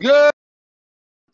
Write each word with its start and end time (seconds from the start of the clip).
Good 0.00 0.30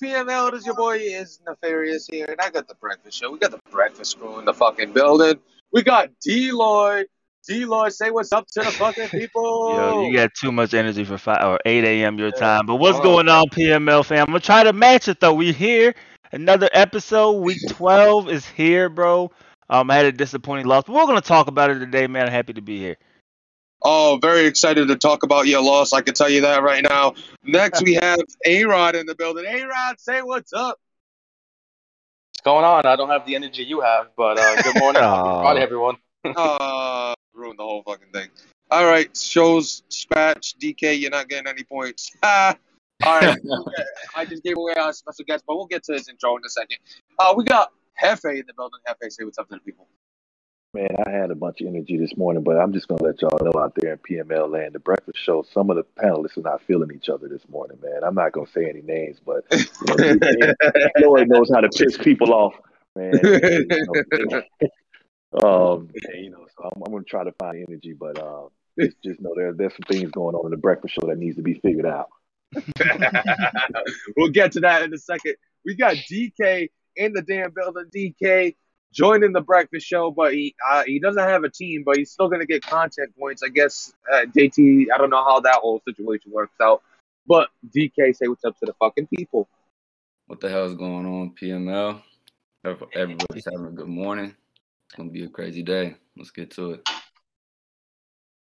PML, 0.02 0.48
it 0.48 0.54
is 0.54 0.66
your 0.66 0.74
boy 0.74 0.96
is 0.96 1.38
Nefarious 1.46 2.08
here, 2.08 2.26
and 2.28 2.40
I 2.40 2.50
got 2.50 2.66
the 2.66 2.74
breakfast 2.74 3.16
show. 3.18 3.30
We 3.30 3.38
got 3.38 3.52
the 3.52 3.60
breakfast 3.70 4.18
crew 4.18 4.38
in 4.40 4.44
the 4.44 4.52
fucking 4.52 4.92
building. 4.92 5.38
We 5.72 5.82
got 5.82 6.08
D 6.20 6.50
Lloyd. 6.50 7.06
D 7.46 7.64
Lloyd, 7.64 7.92
say 7.92 8.10
what's 8.10 8.32
up 8.32 8.48
to 8.54 8.60
the 8.62 8.72
fucking 8.72 9.08
people. 9.10 9.76
Yo, 9.76 10.02
you 10.08 10.16
got 10.16 10.34
too 10.34 10.50
much 10.50 10.74
energy 10.74 11.04
for 11.04 11.16
five 11.16 11.44
or 11.44 11.60
eight 11.64 11.84
a.m. 11.84 12.18
your 12.18 12.32
time. 12.32 12.66
But 12.66 12.76
what's 12.76 12.98
Oh. 12.98 13.02
going 13.02 13.28
on, 13.28 13.44
PML 13.50 14.04
fam? 14.04 14.20
I'm 14.22 14.26
gonna 14.26 14.40
try 14.40 14.64
to 14.64 14.72
match 14.72 15.06
it 15.06 15.20
though. 15.20 15.34
We 15.34 15.52
here. 15.52 15.94
Another 16.32 16.68
episode. 16.72 17.32
Week 17.42 17.58
12 17.68 18.28
is 18.30 18.44
here, 18.48 18.88
bro. 18.88 19.30
Um, 19.68 19.90
I 19.90 19.96
had 19.96 20.06
a 20.06 20.12
disappointing 20.12 20.66
loss, 20.66 20.84
but 20.86 20.94
we're 20.94 21.06
gonna 21.06 21.20
talk 21.20 21.46
about 21.46 21.70
it 21.70 21.78
today, 21.78 22.06
man. 22.06 22.26
I'm 22.26 22.32
happy 22.32 22.52
to 22.52 22.60
be 22.60 22.78
here. 22.78 22.96
Oh, 23.82 24.18
very 24.20 24.46
excited 24.46 24.88
to 24.88 24.96
talk 24.96 25.22
about 25.24 25.46
your 25.46 25.62
loss. 25.62 25.92
I 25.92 26.00
can 26.00 26.14
tell 26.14 26.28
you 26.28 26.40
that 26.42 26.62
right 26.62 26.82
now. 26.82 27.14
Next, 27.42 27.82
we 27.82 27.94
have 28.02 28.18
A 28.46 28.64
Rod 28.64 28.94
in 28.94 29.06
the 29.06 29.14
building. 29.14 29.44
A 29.46 29.64
Rod, 29.64 30.00
say 30.00 30.22
what's 30.22 30.52
up. 30.52 30.78
What's 32.30 32.40
going 32.44 32.64
on? 32.64 32.86
I 32.86 32.96
don't 32.96 33.10
have 33.10 33.26
the 33.26 33.34
energy 33.34 33.62
you 33.62 33.80
have, 33.80 34.08
but 34.16 34.38
uh, 34.38 34.62
good 34.62 34.78
morning, 34.78 35.02
Aw. 35.04 35.42
Friday, 35.42 35.60
everyone. 35.60 35.96
Uh, 36.24 37.14
ruined 37.34 37.58
the 37.58 37.62
whole 37.62 37.82
fucking 37.82 38.08
thing. 38.12 38.28
All 38.70 38.86
right, 38.86 39.14
shows 39.16 39.82
Spatch 39.90 40.56
DK. 40.56 40.98
You're 40.98 41.10
not 41.10 41.28
getting 41.28 41.46
any 41.46 41.64
points. 41.64 42.10
Ah. 42.22 42.56
All 43.04 43.20
right. 43.20 43.36
I 44.16 44.24
just 44.24 44.42
gave 44.44 44.56
away 44.56 44.74
our 44.74 44.92
special 44.92 45.24
guest, 45.26 45.44
but 45.46 45.56
we'll 45.56 45.66
get 45.66 45.82
to 45.84 45.92
his 45.92 46.08
intro 46.08 46.36
in 46.36 46.42
a 46.46 46.48
second. 46.48 46.78
Uh, 47.18 47.34
we 47.36 47.44
got 47.44 47.72
Hefe 48.00 48.38
in 48.38 48.44
the 48.46 48.54
building. 48.54 48.80
Hefe, 48.88 49.10
say 49.10 49.24
what's 49.24 49.38
up 49.38 49.48
to 49.48 49.54
the 49.54 49.60
people. 49.60 49.88
Man, 50.74 50.88
I 51.06 51.10
had 51.10 51.30
a 51.30 51.36
bunch 51.36 51.60
of 51.60 51.68
energy 51.68 51.96
this 51.96 52.16
morning, 52.16 52.42
but 52.42 52.58
I'm 52.58 52.72
just 52.72 52.88
gonna 52.88 53.04
let 53.04 53.22
y'all 53.22 53.38
know 53.40 53.60
out 53.60 53.74
there 53.76 53.92
in 53.92 53.98
PML 53.98 54.50
land, 54.50 54.72
the 54.72 54.80
breakfast 54.80 55.18
show, 55.18 55.44
some 55.52 55.70
of 55.70 55.76
the 55.76 55.84
panelists 55.84 56.36
are 56.36 56.42
not 56.42 56.62
feeling 56.62 56.90
each 56.92 57.08
other 57.08 57.28
this 57.28 57.48
morning, 57.48 57.78
man. 57.80 58.02
I'm 58.02 58.16
not 58.16 58.32
gonna 58.32 58.48
say 58.48 58.68
any 58.68 58.82
names, 58.82 59.18
but 59.24 59.44
you 59.52 59.64
know, 59.86 60.16
Lloyd 60.98 61.28
knows 61.28 61.48
how 61.54 61.60
to 61.60 61.68
piss 61.68 61.96
people 61.96 62.34
off, 62.34 62.54
man. 62.96 63.20
You 63.22 63.66
know, 65.32 65.74
um, 65.74 65.90
and, 66.12 66.24
you 66.24 66.30
know, 66.30 66.44
so 66.56 66.64
I'm, 66.64 66.82
I'm 66.84 66.92
gonna 66.92 67.04
try 67.04 67.22
to 67.22 67.32
find 67.38 67.64
energy, 67.68 67.92
but 67.92 68.18
uh, 68.18 68.48
just, 68.80 68.96
just 69.04 69.20
know 69.20 69.32
there 69.36 69.52
there's 69.52 69.74
some 69.74 69.86
things 69.88 70.10
going 70.10 70.34
on 70.34 70.46
in 70.46 70.50
the 70.50 70.56
breakfast 70.56 70.94
show 70.94 71.06
that 71.06 71.18
needs 71.18 71.36
to 71.36 71.42
be 71.42 71.54
figured 71.54 71.86
out. 71.86 72.08
we'll 74.16 74.30
get 74.30 74.50
to 74.52 74.60
that 74.60 74.82
in 74.82 74.92
a 74.92 74.98
second. 74.98 75.36
We 75.64 75.76
got 75.76 75.94
DK 75.94 76.70
in 76.96 77.12
the 77.12 77.22
damn 77.22 77.52
building. 77.52 77.84
DK 77.94 78.54
joining 78.92 79.32
the 79.32 79.40
breakfast 79.40 79.86
show, 79.86 80.10
but 80.10 80.32
he 80.32 80.54
uh, 80.68 80.84
he 80.86 80.98
doesn't 80.98 81.22
have 81.22 81.44
a 81.44 81.50
team, 81.50 81.82
but 81.84 81.96
he's 81.96 82.10
still 82.10 82.28
gonna 82.28 82.46
get 82.46 82.64
content 82.64 83.10
points. 83.18 83.42
I 83.42 83.48
guess 83.48 83.92
uh, 84.12 84.24
JT. 84.34 84.86
I 84.94 84.98
don't 84.98 85.10
know 85.10 85.24
how 85.24 85.40
that 85.40 85.56
whole 85.56 85.82
situation 85.86 86.32
works 86.32 86.54
out, 86.62 86.82
but 87.26 87.48
DK, 87.74 88.16
say 88.16 88.28
what's 88.28 88.44
up 88.44 88.58
to 88.60 88.66
the 88.66 88.74
fucking 88.74 89.08
people. 89.14 89.48
What 90.26 90.40
the 90.40 90.48
hell 90.48 90.64
is 90.64 90.74
going 90.74 91.06
on, 91.06 91.34
PML? 91.40 92.00
Everybody's 92.94 93.44
having 93.44 93.66
a 93.66 93.70
good 93.70 93.88
morning. 93.88 94.34
It's 94.86 94.96
gonna 94.96 95.10
be 95.10 95.24
a 95.24 95.28
crazy 95.28 95.62
day. 95.62 95.96
Let's 96.16 96.30
get 96.30 96.50
to 96.52 96.72
it. 96.72 96.88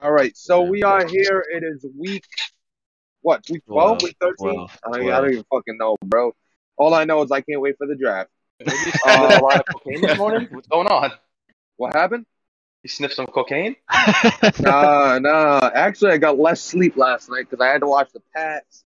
All 0.01 0.13
right, 0.13 0.37
so 0.37 0.63
we 0.63 0.83
are 0.83 1.07
here. 1.07 1.45
It 1.51 1.65
is 1.65 1.85
week 1.99 2.25
what? 3.25 3.43
Week 3.51 3.65
twelve? 3.67 3.99
Twelve, 3.99 4.03
Week 4.03 4.17
thirteen? 4.21 4.55
twelve, 4.55 4.79
I, 4.85 4.99
don't, 4.99 5.13
I 5.13 5.21
don't 5.23 5.33
even 5.33 5.45
fucking 5.51 5.79
know, 5.79 5.97
bro. 6.05 6.33
All 6.77 6.93
I 6.93 7.05
know 7.05 7.23
is 7.23 7.31
I 7.31 7.41
can't 7.41 7.61
wait 7.61 7.77
for 7.79 7.87
the 7.87 7.97
draft. 7.97 8.31
Maybe 8.61 8.73
you 8.87 8.93
a 9.05 9.41
lot 9.41 9.61
of 9.61 9.67
cocaine 9.67 10.01
this 10.01 10.17
morning. 10.17 10.49
What's 10.51 10.69
going 10.69 10.87
on? 10.87 11.13
What 11.77 11.95
happened? 11.95 12.27
You 12.83 12.89
sniffed 12.89 13.15
some 13.15 13.27
cocaine? 13.27 13.77
nah, 14.61 15.19
nah. 15.19 15.71
Actually, 15.75 16.13
I 16.13 16.19
got 16.19 16.39
less 16.39 16.61
sleep 16.61 16.97
last 16.97 17.31
night 17.31 17.49
because 17.49 17.65
I 17.65 17.69
had 17.73 17.81
to 17.81 17.87
watch 17.87 18.13
the 18.13 18.21
Pats. 18.35 18.85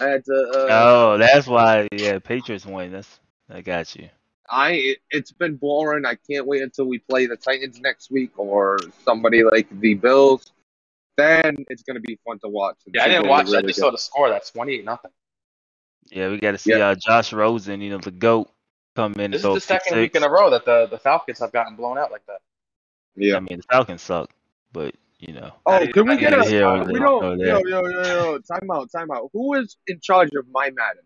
I 0.00 0.06
had 0.06 0.24
to. 0.24 0.32
Uh, 0.32 0.66
oh, 0.68 1.18
that's 1.18 1.46
why. 1.46 1.88
Yeah, 1.92 2.18
Patriots 2.18 2.66
win. 2.66 2.92
That's 2.92 3.20
I 3.48 3.60
got 3.62 3.94
you. 3.96 4.08
I 4.50 4.72
it, 4.72 4.98
it's 5.10 5.32
been 5.32 5.56
boring. 5.56 6.04
I 6.04 6.16
can't 6.28 6.46
wait 6.46 6.62
until 6.62 6.86
we 6.86 6.98
play 6.98 7.26
the 7.26 7.36
Titans 7.36 7.80
next 7.80 8.10
week 8.10 8.32
or 8.36 8.78
somebody 9.04 9.44
like 9.44 9.68
the 9.80 9.94
Bills. 9.94 10.52
Then 11.16 11.64
it's 11.68 11.82
gonna 11.82 12.00
be 12.00 12.18
fun 12.26 12.38
to 12.40 12.48
watch. 12.48 12.76
Yeah, 12.86 13.04
I 13.04 13.08
didn't 13.08 13.28
watch. 13.28 13.48
I 13.48 13.62
just 13.62 13.78
saw 13.78 13.90
the 13.90 13.98
score. 13.98 14.28
That's 14.28 14.50
twenty-eight 14.50 14.84
nothing. 14.84 15.10
Yeah, 16.10 16.30
we 16.30 16.38
got 16.38 16.52
to 16.52 16.58
see 16.58 16.72
Yeah. 16.72 16.88
uh, 16.88 16.94
Josh 16.94 17.32
Rosen, 17.32 17.80
you 17.80 17.90
know, 17.90 17.98
the 17.98 18.10
goat, 18.10 18.50
come 18.98 19.14
in. 19.20 19.30
This 19.30 19.44
is 19.44 19.44
the 19.44 19.54
pick 19.54 19.62
second 19.62 19.98
week 19.98 20.14
in 20.16 20.24
a 20.24 20.28
row 20.28 20.50
that 20.50 20.64
the, 20.64 20.86
the 20.90 20.98
Falcons 20.98 21.38
have 21.38 21.52
gotten 21.52 21.76
blown 21.76 21.98
out 21.98 22.10
like 22.10 22.26
that. 22.26 22.40
Yeah. 23.16 23.36
I 23.36 23.40
mean, 23.40 23.58
the 23.58 23.64
Falcons 23.70 24.02
suck, 24.02 24.30
but 24.72 24.94
you 25.20 25.34
know. 25.34 25.52
Oh, 25.66 25.86
can 25.92 26.06
we 26.06 26.16
get 26.16 26.32
a? 26.34 26.38
Neither 26.38 26.50
here 26.50 26.62
nor 26.62 26.84
we 26.84 26.98
don't. 26.98 27.38
nor 27.38 27.46
Yo, 27.46 27.60
yo, 27.64 27.86
yo, 27.86 28.02
yo. 28.02 28.38
Time 28.38 28.70
out. 28.72 28.90
Time 28.90 29.10
out. 29.10 29.30
Who 29.32 29.54
is 29.54 29.76
in 29.86 30.00
charge 30.00 30.30
of 30.36 30.46
my 30.50 30.70
Madden? 30.70 31.02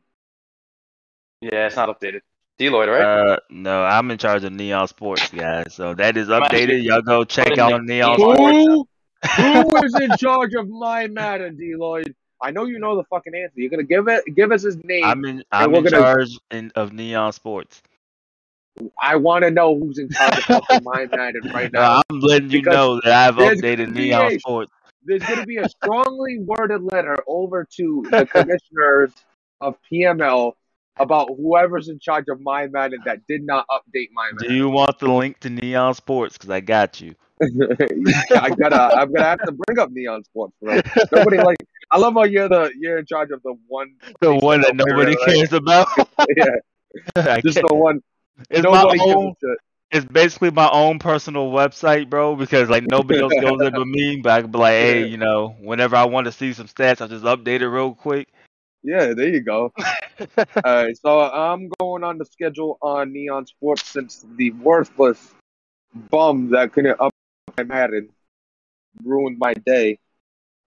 Yeah, 1.41 1.67
it's 1.67 1.77
not 1.77 1.89
updated. 1.89 2.21
D 2.59 2.71
Lloyd, 2.71 2.89
right? 2.89 3.03
Uh, 3.03 3.37
no, 3.51 3.83
I'm 3.83 4.11
in 4.11 4.19
charge 4.19 4.45
of 4.45 4.53
Neon 4.53 4.89
Sports, 4.89 5.31
guys. 5.31 5.75
So 5.75 5.95
that 5.95 6.17
is 6.17 6.29
updated. 6.29 6.85
Y'all 6.85 7.03
go 7.03 7.25
check 7.25 7.59
out 7.59 7.83
Neon 7.83 8.17
game. 8.17 8.27
Sports. 8.27 8.57
Who? 8.57 8.89
Who 9.37 9.85
is 9.85 9.95
in 10.01 10.17
charge 10.17 10.55
of 10.55 10.69
my 10.69 11.07
Madden, 11.07 11.57
D 11.57 11.75
Lloyd? 11.77 12.15
I 12.43 12.51
know 12.51 12.65
you 12.65 12.79
know 12.79 12.97
the 12.97 13.05
fucking 13.05 13.35
answer. 13.35 13.53
You're 13.57 13.71
gonna 13.71 13.83
give 13.85 14.09
it. 14.09 14.25
Give 14.35 14.51
us 14.53 14.63
his 14.63 14.77
name. 14.85 15.05
I'm 15.05 15.25
in. 15.25 15.43
I'm 15.53 15.75
in 15.75 15.85
gonna- 15.85 15.91
charge 15.97 16.39
in, 16.51 16.73
of 16.75 16.93
Neon 16.93 17.33
Sports. 17.33 17.83
I 19.03 19.17
want 19.17 19.45
to 19.45 19.51
know 19.51 19.79
who's 19.79 19.99
in 19.99 20.09
charge 20.09 20.39
of 20.39 20.43
fucking 20.45 20.81
my 20.85 21.07
Madden 21.15 21.51
right 21.53 21.71
now. 21.73 21.99
Uh, 21.99 22.03
I'm 22.11 22.21
letting 22.21 22.51
you 22.51 22.63
know 22.63 23.01
that 23.05 23.13
I've 23.13 23.35
updated 23.37 23.93
Neon 23.93 24.33
a- 24.33 24.39
Sports. 24.39 24.73
There's 25.05 25.23
gonna 25.23 25.45
be 25.47 25.59
a 25.59 25.69
strongly 25.83 26.39
worded 26.41 26.83
letter 26.83 27.23
over 27.27 27.67
to 27.77 28.05
the 28.11 28.25
commissioners 28.27 29.13
of 29.61 29.77
PML 29.93 30.53
about 30.99 31.29
whoever's 31.37 31.89
in 31.89 31.99
charge 31.99 32.27
of 32.29 32.41
my 32.41 32.67
Madden 32.69 33.01
that 33.05 33.27
did 33.27 33.45
not 33.45 33.67
update 33.71 34.09
my 34.13 34.31
Madden. 34.33 34.49
Do 34.49 34.55
you 34.55 34.69
want 34.69 34.99
the 34.99 35.09
link 35.13 35.39
to 35.41 35.51
Neon 35.51 35.95
Sports? 35.95 36.37
Because 36.39 36.51
I 36.51 36.61
got 36.61 37.01
you. 37.01 37.15
I 37.43 38.51
gotta. 38.51 38.97
I'm 38.97 39.13
gonna 39.13 39.25
have 39.25 39.43
to 39.45 39.53
bring 39.53 39.79
up 39.79 39.91
Neon 39.91 40.25
Sports, 40.25 40.55
bro. 40.63 40.81
Nobody 41.13 41.37
like. 41.43 41.57
I 41.93 41.99
love 41.99 42.15
how 42.15 42.25
you're 42.25 42.49
the 42.49 42.73
you're 42.79 42.99
in 42.99 43.07
charge 43.07 43.31
of 43.31 43.43
the 43.43 43.55
one. 43.69 43.95
The 44.21 44.35
one 44.35 44.63
that 44.63 44.75
nobody 44.75 45.15
right? 45.15 45.27
cares 45.27 45.53
about. 45.53 45.89
Yeah, 46.37 47.41
just 47.41 47.57
the 47.57 47.75
one. 47.75 48.01
it's 48.51 48.65
my 48.65 48.97
own. 49.01 49.35
It's 49.91 50.07
basically 50.07 50.51
my 50.51 50.71
own 50.71 50.99
personal 50.99 51.51
website, 51.51 52.09
bro. 52.09 52.37
Because 52.37 52.71
like 52.71 52.85
nobody 52.85 53.21
else 53.21 53.33
goes 53.41 53.59
there 53.59 53.71
but 53.71 53.87
me. 53.87 54.17
But 54.17 54.33
I 54.33 54.43
can 54.43 54.51
be 54.51 54.59
like, 54.59 54.73
hey, 54.73 55.01
Yeah. 55.01 55.07
you 55.07 55.17
know, 55.19 55.57
whenever 55.61 55.97
I 55.97 56.05
want 56.05 56.27
to 56.27 56.33
see 56.33 56.53
some 56.53 56.67
stats, 56.67 57.01
I 57.01 57.07
just 57.09 57.25
update 57.25 57.61
it 57.61 57.69
real 57.69 57.95
quick. 57.95 58.29
Yeah, 58.83 59.15
there 59.15 59.29
you 59.29 59.41
go. 59.41 59.73
All 60.39 60.47
right, 60.65 60.97
so 60.97 61.21
I'm 61.21 61.71
going 61.79 62.05
on 62.05 62.19
the 62.19 62.25
schedule 62.25 62.79
on 62.83 63.13
Neon 63.13 63.47
Sports 63.47 63.87
since 63.87 64.25
the 64.37 64.51
worthless 64.53 65.33
bum 66.11 66.51
that 66.51 66.73
couldn't 66.73 67.01
up 67.01 67.13
my 67.57 67.65
Madden 67.65 68.09
ruined 69.05 69.39
my 69.39 69.55
day. 69.55 69.99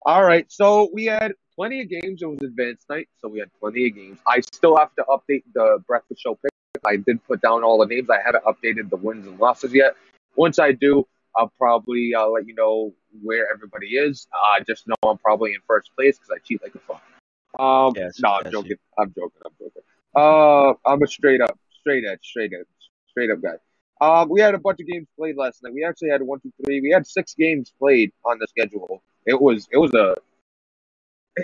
All 0.07 0.23
right, 0.23 0.45
so 0.51 0.91
we 0.93 1.05
had 1.05 1.33
plenty 1.55 1.81
of 1.81 1.89
games. 1.89 2.21
It 2.21 2.27
was 2.27 2.39
advanced 2.43 2.87
night, 2.91 3.09
so 3.19 3.27
we 3.27 3.39
had 3.39 3.49
plenty 3.59 3.87
of 3.87 3.95
games. 3.95 4.19
I 4.27 4.41
still 4.41 4.77
have 4.77 4.93
to 4.97 5.03
update 5.09 5.41
the 5.55 5.83
breakfast 5.87 6.21
show 6.21 6.35
pick. 6.35 6.51
I 6.85 6.97
did 6.97 7.25
put 7.25 7.41
down 7.41 7.63
all 7.63 7.79
the 7.79 7.87
names. 7.87 8.07
I 8.11 8.19
haven't 8.23 8.43
updated 8.43 8.91
the 8.91 8.97
wins 8.97 9.25
and 9.25 9.39
losses 9.39 9.73
yet. 9.73 9.95
Once 10.35 10.59
I 10.59 10.73
do, 10.73 11.07
I'll 11.35 11.51
probably 11.57 12.13
uh, 12.13 12.27
let 12.27 12.45
you 12.45 12.53
know 12.53 12.93
where 13.23 13.47
everybody 13.51 13.95
is. 13.95 14.27
Uh, 14.31 14.63
just 14.63 14.87
know 14.87 14.93
I'm 15.03 15.17
probably 15.17 15.55
in 15.55 15.59
first 15.65 15.89
place 15.95 16.19
because 16.19 16.29
I 16.29 16.37
cheat 16.45 16.61
like 16.61 16.75
a 16.75 16.79
fuck. 16.79 17.01
Um, 17.59 17.93
Yes, 17.95 18.19
no, 18.21 18.29
I'm 18.29 18.41
yes, 18.45 18.51
joking. 18.51 18.77
I'm 18.99 19.13
joking. 19.15 19.41
I'm 19.43 19.51
joking. 19.59 19.81
Uh, 20.15 20.73
I'm 20.87 21.01
a 21.01 21.07
straight 21.07 21.41
up, 21.41 21.57
straight 21.79 22.03
edge, 22.05 22.19
straight 22.21 22.53
edge, 22.53 22.67
straight 23.09 23.31
up 23.31 23.41
guy. 23.41 23.55
Um, 24.01 24.29
we 24.29 24.39
had 24.39 24.53
a 24.53 24.59
bunch 24.59 24.79
of 24.81 24.87
games 24.87 25.07
played 25.17 25.35
last 25.35 25.63
night. 25.63 25.73
We 25.73 25.83
actually 25.83 26.09
had 26.09 26.21
one, 26.21 26.41
two, 26.41 26.53
three. 26.63 26.79
We 26.81 26.91
had 26.91 27.07
six 27.07 27.33
games 27.33 27.73
played 27.79 28.11
on 28.23 28.37
the 28.37 28.45
schedule. 28.47 29.01
It 29.25 29.41
was 29.41 29.67
it 29.71 29.77
was 29.77 29.93
a 29.93 30.15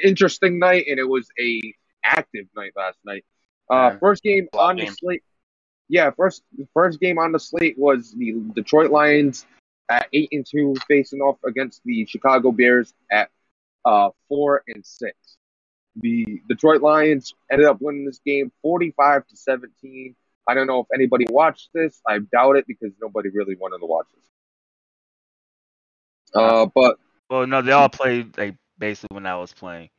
interesting 0.03 0.59
night, 0.59 0.85
and 0.87 0.99
it 0.99 1.07
was 1.07 1.27
a 1.39 1.73
active 2.03 2.45
night 2.55 2.73
last 2.75 2.97
night. 3.05 3.25
Uh, 3.69 3.91
Yeah. 3.93 3.99
first 3.99 4.23
game 4.23 4.47
on 4.53 4.77
the 4.77 4.85
slate. 4.87 5.23
Yeah, 5.89 6.11
first 6.11 6.43
first 6.73 6.99
game 6.99 7.17
on 7.19 7.31
the 7.31 7.39
slate 7.39 7.77
was 7.77 8.13
the 8.13 8.33
Detroit 8.55 8.91
Lions 8.91 9.45
at 9.89 10.07
eight 10.13 10.29
and 10.31 10.45
two 10.45 10.73
facing 10.87 11.19
off 11.21 11.37
against 11.45 11.81
the 11.83 12.05
Chicago 12.05 12.51
Bears 12.51 12.93
at 13.11 13.29
uh 13.85 14.09
four 14.29 14.63
and 14.67 14.85
six. 14.85 15.37
The 15.95 16.41
Detroit 16.47 16.81
Lions 16.81 17.33
ended 17.51 17.67
up 17.67 17.81
winning 17.81 18.05
this 18.05 18.19
game 18.25 18.49
45 18.61 19.27
to 19.27 19.35
17. 19.35 20.15
I 20.47 20.53
don't 20.53 20.65
know 20.67 20.79
if 20.79 20.87
anybody 20.93 21.25
watched 21.29 21.69
this. 21.73 22.01
I 22.07 22.19
doubt 22.19 22.55
it 22.55 22.65
because 22.65 22.93
nobody 23.01 23.27
really 23.29 23.55
wanted 23.55 23.79
to 23.79 23.85
watch 23.85 24.07
this. 24.15 24.25
Uh, 26.33 26.65
but 26.73 26.97
Well, 27.31 27.47
no, 27.47 27.61
they 27.61 27.71
all 27.71 27.87
played 27.87 28.37
like 28.37 28.55
basically 28.77 29.15
when 29.15 29.25
I 29.25 29.37
was 29.37 29.53
playing. 29.53 29.89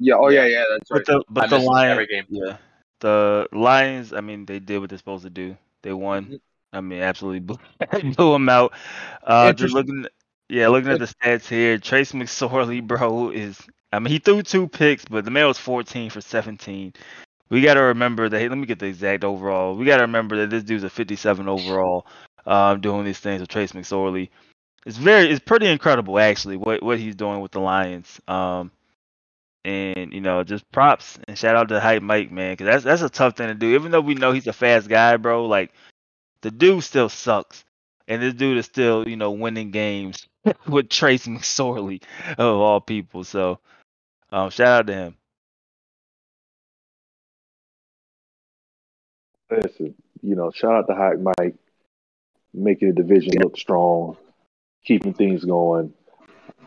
yeah, 0.00 0.16
oh 0.18 0.30
yeah, 0.30 0.46
yeah, 0.46 0.64
that's 0.68 0.90
right. 0.90 1.02
But 1.06 1.06
the 1.06 1.24
but 1.30 1.44
I 1.44 1.46
the 1.46 1.58
Lions, 1.60 1.92
every 1.92 2.06
game. 2.08 2.24
yeah, 2.28 2.56
the 2.98 3.46
Lions. 3.52 4.12
I 4.12 4.20
mean, 4.20 4.44
they 4.46 4.58
did 4.58 4.80
what 4.80 4.90
they're 4.90 4.98
supposed 4.98 5.22
to 5.22 5.30
do. 5.30 5.56
They 5.82 5.92
won. 5.92 6.40
I 6.72 6.80
mean, 6.80 7.00
absolutely 7.00 7.38
blew, 7.38 7.58
blew 8.16 8.34
him 8.34 8.48
out. 8.48 8.72
Uh, 9.22 9.52
just 9.52 9.74
looking, 9.74 10.06
yeah, 10.48 10.68
looking 10.68 10.90
at 10.90 10.98
the 10.98 11.06
stats 11.06 11.46
here, 11.46 11.78
Trace 11.78 12.12
McSorley, 12.12 12.84
bro, 12.86 13.30
is. 13.30 13.60
I 13.92 14.00
mean, 14.00 14.10
he 14.10 14.18
threw 14.18 14.42
two 14.42 14.66
picks, 14.66 15.04
but 15.04 15.24
the 15.24 15.30
man 15.30 15.46
was 15.46 15.58
14 15.58 16.10
for 16.10 16.20
17. 16.20 16.94
We 17.50 17.60
got 17.60 17.74
to 17.74 17.82
remember 17.82 18.28
that. 18.28 18.40
Hey, 18.40 18.48
let 18.48 18.58
me 18.58 18.66
get 18.66 18.80
the 18.80 18.86
exact 18.86 19.22
overall. 19.22 19.76
We 19.76 19.84
got 19.84 19.98
to 19.98 20.02
remember 20.02 20.38
that 20.38 20.50
this 20.50 20.64
dude's 20.64 20.82
a 20.82 20.90
57 20.90 21.46
overall, 21.46 22.06
um, 22.46 22.80
doing 22.80 23.04
these 23.04 23.20
things 23.20 23.40
with 23.40 23.50
Trace 23.50 23.72
McSorley. 23.72 24.30
It's 24.86 24.96
very, 24.96 25.30
it's 25.30 25.40
pretty 25.40 25.66
incredible 25.68 26.18
actually 26.18 26.56
what 26.56 26.82
what 26.82 26.98
he's 26.98 27.14
doing 27.14 27.40
with 27.40 27.52
the 27.52 27.60
Lions. 27.60 28.20
Um, 28.26 28.70
and 29.64 30.12
you 30.12 30.20
know, 30.20 30.42
just 30.44 30.70
props 30.72 31.18
and 31.28 31.38
shout 31.38 31.56
out 31.56 31.68
to 31.68 31.80
Hype 31.80 32.02
Mike, 32.02 32.32
man, 32.32 32.54
because 32.54 32.66
that's 32.66 32.84
that's 32.84 33.02
a 33.02 33.10
tough 33.10 33.36
thing 33.36 33.48
to 33.48 33.54
do. 33.54 33.74
Even 33.74 33.92
though 33.92 34.00
we 34.00 34.14
know 34.14 34.32
he's 34.32 34.46
a 34.48 34.52
fast 34.52 34.88
guy, 34.88 35.16
bro, 35.16 35.46
like 35.46 35.72
the 36.42 36.50
dude 36.50 36.84
still 36.84 37.08
sucks, 37.08 37.64
and 38.08 38.22
this 38.22 38.34
dude 38.34 38.58
is 38.58 38.66
still, 38.66 39.08
you 39.08 39.16
know, 39.16 39.32
winning 39.32 39.70
games 39.70 40.28
with 40.68 40.88
Trace 40.88 41.26
McSorley 41.26 42.02
of 42.38 42.40
all 42.60 42.80
people. 42.80 43.24
So, 43.24 43.60
um, 44.32 44.50
shout 44.50 44.68
out 44.80 44.86
to 44.88 44.94
him. 44.94 45.16
Listen, 49.50 49.94
you 50.22 50.34
know, 50.34 50.50
shout 50.50 50.72
out 50.74 50.86
to 50.88 50.94
Hot 50.94 51.20
Mike, 51.20 51.54
making 52.54 52.88
the 52.88 52.94
division 52.94 53.32
look 53.42 53.56
strong, 53.56 54.16
keeping 54.84 55.14
things 55.14 55.44
going. 55.44 55.92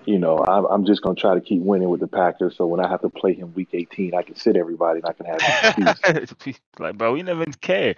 You 0.05 0.19
know, 0.19 0.37
I'm, 0.37 0.65
I'm 0.65 0.85
just 0.85 1.01
gonna 1.01 1.15
try 1.15 1.33
to 1.33 1.41
keep 1.41 1.61
winning 1.61 1.89
with 1.89 1.99
the 1.99 2.07
Packers. 2.07 2.55
So 2.57 2.67
when 2.67 2.79
I 2.79 2.87
have 2.87 3.01
to 3.01 3.09
play 3.09 3.33
him 3.33 3.53
Week 3.53 3.69
18, 3.73 4.13
I 4.13 4.21
can 4.21 4.35
sit 4.35 4.55
everybody 4.55 5.01
and 5.03 5.07
I 5.07 5.13
can 5.13 5.25
have 5.25 5.97
an 6.07 6.17
excuse. 6.17 6.59
like, 6.79 6.97
bro, 6.97 7.13
we 7.13 7.23
never 7.23 7.41
even 7.41 7.53
care. 7.53 7.95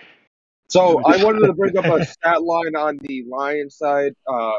So 0.69 1.01
I 1.05 1.23
wanted 1.23 1.47
to 1.47 1.53
bring 1.53 1.77
up 1.77 1.85
a 1.85 2.05
stat 2.05 2.43
line 2.43 2.75
on 2.75 2.97
the 3.01 3.25
Lions 3.29 3.75
side. 3.75 4.13
Uh, 4.27 4.53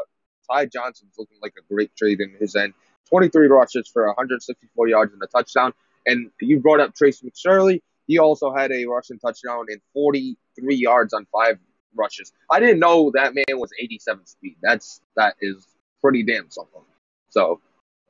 Ty 0.51 0.67
Johnson's 0.67 1.15
looking 1.19 1.39
like 1.43 1.55
a 1.59 1.75
great 1.75 1.95
trade 1.97 2.21
in 2.21 2.35
his 2.39 2.57
end. 2.57 2.73
23 3.11 3.47
rushes 3.47 3.89
for 3.89 4.07
164 4.07 4.89
yards 4.89 5.13
and 5.13 5.23
a 5.23 5.27
touchdown. 5.27 5.73
And 6.07 6.31
you 6.41 6.61
brought 6.61 6.81
up 6.81 6.95
Trace 6.95 7.23
McSorley. 7.23 7.81
He 8.07 8.19
also 8.19 8.53
had 8.55 8.73
a 8.73 8.87
rushing 8.87 9.19
touchdown 9.19 9.67
and 9.69 9.81
43 9.93 10.75
yards 10.75 11.13
on 11.13 11.27
five 11.31 11.59
rushes. 11.95 12.33
I 12.51 12.61
didn't 12.61 12.81
know 12.81 13.11
that 13.15 13.35
man 13.35 13.45
was 13.59 13.71
87 13.79 14.27
speed. 14.27 14.57
That's 14.63 15.01
that 15.17 15.35
is 15.41 15.67
pretty 16.01 16.23
damn 16.23 16.51
something. 16.51 16.83
So, 17.31 17.61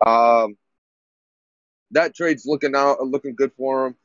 um, 0.06 0.56
that 1.92 2.14
trade's 2.14 2.46
looking 2.46 2.75
out, 2.75 3.00
looking 3.06 3.34
good 3.34 3.52
for 3.56 3.86
him. 3.86 3.96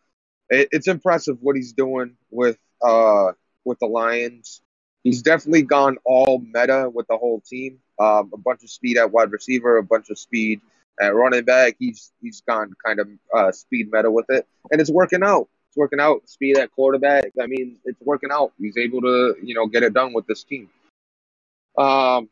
It, 0.49 0.69
it's 0.71 0.87
impressive 0.87 1.37
what 1.41 1.55
he's 1.55 1.73
doing 1.73 2.15
with 2.29 2.57
uh 2.81 3.31
with 3.65 3.79
the 3.79 3.87
Lions. 3.87 4.61
He's 5.03 5.21
definitely 5.21 5.63
gone 5.63 5.97
all 6.05 6.39
meta 6.39 6.89
with 6.93 7.07
the 7.07 7.17
whole 7.17 7.41
team. 7.41 7.79
Um, 7.99 8.31
a 8.33 8.37
bunch 8.37 8.63
of 8.63 8.69
speed 8.69 8.97
at 8.97 9.11
wide 9.11 9.31
receiver, 9.31 9.77
a 9.77 9.83
bunch 9.83 10.09
of 10.09 10.17
speed 10.17 10.61
at 10.99 11.13
running 11.13 11.43
back. 11.43 11.75
He's 11.79 12.11
he's 12.21 12.41
gone 12.41 12.73
kind 12.85 12.99
of 12.99 13.07
uh, 13.35 13.51
speed 13.51 13.89
meta 13.91 14.09
with 14.09 14.25
it, 14.29 14.47
and 14.71 14.79
it's 14.79 14.91
working 14.91 15.23
out. 15.23 15.49
It's 15.73 15.77
working 15.79 15.99
out. 15.99 16.29
Speed 16.29 16.59
at 16.59 16.71
quarterback. 16.71 17.31
I 17.41 17.47
mean, 17.47 17.77
it's 17.83 17.99
working 17.99 18.29
out. 18.31 18.53
He's 18.59 18.77
able 18.77 19.01
to 19.01 19.35
you 19.41 19.55
know 19.55 19.65
get 19.65 19.81
it 19.81 19.91
done 19.91 20.13
with 20.13 20.27
this 20.27 20.43
team. 20.43 20.69
Um, 21.75 22.29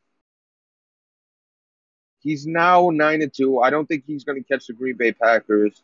he's 2.19 2.45
now 2.45 2.91
nine 2.91 3.23
and 3.23 3.33
two. 3.33 3.59
I 3.59 3.71
don't 3.71 3.87
think 3.87 4.03
he's 4.05 4.23
going 4.23 4.41
to 4.41 4.47
catch 4.47 4.67
the 4.67 4.73
Green 4.73 4.95
Bay 4.95 5.11
Packers. 5.11 5.81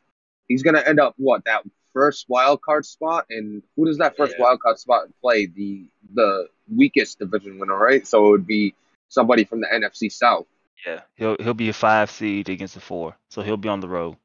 He's 0.48 0.62
going 0.62 0.76
to 0.76 0.88
end 0.88 1.00
up 1.00 1.16
what 1.18 1.46
that 1.46 1.64
first 1.94 2.26
wild 2.30 2.62
card 2.62 2.86
spot, 2.86 3.26
and 3.32 3.64
who 3.76 3.88
does 3.88 3.98
that 3.98 4.16
first 4.16 4.36
Yeah. 4.38 4.44
wild 4.44 4.60
card 4.60 4.78
spot 4.78 5.08
play? 5.20 5.48
The 5.48 5.86
the 6.14 6.50
weakest 6.72 7.18
division 7.18 7.58
winner, 7.58 7.76
right? 7.76 8.06
So 8.06 8.28
it 8.28 8.30
would 8.30 8.46
be 8.46 8.76
somebody 9.10 9.46
from 9.46 9.62
the 9.62 9.68
NFC 9.68 10.12
South, 10.12 10.46
Yeah, 10.86 11.02
he'll 11.16 11.38
he'll 11.40 11.56
be 11.56 11.70
a 11.70 11.74
five 11.74 12.12
seed 12.12 12.50
against 12.50 12.78
a 12.78 12.82
four, 12.82 13.18
so 13.30 13.42
he'll 13.42 13.58
be 13.58 13.70
on 13.70 13.80
the 13.80 13.88
road. 13.90 14.18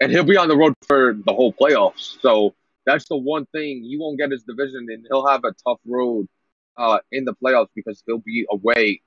And 0.00 0.10
he'll 0.10 0.24
be 0.24 0.36
on 0.36 0.48
the 0.48 0.56
road 0.56 0.74
for 0.86 1.14
the 1.14 1.32
whole 1.32 1.52
playoffs. 1.52 2.20
So 2.20 2.54
that's 2.86 3.08
the 3.08 3.16
one 3.16 3.46
thing 3.46 3.82
he 3.82 3.96
won't 3.98 4.18
get 4.18 4.30
his 4.30 4.42
division, 4.42 4.86
and 4.90 5.04
he'll 5.08 5.26
have 5.26 5.42
a 5.44 5.52
tough 5.66 5.80
road 5.86 6.28
uh, 6.76 6.98
in 7.12 7.24
the 7.24 7.34
playoffs 7.34 7.68
because 7.74 8.02
he'll 8.06 8.18
be 8.18 8.46
away 8.50 9.00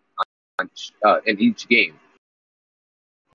on, 0.59 0.69
uh, 1.05 1.19
in 1.25 1.39
each 1.39 1.67
game. 1.67 1.99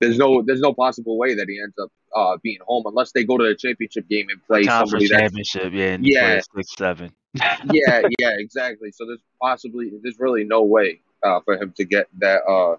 There's 0.01 0.17
no 0.17 0.41
there's 0.41 0.59
no 0.59 0.73
possible 0.73 1.17
way 1.17 1.35
that 1.35 1.45
he 1.47 1.59
ends 1.61 1.75
up 1.81 1.89
uh, 2.13 2.37
being 2.43 2.59
home 2.67 2.83
unless 2.85 3.11
they 3.13 3.23
go 3.23 3.37
to 3.37 3.43
the 3.43 3.55
championship 3.55 4.07
game 4.09 4.27
and 4.29 4.45
play 4.45 4.63
somebody 4.63 5.07
Conference 5.07 5.09
that's 5.09 5.21
championship, 5.21 5.73
yeah, 5.73 5.97
Yeah. 6.01 6.33
yeah, 6.35 6.41
six 6.55 6.75
seven. 6.75 7.11
yeah, 7.35 8.01
yeah, 8.19 8.31
exactly. 8.37 8.91
So 8.91 9.05
there's 9.05 9.23
possibly 9.41 9.91
there's 10.01 10.19
really 10.19 10.43
no 10.43 10.63
way 10.63 10.99
uh, 11.23 11.39
for 11.45 11.55
him 11.55 11.73
to 11.77 11.85
get 11.85 12.07
that 12.19 12.41
uh 12.43 12.77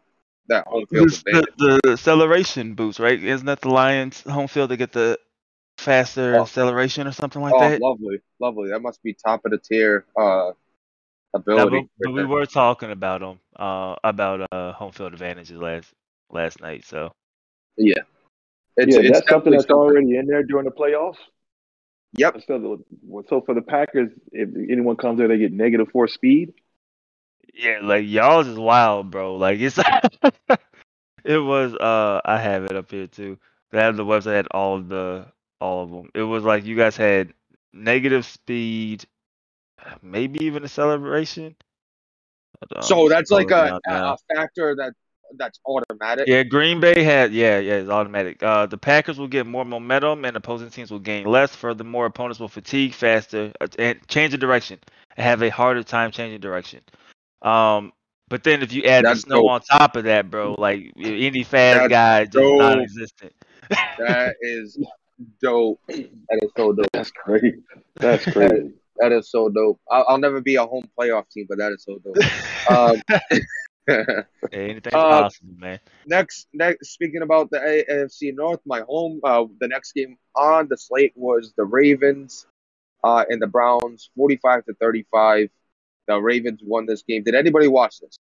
that 0.49 0.67
home 0.67 0.87
field 0.87 1.11
This- 1.11 1.23
the, 1.23 1.47
the 1.85 1.93
acceleration 1.93 2.75
boost, 2.75 2.99
right? 2.99 3.23
Isn't 3.23 3.47
that 3.47 3.61
the 3.61 3.71
Lions' 3.71 4.23
home 4.23 4.49
field 4.49 4.71
to 4.71 4.77
get 4.77 4.93
the 4.93 5.19
faster 5.79 6.37
Oh. 6.37 6.43
acceleration 6.43 7.07
or 7.07 7.13
something 7.13 7.43
like 7.43 7.55
oh, 7.55 7.61
that? 7.61 7.81
lovely, 7.81 8.21
lovely. 8.41 8.71
That 8.71 8.81
must 8.81 9.03
be 9.03 9.15
top 9.15 9.45
of 9.45 9.51
the 9.53 9.59
tier 9.59 10.07
uh 10.17 10.49
Yeah, 10.49 10.53
ability. 11.35 11.89
but, 11.99 12.13
but 12.13 12.13
we 12.13 12.25
were 12.25 12.47
talking 12.47 12.91
about 12.91 13.21
them, 13.21 13.41
uh, 13.57 13.97
about 14.05 14.47
uh, 14.53 14.73
home 14.73 14.93
field 14.93 15.13
advantages 15.13 15.57
last 15.59 15.93
last 16.31 16.61
night. 16.61 16.85
So 16.85 17.13
yeah, 17.77 17.95
it's, 18.77 18.95
yeah, 18.95 19.03
it's 19.03 19.13
that's 19.13 19.29
something 19.29 19.53
definitely 19.53 19.57
that's 19.59 19.71
already 19.71 20.17
in 20.17 20.27
there 20.27 20.43
during 20.43 20.65
the 20.65 20.71
playoffs. 20.71 21.19
Yep. 22.17 22.43
So, 22.47 22.59
the, 22.59 23.25
so 23.29 23.41
for 23.41 23.55
the 23.55 23.63
Packers, 23.63 24.11
if 24.31 24.49
anyone 24.71 24.97
comes 24.97 25.19
there, 25.19 25.27
they 25.27 25.39
get 25.39 25.53
negative 25.53 25.89
four 25.93 26.07
speed. 26.07 26.55
Yeah, 27.55 27.79
like 27.83 28.07
y'all's 28.07 28.47
is 28.47 28.59
wild, 28.59 29.11
bro. 29.11 29.37
Like 29.37 29.61
it's 29.61 29.79
it 31.25 31.39
was. 31.39 31.75
Uh, 31.75 32.21
I 32.25 32.39
have 32.39 32.65
it 32.65 32.77
up 32.77 32.91
here 32.91 33.07
too. 33.07 33.39
They 33.71 33.79
have 33.79 33.97
the 33.97 34.05
website 34.05 34.37
had 34.37 34.49
all 34.51 34.77
of 34.77 34.89
the 34.89 35.27
all 35.61 35.85
of 35.85 35.91
them. 35.91 36.11
It 36.15 36.23
was 36.23 36.45
like 36.45 36.65
you 36.65 36.77
guys 36.77 36.97
had 36.97 37.33
negative 37.73 38.27
speed, 38.27 39.05
maybe 40.03 40.45
even 40.45 40.65
a 40.65 40.69
celebration. 40.69 41.57
So 42.81 43.09
that's 43.09 43.31
like 43.31 43.51
a, 43.51 43.81
a 43.89 44.17
factor 44.35 44.75
that 44.77 44.95
that's 45.37 45.59
automatic. 45.67 46.29
Yeah, 46.29 46.43
Green 46.43 46.81
Bay 46.81 47.03
had 47.03 47.33
yeah, 47.33 47.59
yeah, 47.59 47.75
it's 47.75 47.91
automatic. 47.91 48.43
Uh, 48.43 48.67
the 48.67 48.79
Packers 48.79 49.19
will 49.19 49.29
get 49.29 49.47
more 49.47 49.65
momentum, 49.65 50.25
and 50.25 50.37
opposing 50.37 50.71
teams 50.71 50.91
will 50.91 50.99
gain 50.99 51.27
less. 51.27 51.55
Furthermore, 51.55 52.07
opponents 52.07 52.41
will 52.41 52.49
fatigue 52.49 52.95
faster 52.95 53.53
uh, 53.61 53.67
and 53.79 54.07
change 54.09 54.35
of 54.35 54.41
direction 54.41 54.79
and 55.17 55.25
have 55.25 55.43
a 55.43 55.51
harder 55.51 55.83
time 55.83 56.11
changing 56.11 56.41
direction. 56.41 56.81
Um, 57.45 57.93
but 58.29 58.43
then 58.43 58.63
if 58.63 58.73
you 58.73 58.85
add 58.85 59.05
the 59.05 59.15
snow 59.17 59.43
dope. 59.43 59.51
on 59.51 59.61
top 59.61 59.97
of 59.97 60.05
that, 60.05 60.31
bro, 60.31 60.55
like 60.59 60.93
any 60.99 61.43
fast 61.45 61.79
That's 61.81 61.89
guy 61.91 62.25
just 62.25 62.33
dope. 62.33 62.59
non-existent. 62.59 63.33
That 63.99 64.35
is 64.41 64.79
dope. 65.41 65.81
That 65.89 66.41
is 66.43 66.51
so 66.57 66.73
dope. 66.73 66.87
That's 66.93 67.11
crazy. 67.11 67.63
That's 67.97 68.25
crazy. 68.25 68.73
That 68.97 69.13
is 69.13 69.31
so 69.31 69.49
dope. 69.51 69.79
I'll, 69.91 70.05
I'll 70.09 70.19
never 70.19 70.41
be 70.41 70.57
a 70.57 70.65
home 70.65 70.89
playoff 70.99 71.29
team, 71.31 71.47
but 71.49 71.59
that 71.59 71.73
is 71.73 71.85
so 71.85 71.99
dope. 71.99 72.17
Um, 72.71 73.03
Hey, 74.51 74.71
anything's 74.71 74.95
Uh, 74.95 75.23
possible, 75.25 75.55
man. 75.59 75.79
next, 76.07 76.49
next, 76.55 76.93
speaking 76.93 77.21
about 77.21 77.51
the 77.51 77.61
A- 77.63 77.85
AFC 77.85 78.35
North, 78.35 78.61
my 78.65 78.81
home, 78.81 79.21
uh, 79.23 79.45
the 79.61 79.69
next 79.69 79.93
game 79.93 80.17
on 80.35 80.69
the 80.69 80.79
slate 80.79 81.13
was 81.15 81.53
the 81.59 81.65
Ravens 81.65 82.47
uh, 83.03 83.25
and 83.29 83.43
the 83.43 83.47
Browns, 83.47 84.09
forty-five 84.17 84.65
to 84.65 84.75
thirty-five. 84.75 85.51
The 86.07 86.21
Ravens 86.21 86.61
won 86.63 86.87
this 86.87 87.03
game. 87.03 87.23
Did 87.23 87.35
anybody 87.35 87.67
watch 87.69 88.01
this? 88.01 88.19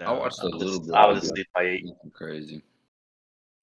I 0.00 0.04
No, 0.04 0.14
watched 0.14 0.42
a 0.42 0.46
little 0.48 0.80
bit. 0.80 0.94
I 0.94 1.06
was 1.06 1.24
asleep 1.24 1.46
by 1.54 1.62
eight. 1.64 1.84
Nothing 1.84 2.10
crazy. 2.12 2.62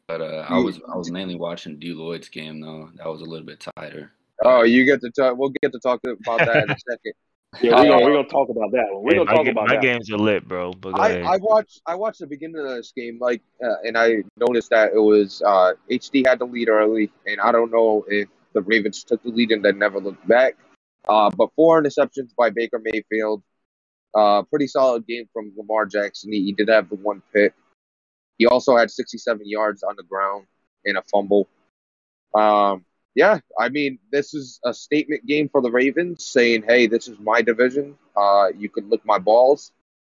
But 0.08 0.22
uh, 0.22 0.46
I 0.50 0.58
was 0.60 0.80
I 0.92 0.98
was 0.98 1.12
mainly 1.12 1.36
watching 1.36 1.80
D 1.80 1.94
Lloyd's 1.94 2.30
game 2.30 2.60
though. 2.62 2.90
That 2.96 3.08
was 3.08 3.22
a 3.22 3.26
little 3.26 3.46
bit 3.46 3.66
tighter. 3.78 4.12
Oh, 4.44 4.64
you 4.64 4.86
get 4.86 5.02
to 5.02 5.12
talk. 5.12 5.38
We'll 5.38 5.54
get 5.62 5.72
to 5.72 5.80
talk 5.80 6.02
about 6.06 6.40
that 6.40 6.64
in 6.64 6.72
a 6.72 6.76
second. 6.90 7.14
Yeah, 7.62 7.76
we're 7.82 7.88
gonna, 7.90 8.06
we're 8.06 8.14
gonna 8.14 8.28
talk 8.30 8.50
about 8.50 8.72
that 8.72 8.88
one. 8.92 9.04
We're 9.04 9.12
Hey, 9.12 9.18
gonna 9.18 9.26
my, 9.32 9.36
talk 9.36 9.46
ga- 9.46 9.52
about 9.52 9.68
my 9.68 9.76
that. 9.76 9.82
games 9.82 10.10
are 10.12 10.18
lit, 10.18 10.48
bro. 10.48 10.72
But 10.74 11.00
I. 11.00 11.22
I 11.22 11.38
watched 11.38 11.82
I 11.86 11.96
watched 11.96 12.20
the 12.20 12.28
beginning 12.28 12.58
of 12.60 12.68
this 12.70 12.92
game 12.96 13.18
like 13.22 13.42
uh, 13.64 13.76
and 13.86 13.98
I 13.98 14.24
noticed 14.38 14.70
that 14.72 14.94
it 14.94 15.00
was 15.00 15.42
uh, 15.46 15.74
HD 15.90 16.26
had 16.26 16.40
the 16.40 16.46
lead 16.46 16.70
early 16.70 17.12
and 17.28 17.40
I 17.42 17.52
don't 17.52 17.72
know 17.72 18.06
if 18.08 18.28
the 18.54 18.62
Ravens 18.62 19.04
took 19.04 19.22
the 19.24 19.30
lead 19.30 19.52
and 19.52 19.64
then 19.64 19.80
never 19.80 20.00
looked 20.00 20.26
back. 20.28 20.56
Uh, 21.08 21.30
but 21.30 21.50
four 21.56 21.82
interceptions 21.82 22.36
by 22.38 22.50
Baker 22.50 22.82
Mayfield. 22.84 23.44
Uh, 24.14 24.44
pretty 24.44 24.68
solid 24.68 25.08
game 25.08 25.28
from 25.32 25.54
Lamar 25.58 25.86
Jackson. 25.86 26.32
He, 26.32 26.44
he 26.44 26.52
did 26.52 26.70
have 26.70 26.90
the 26.90 26.96
one 26.96 27.22
pick. 27.34 27.54
He 28.38 28.46
also 28.46 28.76
had 28.76 28.92
67 28.92 29.48
yards 29.48 29.84
on 29.84 29.96
the 29.96 30.04
ground 30.04 30.48
and 30.86 30.98
a 30.98 31.04
fumble. 31.04 31.48
Um, 32.34 32.86
yeah, 33.14 33.40
I 33.60 33.70
mean, 33.70 34.00
this 34.12 34.34
is 34.34 34.60
a 34.66 34.74
statement 34.74 35.26
game 35.26 35.50
for 35.50 35.62
the 35.62 35.72
Ravens 35.72 36.26
saying, 36.26 36.64
hey, 36.64 36.88
this 36.88 37.08
is 37.08 37.20
my 37.20 37.42
division. 37.42 37.98
Uh, 38.16 38.48
you 38.58 38.70
can 38.70 38.90
lick 38.90 39.02
my 39.06 39.18
balls. 39.18 39.72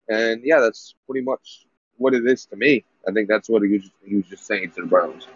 And 0.07 0.41
yeah, 0.43 0.59
that's 0.59 0.95
pretty 1.07 1.25
much 1.25 1.65
what 1.97 2.13
it 2.13 2.25
is 2.25 2.45
to 2.47 2.55
me. 2.55 2.85
I 3.07 3.11
think 3.11 3.27
that's 3.27 3.49
what 3.49 3.63
he 3.63 3.69
was, 3.69 3.91
he 4.03 4.15
was 4.15 4.25
just 4.25 4.45
saying 4.45 4.71
to 4.71 4.81
the 4.81 4.87
Browns. 4.87 5.27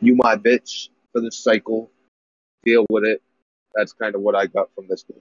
You 0.00 0.16
my 0.16 0.36
bitch 0.36 0.88
for 1.12 1.20
this 1.20 1.38
cycle. 1.38 1.90
Deal 2.64 2.84
with 2.90 3.04
it. 3.04 3.22
That's 3.76 3.92
kind 3.92 4.14
of 4.16 4.22
what 4.22 4.34
I 4.34 4.46
got 4.46 4.74
from 4.74 4.88
this 4.88 5.04
game. 5.04 5.20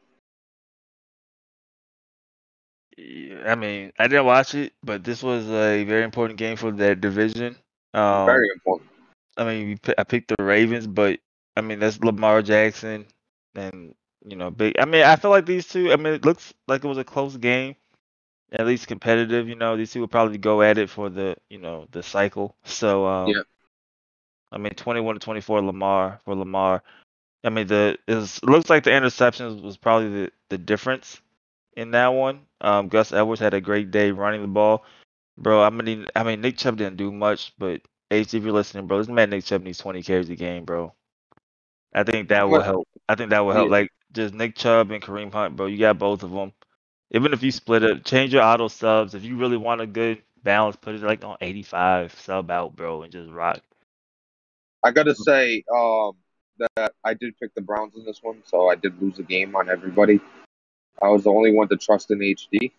Yeah, 2.97 3.51
I 3.51 3.55
mean, 3.55 3.91
I 4.00 4.07
didn't 4.07 4.25
watch 4.25 4.55
it, 4.55 4.74
but 4.83 5.03
this 5.03 5.21
was 5.21 5.45
a 5.50 5.83
very 5.83 6.03
important 6.03 6.39
game 6.39 6.55
for 6.57 6.71
that 6.71 7.01
division. 7.01 7.57
Um, 7.93 8.25
Very 8.25 8.47
important. 8.53 8.89
I 9.38 9.43
mean, 9.45 9.79
I 9.97 10.03
picked 10.03 10.29
the 10.29 10.43
Ravens, 10.43 10.88
but 10.88 11.19
I 11.57 11.62
mean 11.62 11.79
that's 11.79 12.00
Lamar 12.01 12.41
Jackson, 12.41 13.05
and 13.55 13.93
you 14.25 14.38
know, 14.38 14.50
big. 14.51 14.75
I 14.79 14.85
mean, 14.85 15.03
I 15.03 15.17
feel 15.17 15.31
like 15.31 15.45
these 15.45 15.67
two. 15.67 15.91
I 15.91 15.97
mean, 15.97 16.13
it 16.13 16.25
looks 16.25 16.53
like 16.67 16.83
it 16.85 16.88
was 16.88 16.97
a 16.97 17.03
close 17.03 17.35
game, 17.38 17.75
at 18.51 18.65
least 18.67 18.88
competitive. 18.88 19.50
You 19.50 19.55
know, 19.55 19.77
these 19.77 19.91
two 19.91 20.01
would 20.01 20.12
probably 20.12 20.38
go 20.38 20.62
at 20.62 20.77
it 20.77 20.89
for 20.89 21.09
the 21.09 21.38
you 21.50 21.59
know 21.59 21.88
the 21.91 22.03
cycle. 22.03 22.55
So, 22.65 23.05
um, 23.07 23.29
Yeah. 23.29 23.43
I 24.51 24.57
mean, 24.57 24.74
twenty-one 24.74 25.15
to 25.15 25.19
twenty-four, 25.19 25.62
Lamar 25.62 26.21
for 26.25 26.35
Lamar. 26.35 26.83
I 27.44 27.50
mean, 27.50 27.68
the 27.68 27.98
it, 28.08 28.15
was, 28.15 28.38
it 28.38 28.50
looks 28.50 28.70
like 28.70 28.84
the 28.84 28.92
interceptions 28.92 29.62
was 29.62 29.77
probably 29.77 30.10
the 30.10 30.32
the 30.50 30.58
difference 30.58 31.22
in 31.75 31.92
that 31.92 32.08
one. 32.08 32.42
Um, 32.62 32.88
Gus 32.88 33.12
Edwards 33.12 33.42
had 33.42 33.54
a 33.54 33.62
great 33.62 33.92
day 33.92 34.12
running 34.12 34.42
the 34.42 34.48
ball, 34.48 34.84
bro. 35.38 35.62
I 35.62 35.70
mean, 35.70 36.08
I 36.15 36.24
mean 36.24 36.42
Nick 36.42 36.58
Chubb 36.58 36.77
didn't 36.77 36.98
do 36.98 37.12
much, 37.12 37.54
but 37.58 37.82
H, 38.12 38.34
if 38.34 38.44
you're 38.44 38.54
listening, 38.54 38.88
bro, 38.88 39.00
this 39.00 39.08
man 39.08 39.30
Nick 39.30 39.46
Chubb 39.46 39.63
needs 39.63 39.77
20 39.77 40.04
carries 40.04 40.30
a 40.30 40.36
game, 40.36 40.65
bro. 40.65 40.94
I 41.94 42.04
think 42.04 42.30
that 42.30 42.50
will 42.50 42.62
help. 42.62 42.88
I 43.08 43.15
think 43.15 43.30
that 43.30 43.39
will 43.39 43.54
help. 43.54 43.68
Yeah. 43.68 43.72
Like 43.72 43.89
just 44.12 44.34
Nick 44.34 44.56
Chubb 44.56 44.92
and 44.92 45.01
Kareem 45.01 45.32
Hunt, 45.32 45.56
bro. 45.56 45.68
You 45.68 45.77
got 45.77 45.98
both 46.00 46.24
of 46.24 46.32
them. 46.32 46.51
Even 47.12 47.34
if 47.34 47.44
you 47.44 47.51
split 47.51 47.84
it, 47.84 48.04
change 48.04 48.34
your 48.34 48.44
auto 48.44 48.68
subs. 48.68 49.15
If 49.15 49.24
you 49.24 49.38
really 49.38 49.58
want 49.58 49.82
a 49.82 49.88
good 49.88 50.22
balance, 50.44 50.75
put 50.75 50.96
it 50.96 51.01
like 51.01 51.24
on 51.24 51.38
85 51.39 52.13
sub 52.20 52.51
out, 52.51 52.75
bro, 52.75 53.04
and 53.04 53.12
just 53.12 53.30
rock. 53.32 53.62
I 54.84 54.92
gotta 54.92 55.15
say, 55.15 55.63
um, 55.74 56.13
that 56.59 56.93
I 57.03 57.13
did 57.13 57.38
pick 57.39 57.53
the 57.55 57.62
Browns 57.62 57.95
in 57.95 58.05
this 58.05 58.21
one, 58.21 58.41
so 58.45 58.69
I 58.69 58.75
did 58.75 59.01
lose 59.01 59.17
the 59.17 59.24
game 59.24 59.55
on 59.55 59.69
everybody. 59.69 60.19
I 61.01 61.09
was 61.09 61.24
the 61.24 61.31
only 61.31 61.53
one 61.53 61.67
to 61.69 61.77
trust 61.77 62.12
in 62.12 62.19
HD, 62.19 62.71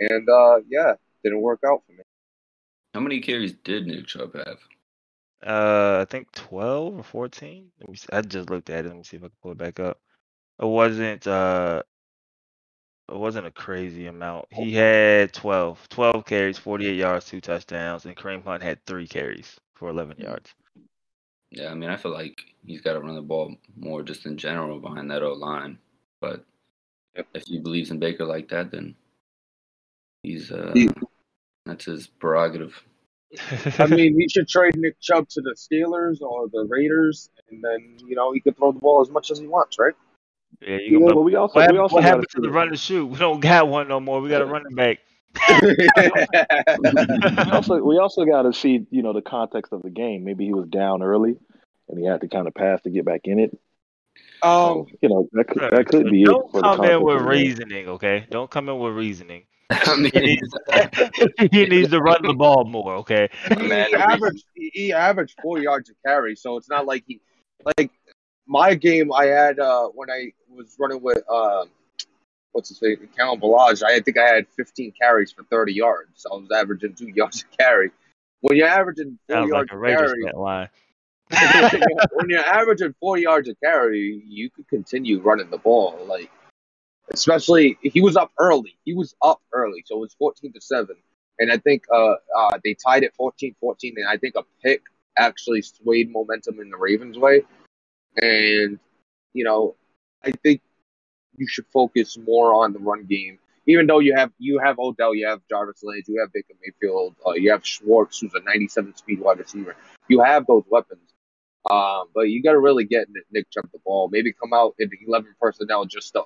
and 0.00 0.28
uh, 0.28 0.60
yeah, 0.68 0.94
didn't 1.22 1.40
work 1.40 1.60
out 1.66 1.82
for 1.86 1.92
me. 1.92 2.02
How 2.94 3.00
many 3.00 3.20
carries 3.20 3.54
did 3.64 3.86
Nick 3.86 4.06
Chubb 4.06 4.34
have? 4.34 4.58
Uh, 5.46 6.00
I 6.00 6.06
think 6.10 6.32
12 6.32 6.98
or 6.98 7.02
14. 7.02 7.70
Let 7.80 7.90
me 7.90 7.96
see. 7.96 8.06
I 8.12 8.22
just 8.22 8.50
looked 8.50 8.70
at 8.70 8.84
it. 8.84 8.88
Let 8.88 8.96
me 8.96 9.02
see 9.02 9.16
if 9.16 9.22
I 9.22 9.26
can 9.26 9.36
pull 9.42 9.52
it 9.52 9.58
back 9.58 9.80
up. 9.80 10.00
It 10.58 10.64
wasn't 10.64 11.26
uh 11.26 11.82
it 13.08 13.16
wasn't 13.16 13.46
a 13.46 13.52
crazy 13.52 14.06
amount. 14.06 14.46
He 14.50 14.72
had 14.72 15.32
12. 15.32 15.88
12 15.90 16.24
carries, 16.24 16.58
48 16.58 16.96
yards, 16.96 17.26
two 17.26 17.40
touchdowns, 17.40 18.04
and 18.04 18.16
Kareem 18.16 18.42
Hunt 18.44 18.62
had 18.62 18.84
three 18.84 19.06
carries 19.06 19.56
for 19.74 19.88
11 19.90 20.16
yards. 20.18 20.54
Yeah, 21.50 21.70
I 21.70 21.74
mean, 21.74 21.90
I 21.90 21.96
feel 21.96 22.12
like 22.12 22.40
he's 22.64 22.80
got 22.80 22.94
to 22.94 23.00
run 23.00 23.14
the 23.14 23.22
ball 23.22 23.54
more 23.76 24.02
just 24.02 24.26
in 24.26 24.36
general 24.36 24.80
behind 24.80 25.10
that 25.10 25.22
O 25.22 25.32
line. 25.32 25.78
But 26.20 26.44
Yep. 27.16 27.28
if 27.34 27.44
he 27.46 27.58
believes 27.58 27.90
in 27.90 27.98
Baker 27.98 28.24
like 28.26 28.48
that, 28.48 28.70
then 28.70 28.94
he's 30.22 30.50
uh, 30.52 30.72
He- 30.74 30.90
that's 31.64 31.84
his 31.86 32.06
prerogative. 32.06 32.82
I 33.78 33.86
mean, 33.86 34.18
he 34.18 34.28
should 34.28 34.48
trade 34.48 34.76
Nick 34.76 35.00
Chubb 35.00 35.28
to 35.30 35.40
the 35.40 35.54
Steelers 35.56 36.20
or 36.20 36.48
the 36.48 36.64
Raiders, 36.68 37.28
and 37.50 37.62
then 37.62 37.96
you 38.06 38.14
know 38.16 38.32
he 38.32 38.40
could 38.40 38.56
throw 38.56 38.70
the 38.72 38.78
ball 38.78 39.00
as 39.02 39.10
much 39.10 39.30
as 39.30 39.38
he 39.38 39.46
wants, 39.46 39.78
right? 39.78 39.94
yeah, 40.60 40.76
Yeah, 40.76 40.78
you 40.88 40.98
can, 40.98 41.08
but 41.08 41.22
we 41.22 41.34
also 41.34 41.58
what 41.58 41.72
we 41.72 41.78
also 41.78 41.94
what 41.96 42.00
gotta 42.02 42.08
happened 42.08 42.28
to 42.30 42.40
the 42.40 42.48
see- 42.48 42.52
run 42.52 42.68
and 42.68 42.78
shoot? 42.78 43.06
We 43.06 43.18
don't 43.18 43.40
got 43.40 43.66
one 43.68 43.88
no 43.88 43.98
more. 43.98 44.20
We 44.20 44.28
got 44.28 44.42
a 44.42 44.46
running 44.46 44.74
back. 44.74 44.98
We 45.62 45.88
also 47.52 47.76
we 47.82 47.98
also 47.98 48.24
got 48.24 48.42
to 48.42 48.52
see 48.52 48.86
you 48.90 49.02
know 49.02 49.12
the 49.12 49.22
context 49.22 49.72
of 49.72 49.82
the 49.82 49.90
game. 49.90 50.24
Maybe 50.24 50.44
he 50.44 50.52
was 50.52 50.68
down 50.68 51.02
early, 51.02 51.36
and 51.88 51.98
he 51.98 52.06
had 52.06 52.20
to 52.22 52.28
kind 52.28 52.46
of 52.46 52.54
pass 52.54 52.80
to 52.82 52.90
get 52.90 53.04
back 53.04 53.22
in 53.24 53.38
it. 53.38 53.58
um, 54.42 54.50
So, 54.52 54.86
you 55.02 55.08
know 55.08 55.28
that 55.32 55.48
could, 55.48 55.62
that 55.70 55.86
could 55.86 56.10
be 56.10 56.22
it 56.22 56.26
Don't 56.26 56.50
for 56.50 56.60
come 56.60 56.84
in 56.84 57.02
with 57.02 57.16
of 57.16 57.24
the 57.24 57.30
game. 57.30 57.44
reasoning, 57.46 57.88
okay? 57.88 58.26
Don't 58.30 58.50
come 58.50 58.68
in 58.68 58.78
with 58.78 58.94
reasoning. 58.94 59.44
I 59.70 59.96
mean, 59.96 60.12
He 60.14 60.20
needs, 60.20 60.54
he 61.50 61.66
needs 61.66 61.90
to 61.90 62.00
run 62.00 62.22
the 62.22 62.34
ball 62.34 62.64
more, 62.64 62.94
okay? 62.98 63.28
Man, 63.58 63.88
he 63.88 63.94
averaged 63.96 64.44
he, 64.54 64.70
he 64.72 64.92
averaged 64.92 65.36
four 65.42 65.58
yards 65.58 65.90
a 65.90 65.94
carry, 66.06 66.36
so 66.36 66.56
it's 66.56 66.68
not 66.68 66.86
like 66.86 67.02
he 67.06 67.20
like 67.76 67.90
my 68.46 68.74
game. 68.74 69.12
I 69.12 69.26
had 69.26 69.58
uh 69.58 69.88
when 69.88 70.08
I 70.08 70.32
was 70.48 70.76
running 70.78 71.02
with 71.02 71.18
um 71.28 71.68
what's 72.52 72.68
his 72.68 72.80
name, 72.82 73.08
Kalen 73.18 73.40
Ballage. 73.40 73.82
I 73.82 74.00
think 74.00 74.18
I 74.18 74.26
had 74.26 74.46
15 74.56 74.92
carries 75.00 75.32
for 75.32 75.44
30 75.44 75.72
yards. 75.74 76.10
So 76.14 76.32
I 76.32 76.36
was 76.36 76.50
averaging 76.50 76.94
two 76.94 77.08
yards 77.14 77.44
a 77.52 77.56
carry. 77.56 77.90
When 78.40 78.56
you're 78.56 78.68
averaging 78.68 79.18
four 79.28 79.36
Sounds 79.36 79.48
yards 79.48 79.72
a 79.72 79.76
a 79.76 79.80
carry, 79.80 80.22
when 82.12 82.28
you're 82.28 82.40
averaging 82.40 82.94
four 83.00 83.18
yards 83.18 83.48
a 83.48 83.54
carry, 83.56 84.22
you 84.26 84.50
could 84.50 84.68
continue 84.68 85.20
running 85.20 85.50
the 85.50 85.58
ball. 85.58 85.98
Like, 86.06 86.30
especially 87.10 87.78
he 87.82 88.00
was 88.00 88.16
up 88.16 88.32
early. 88.38 88.76
He 88.84 88.94
was 88.94 89.14
up 89.22 89.40
early, 89.52 89.82
so 89.86 89.96
it 89.96 90.00
was 90.00 90.14
14 90.18 90.52
to 90.52 90.60
seven. 90.60 90.96
And 91.38 91.52
I 91.52 91.58
think 91.58 91.84
uh, 91.92 92.14
uh, 92.36 92.58
they 92.64 92.74
tied 92.74 93.02
it 93.02 93.12
14-14, 93.20 93.54
and 93.96 94.08
I 94.08 94.16
think 94.16 94.36
a 94.36 94.42
pick 94.62 94.82
actually 95.18 95.62
swayed 95.62 96.10
momentum 96.10 96.60
in 96.60 96.70
the 96.70 96.76
Ravens' 96.76 97.18
way. 97.18 97.42
And 98.16 98.78
you 99.34 99.44
know, 99.44 99.76
I 100.24 100.30
think 100.30 100.62
you 101.38 101.46
should 101.46 101.66
focus 101.72 102.18
more 102.18 102.54
on 102.54 102.72
the 102.72 102.78
run 102.78 103.04
game. 103.04 103.38
Even 103.66 103.86
though 103.86 103.98
you 103.98 104.14
have 104.14 104.30
you 104.38 104.58
have 104.58 104.78
Odell, 104.78 105.14
you 105.14 105.26
have 105.26 105.40
Jarvis 105.50 105.82
Landry, 105.82 106.14
you 106.14 106.20
have 106.20 106.32
Baker 106.32 106.54
Mayfield, 106.64 107.16
uh, 107.26 107.32
you 107.32 107.50
have 107.50 107.66
Schwartz, 107.66 108.20
who's 108.20 108.34
a 108.34 108.40
97 108.40 108.96
speed 108.96 109.20
wide 109.20 109.38
receiver. 109.38 109.76
You 110.08 110.20
have 110.20 110.46
those 110.46 110.64
weapons. 110.70 111.00
Um, 111.68 112.04
but 112.14 112.28
you 112.28 112.42
got 112.42 112.52
to 112.52 112.60
really 112.60 112.84
get 112.84 113.08
Nick, 113.32 113.50
Chubb 113.50 113.68
the 113.72 113.80
ball. 113.84 114.08
Maybe 114.08 114.32
come 114.32 114.52
out 114.52 114.76
in 114.78 114.88
11 115.06 115.34
personnel 115.40 115.84
just 115.84 116.12
to, 116.12 116.22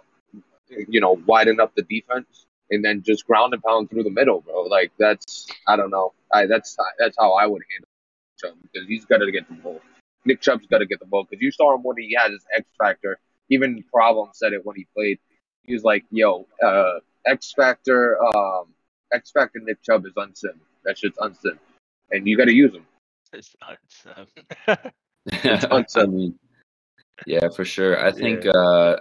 you 0.69 1.01
know, 1.01 1.19
widen 1.27 1.61
up 1.61 1.75
the 1.75 1.83
defense 1.83 2.47
and 2.71 2.85
then 2.85 3.03
just 3.03 3.27
ground 3.27 3.55
and 3.55 3.63
pound 3.63 3.89
through 3.91 4.03
the 4.03 4.11
middle, 4.11 4.43
bro. 4.43 4.63
Like 4.65 4.93
that's 4.99 5.47
I 5.67 5.77
don't 5.77 5.91
know. 5.91 6.13
I 6.33 6.47
that's 6.47 6.77
that's 6.99 7.17
how 7.19 7.33
I 7.33 7.47
would 7.47 7.63
handle 7.71 7.89
Chubb 8.39 8.63
because 8.63 8.87
he's 8.87 9.05
got 9.05 9.19
to 9.19 9.31
get 9.33 9.49
the 9.49 9.55
ball. 9.55 9.81
Nick 10.25 10.41
Chubb's 10.41 10.67
got 10.67 10.79
to 10.79 10.87
get 10.87 11.01
the 11.01 11.07
ball 11.07 11.27
because 11.29 11.43
you 11.43 11.51
saw 11.51 11.75
him 11.75 11.83
when 11.83 11.97
he 11.97 12.15
had 12.17 12.31
his 12.31 12.45
X 12.55 12.67
factor. 12.79 13.19
Even 13.51 13.83
Problem 13.93 14.31
said 14.33 14.53
it 14.53 14.65
when 14.65 14.77
he 14.77 14.87
played. 14.95 15.19
He 15.65 15.75
was 15.75 15.85
like, 15.85 16.05
"Yo, 16.11 16.47
uh, 16.63 17.01
X 17.27 17.53
factor, 17.53 18.23
um, 18.25 18.75
X 19.13 19.31
factor 19.31 19.61
Nick 19.61 19.83
Chubb 19.83 20.07
is 20.07 20.13
unsim. 20.15 20.59
That 20.85 20.99
shit's 20.99 21.19
unsim, 21.19 21.59
and 22.11 22.27
you 22.27 22.37
got 22.37 22.47
to 22.47 22.55
use 22.55 22.75
him." 22.75 22.87
It's 23.33 23.55
not, 23.61 23.79
um, 24.17 24.27
I 25.97 26.07
mean, 26.07 26.39
yeah, 27.27 27.49
for 27.55 27.65
sure. 27.65 28.05
I 28.05 28.11
think 28.11 28.47
uh, 28.47 28.97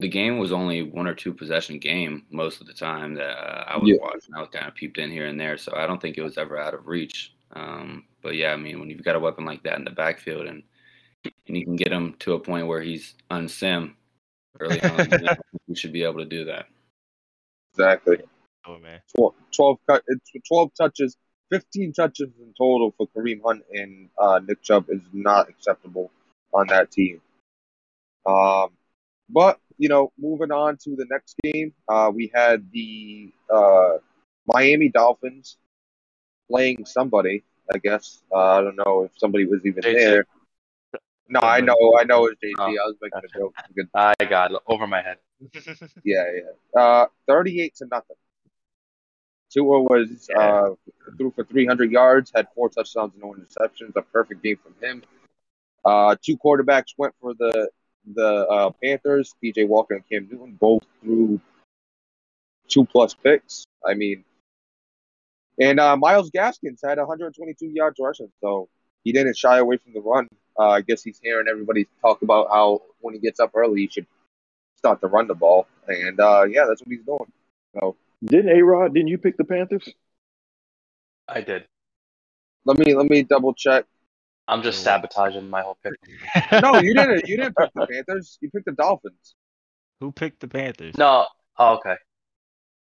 the 0.00 0.08
game 0.08 0.38
was 0.38 0.52
only 0.52 0.82
one 0.82 1.06
or 1.06 1.14
two 1.14 1.32
possession 1.34 1.78
game 1.78 2.24
most 2.30 2.60
of 2.60 2.66
the 2.66 2.72
time 2.72 3.14
that 3.14 3.36
uh, 3.36 3.64
I 3.66 3.76
was 3.76 3.90
Yeah. 3.90 3.96
watching. 4.00 4.34
I 4.34 4.40
was 4.40 4.48
kind 4.50 4.66
of 4.66 4.74
peeped 4.74 4.98
in 4.98 5.10
here 5.10 5.26
and 5.26 5.38
there, 5.38 5.58
so 5.58 5.74
I 5.74 5.86
don't 5.86 6.00
think 6.00 6.18
it 6.18 6.22
was 6.22 6.38
ever 6.38 6.58
out 6.58 6.74
of 6.74 6.86
reach. 6.86 7.34
Um, 7.52 8.04
but 8.22 8.36
yeah, 8.36 8.52
I 8.52 8.56
mean, 8.56 8.80
when 8.80 8.90
you've 8.90 9.04
got 9.04 9.16
a 9.16 9.20
weapon 9.20 9.44
like 9.44 9.62
that 9.64 9.78
in 9.78 9.84
the 9.84 9.90
backfield 9.90 10.46
and 10.46 10.62
and 11.46 11.56
you 11.56 11.64
can 11.64 11.76
get 11.76 11.92
him 11.92 12.14
to 12.20 12.34
a 12.34 12.40
point 12.40 12.66
where 12.66 12.80
he's 12.80 13.14
unsim 13.30 13.94
early 14.60 14.80
on, 14.82 15.08
you, 15.66 15.74
should 15.74 15.92
be 15.92 16.02
able 16.02 16.18
to 16.18 16.24
do 16.24 16.44
that. 16.44 16.66
Exactly. 17.72 18.18
oh 18.66 18.78
man. 18.78 19.00
12, 19.16 19.34
12 19.54 19.78
12 20.48 20.70
touches, 20.76 21.16
15 21.50 21.92
touches 21.92 22.28
in 22.40 22.54
total 22.56 22.94
for 22.96 23.06
Kareem 23.08 23.40
Hunt 23.44 23.64
and 23.72 24.08
uh, 24.18 24.40
Nick 24.46 24.62
Chubb 24.62 24.86
is 24.88 25.02
not 25.12 25.48
acceptable 25.48 26.10
on 26.52 26.66
that 26.68 26.90
team. 26.90 27.20
Um, 28.24 28.70
but 29.28 29.58
you 29.78 29.88
know, 29.88 30.12
moving 30.18 30.50
on 30.50 30.78
to 30.84 30.96
the 30.96 31.06
next 31.10 31.36
game, 31.42 31.74
uh, 31.88 32.10
we 32.14 32.30
had 32.34 32.66
the 32.72 33.32
uh, 33.52 33.98
Miami 34.46 34.88
Dolphins 34.88 35.58
playing 36.50 36.86
somebody. 36.86 37.44
I 37.72 37.78
guess 37.78 38.22
uh, 38.32 38.58
I 38.58 38.60
don't 38.62 38.76
know 38.76 39.04
if 39.04 39.10
somebody 39.18 39.44
was 39.44 39.60
even 39.64 39.82
JT. 39.82 39.94
there. 39.94 40.26
No, 41.28 41.40
I 41.40 41.60
know, 41.60 41.76
I 41.98 42.04
know 42.04 42.26
it's 42.26 42.40
JT. 42.40 42.54
Oh, 42.58 42.66
I 42.66 42.68
was 42.70 42.96
making 43.00 43.20
gotcha. 43.20 43.36
a 43.36 43.40
joke. 43.40 43.54
Good. 43.74 43.88
I 43.94 44.14
got 44.24 44.52
it 44.52 44.58
over 44.66 44.86
my 44.86 45.02
head. 45.02 45.18
Yeah, 46.04 46.24
yeah. 46.34 46.80
Uh, 46.80 47.06
38 47.26 47.74
to 47.76 47.86
nothing. 47.90 48.16
Tua 49.50 49.82
was 49.82 50.28
uh, 50.36 50.70
threw 51.16 51.30
for 51.30 51.44
300 51.44 51.90
yards, 51.90 52.32
had 52.34 52.48
four 52.54 52.68
touchdowns 52.68 53.12
no 53.20 53.34
interceptions. 53.34 53.94
A 53.96 54.02
perfect 54.02 54.42
game 54.42 54.58
from 54.62 54.74
him. 54.82 55.02
Uh, 55.84 56.16
two 56.20 56.36
quarterbacks 56.36 56.94
went 56.98 57.14
for 57.20 57.34
the 57.34 57.70
the 58.14 58.46
uh, 58.48 58.70
Panthers. 58.82 59.34
PJ 59.42 59.66
Walker 59.68 59.94
and 59.94 60.08
Cam 60.08 60.28
Newton 60.30 60.56
both 60.60 60.82
threw 61.00 61.40
two 62.68 62.84
plus 62.84 63.14
picks. 63.14 63.66
I 63.84 63.94
mean, 63.94 64.24
and 65.60 65.80
uh, 65.80 65.96
Myles 65.96 66.30
Gaskins 66.30 66.80
had 66.84 66.98
122 66.98 67.66
yards 67.66 67.98
rushing, 68.00 68.30
so 68.40 68.68
he 69.04 69.12
didn't 69.12 69.36
shy 69.36 69.58
away 69.58 69.76
from 69.78 69.92
the 69.92 70.00
run. 70.00 70.28
Uh, 70.58 70.68
I 70.70 70.80
guess 70.80 71.02
he's 71.02 71.18
hearing 71.22 71.46
everybody 71.50 71.86
talk 72.00 72.22
about 72.22 72.48
how 72.50 72.82
when 73.00 73.14
he 73.14 73.20
gets 73.20 73.40
up 73.40 73.50
early, 73.54 73.82
he 73.82 73.88
should 73.88 74.06
start 74.76 75.00
to 75.00 75.06
run 75.06 75.26
the 75.26 75.34
ball, 75.34 75.66
and 75.88 76.18
uh, 76.20 76.44
yeah, 76.48 76.64
that's 76.66 76.80
what 76.80 76.88
he's 76.88 77.04
doing. 77.04 77.30
So 77.74 77.96
Didn't 78.24 78.56
A 78.56 78.62
Rod? 78.62 78.94
Didn't 78.94 79.08
you 79.08 79.18
pick 79.18 79.36
the 79.36 79.44
Panthers? 79.44 79.88
I 81.28 81.40
did. 81.40 81.64
let 82.64 82.78
me 82.78 82.94
let 82.94 83.08
me 83.10 83.22
double 83.22 83.52
check. 83.54 83.84
I'm 84.48 84.62
just 84.62 84.82
sabotaging 84.82 85.50
my 85.50 85.62
whole 85.62 85.76
pick. 85.82 85.94
No, 86.62 86.78
you 86.78 86.94
didn't. 86.94 87.26
You 87.28 87.36
didn't 87.36 87.56
pick 87.56 87.72
the 87.74 87.86
Panthers. 87.86 88.38
You 88.40 88.50
picked 88.50 88.66
the 88.66 88.72
Dolphins. 88.72 89.34
Who 90.00 90.12
picked 90.12 90.40
the 90.40 90.48
Panthers? 90.48 90.96
No. 90.96 91.26
Oh, 91.58 91.74
okay. 91.76 91.96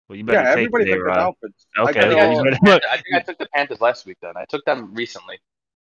Well, 0.08 0.16
you 0.16 0.24
better 0.24 0.38
Yeah, 0.38 0.44
take 0.54 0.58
everybody 0.58 0.84
it 0.84 0.86
there, 0.86 0.94
picked 0.96 1.04
the 1.04 1.10
Rob. 1.10 1.36
Dolphins. 1.40 1.66
Okay, 1.78 2.00
I 2.00 2.14
I 2.24 2.28
think 2.28 2.40
I, 2.40 2.74
took, 2.74 2.82
I 2.84 2.96
think 2.96 3.14
I 3.14 3.20
took 3.20 3.38
the 3.38 3.48
Panthers 3.54 3.80
last 3.80 4.06
week. 4.06 4.16
Then 4.22 4.32
I 4.36 4.44
took 4.48 4.64
them 4.64 4.94
recently. 4.94 5.38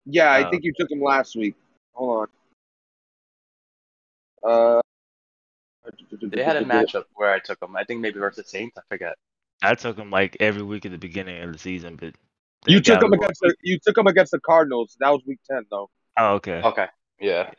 Yeah, 0.05 0.31
I 0.31 0.45
Oh. 0.45 0.49
think 0.49 0.63
you 0.63 0.73
took 0.73 0.89
him 0.91 1.01
last 1.01 1.35
week. 1.35 1.55
Hold 1.93 2.27
on. 4.43 4.49
Uh, 4.51 4.81
They 6.21 6.43
had 6.43 6.55
a 6.57 6.63
matchup 6.63 7.05
where 7.15 7.31
I 7.31 7.39
took 7.39 7.61
him. 7.61 7.75
I 7.75 7.83
think 7.83 8.01
maybe 8.01 8.19
versus 8.19 8.43
the 8.43 8.49
Saints. 8.49 8.77
I 8.77 8.81
forget. 8.89 9.15
I 9.63 9.75
took 9.75 9.97
him 9.97 10.09
like 10.09 10.37
every 10.39 10.63
week 10.63 10.85
at 10.85 10.91
the 10.91 10.97
beginning 10.97 11.41
of 11.43 11.51
the 11.53 11.59
season, 11.59 11.95
but 11.95 12.15
You 12.67 12.79
took 12.79 12.95
got 12.95 13.01
them 13.01 13.11
them. 13.11 13.19
against 13.19 13.41
the 13.41 13.55
you 13.61 13.77
took 13.79 13.97
him 13.97 14.07
against 14.07 14.31
the 14.31 14.39
Cardinals. 14.39 14.95
That 14.99 15.09
was 15.09 15.21
week 15.25 15.39
ten 15.49 15.65
though. 15.69 15.89
Oh, 16.17 16.33
okay. 16.35 16.61
Okay. 16.63 16.87
Yeah. 17.19 17.51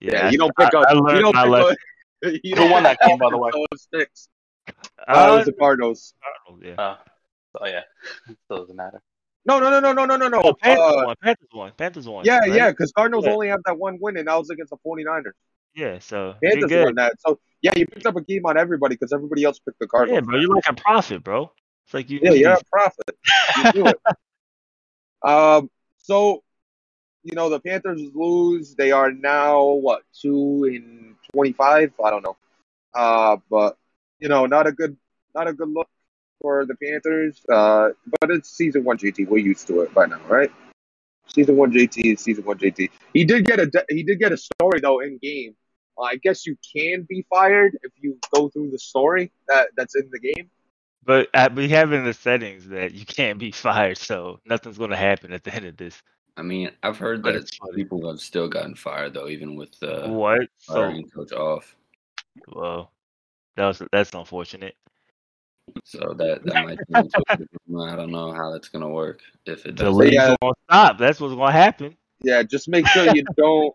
Yeah, 0.00 0.26
I- 0.26 0.30
you 0.30 0.38
don't 0.38 0.54
pick 0.56 0.74
I- 0.74 0.80
up. 0.80 0.86
I 0.88 0.92
you 0.92 1.20
don't 1.22 1.34
my 1.34 1.42
pick 1.44 1.50
lesson. 1.52 1.70
up. 1.72 1.78
You 2.42 2.54
Who 2.56 2.62
don't 2.62 2.70
won 2.70 2.82
that 2.84 2.98
pick 3.00 3.08
game, 3.10 3.18
by 3.18 3.28
the 3.30 3.36
way? 3.36 3.50
Dolphins, 3.52 3.68
so 3.92 3.98
sticks. 3.98 4.28
Uh, 4.68 4.72
it 4.72 5.08
Uh, 5.08 5.36
was 5.36 5.44
the 5.46 5.52
Cardinals. 5.52 6.14
Cardinals, 6.46 6.64
yeah. 6.78 6.82
Uh, 6.82 6.96
oh 7.60 7.66
yeah. 7.66 7.82
Still 8.44 8.58
doesn't 8.60 8.76
matter. 8.76 9.02
No, 9.46 9.60
no, 9.60 9.68
no, 9.68 9.80
no, 9.80 9.92
no, 9.92 10.06
no, 10.06 10.16
no, 10.16 10.28
no. 10.28 10.40
Oh, 10.42 10.54
Panthers 10.54 10.96
Uh, 10.96 11.02
won. 11.04 11.16
Panthers 11.22 11.48
won. 11.52 11.72
Panthers 11.76 12.08
won. 12.08 12.24
yeah, 12.24 12.38
right? 12.38 12.52
yeah, 12.52 12.70
because 12.70 12.92
Cardinals 12.92 13.26
Yeah. 13.26 13.32
only 13.32 13.48
have 13.48 13.60
that 13.66 13.78
one 13.78 13.98
win, 14.00 14.16
and 14.16 14.26
that 14.28 14.36
was 14.36 14.48
against 14.50 14.70
the 14.70 14.78
49ers. 14.86 15.32
Yeah, 15.74 15.98
so 15.98 16.34
Panthers 16.42 16.70
good. 16.70 16.84
won 16.84 16.94
that. 16.94 17.14
So 17.20 17.38
yeah, 17.60 17.72
you 17.76 17.86
picked 17.86 18.06
up 18.06 18.16
a 18.16 18.22
game 18.22 18.46
on 18.46 18.56
everybody 18.56 18.94
because 18.94 19.12
everybody 19.12 19.44
else 19.44 19.58
picked 19.58 19.78
the 19.80 19.86
Cardinals. 19.86 20.16
Yeah, 20.16 20.20
bro, 20.20 20.38
you're 20.38 20.54
like 20.54 20.68
a 20.68 20.74
prophet, 20.74 21.22
bro. 21.22 21.50
It's 21.84 21.94
like 21.94 22.08
you. 22.08 22.20
Yeah, 22.22 22.32
you're 22.32 22.52
a 22.52 22.60
prophet. 22.70 23.18
You 23.56 23.72
do 23.72 23.86
it. 23.88 24.00
Um, 25.22 25.70
so 25.96 26.42
you 27.22 27.34
know 27.34 27.48
the 27.48 27.58
Panthers 27.58 28.02
lose. 28.14 28.74
They 28.74 28.92
are 28.92 29.10
now 29.10 29.62
what 29.62 30.02
two 30.12 30.64
in 30.64 31.16
twenty-five? 31.32 31.92
I 32.04 32.10
don't 32.10 32.22
know. 32.22 32.36
Uh, 32.94 33.38
but 33.50 33.78
you 34.18 34.28
know, 34.28 34.44
not 34.44 34.66
a 34.66 34.72
good, 34.72 34.98
not 35.34 35.48
a 35.48 35.54
good 35.54 35.70
look 35.70 35.88
for 36.44 36.66
the 36.66 36.74
Panthers. 36.74 37.40
Uh, 37.50 37.88
but 38.20 38.30
it's 38.30 38.50
season 38.50 38.84
one 38.84 38.98
JT. 38.98 39.26
We're 39.28 39.38
used 39.38 39.66
to 39.68 39.80
it 39.80 39.94
by 39.94 40.04
now, 40.04 40.20
right? 40.28 40.52
Season 41.26 41.56
one 41.56 41.72
JT 41.72 42.12
is 42.12 42.20
season 42.20 42.44
one 42.44 42.58
JT. 42.58 42.90
He 43.14 43.24
did 43.24 43.46
get 43.46 43.58
a 43.58 43.66
de- 43.66 43.86
he 43.88 44.02
did 44.02 44.18
get 44.18 44.30
a 44.30 44.36
story 44.36 44.80
though 44.80 45.00
in 45.00 45.18
game. 45.22 45.56
Uh, 45.96 46.02
I 46.02 46.16
guess 46.16 46.44
you 46.46 46.56
can 46.76 47.06
be 47.08 47.24
fired 47.30 47.78
if 47.82 47.92
you 47.98 48.18
go 48.34 48.50
through 48.50 48.72
the 48.72 48.78
story 48.78 49.32
that 49.48 49.68
that's 49.74 49.96
in 49.96 50.10
the 50.12 50.18
game. 50.18 50.50
But 51.02 51.28
uh, 51.32 51.48
we 51.54 51.70
have 51.70 51.92
in 51.94 52.04
the 52.04 52.12
settings 52.12 52.68
that 52.68 52.92
you 52.92 53.06
can't 53.06 53.38
be 53.38 53.50
fired, 53.50 53.96
so 53.96 54.38
nothing's 54.44 54.76
gonna 54.76 54.96
happen 54.96 55.32
at 55.32 55.44
the 55.44 55.54
end 55.54 55.64
of 55.64 55.78
this. 55.78 56.02
I 56.36 56.42
mean, 56.42 56.72
I've 56.82 56.98
heard 56.98 57.22
But 57.22 57.32
that 57.32 57.38
it's 57.42 57.56
funny. 57.56 57.76
people 57.76 58.06
have 58.10 58.20
still 58.20 58.48
gotten 58.48 58.74
fired 58.74 59.14
though, 59.14 59.28
even 59.28 59.56
with 59.56 59.78
the 59.80 60.08
what? 60.10 60.40
So, 60.58 60.92
coach 61.14 61.32
off. 61.32 61.74
well, 62.48 62.92
that 63.56 63.66
was 63.66 63.82
that's 63.90 64.12
unfortunate. 64.12 64.74
So 65.84 66.14
that 66.18 66.44
that 66.44 66.64
might 66.64 66.78
change. 66.94 67.12
I 67.28 67.96
don't 67.96 68.10
know 68.10 68.32
how 68.32 68.52
that's 68.52 68.68
gonna 68.68 68.88
work 68.88 69.20
if 69.46 69.66
it 69.66 69.76
The 69.76 69.84
does. 69.84 69.94
league's 69.94 70.14
yeah. 70.14 70.36
gonna 70.40 70.52
stop. 70.70 70.98
That's 70.98 71.20
what's 71.20 71.34
gonna 71.34 71.52
happen. 71.52 71.96
Yeah, 72.22 72.42
just 72.42 72.68
make 72.68 72.86
sure 72.86 73.14
you 73.14 73.22
don't 73.36 73.74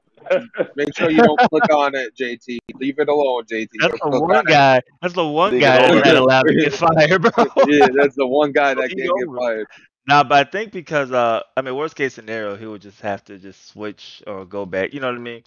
make 0.76 0.96
sure 0.98 1.10
you 1.10 1.22
don't 1.22 1.40
click 1.50 1.72
on 1.74 1.96
it, 1.96 2.16
JT. 2.16 2.58
Leave 2.80 3.00
it 3.00 3.10
alone, 3.10 3.44
JT. 3.46 3.68
That's 3.80 3.94
the 3.94 3.98
Don't 4.00 4.12
click 4.12 4.22
one 4.22 4.36
on 4.38 4.48
it. 4.48 4.50
guy. 4.50 4.82
That's 5.02 5.14
the 5.14 5.28
one 5.28 5.52
Leave 5.54 5.62
it 5.62 5.66
guy 5.66 5.84
over. 5.86 5.96
that's 5.96 6.08
not 6.08 6.16
allowed 6.18 6.44
to 6.44 6.56
get 6.56 6.74
fired, 6.74 7.22
bro. 7.22 7.46
Yeah, 7.68 7.88
that's 7.94 8.16
the 8.16 8.28
one 8.28 8.52
guy 8.52 8.74
that 8.74 8.82
Leave 8.82 8.90
can't 8.98 9.02
it 9.02 9.28
get 9.28 9.36
fired. 9.38 9.68
Nah, 10.08 10.24
but 10.24 10.48
I 10.48 10.50
think 10.50 10.72
because 10.72 11.12
uh, 11.12 11.42
I 11.56 11.62
mean, 11.62 11.76
worst 11.76 11.96
case 11.96 12.14
scenario, 12.16 12.56
he 12.56 12.66
would 12.66 12.82
just 12.82 13.02
have 13.02 13.24
to 13.26 13.38
just 13.38 13.68
switch 13.68 14.24
or 14.26 14.46
go 14.46 14.66
back. 14.66 14.94
You 14.94 15.00
know 15.02 15.08
what 15.08 15.16
I 15.16 15.20
mean? 15.20 15.44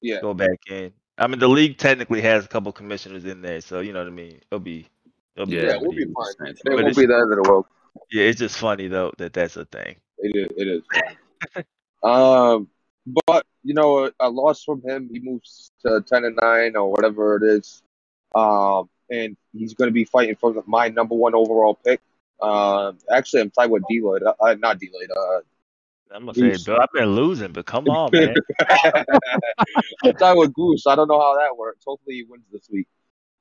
Yeah. 0.00 0.20
Go 0.20 0.34
back 0.34 0.58
in. 0.68 0.92
I 1.18 1.26
mean, 1.28 1.38
the 1.38 1.48
league 1.48 1.78
technically 1.78 2.20
has 2.20 2.44
a 2.44 2.48
couple 2.48 2.70
commissioners 2.72 3.24
in 3.24 3.42
there, 3.42 3.60
so 3.60 3.80
you 3.80 3.92
know 3.92 4.00
what 4.00 4.08
I 4.08 4.10
mean. 4.12 4.40
It'll 4.50 4.58
be, 4.60 4.86
Yeah, 5.36 5.44
Yeah, 5.46 5.62
yeah, 5.62 5.76
we'll 5.80 5.92
be 5.92 6.04
fine. 6.04 6.48
It 6.48 6.58
thing. 6.58 6.74
won't 6.74 6.96
be 6.96 7.06
the 7.06 7.14
end 7.14 7.32
of 7.32 7.42
the 7.42 7.50
world. 7.50 7.66
yeah. 8.10 8.24
It's 8.24 8.38
just 8.38 8.56
funny 8.58 8.88
though 8.88 9.12
that 9.18 9.32
that's 9.32 9.56
a 9.56 9.64
thing. 9.64 9.96
It 10.18 10.36
is. 10.36 10.48
It 10.56 10.68
is. 10.68 11.64
um, 12.02 12.68
but 13.26 13.46
you 13.62 13.74
know, 13.74 14.06
a, 14.06 14.10
a 14.20 14.28
loss 14.30 14.62
from 14.62 14.82
him, 14.82 15.08
he 15.12 15.20
moves 15.20 15.72
to 15.84 16.02
ten 16.06 16.24
and 16.24 16.38
nine 16.40 16.76
or 16.76 16.90
whatever 16.90 17.36
it 17.36 17.42
is. 17.42 17.82
Um, 18.34 18.88
and 19.10 19.36
he's 19.52 19.74
going 19.74 19.88
to 19.88 19.92
be 19.92 20.04
fighting 20.04 20.36
for 20.36 20.62
my 20.66 20.88
number 20.88 21.14
one 21.14 21.34
overall 21.34 21.74
pick. 21.74 22.00
Um, 22.40 22.98
actually, 23.10 23.42
I'm 23.42 23.50
tied 23.50 23.70
with 23.70 23.84
D-Lloyd. 23.88 24.22
Uh, 24.22 24.34
uh, 24.40 24.54
not 24.54 24.78
D-Lloyd. 24.78 25.10
Uh, 25.16 25.40
I'm 26.14 26.26
gonna 26.26 26.56
say, 26.56 26.64
bro, 26.64 26.78
I've 26.80 26.92
been 26.92 27.14
losing, 27.14 27.52
but 27.52 27.66
come 27.66 27.88
on, 27.88 28.10
man. 28.12 28.34
I'm 30.04 30.14
tied 30.14 30.34
with 30.34 30.52
Goose. 30.52 30.86
I 30.86 30.94
don't 30.94 31.08
know 31.08 31.20
how 31.20 31.36
that 31.38 31.56
works. 31.56 31.84
Hopefully, 31.86 32.16
he 32.16 32.24
wins 32.28 32.44
this 32.52 32.68
week. 32.70 32.86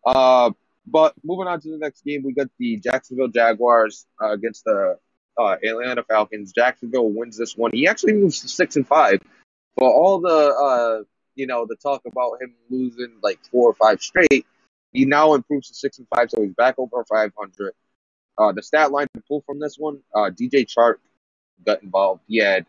Uh, 0.05 0.51
but 0.85 1.13
moving 1.23 1.47
on 1.47 1.59
to 1.61 1.71
the 1.71 1.77
next 1.77 2.03
game, 2.03 2.23
we 2.23 2.33
got 2.33 2.47
the 2.59 2.77
Jacksonville 2.77 3.29
Jaguars 3.29 4.05
uh, 4.21 4.31
against 4.31 4.65
the 4.65 4.97
uh, 5.37 5.55
Atlanta 5.63 6.03
Falcons. 6.03 6.51
Jacksonville 6.51 7.09
wins 7.09 7.37
this 7.37 7.55
one. 7.55 7.71
He 7.73 7.87
actually 7.87 8.13
moves 8.13 8.41
to 8.41 8.47
six 8.47 8.75
and 8.75 8.87
five. 8.87 9.21
For 9.77 9.89
all 9.89 10.19
the 10.19 10.29
uh, 10.29 11.03
you 11.35 11.47
know 11.47 11.65
the 11.67 11.75
talk 11.75 12.01
about 12.05 12.41
him 12.41 12.53
losing 12.69 13.17
like 13.23 13.39
four 13.51 13.69
or 13.69 13.73
five 13.73 14.01
straight, 14.01 14.45
he 14.91 15.05
now 15.05 15.33
improves 15.33 15.69
to 15.69 15.73
six 15.73 15.97
and 15.97 16.07
five, 16.15 16.29
so 16.29 16.41
he's 16.41 16.53
back 16.53 16.75
over 16.77 17.03
500. 17.05 17.73
Uh, 18.37 18.51
the 18.51 18.63
stat 18.63 18.91
line 18.91 19.07
to 19.15 19.23
pull 19.27 19.41
from 19.45 19.59
this 19.59 19.77
one: 19.77 19.99
uh, 20.13 20.29
DJ 20.29 20.67
Chark 20.67 20.95
got 21.65 21.81
involved. 21.81 22.21
He 22.27 22.37
had 22.37 22.65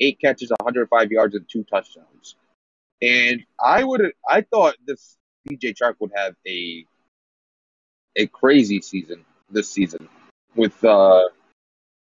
eight 0.00 0.20
catches, 0.20 0.50
105 0.50 1.10
yards, 1.10 1.34
and 1.34 1.48
two 1.48 1.64
touchdowns. 1.64 2.36
And 3.02 3.42
I 3.62 3.84
would, 3.84 4.12
I 4.28 4.42
thought 4.42 4.76
this 4.86 5.16
DJ 5.48 5.74
Chark 5.74 5.94
would 6.00 6.12
have 6.14 6.34
a 6.46 6.86
a 8.16 8.26
crazy 8.26 8.80
season 8.80 9.24
this 9.50 9.68
season 9.68 10.08
with 10.54 10.82
uh 10.84 11.22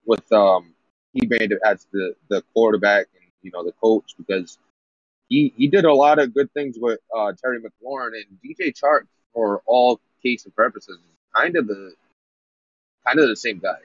with 0.07 0.31
um 0.33 0.75
he 1.13 1.27
made 1.27 1.53
it 1.53 1.59
as 1.65 1.87
the 1.93 2.15
the 2.29 2.43
quarterback 2.55 3.07
and 3.15 3.31
you 3.43 3.51
know 3.53 3.65
the 3.65 3.73
coach 3.73 4.15
because 4.19 4.59
he 5.29 5.53
he 5.57 5.69
did 5.69 5.85
a 5.85 5.93
lot 5.93 6.19
of 6.19 6.35
good 6.35 6.53
things 6.53 6.77
with 6.79 7.01
uh 7.17 7.33
Terry 7.43 7.61
McLaurin 7.61 8.13
and 8.15 8.39
DJ 8.45 8.73
Chark 8.73 9.03
for 9.33 9.63
all 9.67 10.01
case 10.23 10.45
and 10.45 10.55
purposes 10.55 10.99
kind 11.35 11.57
of 11.57 11.67
the 11.67 11.95
kind 13.07 13.19
of 13.19 13.29
the 13.29 13.37
same 13.37 13.59
guy. 13.59 13.79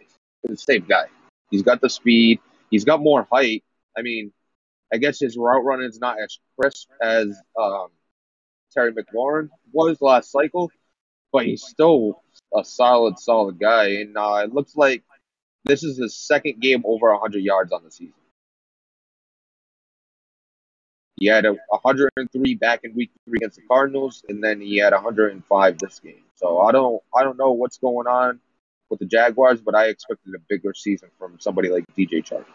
The 0.43 0.57
same 0.57 0.85
guy. 0.87 1.05
He's 1.49 1.63
got 1.63 1.81
the 1.81 1.89
speed. 1.89 2.39
He's 2.69 2.85
got 2.85 3.01
more 3.01 3.27
height. 3.31 3.63
I 3.97 4.01
mean, 4.01 4.31
I 4.93 4.97
guess 4.97 5.19
his 5.19 5.37
route 5.37 5.63
running 5.63 5.87
is 5.87 5.99
not 5.99 6.19
as 6.19 6.39
crisp 6.59 6.89
as 7.01 7.35
um, 7.59 7.87
Terry 8.71 8.93
McLaurin 8.93 9.49
was 9.71 10.01
last 10.01 10.31
cycle, 10.31 10.71
but 11.35 11.45
he's 11.45 11.63
still 11.63 12.21
a 12.55 12.63
solid, 12.63 13.19
solid 13.19 13.59
guy. 13.59 13.87
And 14.01 14.17
uh, 14.17 14.41
it 14.43 14.53
looks 14.53 14.75
like 14.77 15.03
this 15.65 15.83
is 15.83 15.97
his 15.97 16.15
second 16.15 16.61
game 16.61 16.81
over 16.85 17.11
100 17.11 17.39
yards 17.39 17.73
on 17.73 17.83
the 17.83 17.91
season. 17.91 18.13
He 21.17 21.27
had 21.27 21.45
a 21.45 21.53
103 21.69 22.55
back 22.55 22.81
in 22.83 22.93
week 22.95 23.11
three 23.25 23.37
against 23.37 23.57
the 23.57 23.63
Cardinals, 23.67 24.23
and 24.29 24.43
then 24.43 24.59
he 24.61 24.77
had 24.77 24.93
105 24.93 25.77
this 25.79 25.99
game. 25.99 26.23
So 26.35 26.59
I 26.59 26.71
don't, 26.71 27.01
I 27.15 27.23
don't 27.23 27.37
know 27.37 27.51
what's 27.51 27.77
going 27.77 28.07
on 28.07 28.39
with 28.89 28.99
the 28.99 29.05
Jaguars, 29.05 29.61
but 29.61 29.75
I 29.75 29.85
expected 29.87 30.33
a 30.35 30.39
bigger 30.49 30.73
season 30.73 31.09
from 31.17 31.37
somebody 31.39 31.69
like 31.69 31.85
DJ 31.97 32.23
Chark. 32.25 32.45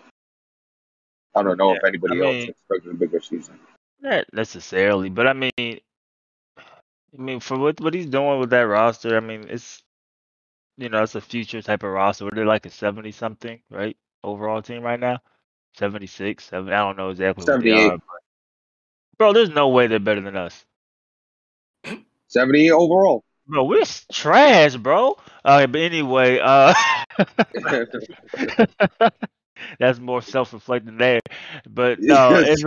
I 1.34 1.42
don't 1.42 1.56
know 1.58 1.72
if 1.74 1.84
anybody 1.84 2.20
I 2.22 2.24
else 2.24 2.34
mean- 2.34 2.48
expected 2.50 2.90
a 2.92 2.94
bigger 2.94 3.20
season. 3.20 3.58
Not 4.02 4.24
necessarily, 4.32 5.10
but 5.10 5.26
I 5.26 5.34
mean, 5.34 5.80
I 7.16 7.20
mean, 7.20 7.40
for 7.40 7.58
what 7.58 7.80
what 7.80 7.94
he's 7.94 8.06
doing 8.06 8.38
with 8.40 8.50
that 8.50 8.60
roster, 8.60 9.16
I 9.16 9.20
mean, 9.20 9.46
it's 9.48 9.82
you 10.76 10.88
know, 10.88 11.02
it's 11.02 11.14
a 11.14 11.20
future 11.20 11.60
type 11.62 11.82
of 11.82 11.90
roster. 11.90 12.30
They're 12.32 12.46
like 12.46 12.66
a 12.66 12.70
seventy 12.70 13.12
something, 13.12 13.60
right? 13.70 13.96
Overall 14.22 14.62
team 14.62 14.82
right 14.82 15.00
now, 15.00 15.18
seventy 15.74 16.06
six, 16.06 16.44
seven. 16.44 16.72
I 16.72 16.78
don't 16.78 16.96
know 16.96 17.10
exactly 17.10 17.44
78. 17.44 18.00
bro, 19.18 19.32
there's 19.32 19.50
no 19.50 19.68
way 19.68 19.86
they're 19.86 19.98
better 19.98 20.20
than 20.20 20.36
us, 20.36 20.64
78 22.28 22.70
overall. 22.70 23.24
bro. 23.46 23.64
We're 23.64 23.84
trash, 24.12 24.76
bro. 24.76 25.16
But 25.42 25.74
anyway, 25.76 26.38
uh, 26.38 26.74
that's 29.78 29.98
more 29.98 30.22
self 30.22 30.52
reflecting 30.52 30.96
there. 30.96 31.20
But 31.68 31.98
no, 32.00 32.38
Yes. 32.38 32.62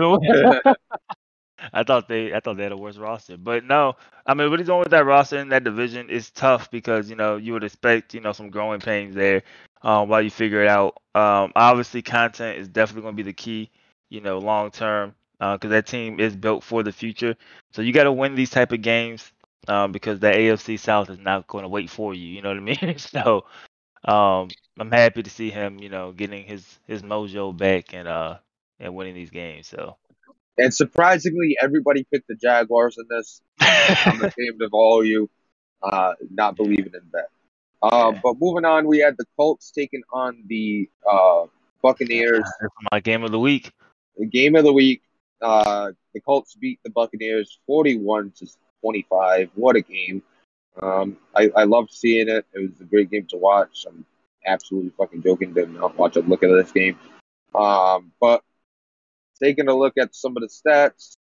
I 1.74 1.84
thought 1.84 2.08
they 2.08 2.34
I 2.34 2.40
thought 2.40 2.56
they 2.56 2.62
had 2.64 2.72
a 2.72 2.78
worse 2.78 2.98
roster. 2.98 3.36
But 3.38 3.64
no, 3.64 3.96
I 4.26 4.34
mean 4.34 4.50
what 4.50 4.60
he's 4.60 4.68
doing 4.68 4.80
with 4.80 4.90
that 4.92 5.06
roster 5.06 5.38
in 5.38 5.50
that 5.50 5.64
division 5.64 6.10
is 6.10 6.30
tough 6.30 6.70
because, 6.70 7.10
you 7.10 7.16
know, 7.16 7.36
you 7.36 7.52
would 7.54 7.64
expect, 7.64 8.14
you 8.14 8.20
know, 8.20 8.32
some 8.32 8.50
growing 8.50 8.80
pains 8.80 9.14
there 9.14 9.42
um 9.82 10.08
while 10.08 10.22
you 10.22 10.30
figure 10.30 10.62
it 10.62 10.68
out. 10.68 10.96
Um 11.14 11.52
obviously 11.56 12.02
content 12.02 12.58
is 12.58 12.68
definitely 12.68 13.02
going 13.02 13.14
to 13.16 13.24
be 13.24 13.30
the 13.30 13.34
key, 13.34 13.70
you 14.10 14.20
know, 14.22 14.38
long 14.38 14.70
term 14.70 15.14
because 15.40 15.70
that 15.70 15.86
team 15.86 16.20
is 16.20 16.36
built 16.36 16.64
for 16.64 16.82
the 16.82 16.92
future. 16.92 17.36
So 17.72 17.82
you 17.82 17.92
got 17.92 18.04
to 18.04 18.12
win 18.12 18.34
these 18.36 18.50
type 18.50 18.72
of 18.72 18.82
games 18.82 19.32
um 19.68 19.92
because 19.92 20.20
the 20.20 20.32
AFC 20.32 20.76
South 20.76 21.10
is 21.10 21.18
not 21.18 21.46
going 21.48 21.62
to 21.64 21.68
wait 21.68 21.90
for 21.90 22.14
you, 22.14 22.26
you 22.28 22.42
know 22.42 22.50
what 22.50 22.58
I 22.58 22.60
mean? 22.60 22.98
so 22.98 23.44
um 24.04 24.54
I'm 24.78 24.90
happy 24.92 25.22
to 25.22 25.30
see 25.30 25.50
him, 25.50 25.78
you 25.80 25.88
know, 25.90 26.12
getting 26.12 26.44
his 26.44 26.80
his 26.86 27.02
mojo 27.02 27.56
back 27.56 27.94
and 27.94 28.08
uh 28.08 28.38
and 28.80 28.94
winning 28.94 29.14
these 29.14 29.30
games. 29.30 29.68
So 29.68 29.96
and 30.58 30.72
surprisingly, 30.72 31.56
everybody 31.60 32.06
picked 32.12 32.28
the 32.28 32.34
Jaguars 32.34 32.96
in 32.98 33.06
this. 33.08 33.40
I'm 33.60 34.22
ashamed 34.22 34.62
of 34.62 34.72
all 34.72 35.04
you 35.04 35.28
uh, 35.82 36.14
not 36.30 36.56
believing 36.56 36.92
in 36.94 37.02
that. 37.12 37.28
Uh, 37.82 38.12
Yeah. 38.14 38.20
But 38.22 38.40
moving 38.40 38.64
on, 38.64 38.86
we 38.86 38.98
had 38.98 39.16
the 39.18 39.26
Colts 39.36 39.70
taking 39.70 40.02
on 40.12 40.42
the 40.46 40.88
uh, 41.10 41.46
Buccaneers. 41.82 42.48
My 42.92 43.00
game 43.00 43.24
of 43.24 43.30
the 43.30 43.38
week. 43.38 43.72
The 44.16 44.26
game 44.26 44.56
of 44.56 44.64
the 44.64 44.72
week. 44.72 45.02
Uh, 45.42 45.92
the 46.14 46.20
Colts 46.20 46.54
beat 46.54 46.80
the 46.84 46.90
Buccaneers 46.90 47.58
41 47.66 48.32
to 48.38 48.46
25. 48.80 49.50
What 49.54 49.76
a 49.76 49.82
game! 49.82 50.22
Um, 50.80 51.18
I, 51.34 51.50
I 51.54 51.64
loved 51.64 51.92
seeing 51.92 52.28
it. 52.28 52.46
It 52.54 52.70
was 52.70 52.80
a 52.80 52.84
great 52.84 53.10
game 53.10 53.26
to 53.30 53.36
watch. 53.36 53.84
I'm 53.86 54.06
absolutely 54.46 54.92
fucking 54.96 55.22
joking. 55.22 55.52
Did 55.52 55.70
not 55.74 55.96
watch 55.98 56.16
a 56.16 56.20
look 56.20 56.42
at 56.42 56.50
this 56.50 56.72
game. 56.72 56.98
Um, 57.54 58.12
but 58.20 58.42
taking 59.44 59.68
a 59.68 59.74
look 59.74 59.94
at 59.98 60.14
some 60.14 60.36
of 60.36 60.42
the 60.42 60.48
stats, 60.48 61.16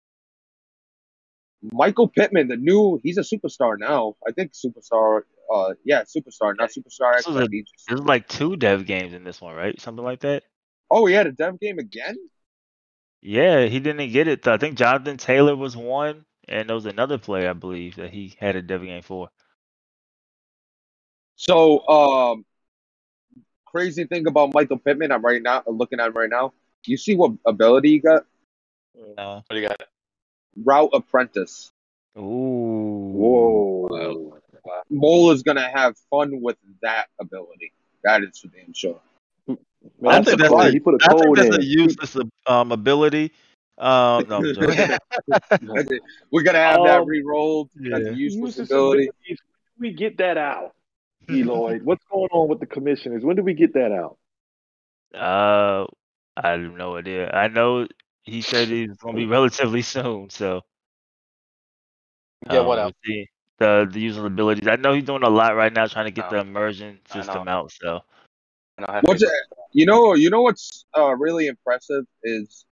Michael 1.63 2.09
Pittman, 2.09 2.49
the 2.49 2.57
new, 2.57 3.01
he's 3.03 3.19
a 3.19 3.23
superstar 3.23 3.77
now. 3.79 4.17
I 4.27 4.33
think 4.33 4.53
superstar. 4.53 5.23
Uh, 5.53 5.75
yeah, 5.85 6.03
superstar, 6.03 6.55
not 6.57 6.71
superstar. 6.71 7.17
This 7.17 7.27
was 7.27 7.37
a-. 7.37 7.49
There's 7.89 8.01
like 8.01 8.29
two 8.29 8.57
dev 8.57 8.87
games 8.87 9.13
in 9.13 9.25
this 9.25 9.41
one, 9.41 9.55
right? 9.55 9.79
Something 9.81 10.05
like 10.05 10.21
that. 10.21 10.45
Oh, 10.91 11.07
he 11.07 11.15
had 11.15 11.27
a 11.27 11.33
dev 11.33 11.59
game 11.59 11.79
again. 11.79 12.17
Yeah, 13.21 13.67
he 13.67 13.81
didn't 13.81 14.13
get 14.13 14.29
it. 14.29 14.47
I 14.47 14.57
think 14.57 14.79
Jonathan 14.79 15.17
Taylor 15.17 15.57
was 15.57 15.77
one, 15.77 16.25
and 16.49 16.69
there 16.69 16.75
was 16.75 16.87
another 16.87 17.19
player 17.19 17.51
I 17.51 17.55
believe 17.55 17.97
that 17.97 18.11
he 18.11 18.37
had 18.39 18.57
a 18.57 18.63
dev 18.63 18.83
game 18.83 19.03
for. 19.03 19.29
So, 21.37 21.87
um, 21.89 22.45
crazy 23.67 24.05
thing 24.05 24.27
about 24.27 24.55
Michael 24.55 24.79
Pittman, 24.79 25.13
I'm 25.13 25.23
right 25.23 25.43
now 25.43 25.63
looking 25.67 26.01
at 26.01 26.07
him 26.07 26.17
right 26.17 26.31
now. 26.31 26.53
You 26.87 26.97
see 26.97 27.15
what 27.15 27.33
ability 27.47 27.91
you 27.91 28.03
got? 28.03 28.25
No. 29.17 29.35
What 29.35 29.45
do 29.51 29.59
you 29.59 29.69
got? 29.69 29.83
Route 30.65 30.91
Apprentice. 30.93 31.71
Ooh. 32.19 33.13
Whoa. 33.15 34.41
Wow. 34.65 34.83
Mole 34.91 35.31
is 35.31 35.43
gonna 35.43 35.69
have 35.69 35.97
fun 36.11 36.41
with 36.41 36.57
that 36.83 37.07
ability. 37.19 37.73
That 38.05 38.23
is 38.23 38.39
for 38.39 38.49
damn 38.49 38.73
sure. 38.73 39.01
Man, 39.47 39.59
I 40.05 40.23
think 40.23 40.39
that's 40.39 40.53
a- 40.53 40.71
he 40.71 40.81
put 40.81 40.95
a 40.95 40.99
I 41.05 41.09
think 41.09 41.25
code 41.25 41.39
that's 41.39 41.57
a 41.57 41.65
useless 41.65 42.17
um 42.47 42.73
ability. 42.73 43.33
Um, 43.79 44.27
no, 44.29 44.37
I'm 44.37 44.55
joking. 44.55 44.99
We're 46.31 46.43
gonna 46.43 46.59
have 46.59 46.83
that 46.85 47.01
Um, 47.01 47.09
re-rolled. 47.09 47.71
That's 47.75 48.05
yeah. 48.05 48.11
a 48.11 48.15
useless 48.15 48.57
Use 48.59 48.69
this 48.69 48.71
ability. 48.71 49.09
When 49.27 49.37
do 49.37 49.37
we 49.79 49.93
get 49.93 50.19
that 50.19 50.37
out? 50.37 50.75
Eloy. 51.31 51.79
what's 51.85 52.05
going 52.11 52.29
on 52.33 52.49
with 52.49 52.61
the 52.61 52.67
commissioners? 52.67 53.25
When 53.25 53.37
do 53.37 53.43
we 53.43 53.55
get 53.55 53.73
that 53.75 53.93
out? 53.93 54.19
Uh, 55.19 55.87
I 56.43 56.51
have 56.53 56.61
no 56.61 56.97
idea. 56.97 57.31
I 57.31 57.49
know 57.49 57.87
he 58.23 58.41
said 58.41 58.69
he's 58.69 58.97
gonna 58.97 59.17
be 59.17 59.27
relatively 59.27 59.83
soon, 59.95 60.31
so 60.31 60.63
Yeah, 62.51 62.61
what 62.61 62.79
um, 62.79 62.87
else? 62.87 62.95
we'll. 63.07 63.25
The 63.59 63.89
the 63.91 64.01
user 64.01 64.25
abilities. 64.25 64.67
I 64.67 64.77
know 64.77 64.95
he's 64.95 65.05
doing 65.05 65.23
a 65.23 65.29
lot 65.29 65.55
right 65.55 65.73
now 65.73 65.87
trying 65.87 66.07
to 66.07 66.11
get 66.11 66.31
the 66.31 66.39
immersion 66.39 66.99
system 67.13 67.47
out. 67.47 67.71
So 67.73 68.01
I 68.79 68.83
don't 68.83 68.95
have 68.95 69.05
What's 69.05 69.23
it? 69.23 69.29
You 69.73 69.85
know, 69.85 70.15
you 70.15 70.31
know 70.31 70.41
what's 70.41 70.87
uh, 70.97 71.15
really 71.15 71.47
impressive 71.47 72.07
is 72.23 72.65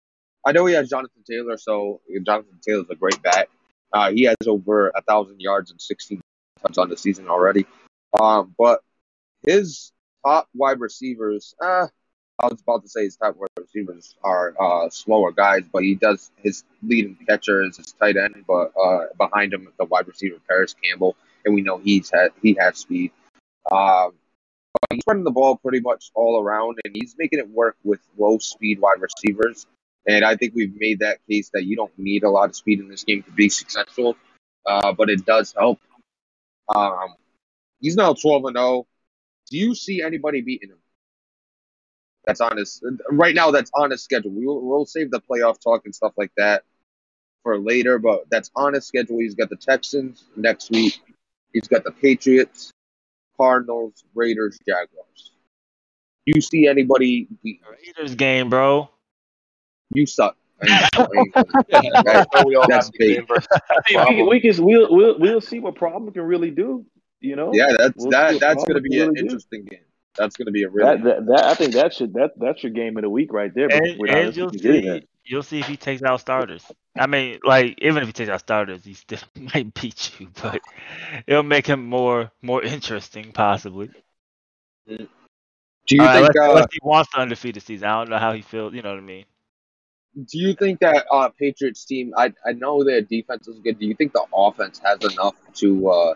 I 0.46 0.54
know 0.54 0.66
he 0.66 0.74
has 0.76 0.90
Jonathan 0.90 1.24
Taylor, 1.30 1.58
so 1.58 2.00
Jonathan 2.26 2.58
Taylor's 2.66 2.90
a 2.90 2.96
great 2.96 3.22
bat. 3.22 3.50
Uh, 3.92 4.12
he 4.12 4.24
has 4.24 4.38
over 4.48 4.90
a 4.96 5.02
thousand 5.02 5.42
yards 5.42 5.72
and 5.72 5.82
16 5.82 6.22
touchdowns 6.62 6.78
on 6.78 6.90
the 6.90 6.96
season 6.96 7.28
already. 7.28 7.66
Um, 8.20 8.56
but 8.58 8.80
his 9.46 9.92
top 10.26 10.48
wide 10.54 10.80
receivers, 10.80 11.54
uh, 11.62 11.88
I 12.40 12.48
was 12.48 12.62
about 12.62 12.84
to 12.84 12.90
say 12.90 13.04
his 13.04 13.18
top 13.18 13.36
wide 13.36 13.50
receivers 13.60 14.16
are 14.24 14.54
uh, 14.60 14.90
slower 14.90 15.32
guys, 15.32 15.64
but 15.72 15.84
he 15.84 15.96
does 15.96 16.32
his 16.38 16.64
leading 16.84 17.18
catcher 17.28 17.64
is 17.64 17.78
his 17.78 17.94
tight 17.94 18.16
end, 18.16 18.46
but 18.48 18.72
uh, 18.80 19.06
behind 19.18 19.54
him 19.54 19.68
the 19.80 19.86
wide 19.86 20.08
receiver 20.08 20.38
Parris 20.48 20.76
Campbell, 20.84 21.16
and 21.46 21.56
we 21.56 21.62
know 21.62 21.78
he's 21.78 22.12
had 22.12 22.30
he 22.44 22.56
has 22.60 22.78
speed. 22.78 23.12
Um, 23.72 24.14
but 24.74 24.94
he's 24.94 25.04
running 25.08 25.24
the 25.24 25.32
ball 25.32 25.58
pretty 25.58 25.80
much 25.80 26.12
all 26.14 26.40
around, 26.40 26.78
and 26.84 26.96
he's 26.96 27.16
making 27.18 27.40
it 27.40 27.50
work 27.50 27.76
with 27.84 28.00
low 28.18 28.38
speed 28.38 28.80
wide 28.80 29.02
receivers. 29.02 29.66
And 30.08 30.24
I 30.24 30.36
think 30.36 30.54
we've 30.54 30.74
made 30.78 31.00
that 31.00 31.18
case 31.28 31.50
that 31.54 31.66
you 31.66 31.76
don't 31.76 31.98
need 31.98 32.24
a 32.24 32.30
lot 32.30 32.50
of 32.50 32.56
speed 32.56 32.80
in 32.80 32.88
this 32.88 33.04
game 33.04 33.24
to 33.24 33.32
be 33.32 33.50
successful, 33.50 34.16
uh, 34.66 34.94
but 34.94 35.10
it 35.10 35.26
does 35.26 35.54
help. 35.58 35.80
Um, 36.74 37.16
he's 37.82 37.96
now 37.96 38.14
12 38.14 38.46
and 38.46 38.58
0. 38.58 38.88
Do 39.50 39.58
you 39.58 39.74
see 39.74 40.02
anybody 40.02 40.42
beating 40.42 40.70
him? 40.70 40.78
That's 42.28 42.42
on 42.42 42.58
his 42.58 42.84
right 43.10 43.34
now. 43.34 43.50
That's 43.52 43.72
on 43.74 43.90
his 43.92 44.04
schedule. 44.04 44.32
We 44.32 44.46
will, 44.46 44.62
we'll 44.62 44.86
save 44.86 45.10
the 45.12 45.22
playoff 45.22 45.60
talk 45.62 45.84
and 45.86 45.96
stuff 45.96 46.12
like 46.18 46.32
that 46.38 46.64
for 47.42 47.58
later, 47.58 47.98
but 48.00 48.26
that's 48.30 48.52
on 48.56 48.74
his 48.74 48.86
schedule. 48.86 49.18
He's 49.20 49.34
got 49.34 49.50
the 49.50 49.56
Texans 49.56 50.26
next 50.36 50.70
week. 50.70 51.00
He's 51.54 51.68
got 51.70 51.86
the 51.86 51.92
Patriots, 51.92 52.72
Cardinals, 53.38 54.04
Raiders, 54.14 54.60
Jaguars. 54.68 55.32
You 56.26 56.42
see 56.42 56.68
anybody 56.68 57.30
beat? 57.42 57.62
Raiders 57.82 58.16
game, 58.16 58.50
bro. 58.50 58.90
You 59.94 60.06
suck. 60.06 60.36
I 60.62 60.68
ain't- 61.16 61.34
That's 62.04 62.46
we 62.46 62.56
all 62.56 62.68
That's 62.68 62.88
have 62.88 62.92
the 62.92 62.98
big. 63.00 63.16
game 63.20 63.26
versus 63.28 63.48
Hey, 63.86 63.96
we, 63.96 63.96
problem. 63.96 64.30
we 64.30 64.42
can 64.42 64.66
we'll, 64.66 64.94
we'll 64.94 65.20
we'll 65.20 65.42
see 65.42 65.60
what 65.60 65.76
problem 65.76 66.12
can 66.12 66.24
really 66.24 66.52
do. 66.52 66.86
You 67.22 67.38
know, 67.38 67.52
yeah, 67.54 67.68
that's 67.78 67.94
We'll 67.98 68.12
that. 68.12 68.40
That's 68.42 68.66
going 68.66 68.84
to 68.84 68.90
Cardinals 68.90 68.90
be 68.90 69.00
an 69.00 69.14
do. 69.14 69.22
interesting 69.22 69.64
game. 69.66 69.80
That's 70.18 70.36
going 70.36 70.48
to 70.48 70.52
be 70.52 70.64
a 70.64 70.70
really. 70.70 70.98
that, 70.98 71.04
that 71.04 71.26
that 71.28 71.44
I 71.46 71.54
think 71.56 71.74
that 71.74 71.94
should 71.94 72.14
that 72.14 72.32
that's 72.38 72.64
your 72.64 72.72
game 72.72 72.98
of 72.98 73.04
the 73.04 73.10
week 73.10 73.32
right 73.32 73.54
there. 73.54 73.70
And, 73.70 74.10
and 74.10 74.36
you'll 74.36 74.52
see, 74.52 75.02
you'll 75.24 75.44
see 75.44 75.60
if 75.60 75.68
he 75.68 75.78
takes 75.78 76.02
out 76.04 76.20
starters. 76.20 76.66
I 76.98 77.08
mean, 77.08 77.40
like 77.44 77.76
even 77.82 78.02
if 78.02 78.08
he 78.08 78.14
takes 78.14 78.30
out 78.30 78.40
starters, 78.40 78.84
he 78.84 78.94
still 78.94 79.20
might 79.54 79.74
beat 79.74 80.20
you, 80.20 80.30
but 80.42 80.62
it'll 81.28 81.44
make 81.44 81.68
him 81.68 81.86
more 81.86 82.32
more 82.42 82.64
interesting, 82.64 83.32
possibly. 83.32 83.90
Do 84.88 84.98
you 85.96 86.02
All 86.02 86.08
right, 86.08 86.16
think? 86.16 86.36
unless, 86.36 86.36
Uh, 86.36 86.50
unless 86.50 86.68
he 86.72 86.80
wants 86.82 87.12
the 87.14 87.22
undefeated 87.22 87.64
season, 87.64 87.88
I 87.88 88.00
don't 88.00 88.10
know 88.10 88.18
how 88.18 88.34
he 88.34 88.42
feels. 88.42 88.74
You 88.74 88.82
know 88.82 88.90
what 88.90 89.00
I 89.00 89.02
mean? 89.02 89.26
do 90.26 90.40
you 90.40 90.54
think 90.54 90.80
that 90.80 91.06
uh, 91.12 91.30
Patriots 91.30 91.86
team? 91.86 92.14
I 92.18 92.34
I 92.46 92.54
know 92.54 92.84
their 92.84 93.02
defense 93.02 93.48
is 93.48 93.60
good. 93.60 93.80
Do 93.80 93.86
you 93.86 93.94
think 93.94 94.14
the 94.14 94.26
offense 94.34 94.82
has 94.84 95.04
enough 95.14 95.36
to 95.56 95.90
uh, 95.90 96.14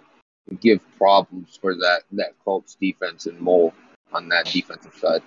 give 0.59 0.79
problems 0.97 1.57
for 1.61 1.75
that 1.75 2.01
that 2.13 2.33
Colts 2.43 2.75
defense 2.75 3.27
and 3.27 3.39
Mole 3.39 3.73
on 4.13 4.29
that 4.29 4.45
defensive 4.45 4.93
side? 4.95 5.21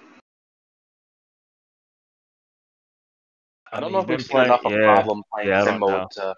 I 3.72 3.80
don't 3.80 3.88
mean, 3.90 3.92
know 3.94 4.00
if 4.02 4.08
we've 4.08 4.22
seen 4.22 4.34
playing- 4.34 4.44
enough 4.46 4.64
of 4.64 4.72
yeah, 4.72 4.84
problem 4.86 5.22
playing 5.32 5.48
yeah, 5.48 5.60
I 5.60 5.64
sim 5.64 5.72
don't 5.72 5.80
know. 5.80 5.98
mode 6.00 6.10
to 6.12 6.34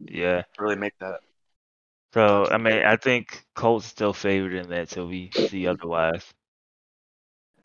Yeah. 0.00 0.42
really 0.58 0.76
make 0.76 0.96
that. 1.00 1.20
So 2.14 2.46
I 2.46 2.58
mean, 2.58 2.82
I 2.84 2.96
think 2.96 3.44
Colts 3.54 3.86
still 3.86 4.12
favored 4.12 4.54
in 4.54 4.68
that 4.70 4.88
till 4.90 5.08
we 5.08 5.30
see 5.32 5.66
otherwise. 5.66 6.24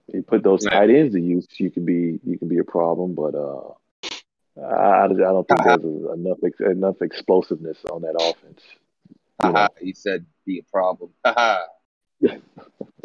You 0.07 0.23
put 0.23 0.43
those 0.43 0.65
Right. 0.65 0.73
tight 0.73 0.89
ends 0.89 1.13
to 1.13 1.21
use, 1.21 1.47
you 1.57 1.69
could 1.71 1.85
be 1.85 2.19
you 2.25 2.37
can 2.37 2.47
be 2.47 2.57
a 2.57 2.63
problem. 2.63 3.13
But 3.13 3.35
uh, 3.35 3.73
I, 4.59 5.05
I 5.05 5.07
don't 5.07 5.47
think 5.47 5.63
there's 5.63 5.83
enough 5.83 6.39
ex- 6.43 6.59
enough 6.59 7.01
explosiveness 7.01 7.85
on 7.85 8.01
that 8.01 8.15
offense. 8.19 8.61
Haha, 9.39 9.67
he 9.79 9.93
said 9.93 10.25
be 10.45 10.59
a 10.59 10.63
problem. 10.63 11.11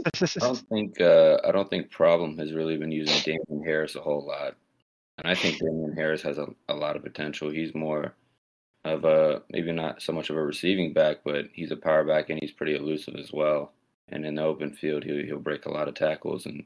I 0.06 0.26
don't 0.38 0.68
think 0.68 1.00
uh, 1.00 1.38
I 1.44 1.52
don't 1.52 1.68
think 1.68 1.90
problem 1.90 2.38
has 2.38 2.52
really 2.52 2.76
been 2.76 2.92
using 2.92 3.20
Damien 3.24 3.64
Harris 3.64 3.96
a 3.96 4.00
whole 4.00 4.24
lot, 4.24 4.54
and 5.18 5.26
I 5.26 5.34
think 5.34 5.58
Damien 5.58 5.94
Harris 5.94 6.22
has 6.22 6.38
a, 6.38 6.46
a 6.68 6.74
lot 6.74 6.96
of 6.96 7.02
potential. 7.02 7.50
He's 7.50 7.74
more 7.74 8.14
of 8.86 9.04
a 9.04 9.42
maybe 9.50 9.72
not 9.72 10.00
so 10.00 10.12
much 10.12 10.30
of 10.30 10.36
a 10.36 10.42
receiving 10.42 10.92
back, 10.92 11.18
but 11.24 11.46
he's 11.52 11.72
a 11.72 11.76
power 11.76 12.04
back 12.04 12.30
and 12.30 12.38
he's 12.40 12.52
pretty 12.52 12.76
elusive 12.76 13.16
as 13.16 13.32
well. 13.32 13.72
And 14.08 14.24
in 14.24 14.36
the 14.36 14.42
open 14.42 14.72
field, 14.72 15.04
he'll 15.04 15.24
he'll 15.24 15.38
break 15.38 15.66
a 15.66 15.72
lot 15.72 15.88
of 15.88 15.94
tackles. 15.94 16.46
And 16.46 16.64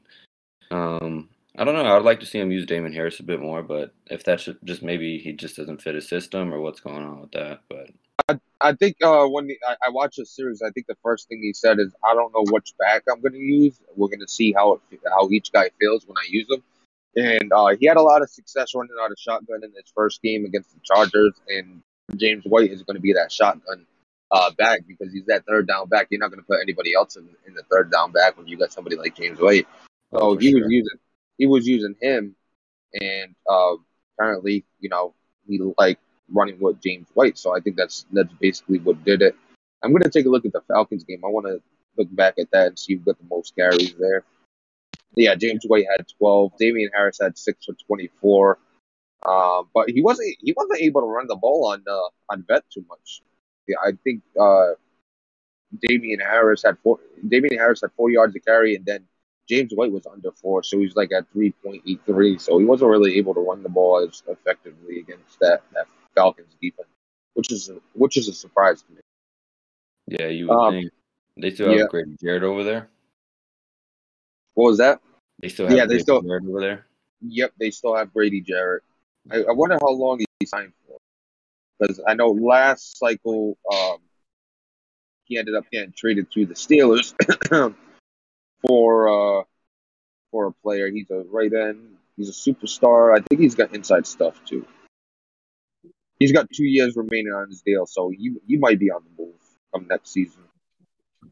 um, 0.69 1.29
I 1.57 1.63
don't 1.63 1.73
know. 1.73 1.95
I'd 1.95 2.03
like 2.03 2.19
to 2.19 2.25
see 2.25 2.39
him 2.39 2.51
use 2.51 2.65
Damien 2.65 2.93
Harris 2.93 3.19
a 3.19 3.23
bit 3.23 3.41
more, 3.41 3.63
but 3.63 3.93
if 4.07 4.23
that's 4.23 4.47
just 4.63 4.83
maybe 4.83 5.17
he 5.17 5.33
just 5.33 5.57
doesn't 5.57 5.81
fit 5.81 5.95
his 5.95 6.07
system 6.07 6.53
or 6.53 6.61
what's 6.61 6.79
going 6.79 7.03
on 7.03 7.21
with 7.21 7.31
that, 7.31 7.61
but 7.67 7.89
I 8.59 8.73
think 8.73 8.97
uh, 9.03 9.25
when 9.25 9.47
the, 9.47 9.57
I, 9.67 9.87
I 9.87 9.89
watched 9.89 10.17
the 10.17 10.25
series, 10.25 10.61
I 10.61 10.69
think 10.71 10.87
the 10.87 10.97
first 11.03 11.27
thing 11.27 11.39
he 11.41 11.53
said 11.53 11.79
is, 11.79 11.93
"I 12.03 12.13
don't 12.13 12.33
know 12.33 12.43
which 12.51 12.73
back 12.79 13.03
I'm 13.11 13.21
going 13.21 13.33
to 13.33 13.39
use. 13.39 13.79
We're 13.95 14.07
going 14.07 14.19
to 14.19 14.27
see 14.27 14.53
how 14.53 14.73
it, 14.73 14.99
how 15.09 15.29
each 15.29 15.51
guy 15.51 15.69
feels 15.79 16.05
when 16.05 16.17
I 16.17 16.27
use 16.29 16.47
them." 16.47 16.63
And 17.15 17.51
uh, 17.51 17.75
he 17.79 17.87
had 17.87 17.97
a 17.97 18.01
lot 18.01 18.21
of 18.21 18.29
success 18.29 18.73
running 18.73 18.95
out 19.01 19.11
of 19.11 19.17
shotgun 19.17 19.63
in 19.63 19.71
his 19.71 19.91
first 19.93 20.21
game 20.21 20.45
against 20.45 20.73
the 20.73 20.79
Chargers. 20.83 21.33
And 21.49 21.81
James 22.15 22.45
White 22.45 22.71
is 22.71 22.83
going 22.83 22.95
to 22.95 23.01
be 23.01 23.13
that 23.13 23.31
shotgun 23.31 23.85
uh, 24.31 24.51
back 24.51 24.81
because 24.87 25.11
he's 25.11 25.25
that 25.25 25.45
third 25.45 25.67
down 25.67 25.89
back. 25.89 26.07
You're 26.09 26.19
not 26.19 26.29
going 26.29 26.39
to 26.39 26.45
put 26.45 26.61
anybody 26.61 26.93
else 26.93 27.17
in, 27.17 27.27
in 27.47 27.53
the 27.53 27.63
third 27.63 27.91
down 27.91 28.11
back 28.11 28.37
when 28.37 28.47
you 28.47 28.57
got 28.57 28.71
somebody 28.71 28.95
like 28.95 29.15
James 29.15 29.39
White. 29.39 29.67
So 30.13 30.19
Oh, 30.19 30.37
he 30.37 30.53
was 30.53 30.65
using 30.67 30.99
he 31.37 31.47
was 31.47 31.67
using 31.67 31.95
him, 32.01 32.35
and 32.93 33.35
uh, 33.49 33.75
apparently, 34.13 34.63
you 34.79 34.89
know, 34.89 35.13
he 35.47 35.59
liked 35.77 36.01
running 36.33 36.57
with 36.59 36.81
James 36.81 37.07
White. 37.13 37.37
So 37.37 37.55
I 37.55 37.59
think 37.59 37.75
that's 37.75 38.05
that's 38.11 38.33
basically 38.39 38.79
what 38.79 39.03
did 39.03 39.21
it. 39.21 39.35
I'm 39.83 39.91
gonna 39.91 40.09
take 40.09 40.25
a 40.25 40.29
look 40.29 40.45
at 40.45 40.53
the 40.53 40.61
Falcons 40.67 41.03
game. 41.03 41.21
I 41.23 41.27
want 41.27 41.47
to 41.47 41.61
look 41.97 42.13
back 42.15 42.35
at 42.39 42.51
that 42.51 42.67
and 42.67 42.79
see 42.79 42.95
who 42.95 42.99
got 42.99 43.17
the 43.17 43.25
most 43.29 43.55
carries 43.55 43.93
there. 43.95 44.23
Yeah, 45.15 45.35
James 45.35 45.65
White 45.67 45.85
had 45.91 46.05
12. 46.19 46.53
Damien 46.57 46.89
Harris 46.93 47.19
had 47.21 47.37
six 47.37 47.65
for 47.65 47.73
24. 47.85 48.57
Um, 49.23 49.69
but 49.73 49.89
he 49.89 50.01
wasn't 50.01 50.35
he 50.39 50.53
wasn't 50.55 50.81
able 50.81 51.01
to 51.01 51.07
run 51.07 51.27
the 51.27 51.35
ball 51.35 51.67
on 51.67 51.83
uh, 51.87 52.33
on 52.33 52.43
Vet 52.47 52.63
too 52.73 52.83
much. 52.89 53.21
Yeah, 53.67 53.77
I 53.85 53.91
think 54.03 54.23
uh, 54.39 54.71
Damien 55.79 56.19
Harris 56.19 56.63
had 56.63 56.77
four. 56.79 56.99
Damien 57.27 57.59
Harris 57.59 57.81
had 57.81 57.91
four 57.95 58.09
yards 58.09 58.33
to 58.33 58.39
carry, 58.39 58.75
and 58.75 58.85
then 58.85 59.05
James 59.47 59.73
White 59.73 59.91
was 59.91 60.07
under 60.07 60.31
four, 60.31 60.63
so 60.63 60.79
he's 60.79 60.95
like 60.95 61.11
at 61.11 61.31
three 61.31 61.51
point 61.51 61.83
eight 61.87 62.01
three. 62.05 62.39
So 62.39 62.57
he 62.57 62.65
wasn't 62.65 62.89
really 62.89 63.17
able 63.17 63.35
to 63.35 63.41
run 63.41 63.61
the 63.61 63.69
ball 63.69 64.07
as 64.07 64.23
effectively 64.27 64.99
against 64.99 65.39
that 65.39 65.61
that 65.73 65.85
Falcons 66.15 66.53
defense, 66.61 66.87
which 67.33 67.51
is 67.51 67.69
a, 67.69 67.75
which 67.93 68.17
is 68.17 68.27
a 68.27 68.33
surprise 68.33 68.81
to 68.83 68.91
me. 68.93 68.99
Yeah, 70.07 70.27
you 70.27 70.47
would 70.47 70.53
Um, 70.55 70.73
think 70.73 70.91
they 71.37 71.51
still 71.51 71.69
have 71.69 71.77
yeah. 71.77 71.85
Grady 71.89 72.15
Jarrett 72.21 72.43
over 72.43 72.63
there. 72.63 72.89
What 74.53 74.65
was 74.69 74.77
that? 74.79 75.01
They 75.41 75.49
still 75.49 75.67
have 75.67 75.75
Yeah, 75.77 75.83
they 75.83 75.93
Grady 75.95 76.03
still- 76.03 76.21
Jarrett 76.21 76.43
over 76.45 76.59
there. 76.59 76.85
Yep, 77.21 77.53
they 77.59 77.71
still 77.71 77.95
have 77.95 78.11
Grady 78.13 78.41
Jarrett. 78.41 78.83
I, 79.29 79.43
I 79.43 79.51
wonder 79.51 79.77
how 79.79 79.89
long 79.91 80.19
he 80.39 80.45
signed 80.45 80.73
for. 80.87 80.97
Because 81.79 81.99
I 82.07 82.15
know 82.15 82.29
last 82.29 82.97
cycle, 82.97 83.57
um, 83.71 83.97
he 85.25 85.37
ended 85.37 85.55
up 85.55 85.69
getting 85.71 85.93
traded 85.95 86.31
to 86.31 86.45
the 86.45 86.55
Steelers 86.55 87.13
for 88.67 89.39
uh, 89.39 89.43
for 90.31 90.47
a 90.47 90.51
player. 90.51 90.89
He's 90.89 91.09
a 91.11 91.23
right 91.29 91.51
end. 91.53 91.95
He's 92.17 92.29
a 92.29 92.31
superstar. 92.33 93.15
I 93.17 93.21
think 93.29 93.39
he's 93.41 93.55
got 93.55 93.73
inside 93.73 94.05
stuff 94.07 94.43
too. 94.45 94.65
He's 96.21 96.31
got 96.31 96.51
two 96.51 96.65
years 96.65 96.95
remaining 96.95 97.33
on 97.33 97.49
his 97.49 97.63
deal, 97.63 97.87
so 97.87 98.09
he 98.09 98.35
he 98.47 98.55
might 98.57 98.77
be 98.77 98.91
on 98.91 99.01
the 99.03 99.23
move 99.23 99.33
come 99.73 99.87
next 99.89 100.11
season. 100.11 100.43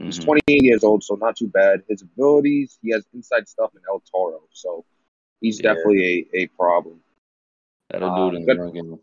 He's 0.00 0.18
Mhm. 0.18 0.24
28 0.24 0.64
years 0.64 0.82
old, 0.82 1.04
so 1.04 1.14
not 1.14 1.36
too 1.36 1.46
bad. 1.46 1.84
His 1.88 2.02
abilities, 2.02 2.76
he 2.82 2.90
has 2.90 3.06
inside 3.14 3.46
stuff 3.48 3.70
in 3.76 3.82
El 3.88 4.00
Toro, 4.10 4.42
so 4.50 4.84
he's 5.40 5.58
Yeah. 5.60 5.74
definitely 5.74 6.28
a, 6.34 6.38
a 6.42 6.46
problem. 6.48 7.00
That'll 7.90 8.10
Uh, 8.10 8.16
do 8.16 8.34
it 8.34 8.40
in 8.40 8.46
the 8.46 8.54
good- 8.54 8.60
ranking. 8.62 8.98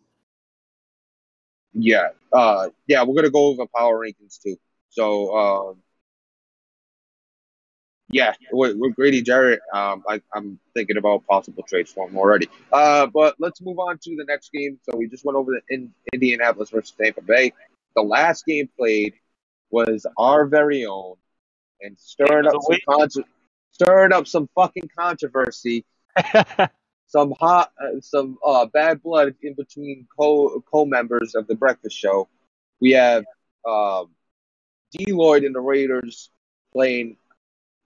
Yeah, 1.72 2.10
uh, 2.34 2.70
yeah, 2.88 3.04
we're 3.04 3.16
gonna 3.16 3.30
go 3.30 3.46
over 3.46 3.66
power 3.74 3.98
rankings 4.06 4.42
too. 4.42 4.58
So, 4.90 5.38
um, 5.38 5.84
yeah, 8.10 8.34
with, 8.52 8.76
with 8.78 8.96
Grady 8.96 9.22
Jarrett, 9.22 9.60
um, 9.74 10.04
I, 10.08 10.22
I'm 10.34 10.60
thinking 10.74 10.98
about 10.98 11.26
possible 11.28 11.64
trades 11.64 11.92
for 11.92 12.08
him 12.08 12.18
already. 12.18 12.48
Uh, 12.72 13.08
but 13.08 13.36
let's 13.40 13.62
move 13.62 13.80
on 13.80 13.98
to 14.00 14.16
the 14.16 14.26
next 14.28 14.52
game. 14.52 14.80
So 14.84 14.98
we 14.98 15.08
just 15.08 15.26
went 15.26 15.36
over 15.36 15.52
the 15.52 15.62
in, 15.74 15.94
Indianapolis 16.14 16.70
versus 16.70 16.94
Tampa 17.00 17.22
Bay. 17.22 17.54
The 17.96 18.04
last 18.04 18.46
game 18.46 18.70
played 18.78 19.14
was 19.70 20.06
our 20.18 20.46
very 20.46 20.86
own, 20.86 21.16
and 21.82 21.98
stirring 22.00 22.48
up 22.48 22.54
some 22.62 22.78
contro- 22.88 23.24
stirring 23.72 24.14
up 24.14 24.28
some 24.28 24.50
fucking 24.56 24.90
controversy 24.98 25.86
some 27.08 27.34
hot, 27.40 27.72
uh, 27.82 28.00
some 28.02 28.38
uh, 28.46 28.66
bad 28.66 29.02
blood 29.02 29.34
in 29.42 29.54
between 29.54 30.08
co 30.18 30.62
co 30.72 30.86
members 30.86 31.36
of 31.36 31.48
the 31.48 31.56
Breakfast 31.56 31.98
Show. 31.98 32.28
We 32.80 32.92
have 32.92 33.26
um, 33.68 34.10
D. 34.92 35.12
Lloyd 35.12 35.44
and 35.44 35.56
the 35.56 35.62
Raiders 35.62 36.30
playing 36.74 37.18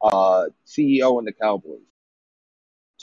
uh, 0.02 0.46
CEO 0.66 1.18
and 1.18 1.26
the 1.26 1.32
Cowboys. 1.32 1.80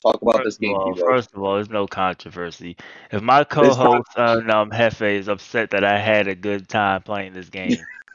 Talk 0.02 0.22
about 0.22 0.44
this 0.44 0.44
First 0.44 0.56
of 0.58 0.60
game, 0.60 0.76
all, 0.76 0.94
first 0.94 1.34
of 1.34 1.42
all, 1.42 1.54
there's 1.56 1.70
no 1.70 1.88
controversy. 1.88 2.76
If 3.10 3.20
my 3.20 3.42
co-host 3.42 4.08
uh, 4.16 4.40
um, 4.48 4.70
Hefe 4.70 5.18
is 5.18 5.26
upset 5.26 5.70
that 5.70 5.82
I 5.82 5.98
had 5.98 6.28
a 6.28 6.36
good 6.36 6.68
time 6.68 7.02
playing 7.02 7.32
this 7.32 7.48
game, 7.48 7.76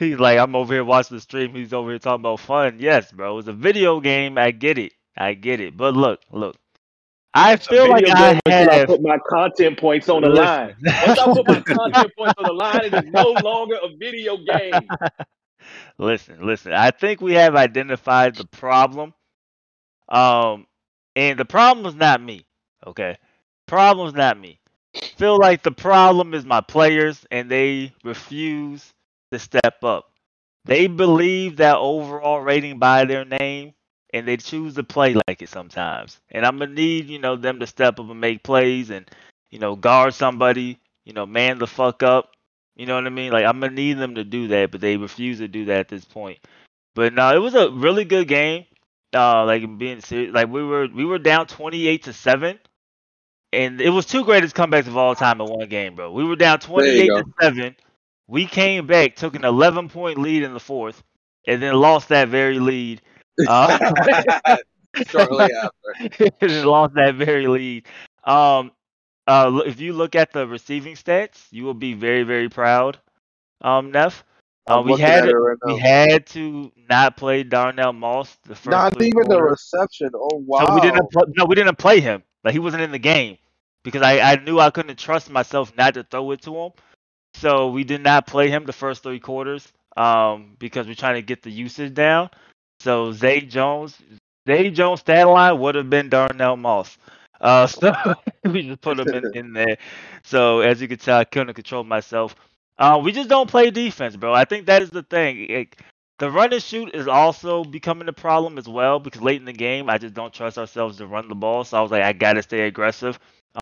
he's 0.00 0.18
like, 0.18 0.38
I'm 0.38 0.56
over 0.56 0.74
here 0.74 0.84
watching 0.84 1.16
the 1.16 1.20
stream. 1.20 1.54
He's 1.54 1.72
over 1.72 1.90
here 1.90 2.00
talking 2.00 2.22
about 2.22 2.40
fun. 2.40 2.78
Yes, 2.80 3.12
bro, 3.12 3.38
it's 3.38 3.46
a 3.46 3.52
video 3.52 4.00
game. 4.00 4.36
I 4.36 4.50
get 4.50 4.78
it. 4.78 4.94
I 5.16 5.34
get 5.34 5.60
it. 5.60 5.76
But 5.76 5.94
look, 5.94 6.20
look, 6.32 6.56
I 7.34 7.56
feel 7.56 7.88
like 7.88 8.04
I 8.08 8.32
game 8.32 8.40
I 8.46 8.74
have. 8.74 8.88
put 8.88 9.02
my 9.02 9.18
content 9.28 9.78
points 9.78 10.08
on 10.08 10.22
the 10.22 10.28
Listen. 10.28 10.44
line. 10.44 10.74
Once 11.06 11.18
I 11.18 11.24
put 11.32 11.48
my 11.48 11.60
content 11.60 12.12
points 12.16 12.34
on 12.38 12.44
the 12.44 12.52
line, 12.52 12.84
it 12.84 12.94
is 12.94 13.10
no 13.10 13.34
longer 13.42 13.76
a 13.82 13.96
video 13.96 14.36
game. 14.36 14.88
listen, 15.98 16.46
listen. 16.46 16.72
I 16.72 16.90
think 16.90 17.20
we 17.20 17.34
have 17.34 17.56
identified 17.56 18.36
the 18.36 18.44
problem. 18.44 19.14
Um, 20.08 20.66
and 21.16 21.38
the 21.38 21.44
problem 21.44 21.86
is 21.86 21.94
not 21.94 22.20
me. 22.22 22.46
Okay, 22.86 23.16
problem 23.66 24.08
is 24.08 24.14
not 24.14 24.38
me. 24.38 24.60
Feel 25.16 25.38
like 25.38 25.62
the 25.62 25.72
problem 25.72 26.34
is 26.34 26.44
my 26.46 26.60
players, 26.62 27.26
and 27.30 27.50
they 27.50 27.94
refuse 28.04 28.92
to 29.32 29.38
step 29.38 29.84
up. 29.84 30.10
They 30.64 30.86
believe 30.88 31.58
that 31.58 31.76
overall 31.78 32.40
rating 32.40 32.78
by 32.78 33.04
their 33.06 33.24
name, 33.24 33.74
and 34.12 34.28
they 34.28 34.38
choose 34.38 34.74
to 34.76 34.84
play 34.84 35.14
like 35.28 35.42
it 35.42 35.50
sometimes. 35.50 36.20
And 36.30 36.46
I'm 36.46 36.58
gonna 36.58 36.72
need 36.72 37.08
you 37.08 37.18
know 37.20 37.36
them 37.36 37.60
to 37.60 37.66
step 37.68 38.00
up 38.00 38.10
and 38.10 38.20
make 38.20 38.42
plays, 38.44 38.90
and 38.90 39.10
you 39.50 39.58
know 39.60 39.76
guard 39.76 40.14
somebody, 40.14 40.80
you 41.04 41.12
know 41.14 41.26
man 41.26 41.58
the 41.58 41.68
fuck 41.68 42.02
up. 42.02 42.31
You 42.76 42.86
know 42.86 42.94
what 42.94 43.06
I 43.06 43.10
mean? 43.10 43.32
Like 43.32 43.44
I'm 43.44 43.60
gonna 43.60 43.72
need 43.72 43.94
them 43.94 44.14
to 44.14 44.24
do 44.24 44.48
that, 44.48 44.70
but 44.70 44.80
they 44.80 44.96
refuse 44.96 45.38
to 45.38 45.48
do 45.48 45.66
that 45.66 45.80
at 45.80 45.88
this 45.88 46.04
point. 46.04 46.38
But 46.94 47.14
no, 47.14 47.34
it 47.34 47.38
was 47.38 47.54
a 47.54 47.70
really 47.70 48.04
good 48.04 48.28
game. 48.28 48.66
Uh, 49.14 49.44
like 49.44 49.78
being 49.78 50.00
serious, 50.00 50.32
like 50.34 50.48
we 50.48 50.62
were 50.64 50.88
we 50.88 51.04
were 51.04 51.18
down 51.18 51.46
28 51.46 52.04
to 52.04 52.12
seven, 52.12 52.58
and 53.52 53.80
it 53.80 53.90
was 53.90 54.06
two 54.06 54.24
greatest 54.24 54.54
comebacks 54.54 54.86
of 54.86 54.96
all 54.96 55.14
time 55.14 55.40
in 55.40 55.46
one 55.46 55.68
game, 55.68 55.94
bro. 55.94 56.10
We 56.10 56.24
were 56.24 56.36
down 56.36 56.60
28 56.60 57.08
to 57.08 57.24
seven. 57.40 57.76
We 58.26 58.46
came 58.46 58.86
back, 58.86 59.16
took 59.16 59.34
an 59.34 59.44
11 59.44 59.90
point 59.90 60.18
lead 60.18 60.42
in 60.42 60.54
the 60.54 60.60
fourth, 60.60 61.02
and 61.46 61.62
then 61.62 61.74
lost 61.74 62.08
that 62.08 62.28
very 62.28 62.58
lead. 62.58 63.02
Uh, 63.48 63.78
Shortly 65.08 65.48
after. 65.54 66.48
lost 66.66 66.94
that 66.94 67.14
very 67.14 67.46
lead. 67.46 67.86
Um, 68.24 68.72
uh, 69.26 69.62
if 69.66 69.80
you 69.80 69.92
look 69.92 70.14
at 70.14 70.32
the 70.32 70.46
receiving 70.46 70.94
stats, 70.94 71.46
you 71.50 71.64
will 71.64 71.74
be 71.74 71.94
very, 71.94 72.22
very 72.22 72.48
proud. 72.48 72.98
Um, 73.60 73.92
Neff, 73.92 74.24
uh, 74.66 74.82
we 74.84 74.96
had 74.98 75.24
right 75.24 75.58
we 75.66 75.76
had 75.76 76.26
to 76.28 76.72
not 76.88 77.16
play 77.16 77.42
Darnell 77.42 77.92
Moss 77.92 78.36
the 78.44 78.54
first. 78.54 78.70
Not 78.70 79.00
even 79.02 79.28
the 79.28 79.42
reception. 79.42 80.10
Oh 80.14 80.42
wow. 80.46 80.66
So 80.66 80.74
we 80.74 80.80
didn't 80.80 81.10
pl- 81.10 81.32
no, 81.36 81.44
we 81.44 81.54
didn't 81.54 81.78
play 81.78 82.00
him. 82.00 82.22
Like 82.44 82.52
he 82.52 82.58
wasn't 82.58 82.82
in 82.82 82.90
the 82.92 82.98
game 82.98 83.38
because 83.84 84.02
I, 84.02 84.18
I 84.20 84.36
knew 84.36 84.58
I 84.58 84.70
couldn't 84.70 84.98
trust 84.98 85.30
myself 85.30 85.72
not 85.76 85.94
to 85.94 86.04
throw 86.04 86.30
it 86.32 86.42
to 86.42 86.56
him. 86.56 86.72
So 87.34 87.70
we 87.70 87.84
did 87.84 88.02
not 88.02 88.26
play 88.26 88.50
him 88.50 88.64
the 88.64 88.72
first 88.72 89.02
three 89.02 89.20
quarters 89.20 89.72
um, 89.96 90.56
because 90.58 90.86
we're 90.86 90.94
trying 90.94 91.14
to 91.16 91.22
get 91.22 91.42
the 91.42 91.50
usage 91.50 91.94
down. 91.94 92.30
So 92.80 93.12
Zay 93.12 93.40
Jones, 93.40 93.96
Zay 94.48 94.70
Jones 94.70 95.00
stat 95.00 95.28
line 95.28 95.58
would 95.60 95.74
have 95.74 95.90
been 95.90 96.08
Darnell 96.08 96.56
Moss. 96.56 96.98
Uh, 97.42 97.66
so 97.68 97.92
we 98.44 98.62
just 98.62 98.82
put 98.82 99.00
him 99.00 99.14
in, 99.14 99.28
in 99.34 99.52
there. 99.54 99.78
So 100.24 100.60
as 100.60 100.82
you 100.82 100.88
can 100.88 100.98
tell, 100.98 101.18
I 101.18 101.24
couldn't 101.24 101.54
control 101.54 101.84
myself. 101.84 102.36
Uh, 102.78 103.00
we 103.04 103.12
just 103.12 103.30
don't 103.30 103.50
play 103.50 103.70
defense, 103.70 104.16
bro. 104.16 104.34
I 104.34 104.44
think 104.44 104.66
that 104.66 104.82
is 104.82 104.90
the 104.90 105.02
thing. 105.04 105.48
Like, 105.50 105.82
the 106.18 106.30
run 106.30 106.52
and 106.52 106.62
shoot 106.62 106.94
is 106.94 107.08
also 107.08 107.64
becoming 107.64 108.08
a 108.08 108.12
problem 108.14 108.58
as 108.58 108.68
well 108.68 109.00
because 109.00 109.22
late 109.22 109.40
in 109.40 109.46
the 109.46 109.52
game, 109.52 109.90
I 109.90 109.98
just 109.98 110.14
don't 110.14 110.32
trust 110.32 110.58
ourselves 110.58 110.98
to 110.98 111.06
run 111.06 111.28
the 111.28 111.34
ball. 111.36 111.64
So 111.64 111.78
I 111.78 111.82
was 111.82 111.92
like, 111.92 112.04
I 112.04 112.12
gotta 112.12 112.42
stay 112.42 112.66
aggressive 112.66 113.18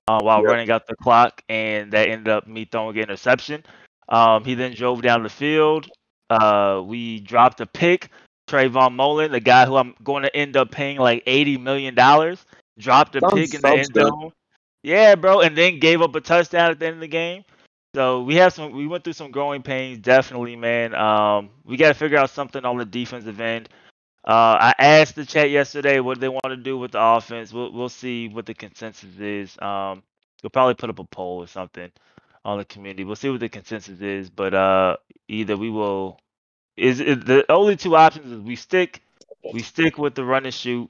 uh, 0.08 0.20
while 0.20 0.42
Yep. 0.42 0.44
running 0.44 0.70
out 0.70 0.86
the 0.86 0.96
clock, 0.96 1.42
and 1.48 1.92
that 1.92 2.08
ended 2.08 2.28
up 2.28 2.46
me 2.46 2.64
throwing 2.64 2.96
an 2.96 3.04
interception. 3.04 3.64
Um, 4.08 4.44
he 4.44 4.54
then 4.54 4.74
drove 4.74 5.02
down 5.02 5.22
the 5.22 5.28
field. 5.30 5.90
Uh, 6.30 6.82
we 6.84 7.20
dropped 7.20 7.60
a 7.60 7.66
pick. 7.66 8.10
Trayvon 8.48 8.94
Mullen, 8.94 9.30
the 9.32 9.40
guy 9.40 9.66
who 9.66 9.76
I'm 9.76 9.94
going 10.02 10.24
to 10.24 10.36
end 10.36 10.56
up 10.56 10.70
paying 10.70 10.98
like 10.98 11.22
eighty 11.26 11.56
million 11.56 11.94
dollars, 11.94 12.44
dropped 12.78 13.16
a 13.16 13.20
Sounds- 13.20 13.34
pick 13.34 13.54
in 13.54 13.60
the 13.60 13.68
end 13.68 13.94
zone. 13.94 14.32
Yeah, 14.82 15.14
bro, 15.14 15.40
and 15.40 15.56
then 15.56 15.78
gave 15.78 16.00
up 16.00 16.14
a 16.14 16.20
touchdown 16.20 16.70
at 16.70 16.78
the 16.78 16.86
end 16.86 16.94
of 16.94 17.00
the 17.00 17.08
game. 17.08 17.44
So 17.94 18.22
we 18.22 18.36
have 18.36 18.52
some. 18.52 18.72
We 18.72 18.86
went 18.86 19.04
through 19.04 19.14
some 19.14 19.30
growing 19.30 19.62
pains, 19.62 19.98
definitely, 19.98 20.56
man. 20.56 20.94
Um, 20.94 21.50
we 21.64 21.76
got 21.76 21.88
to 21.88 21.94
figure 21.94 22.18
out 22.18 22.30
something 22.30 22.64
on 22.64 22.78
the 22.78 22.84
defensive 22.84 23.40
end. 23.40 23.68
Uh, 24.24 24.56
I 24.60 24.74
asked 24.78 25.16
the 25.16 25.26
chat 25.26 25.50
yesterday 25.50 25.98
what 26.00 26.20
they 26.20 26.28
want 26.28 26.44
to 26.50 26.56
do 26.56 26.78
with 26.78 26.92
the 26.92 27.02
offense. 27.02 27.52
We'll 27.52 27.72
we'll 27.72 27.88
see 27.88 28.28
what 28.28 28.46
the 28.46 28.54
consensus 28.54 29.18
is. 29.18 29.56
Um, 29.60 30.02
we'll 30.42 30.50
probably 30.50 30.74
put 30.74 30.88
up 30.88 30.98
a 30.98 31.04
poll 31.04 31.38
or 31.38 31.46
something 31.46 31.90
on 32.44 32.58
the 32.58 32.64
community. 32.64 33.04
We'll 33.04 33.16
see 33.16 33.28
what 33.28 33.40
the 33.40 33.48
consensus 33.48 34.00
is. 34.00 34.30
But 34.30 34.54
uh, 34.54 34.96
either 35.28 35.56
we 35.56 35.68
will 35.70 36.20
is, 36.76 37.00
is 37.00 37.24
the 37.24 37.44
only 37.50 37.76
two 37.76 37.96
options 37.96 38.30
is 38.30 38.38
we 38.40 38.56
stick 38.56 39.02
we 39.52 39.62
stick 39.62 39.98
with 39.98 40.14
the 40.14 40.24
run 40.24 40.44
and 40.44 40.54
shoot 40.54 40.88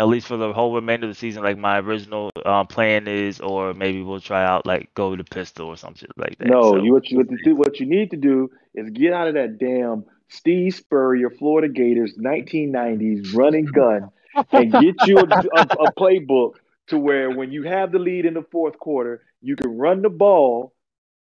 at 0.00 0.08
least 0.08 0.28
for 0.28 0.38
the 0.38 0.50
whole 0.54 0.74
remainder 0.74 1.06
of 1.06 1.10
the 1.10 1.14
season, 1.14 1.42
like 1.42 1.58
my 1.58 1.78
original 1.78 2.30
uh, 2.46 2.64
plan 2.64 3.06
is, 3.06 3.38
or 3.38 3.74
maybe 3.74 4.00
we'll 4.02 4.18
try 4.18 4.42
out 4.42 4.64
like 4.64 4.88
go 4.94 5.14
to 5.14 5.22
pistol 5.22 5.68
or 5.68 5.76
something 5.76 6.08
like 6.16 6.38
that. 6.38 6.48
No, 6.48 6.62
So, 6.62 6.76
you 6.82 6.94
what 6.94 7.10
you 7.10 7.18
what, 7.18 7.26
do, 7.44 7.54
what 7.54 7.80
you 7.80 7.84
need 7.84 8.10
to 8.12 8.16
do 8.16 8.50
is 8.74 8.88
get 8.88 9.12
out 9.12 9.28
of 9.28 9.34
that 9.34 9.58
damn 9.58 10.06
Steve 10.28 10.74
Spurrier 10.74 11.28
Florida 11.28 11.68
Gators 11.68 12.14
1990s 12.18 13.34
running 13.34 13.66
gun 13.66 14.08
and 14.52 14.72
get 14.72 15.06
you 15.06 15.18
a, 15.18 15.22
a, 15.58 15.62
a 15.84 15.92
playbook 15.92 16.52
to 16.86 16.98
where 16.98 17.30
when 17.30 17.52
you 17.52 17.64
have 17.64 17.92
the 17.92 17.98
lead 17.98 18.24
in 18.24 18.32
the 18.32 18.44
fourth 18.50 18.78
quarter, 18.78 19.22
you 19.42 19.54
can 19.54 19.76
run 19.76 20.00
the 20.00 20.08
ball 20.08 20.72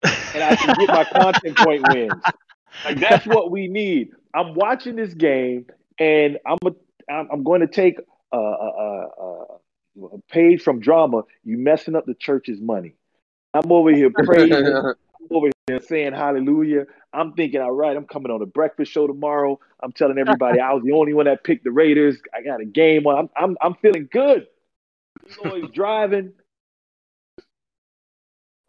and 0.03 0.43
I 0.43 0.57
can 0.57 0.75
get 0.75 0.89
my 0.89 1.05
content 1.13 1.57
point 1.59 1.87
wins. 1.93 2.25
Like 2.85 2.99
that's 2.99 3.25
what 3.25 3.53
we 3.53 3.69
need. 3.69 4.09
I'm 4.35 4.55
watching 4.55 4.97
this 4.97 5.15
game 5.15 5.67
and 6.01 6.39
I'm 6.45 6.59
a, 6.67 6.73
I'm, 7.09 7.29
I'm 7.31 7.45
going 7.45 7.61
to 7.61 7.69
take 7.69 7.99
a, 8.35 8.39
a, 8.39 8.69
a, 8.69 9.47
a, 10.03 10.07
a 10.07 10.19
page 10.31 10.63
from 10.63 10.81
drama. 10.81 11.23
You 11.45 11.59
messing 11.59 11.95
up 11.95 12.07
the 12.07 12.15
church's 12.15 12.61
money. 12.61 12.95
I'm 13.53 13.71
over 13.71 13.93
here 13.93 14.11
praising. 14.25 14.67
I'm 14.67 14.95
over 15.31 15.51
they're 15.67 15.81
saying 15.81 16.13
hallelujah. 16.13 16.85
I'm 17.15 17.33
thinking, 17.33 17.61
all 17.61 17.73
right, 17.73 17.97
I'm 17.97 18.05
coming 18.05 18.31
on 18.31 18.41
the 18.41 18.47
breakfast 18.47 18.93
show 18.93 19.07
tomorrow. 19.07 19.59
I'm 19.83 19.93
telling 19.93 20.19
everybody 20.19 20.61
I 20.61 20.73
was 20.75 20.83
the 20.85 20.93
only 20.93 21.15
one 21.15 21.25
that 21.25 21.43
picked 21.43 21.65
the 21.65 21.71
Raiders. 21.71 22.19
I 22.35 22.43
got 22.43 22.61
a 22.61 22.67
game 22.67 23.07
on. 23.07 23.19
I'm 23.19 23.29
I'm, 23.37 23.57
I'm 23.63 23.75
feeling 23.77 24.09
good. 24.11 24.47
Always 25.43 25.71
driving. 25.73 26.33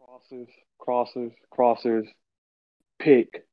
Crossers, 0.00 0.48
crossers, 0.80 1.32
crossers, 1.52 2.06
pick. 2.98 3.44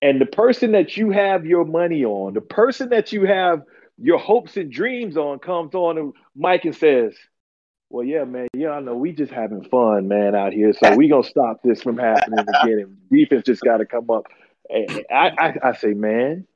And 0.00 0.20
the 0.20 0.26
person 0.26 0.72
that 0.72 0.96
you 0.96 1.10
have 1.10 1.44
your 1.44 1.64
money 1.64 2.04
on, 2.04 2.34
the 2.34 2.40
person 2.40 2.90
that 2.90 3.12
you 3.12 3.24
have 3.26 3.62
your 4.00 4.18
hopes 4.18 4.56
and 4.56 4.70
dreams 4.70 5.16
on, 5.16 5.38
comes 5.38 5.74
on 5.74 5.98
and 5.98 6.12
Mike 6.36 6.64
and 6.64 6.74
says, 6.74 7.14
well, 7.90 8.04
yeah, 8.04 8.24
man. 8.24 8.48
Yeah, 8.54 8.70
I 8.70 8.80
know. 8.80 8.94
We 8.94 9.12
just 9.12 9.32
having 9.32 9.64
fun, 9.64 10.08
man, 10.08 10.34
out 10.34 10.52
here. 10.52 10.72
So 10.74 10.94
we 10.94 11.08
gonna 11.08 11.24
stop 11.24 11.62
this 11.62 11.82
from 11.82 11.96
happening 11.96 12.40
again. 12.62 12.78
And 12.80 12.96
defense 13.10 13.44
just 13.44 13.62
got 13.62 13.78
to 13.78 13.86
come 13.86 14.10
up. 14.10 14.26
And 14.68 15.04
I, 15.10 15.30
I, 15.38 15.68
I 15.70 15.72
say, 15.74 15.94
man. 15.94 16.46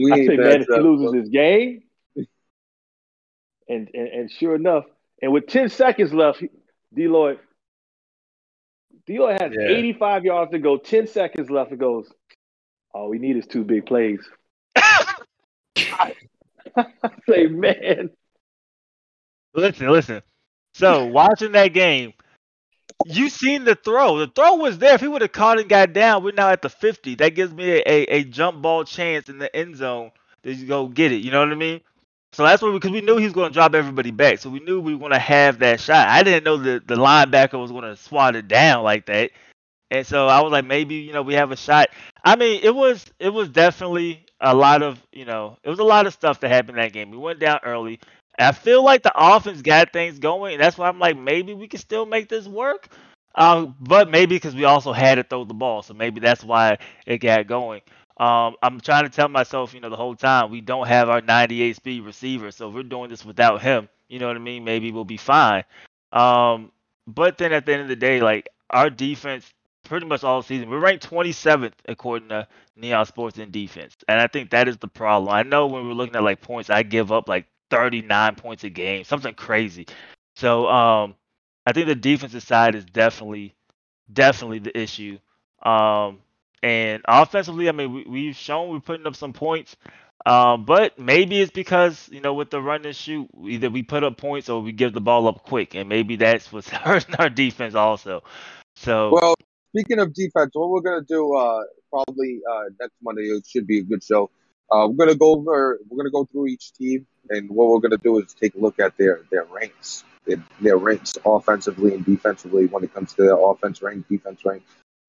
We 0.00 0.12
I 0.12 0.26
say, 0.26 0.36
man, 0.38 0.62
if 0.62 0.66
he 0.66 0.80
loses 0.80 1.12
this 1.12 1.28
game, 1.28 1.82
and, 2.16 2.26
and 3.68 4.08
and 4.08 4.30
sure 4.30 4.54
enough, 4.54 4.84
and 5.20 5.32
with 5.32 5.46
ten 5.46 5.68
seconds 5.68 6.14
left, 6.14 6.42
D. 6.94 7.06
Lloyd, 7.08 7.38
D. 9.06 9.18
Lloyd 9.18 9.42
has 9.42 9.52
Yeah. 9.54 9.68
85 9.68 10.24
yards 10.24 10.50
to 10.52 10.58
go. 10.58 10.78
Ten 10.78 11.06
seconds 11.06 11.50
left. 11.50 11.72
It 11.72 11.78
goes. 11.78 12.10
All 12.94 13.10
we 13.10 13.18
need 13.18 13.36
is 13.36 13.46
two 13.46 13.64
big 13.64 13.84
plays. 13.84 14.20
Say, 17.28 17.46
man. 17.46 18.10
Listen, 19.54 19.88
listen. 19.90 20.22
So 20.74 21.06
watching 21.06 21.52
that 21.52 21.68
game, 21.68 22.12
you 23.06 23.28
seen 23.28 23.64
the 23.64 23.74
throw. 23.74 24.18
The 24.18 24.28
throw 24.28 24.56
was 24.56 24.78
there. 24.78 24.94
If 24.94 25.00
he 25.00 25.08
would 25.08 25.22
have 25.22 25.32
caught 25.32 25.60
and 25.60 25.68
got 25.68 25.92
down, 25.92 26.24
we're 26.24 26.32
now 26.32 26.50
at 26.50 26.62
the 26.62 26.70
50. 26.70 27.16
That 27.16 27.30
gives 27.30 27.52
me 27.52 27.70
a, 27.70 27.82
a, 27.86 28.02
a 28.18 28.24
jump 28.24 28.62
ball 28.62 28.84
chance 28.84 29.28
in 29.28 29.38
the 29.38 29.54
end 29.54 29.76
zone 29.76 30.12
to 30.44 30.54
go 30.66 30.88
get 30.88 31.12
it. 31.12 31.16
You 31.16 31.30
know 31.30 31.40
what 31.40 31.52
I 31.52 31.56
mean? 31.56 31.80
So 32.32 32.44
that's 32.44 32.62
what 32.62 32.72
we, 32.72 32.78
because 32.78 32.92
we 32.92 33.00
knew 33.02 33.16
he 33.18 33.24
was 33.24 33.32
going 33.32 33.50
to 33.50 33.54
drop 33.54 33.74
everybody 33.74 34.10
back. 34.10 34.38
So 34.40 34.50
we 34.50 34.60
knew 34.60 34.80
we 34.80 34.94
were 34.94 35.00
going 35.00 35.12
to 35.12 35.18
have 35.18 35.60
that 35.60 35.80
shot. 35.80 36.08
I 36.08 36.22
didn't 36.22 36.44
know 36.44 36.56
that 36.58 36.88
the 36.88 36.96
linebacker 36.96 37.60
was 37.60 37.70
going 37.72 37.84
to 37.84 37.96
swat 37.96 38.36
it 38.36 38.48
down 38.48 38.84
like 38.84 39.06
that. 39.06 39.30
And 39.90 40.06
so 40.06 40.26
I 40.28 40.40
was 40.40 40.52
like, 40.52 40.64
maybe 40.64 40.96
you 40.96 41.12
know 41.12 41.22
we 41.22 41.34
have 41.34 41.52
a 41.52 41.56
shot. 41.56 41.88
I 42.24 42.36
mean, 42.36 42.60
it 42.62 42.74
was 42.74 43.04
it 43.20 43.30
was 43.30 43.48
definitely 43.50 44.23
a 44.44 44.54
lot 44.54 44.82
of 44.82 45.02
you 45.12 45.24
know 45.24 45.58
it 45.64 45.70
was 45.70 45.78
a 45.80 45.84
lot 45.84 46.06
of 46.06 46.12
stuff 46.12 46.40
that 46.40 46.50
happened 46.50 46.78
that 46.78 46.92
game. 46.92 47.10
We 47.10 47.16
went 47.16 47.40
down 47.40 47.60
early. 47.64 47.98
I 48.38 48.52
feel 48.52 48.84
like 48.84 49.02
the 49.02 49.12
offense 49.14 49.62
got 49.62 49.92
things 49.92 50.18
going, 50.18 50.58
that's 50.58 50.76
why 50.76 50.88
I'm 50.88 50.98
like, 50.98 51.16
maybe 51.16 51.54
we 51.54 51.68
can 51.68 51.78
still 51.78 52.04
make 52.04 52.28
this 52.28 52.48
work. 52.48 52.88
Um, 53.36 53.76
but 53.80 54.10
maybe 54.10 54.36
because 54.36 54.54
we 54.54 54.64
also 54.64 54.92
had 54.92 55.16
to 55.16 55.24
throw 55.24 55.44
the 55.44 55.54
ball, 55.54 55.82
so 55.82 55.94
maybe 55.94 56.20
that's 56.20 56.44
why 56.44 56.78
it 57.06 57.18
got 57.18 57.46
going. 57.46 57.80
Um, 58.16 58.54
I'm 58.62 58.80
trying 58.80 59.04
to 59.04 59.10
tell 59.10 59.28
myself, 59.28 59.74
you 59.74 59.80
know, 59.80 59.90
the 59.90 59.96
whole 59.96 60.14
time 60.14 60.50
we 60.50 60.60
don't 60.60 60.86
have 60.86 61.08
our 61.08 61.20
98 61.20 61.74
speed 61.76 62.04
receiver, 62.04 62.50
so 62.52 62.68
if 62.68 62.74
we're 62.74 62.84
doing 62.84 63.10
this 63.10 63.24
without 63.24 63.60
him. 63.62 63.88
You 64.08 64.20
know 64.20 64.28
what 64.28 64.36
I 64.36 64.40
mean? 64.40 64.64
Maybe 64.64 64.92
we'll 64.92 65.04
be 65.04 65.16
fine. 65.16 65.64
Um, 66.12 66.70
but 67.06 67.38
then 67.38 67.52
at 67.52 67.66
the 67.66 67.72
end 67.72 67.82
of 67.82 67.88
the 67.88 67.96
day, 67.96 68.20
like 68.20 68.48
our 68.70 68.90
defense, 68.90 69.52
pretty 69.84 70.06
much 70.06 70.24
all 70.24 70.42
season, 70.42 70.68
we're 70.70 70.80
ranked 70.80 71.08
27th 71.08 71.74
according 71.86 72.28
to 72.30 72.48
Neon 72.76 73.06
Sports 73.06 73.38
in 73.38 73.50
defense, 73.50 73.94
and 74.08 74.20
I 74.20 74.26
think 74.26 74.50
that 74.50 74.68
is 74.68 74.78
the 74.78 74.88
problem. 74.88 75.32
I 75.32 75.42
know 75.42 75.66
when 75.66 75.86
we're 75.86 75.94
looking 75.94 76.16
at 76.16 76.22
like 76.22 76.40
points, 76.40 76.70
I 76.70 76.82
give 76.82 77.12
up 77.12 77.28
like 77.28 77.46
39 77.70 78.34
points 78.36 78.64
a 78.64 78.70
game, 78.70 79.04
something 79.04 79.34
crazy. 79.34 79.86
So 80.36 80.66
um, 80.68 81.14
I 81.66 81.72
think 81.72 81.86
the 81.86 81.94
defensive 81.94 82.42
side 82.42 82.74
is 82.74 82.84
definitely, 82.84 83.54
definitely 84.12 84.58
the 84.60 84.76
issue. 84.78 85.18
Um, 85.62 86.18
and 86.62 87.02
offensively, 87.06 87.68
I 87.68 87.72
mean, 87.72 87.92
we, 87.92 88.04
we've 88.04 88.36
shown 88.36 88.70
we're 88.70 88.80
putting 88.80 89.06
up 89.06 89.16
some 89.16 89.32
points. 89.32 89.76
Um, 90.26 90.64
but 90.64 90.98
maybe 90.98 91.40
it's 91.40 91.52
because 91.52 92.08
you 92.10 92.20
know 92.20 92.32
with 92.32 92.48
the 92.50 92.60
run 92.60 92.86
and 92.86 92.96
shoot, 92.96 93.28
either 93.46 93.68
we 93.68 93.82
put 93.82 94.04
up 94.04 94.16
points 94.16 94.48
or 94.48 94.62
we 94.62 94.72
give 94.72 94.94
the 94.94 95.00
ball 95.00 95.28
up 95.28 95.42
quick, 95.42 95.74
and 95.74 95.88
maybe 95.88 96.16
that's 96.16 96.50
what's 96.50 96.68
hurting 96.70 97.16
our 97.16 97.28
defense 97.28 97.74
also. 97.74 98.22
So 98.76 99.10
Well, 99.12 99.34
speaking 99.74 99.98
of 99.98 100.14
defense, 100.14 100.52
what 100.54 100.70
we're 100.70 100.80
gonna 100.80 101.02
do 101.02 101.34
uh, 101.34 101.64
probably 101.90 102.40
uh, 102.50 102.64
next 102.80 102.94
Monday 103.02 103.22
it 103.22 103.44
should 103.46 103.66
be 103.66 103.80
a 103.80 103.82
good 103.82 104.02
show. 104.04 104.30
Uh, 104.70 104.86
we're 104.88 105.04
gonna 105.04 105.18
go 105.18 105.32
over. 105.32 105.80
We're 105.88 105.96
gonna 105.96 106.10
go 106.10 106.24
through 106.24 106.46
each 106.46 106.72
team, 106.74 107.06
and 107.30 107.50
what 107.50 107.68
we're 107.68 107.80
gonna 107.80 107.98
do 107.98 108.20
is 108.20 108.32
take 108.34 108.54
a 108.54 108.58
look 108.58 108.78
at 108.78 108.96
their 108.96 109.22
their 109.30 109.44
ranks, 109.44 110.04
their, 110.26 110.42
their 110.60 110.76
ranks 110.76 111.18
offensively 111.24 111.94
and 111.94 112.04
defensively 112.04 112.66
when 112.66 112.84
it 112.84 112.94
comes 112.94 113.14
to 113.14 113.22
their 113.22 113.36
offense 113.36 113.82
rank, 113.82 114.06
defense 114.08 114.44
rank, 114.44 114.62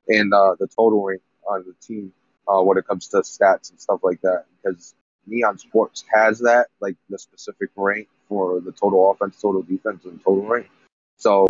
and 0.08 0.34
uh, 0.34 0.56
the 0.60 0.68
total 0.68 1.04
rank 1.04 1.22
on 1.48 1.64
the 1.68 1.76
team 1.86 2.12
uh, 2.48 2.62
when 2.62 2.78
it 2.78 2.88
comes 2.88 3.08
to 3.10 3.18
stats 3.18 3.70
and 3.70 3.80
stuff 3.80 4.00
like 4.02 4.20
that. 4.22 4.46
Because 4.64 4.96
Neon 5.28 5.60
Sports 5.60 6.04
has 6.12 6.40
that, 6.40 6.70
like 6.80 6.96
the 7.10 7.20
specific 7.20 7.70
rank 7.76 8.08
for 8.28 8.62
the 8.62 8.72
total 8.72 9.12
offense, 9.12 9.40
total 9.40 9.62
defense, 9.62 10.06
and 10.06 10.20
total 10.24 10.48
rank. 10.48 10.70
So 11.18 11.48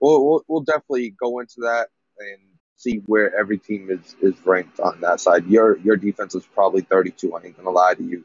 we'll, 0.00 0.26
we'll, 0.26 0.44
we'll 0.48 0.62
definitely 0.62 1.10
go 1.10 1.40
into 1.40 1.60
that 1.60 1.88
and 2.18 2.40
see 2.76 3.02
where 3.06 3.34
every 3.38 3.58
team 3.58 3.88
is, 3.90 4.16
is 4.20 4.34
ranked 4.44 4.80
on 4.80 5.00
that 5.00 5.20
side. 5.20 5.46
Your 5.46 5.78
your 5.78 5.96
defense 5.96 6.34
is 6.34 6.44
probably 6.46 6.82
32. 6.82 7.34
I 7.34 7.42
ain't 7.44 7.56
gonna 7.56 7.70
lie 7.70 7.94
to 7.94 8.02
you, 8.02 8.24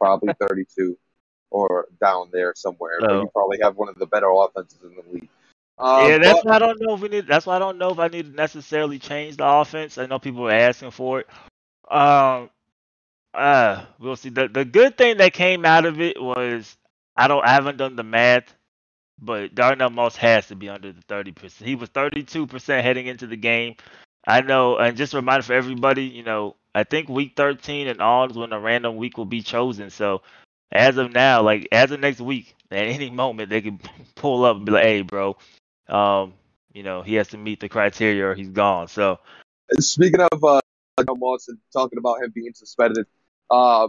probably 0.00 0.32
32 0.48 0.96
or 1.50 1.86
down 2.00 2.30
there 2.32 2.52
somewhere. 2.56 2.96
But 3.00 3.10
Oh. 3.10 3.20
you 3.22 3.28
probably 3.32 3.58
have 3.62 3.76
one 3.76 3.88
of 3.88 3.96
the 3.96 4.06
better 4.06 4.28
offenses 4.30 4.78
in 4.82 4.94
the 4.96 5.02
league. 5.12 5.28
Um, 5.78 6.08
yeah, 6.08 6.18
that's 6.18 6.40
but- 6.42 6.46
why 6.46 6.56
I 6.56 6.58
don't 6.60 6.80
know 6.80 6.94
if 6.94 7.00
we 7.00 7.08
need. 7.08 7.26
That's 7.26 7.46
why 7.46 7.56
I 7.56 7.58
don't 7.58 7.78
know 7.78 7.90
if 7.90 7.98
I 7.98 8.08
need 8.08 8.30
to 8.30 8.36
necessarily 8.36 8.98
change 8.98 9.36
the 9.36 9.46
offense. 9.46 9.98
I 9.98 10.06
know 10.06 10.18
people 10.18 10.46
are 10.48 10.52
asking 10.52 10.92
for 10.92 11.20
it. 11.20 11.26
Um, 11.90 12.50
uh, 13.34 13.84
we'll 13.98 14.16
see. 14.16 14.28
The 14.30 14.48
the 14.48 14.64
good 14.64 14.96
thing 14.96 15.16
that 15.18 15.32
came 15.32 15.64
out 15.64 15.84
of 15.84 16.00
it 16.00 16.20
was 16.22 16.76
I 17.16 17.26
don't 17.28 17.44
I 17.44 17.50
haven't 17.50 17.76
done 17.76 17.96
the 17.96 18.02
math, 18.04 18.54
but 19.20 19.54
Darnell 19.54 19.90
Moss 19.90 20.16
has 20.16 20.48
to 20.48 20.56
be 20.56 20.68
under 20.68 20.92
the 20.92 21.02
thirty 21.02 21.32
percent. 21.32 21.68
He 21.68 21.74
was 21.74 21.88
thirty 21.90 22.22
two 22.22 22.46
percent 22.46 22.84
heading 22.84 23.06
into 23.06 23.26
the 23.26 23.36
game. 23.36 23.76
I 24.26 24.40
know, 24.40 24.78
and 24.78 24.96
just 24.96 25.12
a 25.14 25.16
reminder 25.16 25.42
for 25.42 25.52
everybody, 25.52 26.04
you 26.04 26.22
know, 26.22 26.56
I 26.74 26.84
think 26.84 27.08
week 27.08 27.34
thirteen 27.36 27.88
and 27.88 28.00
on 28.00 28.30
is 28.30 28.36
when 28.36 28.52
a 28.52 28.60
random 28.60 28.96
week 28.96 29.18
will 29.18 29.26
be 29.26 29.42
chosen. 29.42 29.90
So 29.90 30.22
as 30.72 30.96
of 30.96 31.12
now, 31.12 31.42
like 31.42 31.68
as 31.72 31.90
of 31.90 32.00
next 32.00 32.20
week, 32.20 32.54
at 32.70 32.86
any 32.86 33.10
moment 33.10 33.50
they 33.50 33.60
can 33.60 33.80
pull 34.14 34.44
up 34.44 34.56
and 34.56 34.66
be 34.66 34.72
like, 34.72 34.84
"Hey, 34.84 35.02
bro, 35.02 35.36
um, 35.88 36.34
you 36.72 36.82
know, 36.82 37.02
he 37.02 37.14
has 37.14 37.28
to 37.28 37.38
meet 37.38 37.60
the 37.60 37.68
criteria 37.68 38.26
or 38.26 38.34
he's 38.34 38.50
gone." 38.50 38.88
So 38.88 39.18
Speaking 39.80 40.20
of 40.20 40.44
uh, 40.44 40.60
Moss 41.16 41.48
and 41.48 41.58
talking 41.72 41.98
about 41.98 42.22
him 42.22 42.30
being 42.34 42.52
suspended, 42.54 43.06
uh, 43.50 43.88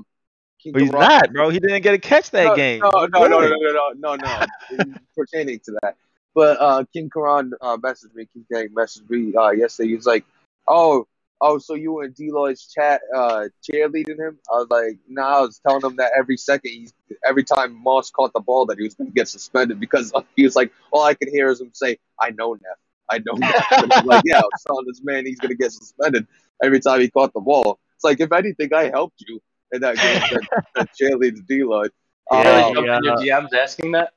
But 0.72 0.82
he's 0.82 0.92
not, 0.92 1.34
bro. 1.34 1.50
He 1.50 1.60
didn't 1.60 1.82
get 1.82 1.94
a 1.94 2.00
catch 2.00 2.32
that 2.32 2.46
no, 2.46 2.56
game. 2.56 2.80
No, 2.80 2.90
no, 3.06 3.28
no, 3.28 3.40
no, 3.40 3.40
no, 3.40 3.94
no, 3.96 4.16
no, 4.16 4.46
no. 4.78 4.94
Pertaining 5.16 5.60
to 5.66 5.78
that, 5.82 5.96
but 6.34 6.60
uh, 6.60 6.84
King 6.92 7.10
Karan 7.10 7.54
uh, 7.62 7.78
messaged 7.78 8.16
me. 8.16 8.28
King 8.34 8.46
Gang 8.52 8.70
messaged 8.70 9.10
me 9.10 9.34
uh, 9.36 9.52
yesterday. 9.52 9.90
He 9.90 9.96
was 9.96 10.06
like, 10.06 10.26
"Oh, 10.68 11.08
oh, 11.42 11.60
so 11.60 11.76
you 11.76 12.02
and 12.02 12.16
D 12.16 12.32
Lloyd's 12.32 12.68
chat 12.68 13.02
uh, 13.16 13.46
cheerleading 13.64 14.18
him?" 14.18 14.40
I 14.52 14.56
was 14.56 14.68
like, 14.70 14.98
"Nah." 15.08 15.38
I 15.38 15.42
was 15.42 15.60
telling 15.60 15.84
him 15.84 15.98
that 15.98 16.12
every 16.18 16.38
second, 16.38 16.72
he's, 16.72 16.94
every 17.26 17.44
time 17.44 17.82
Moss 17.82 18.10
caught 18.10 18.34
the 18.34 18.40
ball, 18.40 18.66
that 18.68 18.78
he 18.78 18.84
was 18.84 18.96
going 18.96 19.10
to 19.10 19.14
get 19.14 19.28
suspended 19.28 19.80
because 19.80 20.12
he 20.36 20.44
was 20.44 20.56
like, 20.56 20.72
all 20.92 21.04
I 21.04 21.14
could 21.14 21.30
hear 21.30 21.50
is 21.50 21.62
him 21.62 21.72
say, 21.74 21.98
"I 22.20 22.32
know 22.32 22.54
Neff, 22.54 22.78
I 23.10 23.20
know 23.20 23.34
Neff." 23.34 23.66
And 23.72 23.94
I'm 23.94 24.06
like, 24.06 24.24
"Yeah, 24.26 24.40
I'm 24.40 24.50
telling 24.66 24.86
this 24.88 25.02
man 25.04 25.26
he's 25.26 25.40
going 25.40 25.52
to 25.52 25.58
get 25.58 25.72
suspended 25.72 26.28
every 26.64 26.80
time 26.80 27.02
he 27.02 27.10
caught 27.10 27.34
the 27.34 27.42
ball." 27.42 27.80
It's 27.96 28.04
like, 28.04 28.20
if 28.20 28.32
anything, 28.34 28.74
I 28.74 28.90
helped 28.90 29.22
you 29.26 29.42
in 29.76 29.82
that 29.82 29.98
game 29.98 30.40
that, 30.52 30.66
that 30.76 30.90
cheerleads 31.00 31.46
D 31.48 31.64
Lloyd. 31.64 31.92
Yeah, 32.32 32.66
Um, 32.66 32.74
jumped 32.74 32.90
in 32.90 33.04
your 33.04 33.18
DMs 33.18 33.54
asking 33.54 33.92
that? 33.92 34.14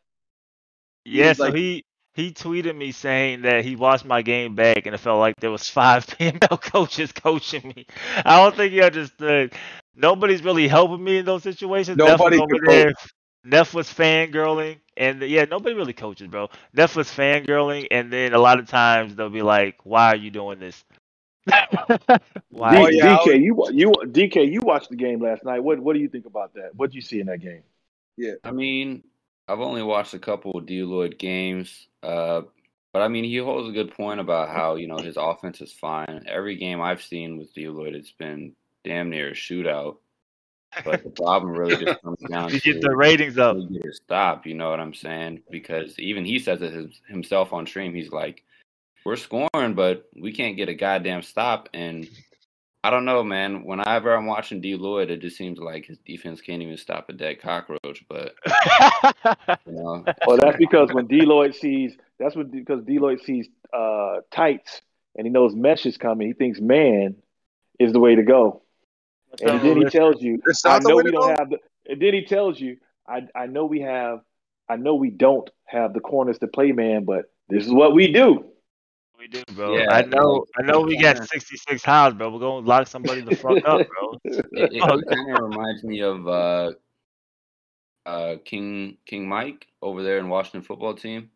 Yeah, 1.05 1.29
was 1.29 1.37
so 1.38 1.44
like- 1.44 1.55
he 1.55 1.85
he 2.14 2.33
tweeted 2.33 2.77
me 2.77 2.90
saying 2.90 3.42
that 3.42 3.65
he 3.65 3.77
watched 3.77 4.04
my 4.04 4.23
game 4.23 4.56
back 4.56 4.87
and 4.87 4.94
it 4.94 4.98
felt 4.98 5.21
like 5.21 5.37
there 5.40 5.50
was 5.52 5.69
five 5.69 6.04
female 6.04 6.59
coaches 6.61 7.13
coaching 7.13 7.73
me. 7.77 7.87
I 8.25 8.42
don't 8.42 8.56
think 8.56 8.73
he 8.73 8.83
understood. 8.83 9.52
Nobody's 9.94 10.42
really 10.42 10.69
helping 10.69 11.02
me 11.02 11.19
in 11.19 11.25
those 11.25 11.42
situations. 11.42 11.96
Neff 11.98 12.19
was 12.19 12.19
Nobody 12.19 12.38
over 12.38 12.54
there. 12.67 12.92
Neff 13.44 13.73
was 13.73 13.88
fangirling, 13.88 14.79
and 14.96 15.23
yeah, 15.23 15.44
nobody 15.44 15.75
really 15.75 15.92
coaches, 15.92 16.27
bro. 16.29 16.48
Neff 16.75 16.96
was 16.96 17.09
fangirling, 17.09 17.87
and 17.90 18.13
then 18.13 18.35
a 18.35 18.38
lot 18.38 18.59
of 18.59 18.67
times 18.69 19.15
they'll 19.15 19.31
be 19.31 19.42
like, 19.42 19.77
"Why 19.85 20.09
are 20.09 20.17
you 20.17 20.31
doing 20.31 20.59
this?" 20.59 20.85
Why? 22.51 22.73
D- 22.73 22.79
Oh, 22.79 22.88
yeah, 22.88 23.17
I 23.17 23.25
DK, 23.27 23.42
you 23.42 23.69
you 23.73 23.92
DK, 24.07 24.51
you 24.51 24.61
watched 24.61 24.90
the 24.90 24.96
game 24.96 25.21
last 25.21 25.44
night. 25.44 25.61
What 25.61 25.81
what 25.81 25.94
do 25.94 26.01
you 26.01 26.09
think 26.09 26.27
about 26.27 26.55
that? 26.55 26.75
What 26.75 26.90
did 26.90 26.96
you 26.96 27.03
see 27.03 27.21
in 27.21 27.27
that 27.27 27.40
game? 27.40 27.63
Yeah, 28.17 28.35
I 28.44 28.51
mean, 28.53 29.05
I've 29.46 29.61
only 29.61 29.83
watched 29.83 30.15
a 30.15 30.19
couple 30.19 30.59
of 30.59 30.67
D. 30.67 30.83
Lloyd 30.83 31.19
games, 31.19 31.88
uh, 32.03 32.42
but 32.92 33.03
I 33.03 33.09
mean, 33.09 33.25
he 33.25 33.37
holds 33.37 33.69
a 33.69 33.73
good 33.73 33.92
point 33.92 34.21
about 34.21 34.49
how 34.49 34.77
you 34.77 34.88
know 34.88 34.99
his 34.99 35.17
offense 35.17 35.61
is 35.61 35.73
fine. 35.73 36.25
Every 36.27 36.57
game 36.57 36.81
I've 36.81 37.03
seen 37.03 37.38
with 37.38 37.53
D. 37.55 37.69
Lloyd, 37.69 37.94
it's 37.94 38.13
been 38.13 38.55
damn 38.85 39.11
near 39.11 39.29
a 39.29 39.35
shootout. 39.35 39.99
But 40.85 41.03
the 41.03 41.11
problem 41.11 41.53
really 41.53 41.83
just 41.85 42.01
comes 42.05 42.21
down 42.29 42.51
to 42.51 42.61
get 42.61 42.81
the 42.81 42.94
ratings 42.94 43.38
up. 43.38 43.57
we 43.57 43.79
get 43.79 43.94
stop. 43.94 44.46
You 44.46 44.55
know 44.55 44.71
what 44.71 44.81
I'm 44.81 44.94
saying? 44.94 45.42
Because 45.51 45.99
even 45.99 46.25
he 46.25 46.38
says 46.38 46.61
it 46.63 46.92
himself 47.09 47.53
on 47.53 47.67
stream. 47.67 47.94
He's 47.94 48.11
like, 48.11 48.44
we're 49.09 49.17
scoring, 49.17 49.73
but 49.75 50.06
we 50.21 50.33
can't 50.33 50.59
get 50.59 50.69
a 50.69 50.75
goddamn 50.75 51.23
stop. 51.23 51.71
And 51.73 52.06
I 52.85 52.90
don't 52.90 53.06
know, 53.06 53.25
man. 53.25 53.65
Whenever 53.65 54.15
I'm 54.15 54.27
watching 54.27 54.61
D 54.61 54.77
Lloyd, 54.77 55.11
it 55.11 55.23
just 55.23 55.38
seems 55.38 55.59
like 55.59 55.87
his 55.87 55.96
defense 56.04 56.42
can't 56.42 56.61
even 56.61 56.77
stop 56.77 57.09
a 57.09 57.15
dead 57.15 57.40
cockroach. 57.40 58.04
But 58.06 58.35
you 59.67 59.73
know, 59.73 60.04
Well, 60.27 60.37
that's 60.37 60.59
because 60.59 60.92
when 60.92 61.06
D 61.06 61.23
Lloyd 61.23 61.54
sees 61.54 61.96
that's 62.19 62.37
what 62.37 62.50
because 62.50 62.85
D 62.85 62.98
Lloyd 62.98 63.23
sees 63.23 63.48
uh, 63.73 64.17
tights 64.31 64.83
and 65.17 65.27
he 65.27 65.33
knows 65.33 65.54
mesh 65.54 65.87
is 65.87 65.96
coming. 65.96 66.27
He 66.27 66.35
thinks 66.35 66.61
man 66.61 67.17
is 67.79 67.94
the 67.94 68.00
way 68.00 68.15
to 68.15 68.23
go, 68.23 68.61
and 69.40 69.63
then 69.63 69.79
he 69.79 69.85
tells 69.87 70.21
you, 70.21 70.42
"I 70.67 70.81
know 70.81 70.96
we 70.96 71.11
don't 71.11 71.38
have 71.38 71.48
the." 71.48 71.59
And 71.88 72.02
then 72.02 72.13
he 72.13 72.27
tells 72.27 72.61
you, 72.61 72.77
"I 73.09 73.23
I 73.35 73.46
know 73.46 73.65
we 73.65 73.81
have, 73.81 74.21
I 74.69 74.77
know 74.77 74.96
we 74.96 75.09
don't 75.09 75.48
have 75.65 75.94
the 75.94 76.00
corners 76.00 76.38
to 76.40 76.46
play 76.46 76.73
man, 76.73 77.06
but 77.06 77.33
this 77.48 77.65
is 77.65 77.73
what 77.73 77.94
we 77.94 78.13
do." 78.13 78.44
We 79.19 79.29
do, 79.29 79.42
bro. 79.54 79.77
Yeah, 79.77 79.87
I 79.90 80.02
know. 80.02 80.46
like, 80.56 80.69
I 80.69 80.71
know. 80.71 80.81
We 80.81 80.96
got 80.96 81.27
66 81.27 81.83
house, 81.83 82.14
bro. 82.14 82.31
We're 82.31 82.38
gonna 82.38 82.66
lock 82.66 82.87
somebody 82.87 83.21
the 83.23 83.37
fuck 83.37 83.58
up, 83.64 83.87
bro. 83.88 84.19
it, 84.25 84.73
it 84.73 84.81
kind 84.83 85.37
of 85.37 85.42
reminds 85.42 85.83
me 85.85 86.00
of 86.02 86.29
uh, 86.29 86.71
uh, 88.06 88.37
King 88.44 88.98
King 89.06 89.29
Mike 89.29 89.66
over 89.83 90.02
there 90.02 90.19
in 90.19 90.29
Washington 90.29 90.62
football 90.62 90.94
team. 90.94 91.31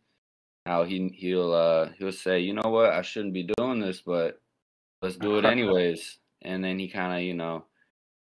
How 0.65 0.85
he 0.85 1.09
he'll 1.17 1.53
uh, 1.53 1.89
he'll 1.99 2.13
say, 2.13 2.41
you 2.41 2.55
know 2.55 2.71
what, 2.71 2.91
I 2.93 3.03
shouldn't 3.03 3.35
be 3.35 3.51
doing 3.59 3.81
this, 3.81 4.01
but 4.01 4.41
let's 5.01 5.17
do 5.17 5.39
it 5.39 5.45
anyways. 5.47 6.19
and 6.43 6.63
then 6.65 6.79
he 6.79 6.89
kind 6.89 7.13
of 7.13 7.21
you 7.21 7.35
know 7.35 7.65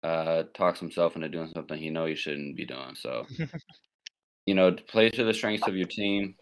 uh, 0.03 0.43
talks 0.53 0.79
himself 0.79 1.15
into 1.15 1.29
doing 1.29 1.51
something 1.53 1.77
he 1.77 1.89
know 1.89 2.05
he 2.05 2.15
shouldn't 2.15 2.57
be 2.57 2.65
doing. 2.65 2.95
So 2.95 3.25
you 4.45 4.55
know, 4.55 4.71
play 4.71 5.09
to 5.09 5.23
the 5.23 5.33
strengths 5.33 5.67
of 5.67 5.75
your 5.75 5.87
team. 5.87 6.35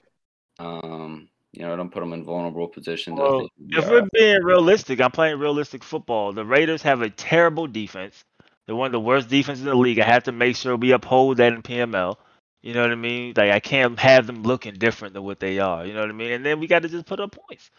Um, 0.60 1.30
you 1.54 1.64
know, 1.64 1.76
don't 1.76 1.92
put 1.92 2.00
them 2.00 2.14
in 2.14 2.24
vulnerable 2.24 2.68
positions. 2.68 3.20
Well, 3.20 3.48
if 3.70 3.90
we're 3.90 4.08
being 4.14 4.44
realistic, 4.44 5.02
I'm 5.02 5.12
playing 5.12 5.40
realistic 5.40 5.84
football. 5.84 6.32
The 6.34 6.46
Raiders 6.46 6.82
have 6.84 7.02
a 7.02 7.10
terrible 7.10 7.68
defense. 7.68 8.24
They're 8.66 8.76
one 8.76 8.86
of 8.88 8.92
the 8.94 9.00
worst 9.00 9.28
defenses 9.28 9.64
in 9.66 9.70
the 9.70 9.76
league. 9.76 10.00
I 10.00 10.06
have 10.06 10.24
to 10.24 10.32
make 10.32 10.56
sure 10.56 10.76
we 10.78 10.92
uphold 10.92 11.38
that 11.38 11.52
in 11.54 11.62
PML. 11.62 12.16
You 12.62 12.74
know 12.74 12.82
what 12.82 12.92
I 12.92 12.96
mean? 12.96 13.34
Like 13.36 13.52
I 13.52 13.60
can't 13.60 14.00
have 14.00 14.28
them 14.28 14.44
looking 14.44 14.76
different 14.76 15.14
than 15.14 15.24
what 15.24 15.40
they 15.40 15.60
are. 15.60 15.86
You 15.86 15.94
know 15.94 16.02
what 16.02 16.10
I 16.10 16.14
mean? 16.14 16.32
And 16.32 16.46
then 16.46 16.60
we 16.60 16.68
got 16.68 16.84
to 16.84 16.90
just 16.90 17.06
put 17.08 17.20
up 17.20 17.36
points. 17.48 17.72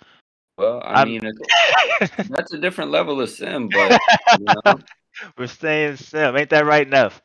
well, 0.58 0.82
I 0.84 1.00
I'm- 1.00 1.08
mean, 1.08 1.20
that's 2.28 2.52
a 2.52 2.58
different 2.58 2.90
level 2.90 3.20
of 3.20 3.30
sim, 3.30 3.68
but 3.68 3.98
you 4.38 4.46
know, 4.66 4.74
We're 5.38 5.46
staying 5.46 5.96
sim. 5.96 6.36
Ain't 6.36 6.50
that 6.50 6.66
right, 6.66 6.88
Neff? 6.88 7.22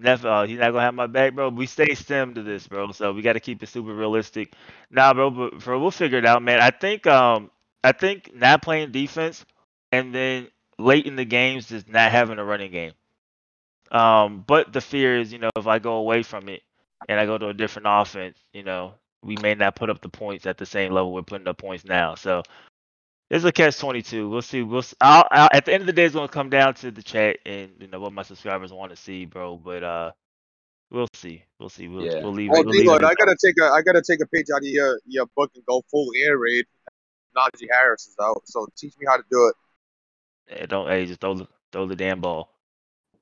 Neff, 0.00 0.24
uh, 0.24 0.44
he's 0.44 0.58
not 0.58 0.70
gonna 0.70 0.82
have 0.82 0.94
my 0.94 1.06
back, 1.08 1.34
bro. 1.34 1.48
We 1.48 1.66
stay 1.66 1.94
sim 1.94 2.34
to 2.34 2.42
this, 2.42 2.68
bro. 2.68 2.92
So 2.92 3.12
we 3.12 3.22
got 3.22 3.32
to 3.32 3.40
keep 3.40 3.62
it 3.62 3.68
super 3.68 3.92
realistic. 3.94 4.52
Nah, 4.90 5.12
bro, 5.12 5.30
but 5.30 5.58
bro, 5.58 5.80
we'll 5.80 5.90
figure 5.90 6.18
it 6.18 6.26
out, 6.26 6.42
man. 6.42 6.60
I 6.60 6.70
think, 6.70 7.06
um, 7.06 7.50
I 7.82 7.92
think 7.92 8.32
not 8.34 8.62
playing 8.62 8.92
defense 8.92 9.44
and 9.90 10.14
then 10.14 10.48
late 10.78 11.06
in 11.06 11.16
the 11.16 11.24
games 11.24 11.68
just 11.68 11.88
not 11.88 12.12
having 12.12 12.38
a 12.38 12.44
running 12.44 12.70
game. 12.70 12.92
Um, 13.90 14.44
but 14.46 14.72
the 14.72 14.80
fear 14.80 15.18
is, 15.18 15.32
you 15.32 15.38
know, 15.38 15.50
if 15.56 15.66
I 15.66 15.78
go 15.78 15.94
away 15.96 16.22
from 16.22 16.48
it 16.48 16.62
and 17.08 17.18
I 17.18 17.26
go 17.26 17.38
to 17.38 17.48
a 17.48 17.54
different 17.54 17.86
offense, 17.90 18.38
you 18.52 18.62
know, 18.62 18.94
we 19.22 19.36
may 19.42 19.54
not 19.54 19.76
put 19.76 19.90
up 19.90 20.00
the 20.02 20.08
points 20.08 20.46
at 20.46 20.58
the 20.58 20.66
same 20.66 20.92
level 20.92 21.12
we're 21.12 21.22
putting 21.22 21.48
up 21.48 21.58
points 21.58 21.84
now. 21.84 22.14
So 22.14 22.42
it's 23.30 23.44
a 23.44 23.52
catch 23.52 23.78
twenty 23.78 24.02
two. 24.02 24.28
We'll 24.28 24.42
see. 24.42 24.62
We'll. 24.62 24.78
s- 24.80 24.94
I'll, 25.00 25.26
I'll, 25.30 25.48
at 25.52 25.64
the 25.64 25.72
end 25.74 25.82
of 25.82 25.86
the 25.86 25.92
day, 25.92 26.04
it's 26.04 26.14
gonna 26.14 26.28
come 26.28 26.50
down 26.50 26.74
to 26.74 26.90
the 26.90 27.02
chat 27.02 27.38
and 27.44 27.70
you 27.78 27.86
know 27.88 28.00
what 28.00 28.12
my 28.12 28.22
subscribers 28.22 28.72
want 28.72 28.90
to 28.90 28.96
see, 28.96 29.26
bro. 29.26 29.56
But 29.56 29.82
uh, 29.82 30.12
we'll 30.90 31.08
see. 31.12 31.44
We'll 31.58 31.68
see. 31.68 31.88
We'll, 31.88 32.06
Yeah. 32.06 32.22
we'll 32.22 32.32
leave. 32.32 32.50
Oh, 32.50 32.60
it. 32.60 32.66
We'll 32.66 32.74
leave 32.74 32.82
D-Lloyd, 32.84 33.02
it 33.02 33.06
I 33.06 33.14
gotta 33.14 33.36
take 33.44 33.54
a 33.60 33.66
I 33.66 33.82
gotta 33.82 34.02
take 34.02 34.20
a 34.22 34.26
page 34.26 34.46
out 34.54 34.58
of 34.62 34.64
your 34.66 34.98
your 35.06 35.26
book 35.36 35.50
and 35.54 35.64
go 35.66 35.82
full 35.90 36.10
air 36.24 36.38
raid. 36.38 36.64
Najee 37.36 37.68
Harris 37.70 38.06
is 38.06 38.16
out, 38.20 38.42
so 38.46 38.66
teach 38.76 38.94
me 38.98 39.06
how 39.06 39.16
to 39.16 39.24
do 39.30 39.48
it. 39.48 39.54
that. 40.48 40.62
Eh, 40.62 40.66
Don't. 40.66 40.88
Hey, 40.88 41.04
just 41.06 41.20
throw 41.20 41.34
the 41.34 41.46
throw 41.72 41.86
the 41.86 41.96
damn 41.96 42.20
ball. 42.20 42.50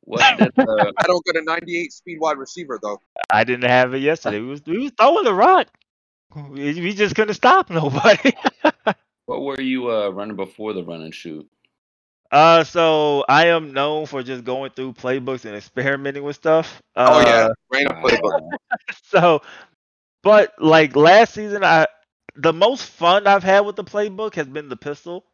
what 0.02 0.38
did 0.38 0.52
the, 0.54 0.92
I 0.98 1.06
don't 1.06 1.24
get 1.24 1.36
a 1.36 1.42
98 1.42 1.92
speed 1.92 2.18
wide 2.20 2.38
receiver 2.38 2.78
though. 2.80 3.00
I 3.30 3.42
didn't 3.42 3.68
have 3.68 3.92
it 3.94 3.98
yesterday. 3.98 4.38
We 4.38 4.46
was 4.46 4.64
we 4.64 4.78
was 4.78 4.92
throwing 4.96 5.24
the 5.24 5.34
rock. 5.34 5.66
We, 6.34 6.80
we 6.80 6.94
just 6.94 7.16
couldn't 7.16 7.34
stop 7.34 7.70
nobody. 7.70 8.32
what 9.26 9.42
were 9.42 9.60
you 9.60 9.90
uh, 9.90 10.08
running 10.10 10.36
before 10.36 10.72
the 10.74 10.84
run 10.84 11.02
and 11.02 11.14
shoot? 11.14 11.48
uh, 12.32 12.64
so 12.64 13.24
I 13.28 13.48
am 13.48 13.72
known 13.72 14.06
for 14.06 14.22
just 14.22 14.44
going 14.44 14.70
through 14.72 14.94
playbooks 14.94 15.44
and 15.44 15.54
experimenting 15.56 16.22
with 16.24 16.36
stuff. 16.36 16.82
Uh, 16.96 17.08
Oh 17.12 17.20
yeah, 17.20 17.48
random 17.72 17.96
playbook. 18.02 18.32
Uh, 18.34 18.56
so 19.04 19.42
but 20.22 20.52
like 20.60 20.96
last 20.96 21.34
season 21.34 21.62
i 21.64 21.86
the 22.36 22.52
most 22.52 22.84
fun 22.90 23.26
i've 23.26 23.42
had 23.44 23.60
with 23.60 23.76
the 23.76 23.84
playbook 23.84 24.34
has 24.34 24.46
been 24.46 24.68
the 24.68 24.76
pistol. 24.76 25.24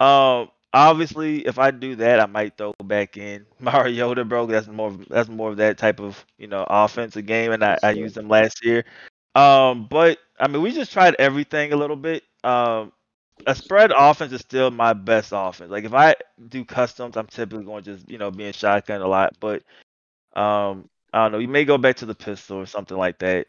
Um 0.00 0.50
obviously 0.74 1.46
if 1.46 1.58
i 1.58 1.70
do 1.70 1.96
that 1.96 2.20
i 2.20 2.26
might 2.26 2.56
throw 2.56 2.72
back 2.84 3.16
in. 3.16 3.46
Mariota 3.60 4.24
bro 4.24 4.46
that's 4.46 4.68
more 4.68 4.88
of- 4.88 5.08
that's 5.08 5.28
more 5.28 5.50
of 5.50 5.56
that 5.58 5.78
type 5.78 6.00
of 6.00 6.24
you 6.38 6.46
know 6.48 6.64
offensive 6.68 7.26
game 7.26 7.52
and 7.52 7.64
i, 7.64 7.78
I 7.82 7.90
used 7.92 8.14
them 8.16 8.28
last 8.28 8.64
year. 8.64 8.84
Um 9.34 9.86
but 9.88 10.18
i 10.40 10.48
mean 10.48 10.62
we 10.62 10.72
just 10.72 10.92
tried 10.92 11.16
everything 11.18 11.72
a 11.72 11.76
little 11.76 11.96
bit. 11.96 12.22
Um 12.44 12.92
a 13.46 13.54
spread 13.54 13.92
offense 13.96 14.32
is 14.32 14.40
still 14.40 14.70
my 14.70 14.92
best 14.92 15.30
offense. 15.34 15.70
Like 15.70 15.84
if 15.84 15.94
I 15.94 16.14
do 16.48 16.64
customs, 16.64 17.16
I'm 17.16 17.26
typically 17.26 17.64
going 17.64 17.82
to 17.84 17.94
just 17.96 18.08
you 18.10 18.18
know 18.18 18.30
be 18.30 18.44
in 18.44 18.52
shotgun 18.52 19.00
a 19.02 19.06
lot. 19.06 19.36
But 19.40 19.62
um, 20.34 20.88
I 21.12 21.22
don't 21.24 21.32
know. 21.32 21.38
You 21.38 21.48
may 21.48 21.64
go 21.64 21.78
back 21.78 21.96
to 21.96 22.06
the 22.06 22.14
pistol 22.14 22.58
or 22.58 22.66
something 22.66 22.96
like 22.96 23.18
that. 23.18 23.46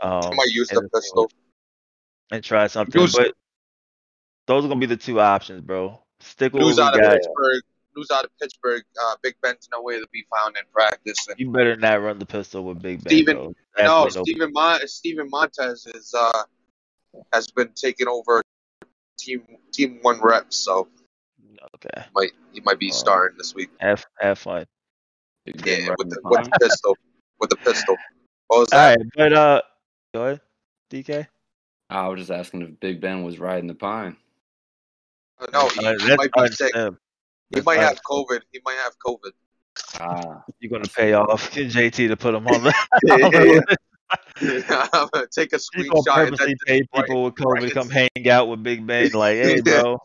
Um, 0.00 0.22
I 0.24 0.30
might 0.34 0.48
use 0.50 0.68
the 0.68 0.78
and- 0.80 0.92
pistol. 0.92 1.30
and 2.30 2.42
try 2.44 2.66
something. 2.66 3.06
But 3.16 3.34
those 4.46 4.64
are 4.64 4.68
gonna 4.68 4.80
be 4.80 4.86
the 4.86 4.96
two 4.96 5.20
options, 5.20 5.60
bro. 5.62 6.00
Stick 6.20 6.52
with 6.52 6.62
News 6.62 6.76
what 6.78 6.88
out 6.88 6.94
we 6.94 7.00
of 7.00 7.04
got. 7.06 7.12
Pittsburgh. 7.16 7.62
News 7.96 8.10
out 8.12 8.24
of 8.24 8.30
Pittsburgh. 8.40 8.82
Uh, 9.02 9.16
Big 9.22 9.34
Ben's 9.42 9.68
nowhere 9.72 9.98
to 9.98 10.06
be 10.12 10.24
found 10.36 10.56
in 10.56 10.62
practice. 10.72 11.26
And 11.28 11.38
You 11.38 11.50
better 11.50 11.74
not 11.76 12.00
run 12.00 12.18
the 12.18 12.26
pistol 12.26 12.62
with 12.64 12.80
Big 12.80 13.02
Ben. 13.02 13.10
Steven- 13.10 13.54
no, 13.78 14.08
Steven 14.08 14.52
Mon- 14.52 14.86
Steven 14.86 15.28
Montez 15.30 15.86
is 15.94 16.14
uh 16.16 16.42
has 17.32 17.48
been 17.48 17.70
taking 17.74 18.06
over 18.06 18.42
team 19.18 19.42
team 19.72 19.98
one 20.02 20.20
reps, 20.20 20.56
so 20.56 20.88
Okay. 21.74 22.04
might 22.14 22.30
he 22.52 22.60
might 22.60 22.78
be 22.78 22.90
Oh. 22.90 22.96
starting 22.96 23.36
this 23.38 23.54
week. 23.54 23.70
Have 23.80 24.04
have 24.20 24.38
fun. 24.38 24.64
Big 25.44 25.62
Ben 25.62 25.66
Yeah, 25.66 25.88
running 25.90 25.94
with 25.98 26.10
the, 26.10 26.20
the 26.22 26.28
with 26.28 26.44
the 26.44 26.50
pine. 26.50 26.58
pistol. 26.60 26.96
With 27.40 27.50
the 27.50 27.56
pistol. 27.56 27.96
What 28.48 28.60
was 28.60 28.72
All 28.72 28.78
that? 28.78 28.98
right, 28.98 29.06
but 29.14 29.32
uh, 29.34 29.62
go 30.14 30.24
ahead, 30.24 30.40
DK. 30.90 31.26
I 31.90 32.08
was 32.08 32.18
just 32.20 32.30
asking 32.30 32.62
if 32.62 32.80
Big 32.80 32.98
Ben 32.98 33.22
was 33.22 33.38
riding 33.38 33.66
the 33.66 33.74
pine. 33.74 34.16
Uh, 35.38 35.46
no, 35.52 35.68
he, 35.68 35.84
Uh, 35.86 35.92
he 35.92 36.06
that's 36.06 36.16
might 36.16 36.32
be 36.32 36.48
sick. 36.52 36.72
unsim. 36.74 36.96
He 37.50 37.56
That's 37.56 37.66
might 37.66 37.78
un- 37.78 37.84
have 37.84 38.00
COVID. 38.10 38.40
He 38.50 38.60
might 38.64 38.76
have 38.82 38.94
COVID. 39.06 39.32
Ah, 40.00 40.42
You're 40.60 40.70
gonna 40.70 40.88
pay 40.88 41.12
off 41.12 41.50
JT 41.52 42.08
to 42.08 42.16
put 42.16 42.34
him 42.34 42.46
on 42.48 42.64
the. 42.64 42.74
take 45.30 45.52
a 45.52 45.56
He's 45.56 45.88
gonna 45.88 46.02
screenshot. 46.02 46.28
and 46.28 46.36
purposely 46.36 46.46
then- 46.46 46.56
pay 46.66 46.82
people 47.02 47.24
with 47.24 47.34
COVID 47.34 47.58
to 47.60 47.64
right. 47.66 47.72
come 47.74 47.90
hang 47.90 48.28
out 48.30 48.48
with 48.48 48.62
Big 48.62 48.86
Ben. 48.86 49.10
Like, 49.14 49.36
hey, 49.36 49.60
bro. 49.60 49.98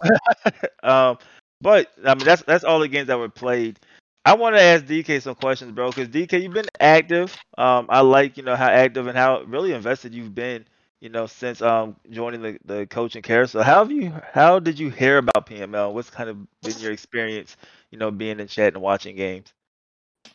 um, 0.84 1.18
but 1.62 1.92
I 2.06 2.16
mean, 2.16 2.26
that's 2.26 2.44
that's 2.44 2.64
all 2.64 2.80
the 2.80 2.88
games 2.88 3.08
that 3.08 3.18
were 3.20 3.30
played. 3.30 3.80
I 4.26 4.36
want 4.36 4.56
to 4.56 4.62
ask 4.62 4.86
DK 4.86 5.22
some 5.22 5.36
questions, 5.36 5.72
bro, 5.74 5.90
because 5.90 6.08
DK, 6.08 6.42
you've 6.42 6.54
been 6.54 6.68
active. 6.80 7.36
Um, 7.58 7.88
I 7.90 8.02
like 8.02 8.38
you 8.38 8.44
know 8.44 8.56
how 8.56 8.68
active 8.68 9.08
and 9.08 9.18
how 9.18 9.42
really 9.44 9.74
invested 9.74 10.14
you've 10.14 10.34
been. 10.36 10.66
You 11.02 11.10
know, 11.10 11.26
since 11.26 11.62
um 11.62 11.98
joining 12.10 12.42
the 12.42 12.58
the 12.66 12.86
coaching 12.88 13.22
carousel. 13.22 13.64
How 13.64 13.80
have 13.80 13.92
you? 13.92 14.14
How 14.32 14.60
did 14.60 14.80
you 14.80 14.90
hear 14.90 15.18
about 15.18 15.46
PML? 15.48 15.94
What's 15.94 16.10
kind 16.10 16.30
of 16.30 16.38
been 16.62 16.80
your 16.80 16.94
experience? 16.94 17.58
You 17.92 17.98
know, 17.98 18.10
being 18.12 18.40
in 18.40 18.48
chat 18.48 18.74
and 18.74 18.82
watching 18.82 19.16
games. 19.18 19.52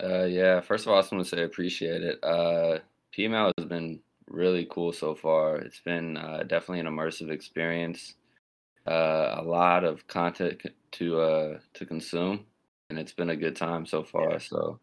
uh, 0.03 0.25
yeah. 0.25 0.61
First 0.61 0.85
of 0.87 0.93
all, 0.93 0.99
I 0.99 1.01
just 1.01 1.13
want 1.13 1.25
to 1.25 1.31
say 1.37 1.41
I 1.41 1.45
appreciate 1.47 2.03
it. 2.03 2.23
Uh, 2.23 2.79
PML 3.19 3.53
has 3.59 3.67
been 3.67 4.01
really 4.29 4.67
cool 4.71 4.93
so 4.93 5.15
far. 5.15 5.57
It's 5.57 5.81
been 5.81 6.17
uh, 6.17 6.45
definitely 6.47 6.81
an 6.81 6.87
immersive 6.87 7.31
experience. 7.31 8.15
Uh, 8.87 9.35
a 9.39 9.43
lot 9.43 9.85
of 9.85 10.07
content 10.07 10.63
to 10.93 11.21
uh, 11.21 11.59
to 11.75 11.85
consume, 11.85 12.47
and 12.89 12.99
it's 12.99 13.13
been 13.13 13.31
a 13.31 13.37
good 13.37 13.57
time 13.57 13.85
so 13.85 14.03
far. 14.05 14.39
So, 14.39 14.79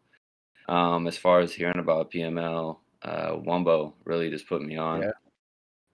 um, 0.68 1.08
as 1.08 1.18
far 1.18 1.40
as 1.40 1.54
hearing 1.54 1.80
about 1.80 2.12
PML, 2.12 2.78
uh, 3.02 3.32
Wumbo 3.32 3.94
really 4.04 4.30
just 4.30 4.48
put 4.48 4.62
me 4.62 4.78
on. 4.78 5.04
Yeah. 5.04 5.12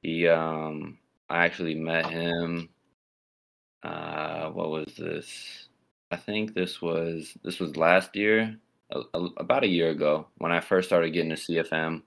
He, 0.02 0.28
um, 0.28 0.98
I 1.30 1.46
actually 1.46 1.76
met 1.76 2.08
him. 2.10 2.70
Uh, 3.84 4.50
what 4.50 4.72
was 4.72 4.96
this? 4.98 5.70
I 6.10 6.18
think 6.18 6.54
this 6.54 6.82
was 6.82 7.38
this 7.44 7.60
was 7.60 7.78
last 7.78 8.16
year, 8.16 8.58
a, 8.90 9.02
a- 9.14 9.34
about 9.38 9.64
a 9.64 9.68
year 9.70 9.92
ago, 9.92 10.28
when 10.40 10.52
I 10.52 10.60
first 10.60 10.90
started 10.90 11.12
getting 11.12 11.30
to 11.30 11.36
CFM, 11.36 12.02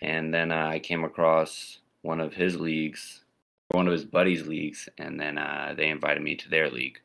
and 0.00 0.32
then 0.32 0.52
uh, 0.52 0.66
I 0.66 0.78
came 0.78 1.04
across 1.04 1.78
one 2.02 2.20
of 2.20 2.34
his 2.34 2.58
leagues, 2.58 3.24
one 3.68 3.86
of 3.86 3.92
his 3.92 4.04
buddies' 4.04 4.46
leagues, 4.46 4.88
and 4.98 5.20
then 5.20 5.38
uh, 5.38 5.74
they 5.76 5.88
invited 5.88 6.22
me 6.22 6.36
to 6.36 6.48
their 6.48 6.70
league, 6.70 7.00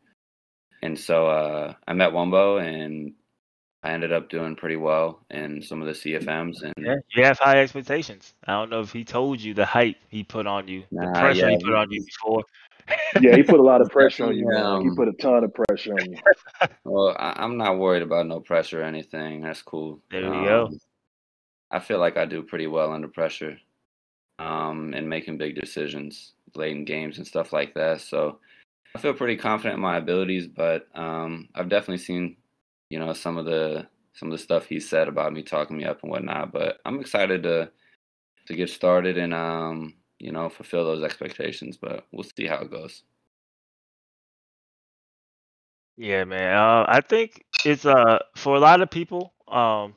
and 0.81 0.97
so 0.97 1.27
uh, 1.27 1.73
I 1.87 1.93
met 1.93 2.11
Wumbo, 2.11 2.61
and 2.61 3.13
I 3.83 3.91
ended 3.91 4.11
up 4.11 4.29
doing 4.29 4.55
pretty 4.55 4.77
well 4.77 5.21
in 5.29 5.61
some 5.61 5.81
of 5.81 5.87
the 5.87 5.93
CFMs, 5.93 6.63
and 6.63 6.73
Yeah, 6.77 6.95
you 7.15 7.23
have 7.23 7.37
high 7.37 7.61
expectations. 7.61 8.33
I 8.45 8.53
don't 8.53 8.69
know 8.69 8.81
if 8.81 8.91
he 8.91 9.03
told 9.03 9.41
you 9.41 9.53
the 9.53 9.65
hype 9.65 9.97
he 10.09 10.23
put 10.23 10.47
on 10.47 10.67
you, 10.67 10.83
the 10.91 11.05
Nah, 11.05 11.19
pressure 11.19 11.49
he 11.49 11.57
yeah, 11.57 11.63
put 11.63 11.75
on 11.75 11.91
you 11.91 12.03
before. 12.03 12.43
Yeah, 13.21 13.35
he 13.35 13.43
put 13.43 13.59
a 13.59 13.63
lot 13.63 13.81
of 13.81 13.89
pressure 13.89 14.25
on 14.25 14.35
you, 14.37 14.45
Definitely, 14.45 14.73
man. 14.73 14.81
He 14.81 14.87
um, 14.89 14.95
put 14.95 15.07
a 15.07 15.13
ton 15.13 15.43
of 15.43 15.53
pressure 15.53 15.93
on 15.93 16.11
you. 16.11 16.17
well, 16.83 17.15
I, 17.17 17.33
I'm 17.37 17.57
not 17.57 17.77
worried 17.77 18.03
about 18.03 18.27
no 18.27 18.41
pressure 18.41 18.81
or 18.81 18.83
anything. 18.83 19.41
That's 19.41 19.61
cool. 19.61 20.01
There 20.11 20.21
you 20.21 20.45
go. 20.45 20.69
I 21.71 21.79
feel 21.79 21.99
like 21.99 22.17
I 22.17 22.25
do 22.25 22.43
pretty 22.43 22.67
well 22.67 22.91
under 22.93 23.07
pressure, 23.07 23.57
um, 24.39 24.93
and 24.93 25.09
making 25.09 25.37
big 25.37 25.55
decisions 25.55 26.33
late 26.55 26.75
in 26.75 26.85
games 26.85 27.17
and 27.17 27.27
stuff 27.27 27.53
like 27.53 27.73
that. 27.75 28.01
So 28.01 28.39
I 28.95 28.99
feel 28.99 29.13
pretty 29.13 29.37
confident 29.37 29.75
in 29.75 29.81
my 29.81 29.97
abilities, 29.97 30.47
but 30.47 30.87
um, 30.95 31.49
I've 31.55 31.69
definitely 31.69 31.99
seen, 31.99 32.37
you 32.89 32.99
know, 32.99 33.13
some 33.13 33.37
of 33.37 33.45
the 33.45 33.87
some 34.13 34.29
of 34.29 34.33
the 34.33 34.43
stuff 34.43 34.65
he 34.67 34.79
said 34.79 35.07
about 35.09 35.33
me 35.33 35.43
talking 35.43 35.77
me 35.77 35.85
up 35.85 36.01
and 36.03 36.11
whatnot. 36.11 36.51
But 36.53 36.79
I'm 36.85 36.99
excited 37.01 37.43
to 37.43 37.71
to 38.47 38.55
get 38.55 38.69
started 38.69 39.17
and 39.17 39.33
um, 39.33 39.95
you 40.19 40.31
know, 40.31 40.49
fulfill 40.49 40.85
those 40.85 41.03
expectations. 41.03 41.77
But 41.77 42.07
we'll 42.11 42.25
see 42.37 42.47
how 42.47 42.57
it 42.61 42.71
goes. 42.71 43.03
Yeah, 45.97 46.23
man. 46.25 46.55
Uh, 46.55 46.85
I 46.87 47.01
think 47.01 47.45
it's 47.63 47.85
uh 47.85 48.19
for 48.35 48.55
a 48.55 48.59
lot 48.59 48.81
of 48.81 48.89
people, 48.89 49.33
um, 49.47 49.95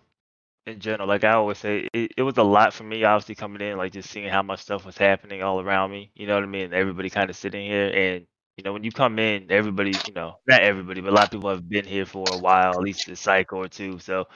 in 0.69 0.81
general, 0.81 1.09
like 1.09 1.25
I 1.25 1.33
always 1.33 1.59
say, 1.59 1.89
it, 1.93 2.13
it 2.17 2.23
was 2.23 2.37
a 2.39 2.43
lot 2.43 2.75
for 2.75 2.85
me, 2.85 3.05
obviously 3.05 3.35
coming 3.35 3.63
in, 3.63 3.77
like 3.77 3.93
just 3.93 4.11
seeing 4.11 4.29
how 4.29 4.43
much 4.43 4.61
stuff 4.61 4.85
was 4.85 4.99
happening 4.99 5.43
all 5.43 5.61
around 5.61 5.91
me. 5.91 6.11
You 6.15 6.27
know 6.27 6.35
what 6.35 6.45
I 6.45 6.47
mean? 6.47 6.73
Everybody 6.73 7.11
kind 7.11 7.31
of 7.31 7.37
sitting 7.37 7.67
here, 7.67 7.89
and 7.89 8.27
you 8.57 8.65
know 8.65 8.73
when 8.73 8.85
you 8.85 8.93
come 8.93 9.19
in, 9.19 9.51
everybody, 9.51 9.93
you 10.07 10.15
know, 10.15 10.37
not 10.47 10.63
everybody, 10.63 11.01
but 11.01 11.11
a 11.13 11.15
lot 11.15 11.25
of 11.25 11.31
people 11.31 11.51
have 11.51 11.69
been 11.69 11.85
here 11.85 12.07
for 12.07 12.25
a 12.33 12.39
while, 12.39 12.73
at 12.73 12.81
least 12.81 13.09
a 13.09 13.17
cycle 13.17 13.59
or 13.59 13.69
two. 13.69 13.99
So, 13.99 14.27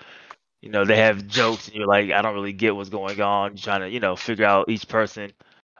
you 0.62 0.70
know, 0.70 0.84
they 0.84 0.96
have 0.98 1.26
jokes, 1.26 1.68
and 1.68 1.76
you're 1.76 1.86
like, 1.86 2.10
I 2.10 2.22
don't 2.22 2.34
really 2.34 2.52
get 2.52 2.74
what's 2.76 2.88
going 2.90 3.20
on. 3.20 3.52
You're 3.52 3.62
trying 3.62 3.80
to, 3.82 3.90
you 3.90 4.00
know, 4.00 4.16
figure 4.16 4.46
out 4.46 4.68
each 4.68 4.88
person, 4.88 5.32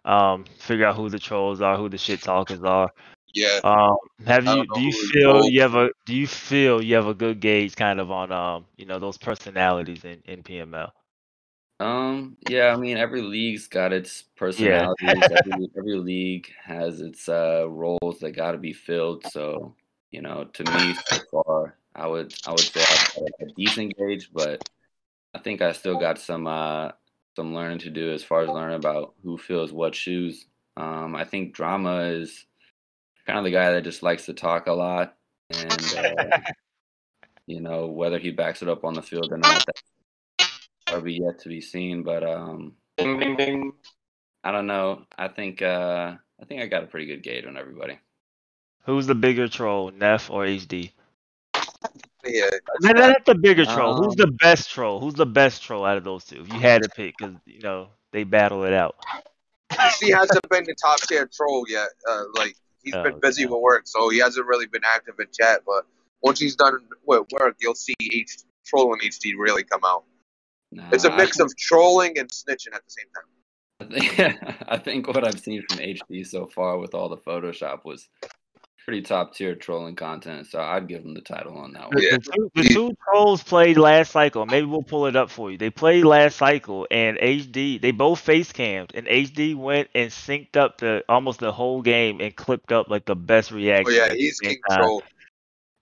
um, 0.05 0.44
figure 0.59 0.86
out 0.86 0.96
who 0.96 1.09
the 1.09 1.18
trolls 1.18 1.61
are, 1.61 1.76
who 1.76 1.88
the 1.88 1.98
shit 1.98 2.22
talkers 2.22 2.62
are. 2.62 2.90
Yeah. 3.34 3.60
Um, 3.64 3.96
have 4.26 4.44
you 4.46 4.66
don't 4.66 4.68
do 4.74 4.80
know 4.80 4.86
you 4.86 4.92
feel 4.92 5.48
you 5.48 5.60
have 5.62 5.74
a 5.74 5.90
do 6.06 6.14
you 6.14 6.26
feel 6.26 6.82
you 6.82 6.94
have 6.96 7.06
a 7.06 7.14
good 7.14 7.40
gauge 7.40 7.76
kind 7.76 8.00
of 8.00 8.10
on 8.10 8.32
um 8.32 8.66
you 8.76 8.86
know 8.86 8.98
those 8.98 9.18
personalities 9.18 10.04
in 10.04 10.22
in 10.24 10.42
PML? 10.42 10.92
Um, 11.80 12.36
yeah, 12.48 12.68
I 12.68 12.76
mean, 12.76 12.96
every 12.96 13.22
league's 13.22 13.66
got 13.66 13.92
its 13.92 14.22
personalities. 14.36 15.24
every 15.24 15.68
every 15.76 15.96
league 15.96 16.52
has 16.62 17.00
its 17.00 17.28
uh 17.28 17.66
roles 17.68 18.20
that 18.20 18.32
got 18.36 18.52
to 18.52 18.58
be 18.58 18.72
filled. 18.72 19.26
So, 19.26 19.74
you 20.10 20.22
know, 20.22 20.44
to 20.44 20.64
me, 20.64 20.94
so 20.94 21.18
far, 21.30 21.76
I 21.94 22.06
would 22.06 22.32
I 22.46 22.50
would 22.50 22.60
say 22.60 22.80
I've 22.80 23.14
got 23.14 23.48
a 23.48 23.52
decent 23.56 23.96
gauge, 23.96 24.30
but 24.32 24.68
I 25.34 25.38
think 25.38 25.60
I 25.60 25.72
still 25.72 25.98
got 25.98 26.18
some 26.18 26.46
uh 26.46 26.92
some 27.34 27.54
learning 27.54 27.78
to 27.80 27.90
do 27.90 28.12
as 28.12 28.22
far 28.22 28.42
as 28.42 28.48
learning 28.48 28.76
about 28.76 29.14
who 29.24 29.36
fills 29.36 29.72
what 29.72 29.94
shoes. 29.94 30.46
Um, 30.76 31.16
I 31.16 31.24
think 31.24 31.54
drama 31.54 32.02
is 32.02 32.46
kind 33.26 33.38
of 33.38 33.44
the 33.44 33.50
guy 33.50 33.72
that 33.72 33.84
just 33.84 34.02
likes 34.02 34.26
to 34.26 34.34
talk 34.34 34.66
a 34.66 34.72
lot, 34.72 35.16
and 35.50 35.94
uh, 35.96 36.38
you 37.46 37.60
know 37.60 37.86
whether 37.86 38.18
he 38.18 38.30
backs 38.30 38.62
it 38.62 38.68
up 38.68 38.84
on 38.84 38.94
the 38.94 39.02
field 39.02 39.32
or 39.32 39.38
not, 39.38 39.64
that 39.66 40.48
probably 40.86 41.20
yet 41.20 41.40
to 41.40 41.48
be 41.48 41.60
seen. 41.60 42.02
But 42.02 42.24
um, 42.24 42.74
Ding 42.96 43.18
ding 43.18 43.36
ding. 43.36 43.72
I 44.44 44.52
don't 44.52 44.66
know. 44.66 45.04
I 45.16 45.28
think 45.28 45.62
uh, 45.62 46.14
I 46.40 46.44
think 46.44 46.62
I 46.62 46.66
got 46.66 46.84
a 46.84 46.86
pretty 46.88 47.06
good 47.06 47.22
gauge 47.22 47.46
on 47.46 47.56
everybody. 47.56 47.98
Who's 48.84 49.06
the 49.06 49.14
bigger 49.14 49.46
troll, 49.48 49.92
Neff 49.92 50.28
or 50.30 50.44
HD? 50.44 50.90
Yeah. 52.24 52.50
Not, 52.80 52.96
not 52.96 53.24
the 53.24 53.34
bigger 53.34 53.64
troll. 53.64 53.96
Who's 53.96 54.12
Um, 54.12 54.16
the 54.16 54.32
best 54.40 54.70
troll? 54.70 55.00
Who's 55.00 55.14
the 55.14 55.26
best 55.26 55.62
troll 55.62 55.84
out 55.84 55.96
of 55.96 56.04
those 56.04 56.24
two? 56.24 56.40
If 56.40 56.52
you 56.52 56.58
had 56.60 56.82
to 56.82 56.88
pick, 56.88 57.14
because 57.18 57.34
you 57.46 57.60
know 57.60 57.88
they 58.12 58.24
battle 58.24 58.64
it 58.64 58.72
out. 58.72 58.96
He 60.00 60.10
hasn't 60.10 60.48
been 60.50 60.64
the 60.64 60.74
top 60.74 61.00
tier 61.02 61.28
troll 61.32 61.64
yet. 61.68 61.88
Uh, 62.08 62.24
like 62.34 62.56
he's 62.82 62.94
Oh, 62.94 63.02
been 63.02 63.20
busy 63.20 63.46
with 63.46 63.60
work, 63.60 63.82
so 63.86 64.08
he 64.08 64.18
hasn't 64.18 64.46
really 64.46 64.66
been 64.66 64.82
active 64.84 65.14
in 65.18 65.26
chat. 65.32 65.62
But 65.66 65.86
once 66.22 66.38
he's 66.38 66.56
done 66.56 66.78
with 67.06 67.26
work, 67.32 67.56
you'll 67.60 67.74
see 67.74 67.94
H 68.00 68.38
trolling 68.66 69.00
HD 69.00 69.34
really 69.36 69.64
come 69.64 69.80
out. 69.84 70.04
Nah, 70.70 70.88
It's 70.92 71.04
a 71.04 71.14
mix 71.16 71.38
of 71.40 71.54
trolling 71.56 72.18
and 72.18 72.28
snitching 72.30 72.74
at 72.74 72.82
the 72.84 72.90
same 72.90 73.06
time. 73.14 73.24
I 74.68 74.78
think 74.78 75.08
what 75.08 75.26
I've 75.26 75.40
seen 75.40 75.62
from 75.68 75.78
HD 75.78 76.26
so 76.26 76.46
far 76.46 76.78
with 76.78 76.94
all 76.94 77.08
the 77.08 77.16
Photoshop 77.16 77.84
was 77.84 78.08
pretty 78.84 79.02
top 79.02 79.34
tier 79.34 79.54
trolling 79.54 79.96
content. 79.96 80.46
So 80.48 80.60
I'd 80.60 80.88
give 80.88 81.04
him 81.04 81.14
the 81.14 81.20
title 81.20 81.56
on 81.58 81.72
that 81.74 81.88
one. 81.90 82.02
Yeah. 82.02 82.10
the 82.10 82.18
two, 82.20 82.50
the 82.54 82.64
two 82.64 82.96
trolls 83.04 83.42
played 83.42 83.76
last 83.78 84.12
cycle. 84.12 84.46
Maybe 84.46 84.66
we'll 84.66 84.82
pull 84.82 85.06
it 85.06 85.16
up 85.16 85.30
for 85.30 85.50
you. 85.50 85.58
They 85.58 85.70
played 85.70 86.04
last 86.04 86.36
cycle, 86.36 86.86
and 86.90 87.18
HD. 87.18 87.80
They 87.80 87.90
both 87.92 88.20
face 88.20 88.52
cammed, 88.52 88.92
and 88.94 89.06
HD 89.06 89.54
went 89.54 89.88
and 89.94 90.10
synced 90.10 90.56
up 90.56 90.78
the 90.78 91.04
almost 91.08 91.40
the 91.40 91.52
whole 91.52 91.82
game 91.82 92.20
and 92.20 92.34
clipped 92.34 92.72
up 92.72 92.88
like 92.88 93.04
the 93.06 93.16
best 93.16 93.50
Oh 93.50 93.56
reaction. 93.56 93.94
yeah, 93.96 94.04
at 94.04 94.12
the 94.12 94.18
he's 94.18 94.38
same 94.44 94.50
king 94.50 94.62
troll. 94.70 95.02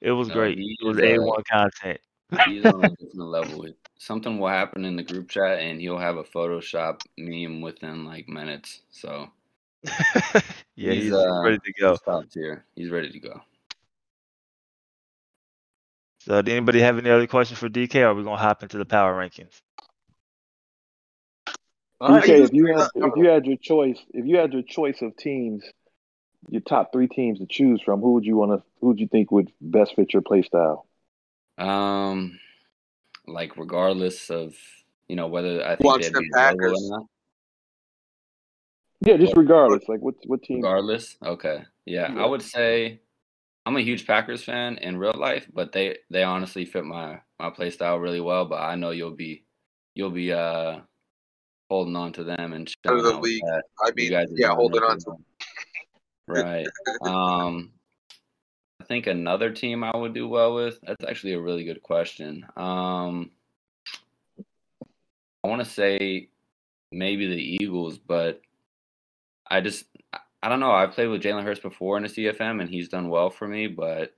It 0.01 0.12
was 0.12 0.28
No, 0.28 0.34
great. 0.34 0.59
he 0.59 0.76
It 0.80 0.86
was 0.86 0.96
is, 0.96 1.03
a 1.03 1.18
uh, 1.18 1.22
one 1.22 1.42
content. 1.51 2.01
He's 2.46 2.64
on 2.66 2.84
a 2.84 2.90
different 2.90 3.28
level. 3.30 3.66
Something 3.98 4.38
will 4.38 4.48
happen 4.48 4.84
in 4.84 4.96
the 4.96 5.03
group 5.03 5.28
chat, 5.28 5.59
and 5.61 5.80
he'll 5.80 5.98
have 5.98 6.16
a 6.16 6.24
Photoshop 6.24 7.01
meme 7.18 7.61
within 7.61 8.05
like 8.05 8.28
minutes. 8.28 8.80
So 8.90 9.30
yeah, 9.85 10.93
He's, 10.93 11.05
he's, 11.05 11.12
uh, 11.12 11.43
ready 11.43 11.59
to 11.59 11.72
go. 11.72 11.91
he's 11.91 12.01
top 12.01 12.31
tier. 12.31 12.64
He's 12.74 12.91
ready 12.91 13.11
to 13.11 13.20
go. 13.20 13.41
So, 16.20 16.43
did 16.43 16.53
anybody 16.53 16.81
have 16.81 16.99
any 16.99 17.09
other 17.09 17.26
questions 17.26 17.59
for 17.59 17.68
DK? 17.68 17.95
Or 17.97 18.09
are 18.09 18.14
we 18.14 18.22
gonna 18.24 18.37
hop 18.37 18.62
into 18.62 18.76
the 18.76 18.85
power 18.85 19.14
rankings? 19.14 19.61
I 22.01 22.20
DK, 22.20 22.45
if 22.45 22.53
you 22.53 22.66
had 22.66 22.89
if 22.95 23.12
you 23.16 23.28
had 23.28 23.47
your 23.47 23.57
choice, 23.57 23.99
if 24.12 24.26
you 24.26 24.37
had 24.37 24.53
your 24.53 24.62
choice 24.62 25.01
of 25.03 25.16
teams, 25.16 25.64
your 26.49 26.61
top 26.61 26.93
three 26.93 27.09
teams 27.09 27.39
to 27.39 27.47
choose 27.47 27.81
from, 27.83 28.01
who 28.01 28.12
would 28.14 28.24
you 28.24 28.37
want 28.37 28.53
to? 28.53 28.66
Who 28.81 28.89
would 28.89 29.01
you 29.01 29.09
think 29.09 29.31
would 29.31 29.51
best 29.61 29.97
fit 29.97 30.12
your 30.12 30.22
play 30.22 30.43
style? 30.43 30.87
Um, 31.57 32.39
like 33.26 33.57
regardless 33.57 34.31
of 34.31 34.55
you 35.09 35.16
know 35.16 35.26
whether 35.26 35.64
I 35.64 35.76
think 35.76 35.85
Watch 35.85 36.03
they'd 36.03 36.14
the 36.14 36.20
be 36.20 36.31
level 36.35 36.59
Packers. 36.59 36.93
Or 39.03 39.11
not. 39.12 39.18
Yeah, 39.20 39.24
just 39.24 39.36
regardless. 39.36 39.88
Like 39.88 40.01
what 40.01 40.14
what 40.26 40.42
team? 40.42 40.57
Regardless, 40.59 41.16
okay, 41.24 41.64
yeah, 41.86 42.12
Yeah. 42.12 42.22
I 42.22 42.26
would 42.26 42.42
say 42.42 43.01
I'm 43.66 43.76
a 43.76 43.80
huge 43.82 44.07
Packers 44.07 44.42
fan 44.44 44.78
in 44.78 44.98
real 44.98 45.14
life, 45.16 45.46
but 45.53 45.72
they 45.72 45.98
they 46.11 46.22
honestly 46.22 46.64
fit 46.64 46.84
my 46.84 47.20
my 47.38 47.51
play 47.51 47.70
style 47.70 47.98
really 47.98 48.20
well. 48.20 48.46
But 48.46 48.61
I 48.61 48.74
know 48.76 48.90
you'll 48.90 49.16
be 49.16 49.44
you'll 49.94 50.11
be 50.11 50.32
uh 50.32 50.80
holding 51.70 51.96
on 51.96 52.12
to 52.14 52.24
them 52.24 52.53
and 52.53 52.68
Out 52.86 52.96
of 52.96 53.05
the 53.05 53.18
league. 53.18 53.42
that. 53.44 53.62
I 53.84 53.90
mean, 53.94 54.11
guys 54.11 54.28
yeah, 54.34 54.55
holding 54.55 54.82
on 54.82 54.98
to. 54.98 55.05
well. 56.26 56.44
Right. 56.44 56.66
Um, 57.03 57.72
I 58.80 58.84
think 58.84 59.07
another 59.07 59.51
team 59.53 59.84
I 59.84 59.96
would 59.96 60.14
do 60.14 60.26
well 60.28 60.55
with. 60.55 60.78
That's 60.82 61.05
actually 61.05 61.34
a 61.34 61.40
really 61.40 61.64
good 61.64 61.82
question. 61.82 62.44
Um, 62.57 63.30
I 65.44 65.48
want 65.48 65.62
to 65.62 65.70
say 65.70 66.28
maybe 66.92 67.26
the 67.28 67.57
Eagles, 67.64 67.98
but 67.98 68.40
I 69.51 69.61
just 69.61 69.86
I- 70.42 70.48
don't 70.48 70.61
know. 70.61 70.72
I've 70.72 70.92
played 70.92 71.09
with 71.09 71.22
Jalen 71.22 71.44
Hurts 71.44 71.61
before 71.61 71.96
in 71.96 72.03
the 72.05 72.09
CFM, 72.09 72.61
and 72.61 72.70
he's 72.70 72.88
done 72.88 73.09
well 73.09 73.30
for 73.30 73.46
me. 73.46 73.66
But 73.66 74.14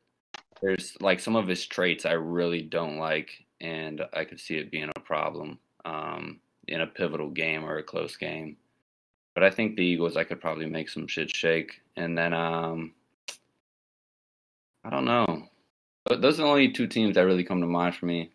there's 0.60 0.96
like 1.00 1.20
some 1.20 1.36
of 1.36 1.48
his 1.48 1.66
traits 1.66 2.06
I 2.06 2.12
really 2.12 2.62
don't 2.62 2.98
like, 2.98 3.44
and 3.60 4.02
I 4.12 4.24
could 4.24 4.40
see 4.40 4.56
it 4.56 4.70
being 4.70 4.90
a 4.94 5.00
problem 5.00 5.58
um, 5.84 6.40
in 6.68 6.80
a 6.80 6.86
pivotal 6.86 7.30
game 7.30 7.64
or 7.64 7.78
a 7.78 7.82
close 7.82 8.16
game. 8.16 8.56
But 9.34 9.44
I 9.44 9.50
think 9.50 9.76
the 9.76 9.84
Eagles, 9.84 10.16
I 10.16 10.24
could 10.24 10.40
probably 10.40 10.66
make 10.66 10.88
some 10.88 11.06
shit 11.06 11.34
shake. 11.34 11.80
And 11.96 12.16
then 12.16 12.34
um, 12.34 12.92
I 14.84 14.90
don't 14.90 15.04
know. 15.04 15.48
But 16.04 16.20
those 16.20 16.38
are 16.38 16.42
the 16.42 16.48
only 16.48 16.70
two 16.70 16.86
teams 16.86 17.14
that 17.14 17.22
really 17.22 17.44
come 17.44 17.60
to 17.60 17.66
mind 17.66 17.94
for 17.94 18.06
me. 18.06 18.30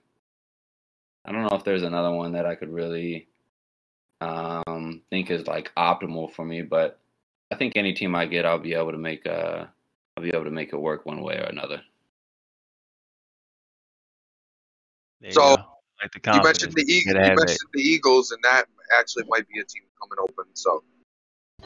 I 1.25 1.31
don't 1.31 1.43
know 1.43 1.57
if 1.57 1.63
there's 1.63 1.83
another 1.83 2.11
one 2.11 2.31
that 2.31 2.45
I 2.45 2.55
could 2.55 2.69
really 2.69 3.27
um, 4.21 5.01
think 5.09 5.29
is 5.29 5.47
like 5.47 5.71
optimal 5.75 6.31
for 6.31 6.45
me, 6.45 6.61
but 6.61 6.99
I 7.51 7.55
think 7.55 7.73
any 7.75 7.93
team 7.93 8.15
I 8.15 8.25
get, 8.25 8.45
I'll 8.45 8.59
be 8.59 8.73
able 8.73 8.91
to 8.91 8.97
make 8.97 9.25
uh, 9.25 9.65
I'll 10.15 10.23
be 10.23 10.29
able 10.29 10.45
to 10.45 10.51
make 10.51 10.73
it 10.73 10.77
work 10.77 11.05
one 11.05 11.21
way 11.21 11.35
or 11.37 11.43
another. 11.45 11.81
There 15.21 15.29
you 15.29 15.33
So, 15.33 15.57
go. 15.57 15.63
Like 16.01 16.11
the 16.11 16.33
You 16.33 16.41
mentioned 16.43 16.73
the. 16.73 16.83
Eagles. 16.83 17.05
You 17.05 17.15
have 17.15 17.37
that. 17.37 17.37
mentioned 17.37 17.69
the 17.73 17.81
Eagles, 17.81 18.31
and 18.31 18.43
that 18.43 18.65
actually 18.99 19.23
might 19.27 19.47
be 19.47 19.59
a 19.59 19.63
team 19.63 19.83
coming 19.99 20.17
open. 20.21 20.45
So 20.53 20.83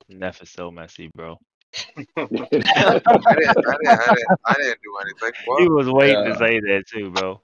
Neff 0.08 0.42
is 0.42 0.50
so 0.50 0.72
messy, 0.72 1.10
bro. 1.16 1.38
I 1.98 2.26
didn't, 2.26 2.68
I 2.78 3.36
didn't, 3.36 3.58
I 3.58 4.14
didn't, 4.14 4.40
I 4.46 4.54
didn't 4.56 4.80
do 4.84 4.98
anything. 5.02 5.32
He 5.60 5.70
was 5.70 5.90
waiting 5.90 6.24
Yeah. 6.26 6.32
to 6.32 6.38
say 6.38 6.60
that 6.60 6.84
too, 6.88 7.12
bro. 7.12 7.42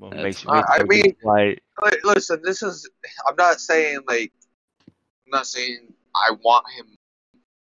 Well, 0.00 0.10
That's 0.10 0.22
make 0.22 0.38
sure, 0.38 0.50
fine. 0.50 0.56
make 0.56 0.66
sure 0.66 0.80
I 0.80 0.84
mean- 0.88 1.02
gets 1.02 1.22
quiet. 1.22 1.62
Li- 1.82 2.00
Listen, 2.04 2.40
this 2.42 2.62
is. 2.62 2.88
I'm 3.28 3.36
not 3.36 3.60
saying 3.60 4.00
like. 4.08 4.32
I'm 4.88 5.30
not 5.38 5.46
saying 5.46 5.92
I 6.16 6.32
want 6.42 6.64
him. 6.76 6.86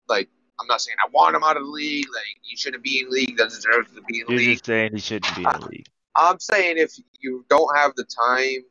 Like 0.09 0.28
I'm 0.61 0.66
not 0.68 0.80
saying 0.80 0.97
I 1.05 1.09
want 1.11 1.34
him 1.34 1.43
out 1.43 1.57
of 1.57 1.64
the 1.64 1.68
league. 1.70 2.07
Like 2.14 2.24
he 2.43 2.57
shouldn't 2.57 2.82
be 2.84 3.01
in 3.01 3.07
the 3.07 3.11
league. 3.12 3.37
Doesn't 3.37 3.61
deserve 3.62 3.93
to 3.95 4.03
be 4.03 4.20
in 4.20 4.26
the 4.26 4.32
You're 4.34 4.39
league. 4.41 4.51
just 4.59 4.66
saying 4.66 4.91
he 4.93 5.01
shouldn't 5.01 5.34
be 5.34 5.43
in 5.43 5.61
the 5.61 5.66
league. 5.66 5.87
I'm 6.14 6.39
saying 6.39 6.78
if 6.78 6.93
you 7.20 7.45
don't 7.51 7.76
have 7.76 7.93
the 7.97 8.05
time 8.05 8.62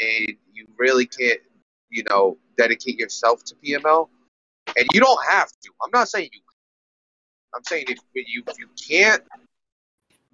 and 0.00 0.36
you 0.52 0.66
really 0.78 1.06
can't, 1.06 1.40
you 1.90 2.02
know, 2.08 2.38
dedicate 2.56 2.98
yourself 2.98 3.42
to 3.44 3.54
PML, 3.56 4.08
and 4.76 4.86
you 4.94 5.00
don't 5.00 5.20
have 5.28 5.48
to. 5.48 5.70
I'm 5.82 5.90
not 5.92 6.08
saying 6.08 6.28
you. 6.32 6.40
I'm 7.54 7.64
saying 7.64 7.86
if 7.88 7.98
you 8.14 8.42
if 8.46 8.58
you 8.58 8.68
can't, 8.88 9.22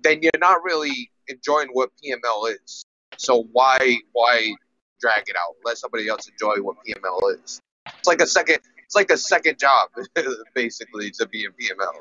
then 0.02 0.20
you're 0.22 0.30
not 0.38 0.62
really 0.62 1.10
enjoying 1.28 1.68
what 1.72 1.90
PML 2.02 2.54
is. 2.54 2.84
So 3.16 3.48
why 3.52 3.96
why 4.12 4.54
drag 5.00 5.24
it 5.26 5.36
out? 5.36 5.56
Let 5.64 5.78
somebody 5.78 6.08
else 6.08 6.28
enjoy 6.28 6.62
what 6.62 6.76
PML 6.86 7.34
is. 7.42 7.60
It's 7.98 8.08
like 8.08 8.20
a 8.20 8.26
second. 8.26 8.58
It's 8.84 8.94
like 8.94 9.10
a 9.10 9.18
second 9.18 9.58
job, 9.58 9.90
basically, 10.54 11.10
to 11.18 11.28
be 11.28 11.44
in 11.44 11.50
PML. 11.52 11.92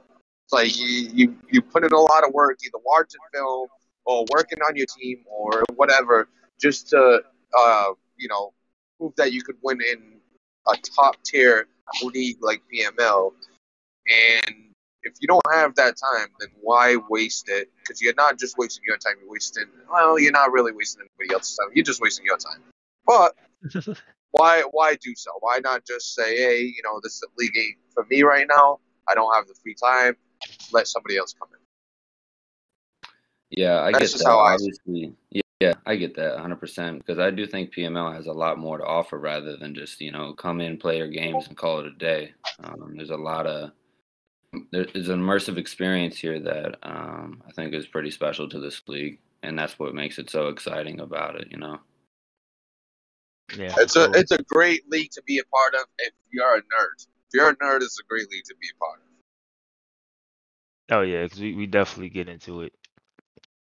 It's 0.46 0.54
like 0.54 0.78
you, 0.78 0.88
you 1.14 1.38
you 1.52 1.62
put 1.62 1.84
in 1.84 1.92
a 1.92 2.00
lot 2.00 2.26
of 2.26 2.34
work, 2.34 2.60
either 2.64 2.82
watching 2.86 3.20
film 3.34 3.68
or 4.06 4.26
working 4.32 4.60
on 4.62 4.76
your 4.76 4.86
team 4.98 5.24
or 5.30 5.64
whatever, 5.76 6.30
just 6.62 6.90
to 6.90 7.22
uh, 7.58 7.90
you 8.16 8.28
know 8.28 8.54
prove 8.98 9.14
that 9.18 9.34
you 9.34 9.42
could 9.44 9.58
win 9.62 9.82
in 9.82 10.20
a 10.68 10.78
top 10.96 11.16
tier 11.24 11.68
league 12.04 12.38
like 12.42 12.62
PML. 12.74 13.32
And 14.08 14.56
if 15.08 15.14
you 15.20 15.28
don't 15.28 15.42
have 15.52 15.76
that 15.76 15.96
time, 15.98 16.28
then 16.40 16.50
why 16.62 16.98
waste 17.10 17.50
it? 17.50 17.70
Because 17.82 18.02
you're 18.02 18.14
not 18.16 18.38
just 18.38 18.58
wasting 18.58 18.84
your 18.86 18.98
time; 18.98 19.14
you're 19.22 19.32
wasting. 19.32 19.66
Well, 19.92 20.20
you're 20.20 20.32
not 20.32 20.52
really 20.52 20.72
wasting 20.72 21.02
anybody 21.02 21.34
else's 21.34 21.58
time. 21.58 21.70
You're 21.74 21.86
just 21.86 22.02
wasting 22.02 22.26
your 22.26 22.38
time. 22.38 22.62
But 23.06 23.36
why 24.32 24.64
why 24.72 24.96
do 24.96 25.14
so? 25.16 25.32
Why 25.40 25.60
not 25.64 25.86
just 25.86 26.14
say, 26.14 26.38
hey, 26.38 26.62
you 26.62 26.82
know, 26.84 27.00
this 27.02 27.14
is 27.14 27.24
league 27.38 27.58
ain't 27.58 27.78
for 27.94 28.06
me 28.10 28.24
right 28.24 28.48
now. 28.48 28.80
I 29.10 29.16
don't 29.16 29.34
have 29.34 29.48
the 29.48 29.56
free 29.64 29.76
time. 29.76 30.16
Let 30.72 30.88
somebody 30.88 31.18
else 31.18 31.34
come 31.34 31.50
in. 31.52 31.60
Yeah, 33.50 33.82
I 33.82 33.92
That's 33.94 34.14
get 34.14 34.20
that. 34.20 34.28
how 34.28 34.40
I 34.40 34.58
see 34.58 34.72
Obviously, 34.86 35.14
yeah, 35.32 35.42
yeah, 35.60 35.74
I 35.86 35.96
get 35.96 36.16
that 36.16 36.38
100% 36.38 36.98
because 36.98 37.18
I 37.18 37.32
do 37.32 37.48
think 37.48 37.74
PML 37.74 38.14
has 38.14 38.28
a 38.28 38.34
lot 38.34 38.60
more 38.60 38.78
to 38.78 38.84
offer 38.84 39.18
rather 39.18 39.58
than 39.58 39.74
just 39.74 40.02
you 40.02 40.12
know 40.12 40.34
come 40.34 40.62
in, 40.62 40.78
play 40.78 40.98
your 40.98 41.08
games, 41.08 41.48
and 41.48 41.58
call 41.58 41.80
it 41.80 41.88
a 41.88 41.92
day. 41.92 42.34
Um, 42.64 42.94
there's 42.96 43.10
a 43.10 43.18
lot 43.18 43.48
of 43.48 43.72
there's 44.72 45.10
an 45.10 45.20
immersive 45.22 45.58
experience 45.58 46.18
here 46.18 46.40
that 46.40 46.78
um, 46.84 47.42
I 47.48 47.52
think 47.52 47.74
is 47.74 47.88
pretty 47.88 48.12
special 48.12 48.48
to 48.50 48.60
this 48.60 48.82
league, 48.88 49.20
and 49.44 49.58
that's 49.58 49.78
what 49.80 49.94
makes 49.94 50.18
it 50.20 50.30
so 50.30 50.48
exciting 50.48 51.00
about 51.00 51.36
it. 51.36 51.48
You 51.52 51.58
know. 51.58 51.80
Yeah. 53.58 53.74
It's 53.78 53.96
a 53.96 54.12
it's 54.12 54.32
a 54.32 54.44
great 54.44 54.90
league 54.90 55.12
to 55.12 55.22
be 55.24 55.40
a 55.40 55.44
part 55.46 55.74
of 55.74 55.82
if 56.00 56.14
you're 56.32 56.56
a 56.58 56.62
nerd. 56.62 56.98
If 56.98 57.34
you're 57.34 57.50
a 57.50 57.56
nerd, 57.56 57.82
it's 57.82 58.00
a 58.00 58.04
great 58.10 58.30
league 58.30 58.44
to 58.46 58.56
be 58.60 58.68
a 58.74 58.78
part 58.84 59.00
of. 59.00 60.98
oh 60.98 61.02
yeah, 61.02 61.24
because 61.24 61.40
we, 61.40 61.56
we 61.56 61.66
definitely 61.66 62.10
get 62.10 62.28
into 62.30 62.62
it. 62.62 62.74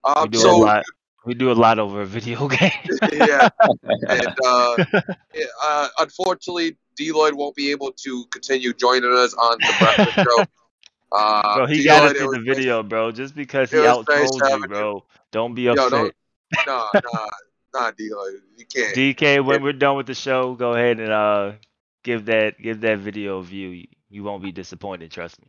We 0.04 0.12
Um, 0.14 0.30
do 0.30 0.48
a 0.48 0.50
lot. 0.50 0.84
We 1.26 1.34
do 1.34 1.50
a 1.50 1.52
lot 1.52 1.78
over 1.78 2.04
video 2.04 2.48
games. 2.58 2.98
yeah, 3.12 3.48
and 4.08 4.26
uh, 4.46 4.84
uh, 5.62 5.88
unfortunately, 5.98 6.76
D 6.96 7.12
Lloyd 7.12 7.34
won't 7.34 7.54
be 7.54 7.70
able 7.70 7.92
to 7.92 8.24
continue 8.32 8.72
joining 8.72 9.12
us 9.12 9.34
on 9.34 9.58
the 9.60 9.74
breakfast 9.78 10.14
show. 10.38 10.44
Uh, 11.10 11.56
bro, 11.56 11.66
he 11.66 11.84
got 11.84 12.00
D 12.00 12.06
Lloyd, 12.06 12.16
us 12.16 12.22
in 12.22 12.44
the 12.44 12.54
video, 12.54 12.82
bro. 12.82 13.10
Just 13.10 13.34
because 13.34 13.70
he 13.70 13.78
was 13.78 14.04
nice 14.08 14.30
you, 14.50 14.66
bro. 14.68 15.04
Don't 15.32 15.54
be 15.54 15.62
Yo, 15.62 15.72
upset. 15.72 15.90
don't, 15.90 16.14
nah, 16.66 16.88
nah, 16.94 17.26
nah, 17.74 17.90
D 17.92 18.10
Lloyd, 18.12 18.40
you 18.56 18.66
can't. 18.66 18.94
DK, 18.94 19.44
when 19.44 19.56
It- 19.56 19.62
we're 19.62 19.72
done 19.72 19.96
with 19.96 20.06
the 20.06 20.14
show, 20.14 20.54
go 20.54 20.74
ahead 20.74 21.00
and 21.00 21.10
uh 21.10 21.52
give 22.04 22.26
that 22.26 22.60
give 22.60 22.82
that 22.82 22.98
video 22.98 23.38
a 23.38 23.42
view. 23.42 23.68
You, 23.68 23.86
you 24.10 24.22
won't 24.22 24.42
be 24.42 24.52
disappointed, 24.52 25.10
trust 25.10 25.40
me. 25.40 25.48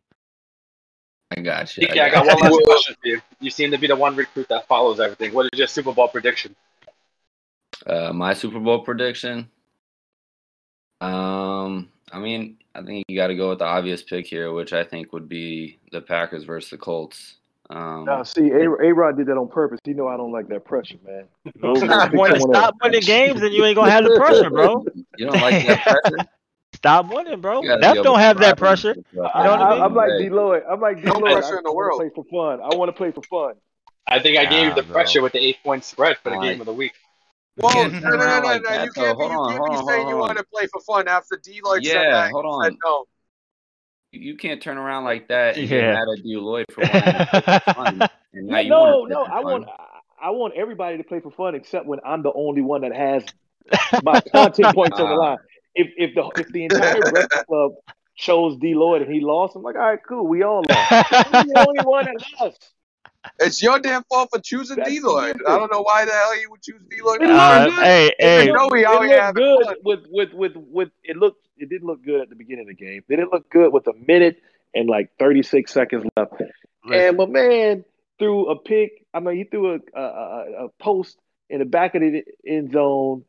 I 1.32 1.42
got 1.42 1.76
you. 1.78 1.88
DK, 1.88 2.00
I 2.00 2.10
got 2.10 2.26
one 2.26 2.40
last 2.40 2.64
question 2.66 2.96
for 3.02 3.08
you. 3.08 3.22
You 3.40 3.52
seem 3.52 3.72
to 3.72 3.78
be 3.78 3.88
the 3.88 3.96
one 3.96 4.16
recruit 4.16 4.48
that 4.50 4.68
follows 4.68 5.00
everything. 5.00 5.34
What 5.34 5.48
is 5.54 5.60
your 5.60 5.68
Super 5.68 5.94
Bowl 5.94 6.08
prediction? 6.08 6.56
Uh, 7.86 8.12
my 8.14 8.34
Super 8.34 8.60
Bowl 8.60 8.80
prediction. 8.80 9.50
Um, 11.02 11.90
I 12.12 12.20
mean, 12.20 12.58
I 12.76 12.82
think 12.82 13.06
you 13.08 13.16
got 13.16 13.28
to 13.28 13.36
go 13.36 13.50
with 13.50 13.60
the 13.60 13.66
obvious 13.66 14.02
pick 14.02 14.26
here, 14.28 14.52
which 14.54 14.74
I 14.74 14.84
think 14.84 15.14
would 15.14 15.30
be 15.30 15.80
the 15.92 16.02
Packers 16.02 16.44
versus 16.44 16.70
the 16.72 16.78
Colts. 16.78 17.36
Um, 17.70 18.06
Now, 18.06 18.24
see, 18.24 18.50
A 18.50 18.68
Rod 18.68 19.16
did 19.18 19.28
that 19.28 19.38
on 19.38 19.48
purpose. 19.48 19.80
He 19.84 19.94
know 19.94 20.08
I 20.08 20.18
don't 20.18 20.32
like 20.32 20.48
that 20.48 20.66
pressure, 20.66 20.96
man. 21.06 21.26
Go- 21.62 21.76
go 21.76 21.86
Stop 21.86 22.10
pick 22.12 22.20
winning, 22.20 22.40
someone 22.40 22.56
stop 22.58 22.76
winning 22.82 23.02
games, 23.02 23.42
and 23.44 23.54
you 23.54 23.64
ain't 23.64 23.76
gonna 23.76 23.92
have 23.92 24.06
the 24.06 24.16
pressure, 24.18 24.50
bro. 24.50 24.84
you 25.18 25.28
don't 25.28 25.40
like 25.42 25.68
that 25.68 25.82
pressure? 25.84 26.28
Stop 26.76 27.14
winning, 27.14 27.42
bro. 27.42 27.62
You 27.62 27.68
gotta 27.70 27.82
Neff 27.82 27.94
be 27.94 27.98
able 28.00 28.04
don't 28.06 28.20
have 28.20 28.38
that 28.40 28.58
pressure. 28.58 28.92
under 28.92 29.04
the 29.14 29.22
I, 29.36 29.44
know 29.44 29.52
what 29.52 29.60
I 29.62 29.74
mean? 29.74 29.82
I'm 29.84 29.94
like 29.96 30.10
Hey, 30.12 30.24
D 30.24 30.30
Lloyd. 30.30 30.64
I'm 30.70 30.80
like 30.80 30.98
No 31.04 31.16
D 31.16 31.20
Lloyd. 31.20 31.32
pressure 31.34 31.56
I 31.56 31.58
in 31.58 31.64
the 31.64 31.74
world. 31.74 32.00
Play 32.00 32.10
for 32.16 32.24
fun. 32.26 32.62
I 32.62 32.76
want 32.78 32.88
to 32.90 32.94
play 32.94 33.12
for 33.12 33.22
fun. 33.24 33.56
I 34.08 34.20
think 34.20 34.38
I 34.38 34.46
gave 34.46 34.68
you 34.70 34.74
the 34.76 34.84
bro. 34.84 34.94
pressure 34.94 35.22
with 35.22 35.34
the 35.34 35.40
eight 35.40 35.58
point 35.64 35.84
spread 35.84 36.18
for 36.24 36.30
the 36.30 36.36
Alright. 36.36 36.52
game 36.54 36.62
of 36.62 36.68
the 36.68 36.74
week. 36.74 36.94
Well, 37.62 37.74
can't 37.74 37.94
no, 38.04 38.10
no, 38.10 38.16
no, 38.18 38.40
no, 38.40 38.48
like 38.48 38.64
no. 38.64 38.84
You 38.84 38.92
can't 38.92 38.94
be, 38.96 39.02
Hold 39.02 39.32
you 39.32 39.38
can't 39.38 39.60
hold 39.60 39.70
be 39.88 39.88
saying 39.88 40.10
you 40.10 40.18
want 40.18 40.38
to 40.38 40.44
play 40.46 40.68
for 40.68 40.82
fun 40.82 41.08
after 41.08 41.40
D 41.44 41.62
Lloyd 41.64 41.84
said 41.84 41.94
Yeah, 41.94 42.12
that. 42.12 42.32
hold 42.32 42.46
on. 42.46 42.64
said 42.64 42.74
no. 42.84 43.06
You 44.12 44.38
can't 44.38 44.62
turn 44.62 44.78
around 44.78 45.04
like 45.04 45.28
that 45.28 45.58
and 45.58 45.68
get 45.70 45.78
Yeah. 45.84 45.94
mad 45.94 46.08
at 46.18 46.24
D 46.24 46.36
Lloyd 46.38 46.66
for 46.72 46.82
wanting 46.82 47.14
to 47.14 47.42
for 47.42 47.60
fun. 47.76 48.08
And 48.34 48.48
No, 48.48 48.64
no, 48.64 49.06
no. 49.06 49.24
I 49.24 49.42
want 49.42 49.68
I 50.22 50.32
want 50.32 50.54
everybody 50.56 50.98
to 50.98 51.04
play 51.04 51.20
for 51.20 51.32
fun, 51.32 51.56
except 51.56 51.86
when 51.86 52.00
I'm 52.06 52.24
the 52.24 52.34
only 52.34 52.62
one 52.62 52.82
that 52.82 52.96
has 52.96 53.24
my 54.04 54.20
content 54.22 54.74
points 54.76 55.00
on 55.00 55.10
the 55.10 55.16
line. 55.16 55.38
If 55.76 55.88
if 55.98 56.16
the 56.16 56.30
if 56.42 56.52
the 56.52 56.66
entire 56.66 57.02
Breakfast 57.10 57.46
Club 57.48 57.74
chose 58.16 58.58
D 58.58 58.74
Lloyd 58.76 59.02
and 59.04 59.14
he 59.14 59.22
lost, 59.22 59.56
I'm 59.56 59.64
like, 59.64 59.76
all 59.76 59.82
right, 59.82 60.00
cool, 60.08 60.26
we 60.28 60.44
all 60.44 60.64
lost. 60.68 60.92
I'm 60.92 61.48
the 61.48 61.56
only 61.60 61.82
one 61.82 62.06
that 62.06 62.16
lost. 62.40 62.74
It's 63.40 63.62
your 63.62 63.80
damn 63.80 64.04
fault 64.04 64.30
for 64.34 64.40
choosing 64.40 64.78
That's 64.78 64.90
D 64.90 65.00
Lloyd. 65.02 65.32
stupid. 65.36 65.48
I 65.48 65.58
don't 65.58 65.72
know 65.72 65.82
why 65.82 66.06
the 66.06 66.12
hell 66.12 66.40
you 66.40 66.50
would 66.52 66.62
choose 66.62 66.82
D 66.90 66.98
Lloyd. 67.04 67.22
It 67.22 67.30
Uh, 67.30 67.64
looked 67.66 67.76
good. 67.76 67.84
hey, 67.86 68.08
It 68.08 68.16
hey, 68.20 68.46
You 68.46 68.54
know 68.54 68.70
we 68.72 68.86
out 68.86 69.04
it 69.04 69.08
here 69.08 69.16
looked 69.18 69.22
having 69.26 69.44
good 69.44 69.66
fun. 69.66 69.76
with 69.84 70.00
with 70.10 70.34
with 70.34 70.52
with 70.56 70.90
it 71.04 71.18
looked 71.18 71.46
it 71.58 71.70
didn't 71.70 71.88
look 71.88 72.04
good 72.04 72.22
at 72.22 72.30
the 72.30 72.36
beginning 72.36 72.62
of 72.62 72.68
the 72.78 72.86
game. 72.86 73.04
Then 73.10 73.20
it 73.20 73.28
looked 73.32 73.50
good 73.52 73.74
with 73.74 73.88
a 73.88 73.94
minute 74.08 74.42
and 74.74 74.88
like 74.88 75.10
36 75.20 75.72
seconds 75.72 76.06
left. 76.16 76.34
And 76.92 77.18
my 77.18 77.26
man 77.26 77.84
threw 78.20 78.50
a 78.50 78.58
pick. 78.58 79.06
I 79.14 79.20
mean, 79.20 79.36
he 79.36 79.44
threw 79.44 79.74
a, 79.74 79.80
a, 79.94 80.02
a, 80.02 80.66
a 80.66 80.70
post 80.82 81.18
in 81.50 81.60
the 81.60 81.66
back 81.66 81.96
of 81.96 82.02
the 82.02 82.24
end 82.48 82.72
zone, 82.72 83.26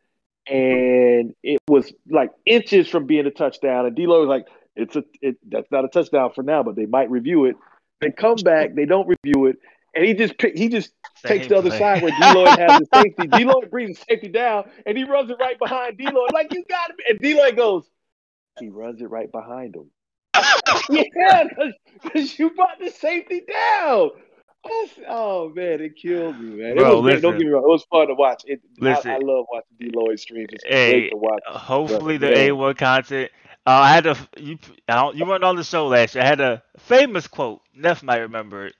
and 0.47 1.35
it 1.43 1.59
was 1.69 1.93
like 2.09 2.31
inches 2.47 2.89
from 2.89 3.07
being 3.07 3.27
a 3.27 3.31
touchdown. 3.31 3.87
And 3.87 3.97
D'Lo 3.97 4.21
was 4.21 4.29
like, 4.29 4.47
"It's 4.77 4.95
a, 4.97 5.05
it, 5.21 5.37
that's 5.49 5.71
not 5.71 5.85
a 5.85 5.89
touchdown 5.89 6.31
for 6.35 6.43
now, 6.43 6.63
but 6.63 6.77
they 6.77 6.87
might 6.87 7.11
review 7.11 7.47
it." 7.47 7.57
They 8.01 8.11
come 8.11 8.37
back, 8.37 8.75
they 8.75 8.87
don't 8.87 9.07
review 9.09 9.47
it, 9.47 9.57
and 9.95 10.05
he 10.05 10.15
just 10.15 10.39
pick, 10.39 10.57
he 10.57 10.69
just 10.69 10.93
takes 11.25 11.47
the 11.49 11.57
other 11.59 11.71
play. 11.71 11.79
side 11.79 12.03
where 12.03 12.13
D 12.13 12.35
Lloyd 12.35 12.59
has 12.59 12.81
the 12.81 12.87
safety. 12.95 13.27
D 13.39 13.45
Lloyd 13.45 13.71
brings 13.71 13.99
the 13.99 14.05
safety 14.09 14.29
down, 14.29 14.71
and 14.87 14.97
he 14.97 15.05
runs 15.05 15.31
it 15.31 15.37
right 15.41 15.59
behind 15.59 15.99
D 15.99 16.05
Lloyd. 16.11 16.33
Like 16.33 16.53
you 16.53 16.65
got 16.69 16.87
to. 16.89 16.95
And 17.09 17.19
D 17.19 17.35
Lloyd 17.35 17.57
goes, 17.57 17.89
he 18.59 18.69
runs 18.69 19.01
it 19.01 19.11
right 19.11 19.31
behind 19.31 19.75
him. 19.77 19.91
yeah, 20.91 21.45
because 22.03 22.39
you 22.39 22.51
brought 22.51 22.79
the 22.79 22.91
safety 22.91 23.43
down. 23.51 24.11
Oh 25.09 25.51
man, 25.55 25.81
it 25.81 25.97
killed 25.97 26.39
me, 26.39 26.63
man. 26.63 26.77
Bro, 26.77 26.99
it 26.99 27.03
was 27.03 27.03
great. 27.03 27.23
Don't 27.23 27.39
get 27.39 27.47
me 27.47 27.53
wrong. 27.53 27.65
It 27.65 27.69
was 27.69 27.85
fun 27.91 28.09
to 28.09 28.15
watch. 28.15 28.43
It, 28.47 28.61
Listen. 28.79 29.11
I, 29.11 29.15
I 29.15 29.19
love 29.19 29.47
watching 29.51 29.77
D 29.79 29.91
Lloyd 29.95 30.21
streams. 30.21 30.49
It's 30.53 30.65
Hey, 30.65 30.93
great 30.93 31.11
to 31.11 31.17
watch. 31.17 31.43
hopefully 31.47 32.19
the 32.19 32.29
But, 32.29 32.37
yeah. 32.37 32.49
A1 32.49 32.77
content. 32.77 33.31
Uh, 33.67 33.71
I 33.71 33.93
had 33.93 34.07
a 34.07 34.17
you. 34.37 34.59
I 34.89 34.95
don't, 34.97 35.17
you 35.17 35.25
weren't 35.25 35.45
on 35.45 35.57
the 35.57 35.65
show 35.65 35.87
last 35.87 36.15
year. 36.15 36.25
I 36.25 36.27
had 36.27 36.41
a 36.41 36.63
famous 36.79 37.27
quote. 37.27 37.63
Neff 37.75 38.03
might 38.03 38.19
remember 38.19 38.67
it. 38.67 38.75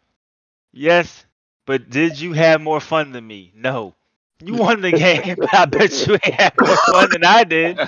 Yes, 0.73 1.25
but 1.67 1.91
did 1.91 2.21
you 2.21 2.33
have 2.33 2.61
more 2.61 2.81
fun 2.81 3.13
than 3.13 3.27
me? 3.27 3.53
No. 3.55 3.95
You 4.43 4.55
won 4.55 4.81
the 4.81 4.93
game. 4.93 5.37
but 5.39 5.53
I 5.55 5.67
bet 5.67 6.07
you 6.07 6.15
ain't 6.15 6.25
had 6.35 6.55
more 6.61 6.77
fun 6.91 7.11
than 7.11 7.25
I 7.25 7.45
did. 7.45 7.79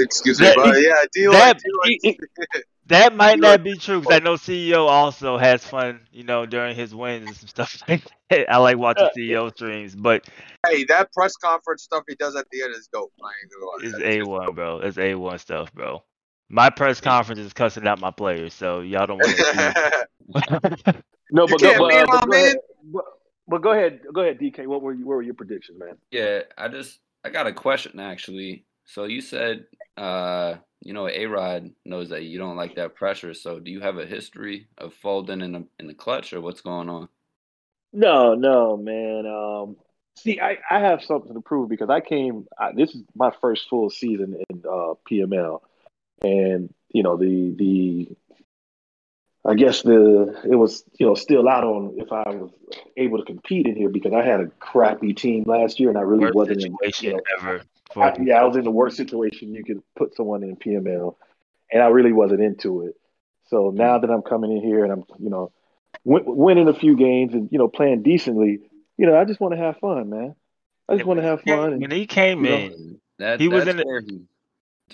Excuse 0.00 0.40
me, 0.40 0.46
That- 0.46 0.56
but 0.56 0.80
yeah, 0.80 0.92
D 1.14 1.28
Lloyd. 1.28 1.36
that- 1.38 1.58
Deloitte 1.62 2.60
That 2.86 3.14
might 3.14 3.38
not 3.38 3.62
be 3.62 3.76
true 3.76 4.00
because 4.00 4.16
I 4.16 4.18
know 4.20 4.34
CEO 4.34 4.86
also 4.88 5.36
has 5.38 5.62
fun, 5.64 6.00
you 6.10 6.24
know, 6.24 6.46
during 6.46 6.74
his 6.74 6.94
wins 6.94 7.26
and 7.26 7.36
some 7.36 7.48
stuff 7.66 7.82
like 7.88 8.02
that. 8.30 8.50
I 8.50 8.56
like 8.58 8.78
watching 8.78 9.08
CEO 9.16 9.50
streams, 9.54 9.94
but 9.94 10.26
hey, 10.66 10.84
that 10.84 11.12
press 11.12 11.36
conference 11.36 11.82
stuff 11.84 12.04
he 12.08 12.14
does 12.16 12.34
at 12.36 12.46
the 12.50 12.62
end 12.62 12.74
is 12.74 12.88
dope. 12.92 13.12
I 13.22 13.28
ain't 13.42 13.52
gonna 13.52 13.92
lie. 13.94 14.00
it's 14.00 14.18
a 14.18 14.28
one, 14.28 14.54
bro. 14.54 14.80
It's 14.80 14.98
A 14.98 15.14
one 15.14 15.38
stuff, 15.38 15.72
bro. 15.72 16.02
My 16.50 16.70
press 16.70 17.00
conference 17.00 17.40
is 17.40 17.52
cussing 17.52 17.86
out 17.86 18.00
my 18.00 18.10
players, 18.10 18.54
so 18.54 18.80
y'all 18.80 19.06
don't 19.06 19.18
want 19.18 19.36
to. 19.36 21.02
No, 21.30 21.46
You 21.46 21.48
but 21.48 21.60
go, 21.60 21.78
but, 21.78 21.94
uh, 21.94 22.06
but, 22.06 22.26
go 22.26 22.32
ahead, 22.32 22.56
but, 22.84 23.04
but 23.48 23.62
go 23.62 23.72
ahead, 23.72 24.00
go 24.12 24.20
ahead, 24.22 24.38
DK. 24.38 24.66
What 24.66 24.82
were 24.82 24.94
you, 24.94 25.06
what 25.06 25.16
were 25.16 25.22
your 25.22 25.34
predictions, 25.34 25.78
man? 25.78 25.96
Yeah, 26.10 26.40
I 26.56 26.68
just 26.68 27.00
I 27.24 27.30
got 27.30 27.46
a 27.46 27.52
question 27.52 28.00
actually. 28.00 28.64
So 28.84 29.04
you 29.04 29.20
said 29.20 29.66
uh 29.96 30.54
you 30.80 30.94
know 30.94 31.08
A 31.08 31.26
Rod 31.26 31.70
knows 31.84 32.08
that 32.10 32.22
you 32.22 32.38
don't 32.38 32.56
like 32.56 32.76
that 32.76 32.94
pressure. 32.94 33.34
So 33.34 33.58
do 33.58 33.70
you 33.70 33.80
have 33.80 33.98
a 33.98 34.06
history 34.06 34.68
of 34.78 34.94
folding 34.94 35.40
in 35.42 35.52
the 35.52 35.66
in 35.78 35.86
the 35.86 35.94
clutch 35.94 36.32
or 36.32 36.40
what's 36.40 36.62
going 36.62 36.88
on? 36.88 37.08
No, 37.92 38.34
no, 38.34 38.76
man. 38.76 39.26
Um, 39.26 39.76
see, 40.16 40.40
I, 40.40 40.58
I 40.70 40.80
have 40.80 41.02
something 41.02 41.34
to 41.34 41.40
prove 41.40 41.68
because 41.68 41.90
I 41.90 42.00
came. 42.00 42.46
I, 42.58 42.72
this 42.72 42.94
is 42.94 43.02
my 43.14 43.32
first 43.40 43.68
full 43.68 43.90
season 43.90 44.40
in 44.48 44.62
uh, 44.66 44.94
PML, 45.10 45.60
and 46.22 46.72
you 46.90 47.02
know 47.02 47.16
the 47.16 47.54
the 47.56 48.08
I 49.46 49.54
guess 49.54 49.82
the 49.82 50.40
it 50.44 50.56
was 50.56 50.84
you 50.98 51.06
know 51.06 51.14
still 51.14 51.48
out 51.48 51.64
on 51.64 51.94
if 51.96 52.12
I 52.12 52.28
was 52.30 52.50
able 52.96 53.18
to 53.18 53.24
compete 53.24 53.66
in 53.66 53.76
here 53.76 53.88
because 53.88 54.12
I 54.12 54.22
had 54.22 54.40
a 54.40 54.46
crappy 54.58 55.14
team 55.14 55.44
last 55.46 55.80
year 55.80 55.88
and 55.88 55.98
I 55.98 56.02
really 56.02 56.24
Worst 56.24 56.34
wasn't 56.34 56.64
in. 56.64 56.76
You 57.00 57.12
know, 57.12 57.20
ever. 57.38 57.62
I, 57.96 58.14
yeah, 58.22 58.40
I 58.40 58.44
was 58.44 58.56
in 58.56 58.64
the 58.64 58.70
worst 58.70 58.96
situation 58.96 59.54
you 59.54 59.64
could 59.64 59.82
put 59.96 60.14
someone 60.14 60.42
in 60.42 60.56
PML, 60.56 61.16
and 61.72 61.82
I 61.82 61.86
really 61.86 62.12
wasn't 62.12 62.42
into 62.42 62.82
it. 62.82 62.94
So 63.46 63.70
now 63.70 63.98
that 63.98 64.10
I'm 64.10 64.22
coming 64.22 64.52
in 64.52 64.62
here 64.62 64.84
and 64.84 64.92
I'm 64.92 65.04
you 65.18 65.30
know 65.30 65.52
win, 66.04 66.24
winning 66.26 66.68
a 66.68 66.74
few 66.74 66.96
games 66.96 67.32
and 67.32 67.48
you 67.50 67.58
know 67.58 67.68
playing 67.68 68.02
decently, 68.02 68.60
you 68.96 69.06
know 69.06 69.18
I 69.18 69.24
just 69.24 69.40
want 69.40 69.54
to 69.54 69.58
have 69.58 69.78
fun, 69.78 70.10
man. 70.10 70.34
I 70.88 70.96
just 70.96 71.06
want 71.06 71.20
to 71.20 71.26
have 71.26 71.42
fun. 71.42 71.72
And, 71.74 71.82
When 71.82 71.90
he 71.90 72.06
came 72.06 72.44
you 72.44 72.50
know, 72.50 72.56
in, 72.56 73.00
That, 73.18 73.40
He 73.40 73.48
was 73.48 73.66
in 73.66 73.76
the- 73.76 74.22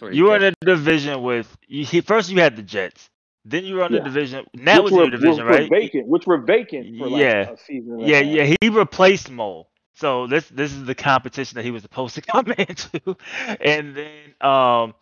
you 0.09 0.25
were 0.25 0.37
in 0.37 0.43
a 0.45 0.53
division 0.65 1.23
with 1.23 1.57
you, 1.67 1.85
he, 1.85 2.01
first 2.01 2.31
you 2.31 2.41
had 2.41 2.57
the 2.57 2.63
Jets, 2.63 3.11
then 3.45 3.65
you 3.65 3.77
were 3.77 3.83
on 3.85 3.93
the 3.93 4.01
Yeah. 4.01 4.01
division. 4.01 4.47
That 4.65 4.83
was 4.85 4.95
which 4.95 4.95
your 4.95 4.95
were, 4.95 5.11
division, 5.11 5.45
were, 5.45 5.45
right? 5.45 5.65
Were 5.65 5.67
vacant, 5.67 6.09
which 6.09 6.27
were 6.27 6.43
vacant 6.45 6.91
for 6.97 7.09
like 7.09 7.31
Yeah. 7.31 7.47
a 7.47 7.57
season. 7.57 7.93
and 7.95 8.03
Yeah, 8.03 8.19
half. 8.19 8.41
yeah. 8.41 8.55
He 8.61 8.69
replaced 8.69 9.31
Mole. 9.31 9.69
So 9.95 10.27
this 10.27 10.49
this 10.49 10.73
is 10.73 10.85
the 10.85 10.95
competition 10.95 11.57
that 11.57 11.65
he 11.65 11.71
was 11.71 11.83
supposed 11.83 12.15
to 12.17 12.21
come 12.23 12.53
into, 12.59 13.17
and 13.61 13.95
then 13.97 14.35
um 14.41 14.95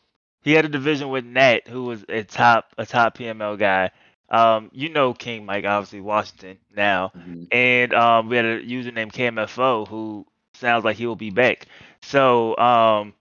he 0.43 0.53
had 0.53 0.65
a 0.65 0.69
division 0.69 1.09
with 1.11 1.25
Nat, 1.25 1.69
who 1.69 1.85
was 1.85 2.05
a 2.09 2.23
top 2.23 2.75
a 2.79 2.87
top 2.87 3.17
PML 3.17 3.57
guy. 3.57 3.91
Um, 4.31 4.71
you 4.73 4.89
know 4.89 5.13
King 5.15 5.45
Mike, 5.45 5.65
obviously 5.65 6.01
Washington 6.01 6.59
now, 6.75 7.13
Mhm. 7.15 7.51
and 7.51 7.93
um 7.95 8.29
we 8.29 8.37
had 8.37 8.45
a 8.47 8.65
user 8.65 8.91
named 8.91 9.13
KMFO 9.13 9.85
who 9.87 10.27
sounds 10.55 10.85
like 10.85 10.97
he 10.97 11.07
will 11.07 11.17
be 11.17 11.31
back. 11.31 11.67
So 12.03 12.57
um 12.59 13.15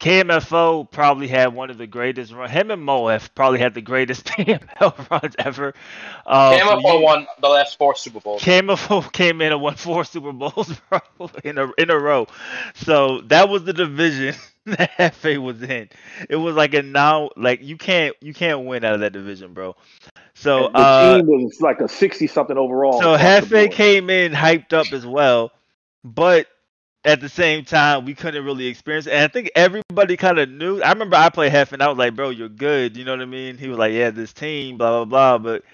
KMFO 0.00 0.90
probably 0.90 1.28
had 1.28 1.54
one 1.54 1.70
of 1.70 1.78
the 1.78 1.86
greatest 1.86 2.32
run. 2.32 2.50
Him 2.50 2.70
and 2.70 2.82
Mo 2.82 3.08
have 3.08 3.34
probably 3.34 3.58
had 3.60 3.74
the 3.74 3.80
greatest 3.80 4.24
PML 4.26 5.10
runs 5.10 5.34
ever. 5.38 5.72
Uh, 6.26 6.56
KMFO 6.56 6.98
you- 6.98 7.04
won 7.04 7.26
the 7.40 7.48
last 7.48 7.78
four 7.78 7.94
Super 7.94 8.20
Bowls. 8.20 8.42
KMFO 8.42 9.10
came 9.12 9.40
in 9.40 9.52
and 9.52 9.60
won 9.60 9.76
four 9.76 10.04
Super 10.04 10.32
Bowls, 10.32 10.72
bro, 10.90 11.30
in 11.44 11.58
a 11.58 11.70
in 11.78 11.90
a 11.90 11.98
row. 11.98 12.26
So 12.74 13.20
that 13.22 13.48
was 13.48 13.64
the 13.64 13.72
division 13.72 14.34
that 14.66 14.90
Hefe 14.98 15.38
was 15.42 15.62
in. 15.62 15.88
It 16.28 16.36
was 16.36 16.54
like 16.56 16.74
a 16.74 16.82
now 16.82 17.30
like 17.36 17.62
you 17.62 17.76
can't 17.76 18.14
you 18.20 18.34
can't 18.34 18.64
win 18.66 18.84
out 18.84 18.94
of 18.94 19.00
that 19.00 19.12
division, 19.12 19.54
bro. 19.54 19.76
So 20.34 20.68
the 20.74 20.84
uh 20.84 20.84
team 20.84 21.26
was 21.26 21.60
like 21.60 21.80
a 21.80 21.88
sixty 21.88 22.26
something 22.26 22.56
overall. 22.58 23.00
so 23.00 23.14
across 23.14 23.48
the 23.48 23.68
Hefe 23.68 23.70
came 23.70 24.10
in 24.10 24.32
hyped 24.32 24.72
up 24.72 24.92
as 24.92 25.06
well, 25.06 25.52
but 26.02 26.46
at 27.04 27.20
the 27.20 27.28
same 27.28 27.64
time 27.64 28.04
we 28.04 28.14
couldn't 28.14 28.44
really 28.44 28.66
experience 28.66 29.06
it. 29.06 29.12
And 29.12 29.22
I 29.24 29.28
think 29.28 29.50
everybody 29.54 30.16
kind 30.16 30.38
of 30.38 30.48
knew. 30.50 30.80
I 30.82 30.92
remember 30.92 31.16
I 31.16 31.28
played 31.30 31.52
Hefe 31.52 31.72
and 31.72 31.82
I 31.82 31.88
was 31.88 31.98
like, 31.98 32.14
bro, 32.16 32.30
you're 32.30 32.48
good. 32.48 32.96
You 32.96 33.04
know 33.04 33.12
what 33.12 33.22
I 33.22 33.26
mean? 33.26 33.58
He 33.58 33.68
was 33.68 33.78
like, 33.78 33.92
yeah, 33.92 34.10
this 34.10 34.32
team, 34.32 34.78
blah 34.78 35.04
blah 35.04 35.38
blah. 35.38 35.38
But 35.38 35.64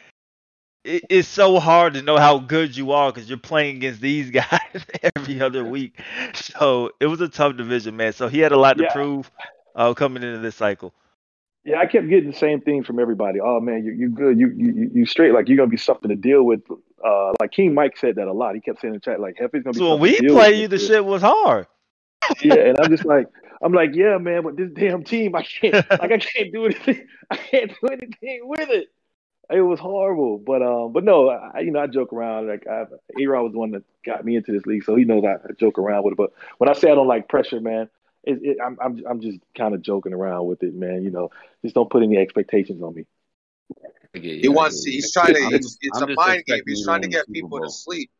it, 0.85 1.05
it's 1.09 1.29
so 1.29 1.59
hard 1.61 1.95
to 1.95 2.03
know 2.03 2.19
how 2.19 2.39
good 2.39 2.77
you 2.77 2.93
are 2.93 3.13
because 3.13 3.29
you're 3.29 3.39
playing 3.39 3.77
against 3.77 4.01
these 4.01 4.31
guys 4.33 4.85
every 5.17 5.41
other 5.41 5.65
week. 5.65 6.01
So 6.35 6.91
it 7.01 7.07
was 7.07 7.21
a 7.21 7.29
tough 7.29 7.57
division, 7.57 7.97
man. 7.97 8.13
So 8.13 8.29
he 8.29 8.41
had 8.41 8.53
a 8.53 8.59
lot 8.59 8.79
to 8.79 8.85
Yeah. 8.85 8.87
prove 8.87 9.31
uh, 9.75 9.95
coming 9.95 10.23
into 10.23 10.39
this 10.39 10.57
cycle. 10.57 10.93
Yeah, 11.65 11.79
I 11.79 11.87
kept 11.87 12.09
getting 12.09 12.31
the 12.31 12.37
same 12.37 12.61
thing 12.61 12.85
from 12.85 12.99
everybody. 12.99 13.39
Oh 13.41 13.61
man, 13.61 13.85
you 13.85 13.93
you 13.93 14.09
good. 14.11 14.39
You 14.39 14.51
you 14.57 14.91
you 14.95 15.07
straight. 15.07 15.33
Like 15.35 15.49
you're 15.49 15.59
gonna 15.59 15.69
be 15.69 15.77
something 15.77 16.09
to 16.09 16.17
deal 16.17 16.43
with. 16.43 16.63
Uh, 17.05 17.33
like 17.41 17.53
King 17.53 17.75
Mike 17.75 17.97
said 17.97 18.17
that 18.17 18.29
a 18.29 18.33
lot. 18.33 18.55
He 18.55 18.61
kept 18.61 18.81
saying 18.81 18.95
in 18.95 19.01
the 19.01 19.01
chat 19.01 19.21
like 19.21 19.37
Hefe's 19.37 19.63
gonna 19.63 19.73
be. 19.73 19.79
So 19.79 19.93
when 19.93 20.01
we 20.01 20.19
play 20.21 20.61
you, 20.61 20.69
the 20.69 20.77
this 20.77 20.87
shit 20.87 21.05
was 21.05 21.23
hard. 21.23 21.67
Yeah, 22.43 22.55
and 22.55 22.79
I'm 22.79 22.91
just 22.91 23.05
like 23.05 23.27
I'm 23.63 23.73
like 23.73 23.95
yeah, 23.95 24.19
man, 24.19 24.43
but 24.43 24.57
this 24.57 24.71
damn 24.73 25.05
team, 25.05 25.35
I 25.35 25.43
can't 25.43 25.75
like 25.75 26.13
I 26.13 26.19
can't 26.19 26.53
do 26.53 26.67
anything. 26.67 27.07
I 27.31 27.37
can't 27.37 27.71
do 27.81 27.89
anything 27.89 28.41
with 28.45 28.69
it. 28.71 28.89
It 29.51 29.63
was 29.63 29.81
horrible, 29.81 30.39
but 30.39 30.63
um, 30.63 30.93
but 30.93 31.03
no, 31.05 31.29
I 31.29 31.61
you 31.61 31.73
know 31.73 31.81
I 31.81 31.87
joke 31.87 32.13
around. 32.13 32.49
Like 32.49 32.67
I, 32.69 32.85
A-Rod 33.21 33.43
was 33.43 33.53
the 33.53 33.59
one 33.59 33.73
that 33.73 33.83
got 34.05 34.25
me 34.25 34.37
into 34.37 34.53
this 34.53 34.65
league, 34.67 34.85
so 34.85 34.95
he 34.95 35.05
knows 35.05 35.25
I, 35.25 35.35
I 35.35 35.53
joke 35.59 35.79
around 35.79 36.05
with 36.05 36.13
it. 36.13 36.17
But 36.17 36.33
when 36.59 36.69
I 36.69 36.75
say 36.75 36.91
I 36.91 36.95
don't 36.95 37.09
like 37.09 37.29
pressure, 37.29 37.61
man, 37.61 37.89
it, 38.23 38.39
it, 38.43 38.59
I'm 38.65 38.79
I'm 38.81 39.03
I'm 39.09 39.21
just 39.21 39.39
kind 39.57 39.75
of 39.75 39.83
joking 39.83 40.13
around 40.13 40.47
with 40.47 40.63
it, 40.63 40.75
man. 40.75 41.03
You 41.03 41.11
know, 41.11 41.31
just 41.63 41.75
don't 41.75 41.91
put 41.91 42.03
any 42.03 42.17
expectations 42.17 42.83
on 42.83 42.95
me. 42.95 43.07
I 44.15 44.19
get 44.19 44.35
you, 44.35 44.41
He 44.41 44.49
wants. 44.49 44.85
to. 44.85 44.91
He's 44.91 45.13
trying 45.13 45.35
to. 45.35 45.43
I'm 45.43 45.55
It's, 45.55 45.79
it's 45.81 46.01
I'm 46.01 46.11
a 46.11 46.15
mind 46.15 46.45
game. 46.47 46.63
He's 46.67 46.85
trying 46.85 47.03
to 47.03 47.09
get 47.09 47.31
people 47.31 47.61
to 47.61 47.71
sleep. 47.71 48.11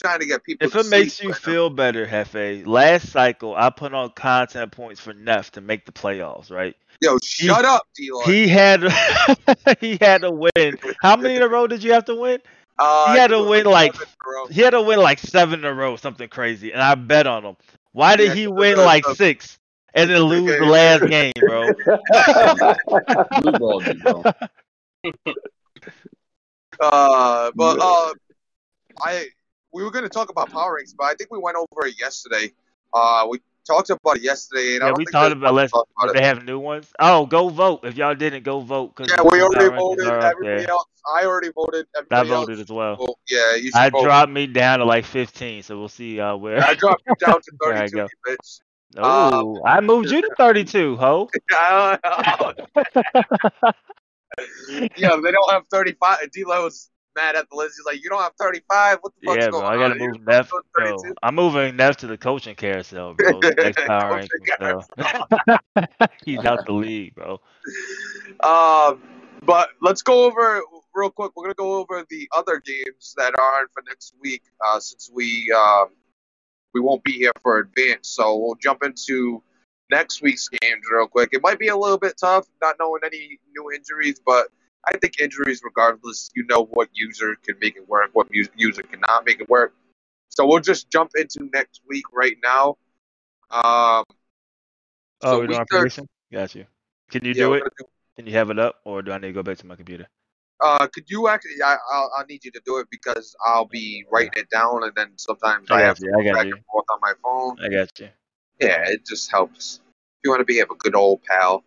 Trying 0.00 0.20
to 0.20 0.26
get 0.26 0.42
people. 0.44 0.66
If 0.66 0.72
to 0.72 0.80
it 0.80 0.86
makes 0.86 1.14
sleep 1.14 1.24
you 1.24 1.30
right 1.32 1.40
now. 1.40 1.52
feel 1.52 1.70
better, 1.70 2.06
Hefe, 2.06 2.66
last 2.66 3.10
cycle 3.10 3.54
I 3.54 3.70
put 3.70 3.94
on 3.94 4.10
content 4.10 4.72
points 4.72 5.00
for 5.00 5.12
Neff 5.12 5.52
to 5.52 5.60
make 5.60 5.86
the 5.86 5.92
playoffs, 5.92 6.50
right? 6.50 6.74
Yo, 7.00 7.18
shut 7.22 7.64
up, 7.64 7.86
D-Lord. 7.96 8.28
He 8.28 8.48
had 8.48 8.82
he 9.80 9.98
had 10.00 10.22
to 10.22 10.30
win. 10.30 10.78
How 11.00 11.16
many 11.16 11.36
in 11.36 11.42
a 11.42 11.48
row 11.48 11.66
did 11.66 11.82
you 11.82 11.92
have 11.92 12.06
to 12.06 12.14
win? 12.14 12.40
uh, 12.78 13.12
he 13.12 13.18
had 13.18 13.28
to 13.28 13.42
win, 13.42 13.66
like, 13.66 13.94
seven 13.94 14.08
in 14.08 14.16
a 14.26 14.30
row. 14.32 14.46
He 14.48 14.60
had 14.62 14.70
to 14.70 14.82
win 14.82 14.98
like 14.98 15.18
seven 15.20 15.60
in 15.60 15.64
a 15.64 15.74
row, 15.74 15.96
something 15.96 16.28
crazy, 16.28 16.72
and 16.72 16.82
I 16.82 16.94
bet 16.94 17.26
on 17.26 17.44
him. 17.44 17.56
Why 17.92 18.16
did 18.16 18.28
Yeah, 18.28 18.34
he 18.34 18.46
'cause 18.46 18.54
win 18.54 18.76
like 18.78 19.06
a- 19.06 19.14
six 19.14 19.58
and 19.94 20.10
then 20.10 20.22
lose 20.22 20.58
the 20.58 20.64
last 20.64 21.06
game, 21.08 21.32
bro? 21.40 21.68
Blue 23.42 23.58
balled 23.58 23.86
you, 23.86 23.94
bro. 24.02 24.24
Uh, 26.80 27.50
but 27.54 27.78
uh, 27.80 28.14
I 29.02 29.28
we 29.72 29.82
were 29.82 29.90
going 29.90 30.04
to 30.04 30.08
talk 30.08 30.30
about 30.30 30.50
power 30.50 30.74
ranks, 30.76 30.94
but 30.96 31.04
I 31.04 31.14
think 31.14 31.30
we 31.30 31.38
went 31.38 31.56
over 31.56 31.86
it 31.86 31.98
yesterday. 31.98 32.52
Uh, 32.92 33.26
we 33.28 33.40
talked 33.66 33.90
about 33.90 34.16
it 34.16 34.22
yesterday, 34.22 34.76
and 34.76 34.84
I 34.84 34.88
Yeah, 34.88 34.94
we 34.96 35.04
talked 35.06 35.32
about 35.32 35.70
talk 35.70 35.88
if 35.98 36.02
about 36.02 36.12
they 36.14 36.20
it. 36.20 36.24
have 36.24 36.44
new 36.44 36.58
ones. 36.58 36.92
Oh, 36.98 37.26
go 37.26 37.48
vote 37.48 37.80
if 37.84 37.96
y'all 37.96 38.14
didn't 38.14 38.44
go 38.44 38.60
vote 38.60 38.94
because 38.94 39.12
Yeah, 39.12 39.22
we 39.22 39.42
already 39.42 39.68
voted. 39.68 40.06
Everybody 40.06 40.68
else, 40.68 40.86
I 41.14 41.24
already 41.24 41.50
voted. 41.54 41.86
I 42.10 42.22
voted 42.22 42.60
as 42.60 42.70
well. 42.70 43.18
yeah, 43.28 43.56
you 43.56 43.70
I 43.74 43.90
vote. 43.90 44.02
dropped 44.02 44.32
me 44.32 44.46
down 44.46 44.78
to 44.78 44.84
like 44.84 45.04
15, 45.04 45.62
so 45.62 45.78
we'll 45.78 45.88
see 45.88 46.20
uh, 46.20 46.36
where. 46.36 46.62
I 46.62 46.74
dropped 46.74 47.02
you 47.06 47.14
down 47.16 47.40
to 47.42 47.52
I 47.66 47.88
32, 47.88 47.96
you 47.96 48.08
bitch. 48.26 48.60
Oh, 48.96 49.60
I 49.66 49.80
moved 49.80 50.10
you 50.10 50.22
to 50.22 50.30
32, 50.36 50.96
ho. 50.96 51.28
yeah, 54.96 55.16
they 55.22 55.32
don't 55.32 55.52
have 55.52 55.66
35. 55.70 56.30
D-Lo 56.32 56.64
was 56.64 56.90
mad 57.16 57.36
at 57.36 57.48
the 57.50 57.56
list. 57.56 57.76
He's 57.78 57.86
like, 57.86 58.02
you 58.02 58.10
don't 58.10 58.20
have 58.20 58.34
35? 58.38 58.98
What 59.00 59.12
the 59.14 59.26
fuck's 59.26 59.44
Yeah, 59.44 59.50
bro, 59.50 59.60
going 59.60 59.72
I 59.72 59.76
gotta 59.76 59.94
on? 59.94 59.98
move 59.98 60.16
You 60.16 60.24
Neff, 60.26 60.50
bro. 60.74 60.96
I'm 61.22 61.34
moving 61.34 61.76
Neff 61.76 61.96
to 61.98 62.06
the 62.06 62.18
coaching 62.18 62.54
carousel, 62.54 63.14
bro. 63.14 63.40
Next 63.58 63.78
power 63.86 64.22
bro. 64.58 64.82
He's 66.24 66.44
out 66.44 66.66
the 66.66 66.72
league, 66.72 67.14
bro. 67.14 67.40
Um, 68.42 69.02
but 69.42 69.70
let's 69.80 70.02
go 70.02 70.24
over 70.24 70.62
real 70.94 71.10
quick. 71.10 71.32
We're 71.36 71.44
gonna 71.44 71.54
go 71.54 71.74
over 71.74 72.04
the 72.08 72.28
other 72.36 72.60
games 72.64 73.14
that 73.16 73.34
are 73.38 73.60
on 73.60 73.66
for 73.72 73.82
next 73.86 74.14
week, 74.20 74.42
uh, 74.64 74.80
since 74.80 75.10
we 75.12 75.52
um, 75.52 75.88
we 76.72 76.80
won't 76.80 77.04
be 77.04 77.12
here 77.12 77.32
for 77.42 77.58
advance. 77.58 78.08
So 78.08 78.36
we'll 78.36 78.56
jump 78.56 78.82
into 78.82 79.42
next 79.90 80.22
week's 80.22 80.48
games 80.48 80.82
real 80.92 81.06
quick. 81.06 81.30
It 81.32 81.42
might 81.42 81.58
be 81.58 81.68
a 81.68 81.76
little 81.76 81.98
bit 81.98 82.14
tough, 82.18 82.46
not 82.62 82.76
knowing 82.78 83.00
any 83.04 83.38
new 83.54 83.72
injuries, 83.72 84.20
but 84.24 84.48
I 84.86 84.96
think 84.96 85.20
injuries, 85.20 85.62
regardless, 85.64 86.30
you 86.34 86.44
know 86.46 86.66
what 86.72 86.88
user 86.92 87.36
can 87.42 87.56
make 87.60 87.76
it 87.76 87.88
work, 87.88 88.10
what 88.12 88.28
user 88.32 88.82
cannot 88.82 89.24
make 89.24 89.40
it 89.40 89.48
work. 89.48 89.74
So 90.28 90.46
we'll 90.46 90.60
just 90.60 90.90
jump 90.90 91.12
into 91.16 91.48
next 91.52 91.80
week 91.88 92.04
right 92.12 92.36
now. 92.42 92.76
Um, 93.50 94.04
Oh, 95.22 95.30
So 95.38 95.40
week 95.46 95.58
our 95.58 95.66
thir- 95.70 96.06
Got 96.32 96.54
you. 96.54 96.66
Can 97.10 97.24
you 97.24 97.32
yeah, 97.32 97.44
do 97.44 97.54
it? 97.54 97.62
do 97.78 97.84
Can 98.16 98.26
you 98.26 98.32
have 98.34 98.50
it 98.50 98.58
up, 98.58 98.80
or 98.84 99.02
do 99.02 99.12
I 99.12 99.18
need 99.18 99.28
to 99.28 99.32
go 99.32 99.42
back 99.42 99.58
to 99.58 99.66
my 99.66 99.76
computer? 99.76 100.06
Uh, 100.60 100.86
could 100.92 101.04
you 101.08 101.28
actually? 101.28 101.62
I, 101.64 101.76
I'll, 101.92 102.10
I'll 102.18 102.26
need 102.26 102.44
you 102.44 102.50
to 102.52 102.60
do 102.64 102.78
it 102.78 102.88
because 102.90 103.34
I'll 103.44 103.64
be 103.66 104.04
writing 104.10 104.32
it 104.36 104.50
down, 104.50 104.82
and 104.84 104.92
then 104.94 105.12
sometimes 105.16 105.70
I 105.70 105.76
I, 105.76 105.80
have 105.82 105.96
to 105.98 106.06
go 106.06 106.32
back 106.32 106.46
you. 106.46 106.54
and 106.54 106.64
forth 106.70 106.86
on 106.92 107.00
my 107.00 107.12
phone. 107.22 107.56
I 107.64 107.68
got 107.68 107.98
you. 107.98 108.08
Yeah, 108.60 108.84
it 108.88 109.06
just 109.06 109.30
helps. 109.30 109.80
If 109.86 110.24
you 110.24 110.30
want 110.30 110.40
to 110.40 110.44
be 110.44 110.58
have 110.58 110.70
a 110.70 110.74
good 110.76 110.94
old 110.94 111.22
pal. 111.24 111.64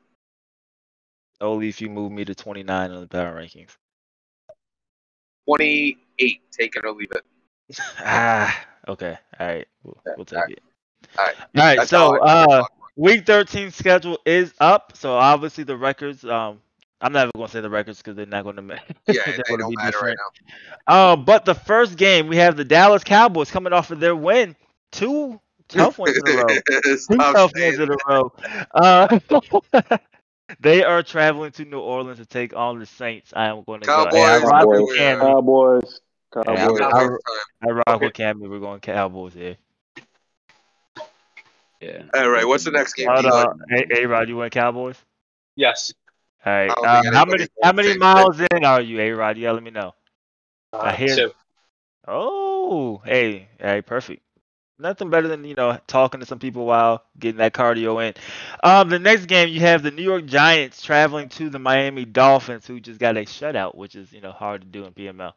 Only 1.39 1.69
if 1.69 1.81
you 1.81 1.89
move 1.89 2.11
me 2.11 2.25
to 2.25 2.33
29 2.33 2.91
on 2.91 3.01
the 3.01 3.07
power 3.07 3.35
rankings. 3.35 3.69
Twenty-eight, 5.47 6.41
take 6.51 6.75
it 6.75 6.85
or 6.85 6.91
leave 6.91 7.11
it. 7.11 7.79
ah, 7.99 8.65
okay. 8.87 9.17
All 9.39 9.47
right. 9.47 9.67
We'll, 9.83 9.97
Yeah, 10.05 10.13
we'll 10.17 10.25
take 10.25 10.37
alright. 10.39 10.51
it. 10.53 10.63
Alright. 11.17 11.35
All 11.39 11.45
right. 11.55 11.77
That's 11.77 11.93
all 11.93 12.15
So, 12.15 12.21
I- 12.21 12.43
uh, 12.59 12.65
week 12.95 13.25
13 13.25 13.71
schedule 13.71 14.19
is 14.25 14.53
up. 14.59 14.93
So 14.97 15.13
obviously 15.13 15.63
the 15.63 15.77
records. 15.77 16.23
Um, 16.25 16.61
I'm 16.99 17.13
not 17.13 17.23
even 17.27 17.31
gonna 17.35 17.47
say 17.49 17.61
the 17.61 17.69
records 17.69 17.99
because 17.99 18.15
they're 18.15 18.25
not 18.25 18.43
gonna 18.43 18.61
make. 18.63 18.79
yeah, 19.07 19.21
they're 19.25 19.43
they 19.47 19.55
don't 19.57 19.69
be 19.69 19.75
matter 19.75 19.99
right 19.99 20.15
different. 20.17 20.19
now. 20.87 21.11
Uh, 21.11 21.15
but 21.15 21.45
the 21.45 21.53
first 21.53 21.95
game 21.97 22.27
we 22.27 22.37
have 22.37 22.57
the 22.57 22.65
Dallas 22.65 23.03
Cowboys 23.03 23.51
coming 23.51 23.71
off 23.71 23.91
of 23.91 23.99
their 23.99 24.15
win, 24.15 24.55
two 24.91 25.39
tough 25.67 25.97
ones 25.99 26.17
in 26.17 26.27
a 26.27 26.37
row. 26.37 26.47
Two 26.69 27.01
Stop 27.15 27.35
tough 27.35 27.51
ones 27.55 27.79
in 27.79 27.89
a 27.91 27.97
row. 28.07 28.31
Uh, 28.73 29.19
they 30.59 30.83
are 30.83 31.03
traveling 31.03 31.51
to 31.51 31.65
New 31.65 31.79
Orleans 31.79 32.19
to 32.19 32.25
take 32.25 32.55
on 32.55 32.79
the 32.79 32.85
Saints. 32.85 33.33
I 33.35 33.47
am 33.47 33.63
going 33.63 33.81
to 33.81 33.87
go. 33.87 34.07
Hey, 34.11 34.23
I 34.23 34.39
Cowboys 34.39 34.43
rock 34.51 34.67
with 34.67 34.75
everywhere. 34.75 35.15
Cammy. 35.15 35.21
Cowboys. 35.21 36.01
Yeah, 36.35 36.55
Cowboys. 36.55 37.19
I- 37.63 37.67
I 37.67 37.71
rock 37.71 38.01
with 38.01 38.13
Cammy. 38.13 38.47
We're 38.47 38.59
going 38.59 38.79
Cowboys 38.79 39.33
here. 39.33 39.57
Yeah. 41.81 42.03
All 42.13 42.29
right, 42.29 42.45
what's 42.47 42.63
the 42.63 42.71
next 42.71 42.93
game? 42.93 43.07
Hold 43.07 43.25
on. 43.25 43.59
Hey, 43.69 43.85
hey, 43.89 44.05
Rod, 44.05 44.27
you 44.29 44.37
went 44.37 44.51
Cowboys? 44.53 44.95
Yes. 45.55 45.93
All 46.45 46.53
right. 46.53 46.69
Uh, 46.69 47.03
how 47.13 47.25
many 47.25 47.47
how 47.63 47.71
many 47.71 47.97
miles 47.97 48.39
in 48.39 48.63
are 48.63 48.81
you, 48.81 48.99
A 48.99 49.11
Rod? 49.11 49.37
You 49.37 49.43
gotta 49.43 49.55
let 49.55 49.63
me 49.63 49.71
know. 49.71 49.93
I 50.73 50.77
Uh, 50.89 50.95
hear- 50.95 51.15
two. 51.15 51.31
Oh, 52.07 53.01
hey, 53.05 53.49
hey, 53.59 53.81
perfect. 53.81 54.21
Nothing 54.79 55.09
better 55.09 55.27
than 55.27 55.43
you 55.43 55.55
know 55.55 55.79
talking 55.87 56.19
to 56.19 56.25
some 56.25 56.37
people 56.37 56.65
while 56.65 57.03
getting 57.17 57.37
that 57.37 57.53
cardio 57.53 58.05
in. 58.07 58.13
Um, 58.63 58.89
the 58.89 58.99
next 58.99 59.25
game 59.25 59.49
you 59.49 59.61
have 59.61 59.81
the 59.81 59.89
New 59.89 60.03
York 60.03 60.25
Giants 60.25 60.83
traveling 60.83 61.29
to 61.29 61.49
the 61.49 61.57
Miami 61.57 62.05
Dolphins, 62.05 62.67
who 62.67 62.79
just 62.79 62.99
got 62.99 63.17
a 63.17 63.21
shutout, 63.21 63.73
which 63.75 63.95
is 63.95 64.11
you 64.13 64.21
know 64.21 64.31
hard 64.31 64.61
to 64.61 64.67
do 64.67 64.85
in 64.85 64.93
PML. 64.93 65.33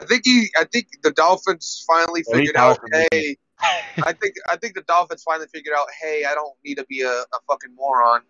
I 0.00 0.04
think 0.04 0.22
he. 0.24 0.48
I 0.56 0.64
think 0.64 0.86
the 1.02 1.10
Dolphins 1.10 1.84
finally 1.86 2.22
Well, 2.28 2.38
figured 2.38 2.56
out. 2.56 2.78
Hey, 3.12 3.36
I 3.60 4.12
think. 4.12 4.34
I 4.48 4.56
think 4.56 4.74
the 4.74 4.82
Dolphins 4.82 5.24
finally 5.24 5.48
figured 5.52 5.74
out. 5.76 5.88
Hey, 6.00 6.24
I 6.24 6.34
don't 6.34 6.54
need 6.64 6.76
to 6.76 6.84
be 6.88 7.02
a, 7.02 7.10
a 7.10 7.40
fucking 7.48 7.74
moron. 7.74 8.22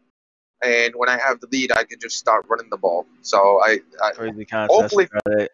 And 0.64 0.94
when 0.96 1.10
I 1.10 1.18
have 1.18 1.38
the 1.40 1.48
lead, 1.52 1.70
I 1.70 1.84
can 1.84 2.00
just 2.00 2.16
start 2.16 2.46
running 2.48 2.68
the 2.70 2.78
ball. 2.78 3.06
So 3.20 3.60
I, 3.62 3.78
I 4.02 4.12
Crazy 4.12 4.44
concept. 4.46 4.72
Hopefully- 4.72 5.08
Try 5.26 5.48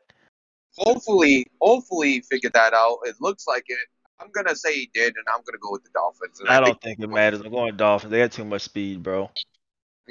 hopefully, 0.76 1.46
hopefully 1.60 2.20
figured 2.20 2.52
that 2.54 2.72
out. 2.72 2.98
It 3.04 3.16
looks 3.20 3.46
like 3.46 3.64
it. 3.68 3.78
I'm 4.24 4.30
gonna 4.32 4.56
say 4.56 4.74
he 4.74 4.90
did, 4.92 5.14
and 5.16 5.24
I'm 5.28 5.42
gonna 5.44 5.58
go 5.60 5.72
with 5.72 5.84
the 5.84 5.90
Dolphins. 5.92 6.40
And 6.40 6.48
I 6.48 6.60
don't 6.60 6.80
think, 6.80 6.98
think 6.98 7.00
it 7.00 7.14
matters. 7.14 7.40
I'm 7.40 7.50
going 7.50 7.76
Dolphins. 7.76 8.10
They 8.10 8.18
got 8.18 8.32
too 8.32 8.44
much 8.44 8.62
speed, 8.62 9.02
bro. 9.02 9.30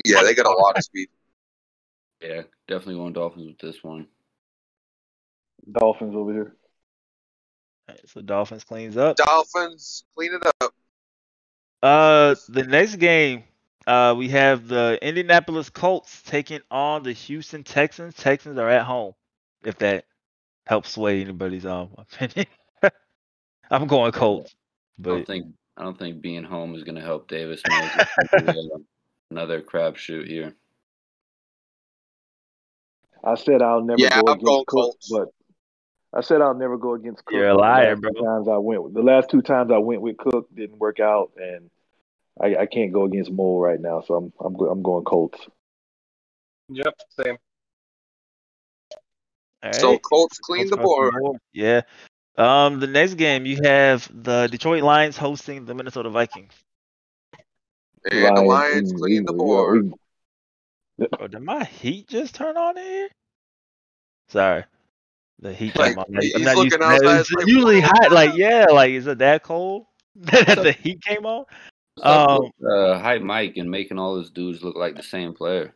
yeah, 0.05 0.21
they 0.23 0.35
got 0.35 0.45
a 0.45 0.51
lot 0.51 0.77
of 0.77 0.83
speed. 0.83 1.09
Yeah, 2.21 2.43
definitely 2.67 2.95
going 2.95 3.13
Dolphins 3.13 3.47
with 3.47 3.57
this 3.57 3.83
one. 3.83 4.07
Dolphins 5.71 6.15
over 6.15 6.31
here. 6.31 6.55
All 7.89 7.95
right, 7.95 8.09
so 8.09 8.21
Dolphins 8.21 8.63
cleans 8.63 8.97
up. 8.97 9.17
Dolphins 9.17 10.03
clean 10.15 10.33
it 10.33 10.45
up. 10.61 10.73
Uh, 11.81 12.35
the 12.47 12.63
next 12.63 12.95
game, 12.97 13.43
uh, 13.87 14.13
we 14.17 14.29
have 14.29 14.67
the 14.67 14.97
Indianapolis 15.01 15.69
Colts 15.69 16.21
taking 16.21 16.61
on 16.71 17.03
the 17.03 17.11
Houston 17.11 17.63
Texans. 17.63 18.15
Texans 18.15 18.57
are 18.57 18.69
at 18.69 18.83
home. 18.83 19.13
If 19.65 19.79
that 19.79 20.05
helps 20.65 20.91
sway 20.91 21.21
anybody's 21.21 21.65
um 21.65 21.89
opinion, 21.97 22.47
I'm 23.73 23.87
going 23.87 24.11
Colts. 24.11 24.55
I 25.03 25.09
don't 25.09 25.19
But 25.19 25.27
think 25.27 25.47
I 25.77 25.83
don't 25.83 25.97
think 25.97 26.21
being 26.21 26.43
home 26.43 26.75
is 26.75 26.83
going 26.83 26.95
to 26.95 27.01
help 27.01 27.27
Davis. 27.27 27.63
Mills. 27.65 27.91
It's 27.95 28.33
gonna 28.33 28.51
be, 28.51 28.57
uh, 28.57 28.77
Another 29.31 29.61
crapshoot 29.63 30.27
here. 30.27 30.53
I 33.23 33.33
said 33.33 33.63
I'll 33.63 33.81
never 33.81 33.99
Yeah, 33.99 34.21
go 34.21 34.27
I'm 34.27 34.37
going 34.37 34.57
against 34.57 34.67
Cook, 34.67 34.67
Colts. 34.67 35.09
but 35.09 35.29
I 36.15 36.21
said 36.21 36.41
I'll 36.41 36.53
never 36.53 36.77
go 36.77 36.93
against 36.93 37.25
Cook. 37.25 37.33
You're 37.35 37.47
a 37.49 37.55
but 37.55 37.61
the 37.61 37.61
liar, 37.61 37.95
bro. 37.95 38.11
Times 38.11 38.47
I 38.47 38.57
went 38.57 38.83
with, 38.83 38.93
the 38.93 39.01
last 39.01 39.31
two 39.31 39.41
times 39.41 39.71
I 39.71 39.79
went 39.79 40.01
with 40.03 40.17
Cook 40.17 40.53
didn't 40.53 40.77
work 40.77 40.99
out, 40.99 41.31
and 41.37 41.71
I, 42.39 42.57
I 42.57 42.65
can't 42.67 42.93
go 42.93 43.05
against 43.05 43.31
Mole 43.31 43.59
right 43.59 43.79
now, 43.81 44.01
so 44.01 44.13
I'm 44.13 44.33
I'm 44.39 44.55
I'm 44.59 44.83
going 44.83 45.03
Colts. 45.03 45.39
Yep, 46.69 46.93
same. 47.19 47.37
all 49.63 49.71
right. 49.71 49.75
So 49.75 49.97
Colts 49.97 50.37
clean 50.37 50.69
the 50.69 50.77
Colts 50.77 51.09
across 51.09 51.21
board. 51.21 51.37
Yeah. 51.53 51.81
Um, 52.37 52.79
the 52.79 52.87
next 52.87 53.13
game 53.15 53.45
you 53.45 53.59
have 53.63 54.09
the 54.11 54.47
Detroit 54.47 54.83
Lions 54.83 55.17
hosting 55.17 55.65
the 55.65 55.73
Minnesota 55.75 56.09
Vikings. 56.09 56.53
And 58.11 58.35
the 58.37 58.41
Lions 58.41 58.91
clean 58.93 59.25
the 59.25 59.33
board. 59.33 59.91
we- 60.97 61.07
Oh, 61.19 61.27
did 61.27 61.41
my 61.41 61.63
heat 61.63 62.07
just 62.07 62.35
turn 62.35 62.57
on 62.57 62.77
here? 62.77 63.09
Sorry. 64.29 64.63
The 65.39 65.53
heat 65.53 65.75
Like, 65.75 65.91
came 65.95 65.99
on. 65.99 66.05
I'm 66.07 66.43
not 66.43 66.57
used 66.57 66.71
to 66.71 66.77
that. 66.79 66.99
It's 67.03 67.29
it's 67.29 67.31
like, 67.31 67.47
usually 67.47 67.81
whoa. 67.81 67.87
hot. 67.87 68.11
Like, 68.11 68.35
yeah, 68.35 68.65
like, 68.71 68.91
is 68.91 69.07
it 69.07 69.17
that 69.19 69.43
cold 69.43 69.85
that 70.15 70.55
the 70.55 70.71
heat 70.71 71.01
came 71.01 71.25
on? 71.25 71.45
What's 71.95 72.09
up 72.09 72.29
Um, 72.29 72.51
with, 72.59 72.71
uh, 72.71 72.99
hype 72.99 73.21
Mike 73.21 73.57
and 73.57 73.69
making 73.69 73.99
all 73.99 74.17
his 74.17 74.31
dudes 74.31 74.63
look 74.63 74.75
like 74.75 74.95
the 74.95 75.03
same 75.03 75.33
player. 75.33 75.75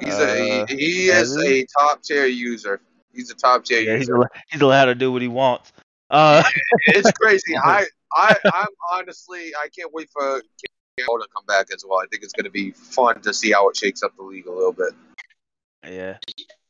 He's 0.00 0.14
Uh, 0.14 0.66
a 0.68 0.74
he 0.74 1.08
yeah, 1.08 1.20
is 1.20 1.36
a 1.36 1.66
top 1.78 2.02
tier 2.02 2.26
user. 2.26 2.80
He's 3.14 3.30
a 3.30 3.34
top 3.34 3.64
tier 3.64 3.80
yeah, 3.80 3.96
he's, 3.96 4.08
user. 4.08 4.30
he's 4.50 4.60
allowed 4.60 4.86
to 4.86 4.94
do 4.94 5.10
what 5.12 5.22
he 5.22 5.28
wants. 5.28 5.72
Uh, 6.10 6.42
it's 6.86 7.10
crazy. 7.20 7.56
I 7.56 7.86
I 8.12 8.36
I'm 8.54 8.68
honestly 8.92 9.52
I 9.54 9.68
can't 9.68 9.92
wait 9.92 10.10
for 10.10 10.42
Camo 10.98 11.18
to 11.18 11.26
come 11.34 11.46
back 11.46 11.68
as 11.72 11.84
well. 11.88 12.00
I 12.00 12.06
think 12.10 12.22
it's 12.22 12.32
going 12.32 12.44
to 12.44 12.50
be 12.50 12.72
fun 12.72 13.20
to 13.22 13.32
see 13.32 13.52
how 13.52 13.68
it 13.68 13.76
shakes 13.76 14.02
up 14.02 14.16
the 14.16 14.22
league 14.22 14.46
a 14.46 14.52
little 14.52 14.72
bit. 14.72 14.92
yeah, 15.84 16.18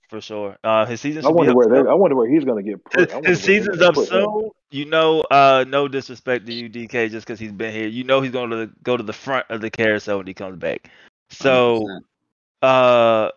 for 0.09 0.21
sure. 0.21 0.57
Uh, 0.63 0.87
his 0.87 1.01
season 1.01 1.25
I 1.25 1.29
wonder 1.29 1.55
where 1.55 1.69
they, 1.69 1.89
I 1.89 1.95
wonder 1.95 2.17
where 2.17 2.29
he's 2.29 2.45
gonna 2.45 2.63
get 2.63 2.85
put. 2.85 3.11
His, 3.25 3.27
his 3.27 3.43
season's 3.43 3.81
up 3.81 3.95
put 3.95 4.11
him. 4.11 4.25
soon. 4.25 4.51
You 4.73 4.85
know, 4.85 5.23
uh, 5.23 5.65
no 5.67 5.89
disrespect 5.89 6.47
to 6.47 6.53
you, 6.53 6.69
DK, 6.69 7.11
just 7.11 7.27
because 7.27 7.41
he's 7.41 7.53
been 7.53 7.73
here. 7.73 7.89
You 7.89 8.05
know 8.05 8.21
he's 8.21 8.31
going 8.31 8.51
to 8.51 8.71
go 8.85 8.97
to 8.97 9.03
the 9.03 9.13
front 9.13 9.47
of 9.51 9.61
the 9.61 9.69
carousel 9.69 10.19
when 10.19 10.29
he 10.29 10.35
comes 10.35 10.59
back. 10.59 10.89
So, 11.31 11.89
100%. 12.63 13.27
uh, 13.27 13.31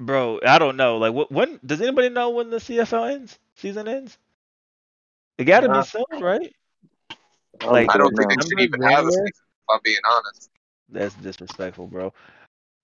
bro, 0.00 0.40
I 0.44 0.58
don't 0.58 0.76
know. 0.76 0.98
Like, 0.98 1.12
what? 1.12 1.30
When 1.30 1.60
does 1.64 1.80
anybody 1.80 2.08
know 2.08 2.30
when 2.30 2.50
the 2.50 2.56
CFL 2.58 3.12
ends? 3.12 3.38
Season 3.54 3.86
ends? 3.86 4.18
It 5.38 5.44
got 5.44 5.60
to 5.60 5.68
be 5.72 5.82
soon, 5.84 6.22
right? 6.22 6.52
I'll 7.62 7.72
Like- 7.72 7.94
I 7.94 7.98
don't 7.98 8.14
think 8.16 8.30
now. 8.30 8.36
they 8.36 8.48
should 8.48 8.60
even 8.60 8.82
have 8.82 9.06
a 9.06 9.10
season. 9.10 9.26
If 9.26 9.34
I'm 9.70 9.80
being 9.84 9.96
honest. 10.10 10.50
That's 10.88 11.14
disrespectful, 11.14 11.86
bro. 11.86 12.12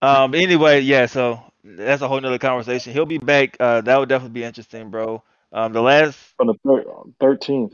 Um. 0.03 0.35
Anyway, 0.35 0.81
yeah. 0.81 1.07
So 1.07 1.41
that's 1.65 2.03
a 2.03 2.09
whole 2.09 2.21
nother 2.21 2.39
conversation. 2.39 2.93
He'll 2.93 3.07
be 3.07 3.19
back. 3.19 3.57
Uh, 3.59 3.81
that 3.81 3.99
would 3.99 4.09
definitely 4.09 4.35
be 4.41 4.45
interesting, 4.45 4.91
bro. 4.91 5.23
Um, 5.53 5.73
the 5.73 5.81
last. 5.83 6.19
from 6.37 6.49
the 6.49 7.13
thirteenth 7.19 7.73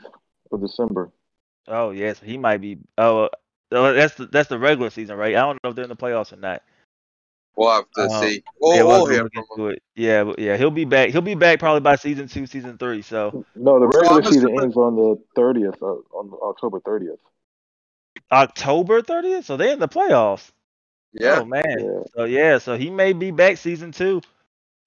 of 0.51 0.61
December. 0.61 1.11
Oh 1.69 1.91
yes, 1.91 2.21
he 2.21 2.39
might 2.39 2.59
be. 2.61 2.79
Oh, 2.97 3.29
uh, 3.73 3.93
that's 3.93 4.15
the, 4.15 4.27
that's 4.27 4.49
the 4.49 4.59
regular 4.59 4.91
season, 4.91 5.17
right? 5.17 5.35
I 5.35 5.41
don't 5.41 5.63
know 5.63 5.71
if 5.71 5.77
they're 5.77 5.85
in 5.85 5.91
the 5.91 5.97
playoffs 5.97 6.33
or 6.33 6.37
not. 6.37 6.63
We'll 7.57 7.71
have 7.71 7.91
to 7.97 8.03
Um, 8.03 8.11
see. 8.23 8.43
We'll, 8.61 8.77
yeah, 8.77 8.83
we'll 8.83 8.89
we'll 8.89 8.99
have 8.99 9.07
to 9.07 9.13
hear 9.13 9.31
from 9.35 9.45
him. 9.67 9.71
it. 9.73 9.83
Yeah, 9.95 10.33
yeah, 10.39 10.57
he'll 10.57 10.71
be 10.71 10.85
back. 10.85 11.11
He'll 11.11 11.21
be 11.21 11.35
back 11.35 11.59
probably 11.59 11.81
by 11.81 11.97
season 11.97 12.29
two, 12.29 12.47
season 12.47 12.79
three. 12.79 13.03
So 13.03 13.45
No, 13.55 13.79
the 13.79 13.87
regular 13.89 14.23
I'm 14.23 14.25
season 14.25 14.59
ends 14.61 14.77
on 14.77 14.97
the 14.97 15.19
thirtieth, 15.37 15.83
uh, 15.83 15.87
on 16.17 16.33
October 16.43 16.81
thirtieth. 16.81 17.19
October 18.31 19.03
thirtieth. 19.03 19.45
So 19.45 19.57
they're 19.57 19.73
in 19.73 19.79
the 19.81 19.89
playoffs. 19.89 20.51
Yeah. 21.13 21.41
Oh 21.41 21.45
man. 21.45 21.63
Yeah. 21.79 22.03
So 22.15 22.25
yeah, 22.25 22.59
so 22.59 22.77
he 22.77 22.91
may 22.91 23.13
be 23.13 23.31
back 23.31 23.59
season 23.59 23.93
two. 23.93 24.23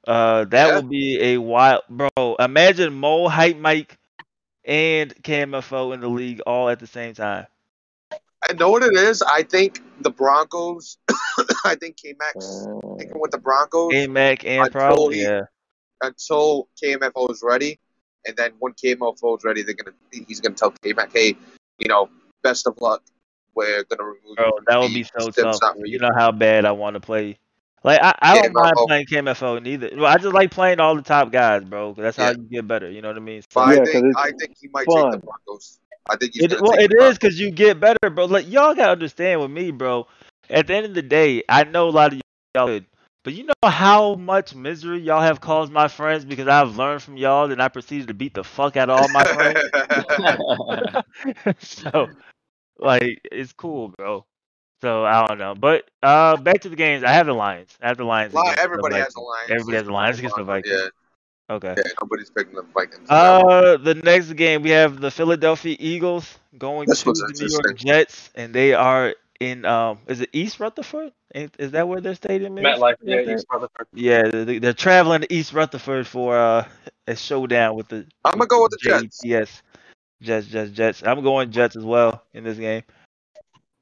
Uh, 0.08 0.46
that 0.46 0.68
Yeah. 0.68 0.76
would 0.76 0.90
be 0.90 1.20
a 1.22 1.38
wild, 1.38 1.84
bro. 1.90 2.10
Imagine 2.40 2.94
Mo, 2.94 3.28
Hype 3.28 3.58
Mike, 3.58 3.98
and 4.64 5.14
KMFO 5.24 5.94
in 5.94 6.02
the 6.02 6.08
league 6.08 6.42
all 6.46 6.70
at 6.70 6.80
the 6.80 6.88
same 6.88 7.14
time. 7.14 7.48
I 8.50 8.54
know 8.54 8.70
what 8.70 8.84
it 8.84 8.94
is. 8.96 9.22
I 9.22 9.44
think 9.44 9.82
the 10.02 10.10
Broncos. 10.12 10.98
I 11.66 11.76
think 11.76 11.98
K 11.98 12.14
Max 12.20 12.66
Uh, 12.68 12.96
taking 12.98 13.20
with 13.20 13.32
the 13.32 13.38
Broncos 13.38 13.94
A 13.94 14.08
Mac 14.08 14.46
and 14.46 14.66
Until 14.68 14.72
probably 14.72 15.16
he- 15.18 15.24
yeah. 15.24 15.42
until 16.02 16.68
KMFO 16.82 17.32
is 17.32 17.42
ready, 17.44 17.80
and 18.28 18.36
then 18.38 18.52
when 18.60 18.74
KMFO 18.74 19.38
is 19.38 19.44
ready, 19.44 19.64
they're 19.64 19.74
gonna 19.76 19.96
he's 20.28 20.40
gonna 20.40 20.56
tell 20.56 20.72
K 20.84 20.94
Mac, 20.94 21.12
hey, 21.14 21.36
you 21.80 21.88
know, 21.88 22.10
best 22.44 22.68
of 22.68 22.80
luck. 22.82 23.02
We're 23.56 23.84
gonna 23.86 24.04
remove. 24.04 24.36
Bro, 24.36 24.46
you 24.46 24.52
that 24.68 24.74
the 24.76 24.80
would 24.82 24.94
be 24.94 25.04
so 25.04 25.30
tough. 25.32 25.60
You 25.78 25.84
you. 25.94 26.00
know 26.00 26.12
how 26.16 26.32
bad 26.32 26.66
I 26.66 26.72
want 26.72 26.96
to 26.96 27.00
play. 27.00 27.38
Like 27.84 28.02
I, 28.02 28.16
I 28.22 28.36
don't 28.42 28.54
mind 28.54 28.76
KMFO. 28.76 28.88
playing 28.88 29.06
KMFO 29.06 29.62
neither. 29.64 29.90
Well, 29.96 30.06
I 30.08 30.18
just 30.18 30.34
like 30.34 30.52
playing 30.52 30.80
all 30.80 30.96
the 30.96 31.02
top 31.04 31.32
guys, 31.32 31.64
bro. 31.64 31.94
that's 31.94 32.18
how 32.18 32.32
you 32.32 32.38
get 32.52 32.68
better. 32.68 32.90
You 32.90 33.02
know 33.02 33.10
what 33.10 33.18
I 33.18 33.20
mean? 33.22 33.42
So, 33.50 33.62
Yeah, 33.62 33.66
I 33.74 33.76
'cause 33.78 33.88
think 33.92 34.18
I 34.18 34.32
think 34.40 34.58
he 34.60 34.68
might 34.70 34.88
take 34.88 35.12
the 35.12 35.18
Broncos. 35.20 35.80
I 36.10 36.18
think 36.18 36.34
It, 36.36 36.60
well, 36.60 36.74
it 36.78 36.92
is 37.02 37.18
because 37.18 37.40
you 37.40 37.52
get 37.52 37.80
better, 37.80 38.10
bro. 38.12 38.26
Like 38.26 38.50
y'all 38.50 38.76
gotta 38.76 38.92
understand 38.92 39.42
with 39.42 39.52
me, 39.52 39.72
bro. 39.72 40.08
At 40.50 40.68
the 40.68 40.76
end 40.76 40.86
of 40.86 40.94
the 40.94 41.02
day, 41.02 41.44
I 41.50 41.64
know 41.64 41.90
a 41.90 41.92
lot 41.92 42.14
of 42.14 42.22
y'all, 42.56 42.68
good, 42.68 42.86
but 43.24 43.34
you 43.34 43.44
know 43.46 43.54
how 43.70 44.16
much 44.16 44.54
misery 44.56 45.00
y'all 45.00 45.22
have 45.22 45.42
caused 45.42 45.72
my 45.72 45.88
friends 45.88 46.26
because 46.26 46.48
I've 46.48 46.78
learned 46.78 47.02
from 47.02 47.18
y'all, 47.18 47.52
and 47.52 47.62
I 47.62 47.70
proceeded 47.70 48.08
to 48.10 48.14
beat 48.14 48.34
the 48.34 48.44
fuck 48.44 48.76
out 48.78 48.90
of 48.90 48.96
all 48.98 49.08
my 49.08 49.26
friends. 49.26 49.62
so, 51.60 52.10
like, 52.80 53.20
it's 53.32 53.54
cool, 53.54 53.90
bro. 53.98 54.26
So 54.82 55.06
I 55.06 55.28
don't 55.28 55.40
know, 55.40 55.56
but 55.56 55.90
uh, 56.04 56.38
back 56.38 56.62
to 56.62 56.70
the 56.70 56.76
games. 56.76 57.04
I 57.04 57.12
have 57.12 57.26
the 57.28 57.34
Lions. 57.34 57.78
I 57.82 57.88
have 57.90 57.98
the 57.98 58.06
Lions. 58.06 58.34
Li- 58.34 58.42
against 58.42 58.58
the 58.58 58.64
everybody 58.64 58.96
has 58.98 59.14
the 59.14 59.22
Lions. 59.22 59.52
Everybody 59.52 59.78
has 59.78 59.86
the 59.86 59.94
Lions 59.94 60.18
against 60.20 60.36
the 60.36 60.44
Vikings. 60.46 60.84
Yeah, 60.84 60.90
Okay. 61.50 61.76
yeah, 61.78 61.84
nobody's 62.02 62.30
picking 62.32 62.56
the 62.56 62.64
Vikings. 62.74 63.08
Uh, 63.10 63.78
the 63.78 63.94
next 63.96 64.34
game 64.34 64.64
we 64.64 64.72
have 64.72 65.00
the 65.00 65.12
Philadelphia 65.12 65.76
Eagles 65.80 66.40
going 66.58 66.88
This 66.90 67.04
to 67.04 67.12
the 67.12 67.34
New 67.40 67.48
York. 67.48 67.78
Jets, 67.78 68.32
and 68.36 68.54
they 68.54 68.74
are 68.74 69.14
in 69.40 69.64
um, 69.66 70.00
is 70.08 70.22
it 70.22 70.30
East 70.34 70.60
Rutherford? 70.60 71.12
Is 71.36 71.52
is 71.60 71.72
that 71.72 71.88
where 71.88 72.02
their 72.02 72.16
stadium 72.16 72.58
is? 72.58 72.64
MetLife, 72.66 72.98
Something 72.98 73.28
yeah. 73.28 73.36
East 73.36 73.46
Rutherford. 73.52 73.88
Yeah, 73.94 74.24
they- 74.30 74.58
they're 74.60 74.74
traveling 74.74 75.22
to 75.22 75.32
East 75.34 75.54
Rutherford 75.54 76.08
for 76.08 76.36
uh, 76.38 76.68
a 77.08 77.16
showdown 77.16 77.76
with 77.76 77.90
the. 77.90 78.08
I'm 78.24 78.40
gonna 78.40 78.48
go 78.48 78.64
with 78.64 78.72
the 78.72 78.78
Jets. 78.82 79.22
Yes, 79.24 79.62
Jets, 80.22 80.48
Jets, 80.48 80.72
Jets. 80.72 81.04
I'm 81.06 81.22
going 81.22 81.52
Jets 81.52 81.76
as 81.76 81.84
well 81.84 82.24
in 82.34 82.44
this 82.44 82.58
game. 82.58 82.82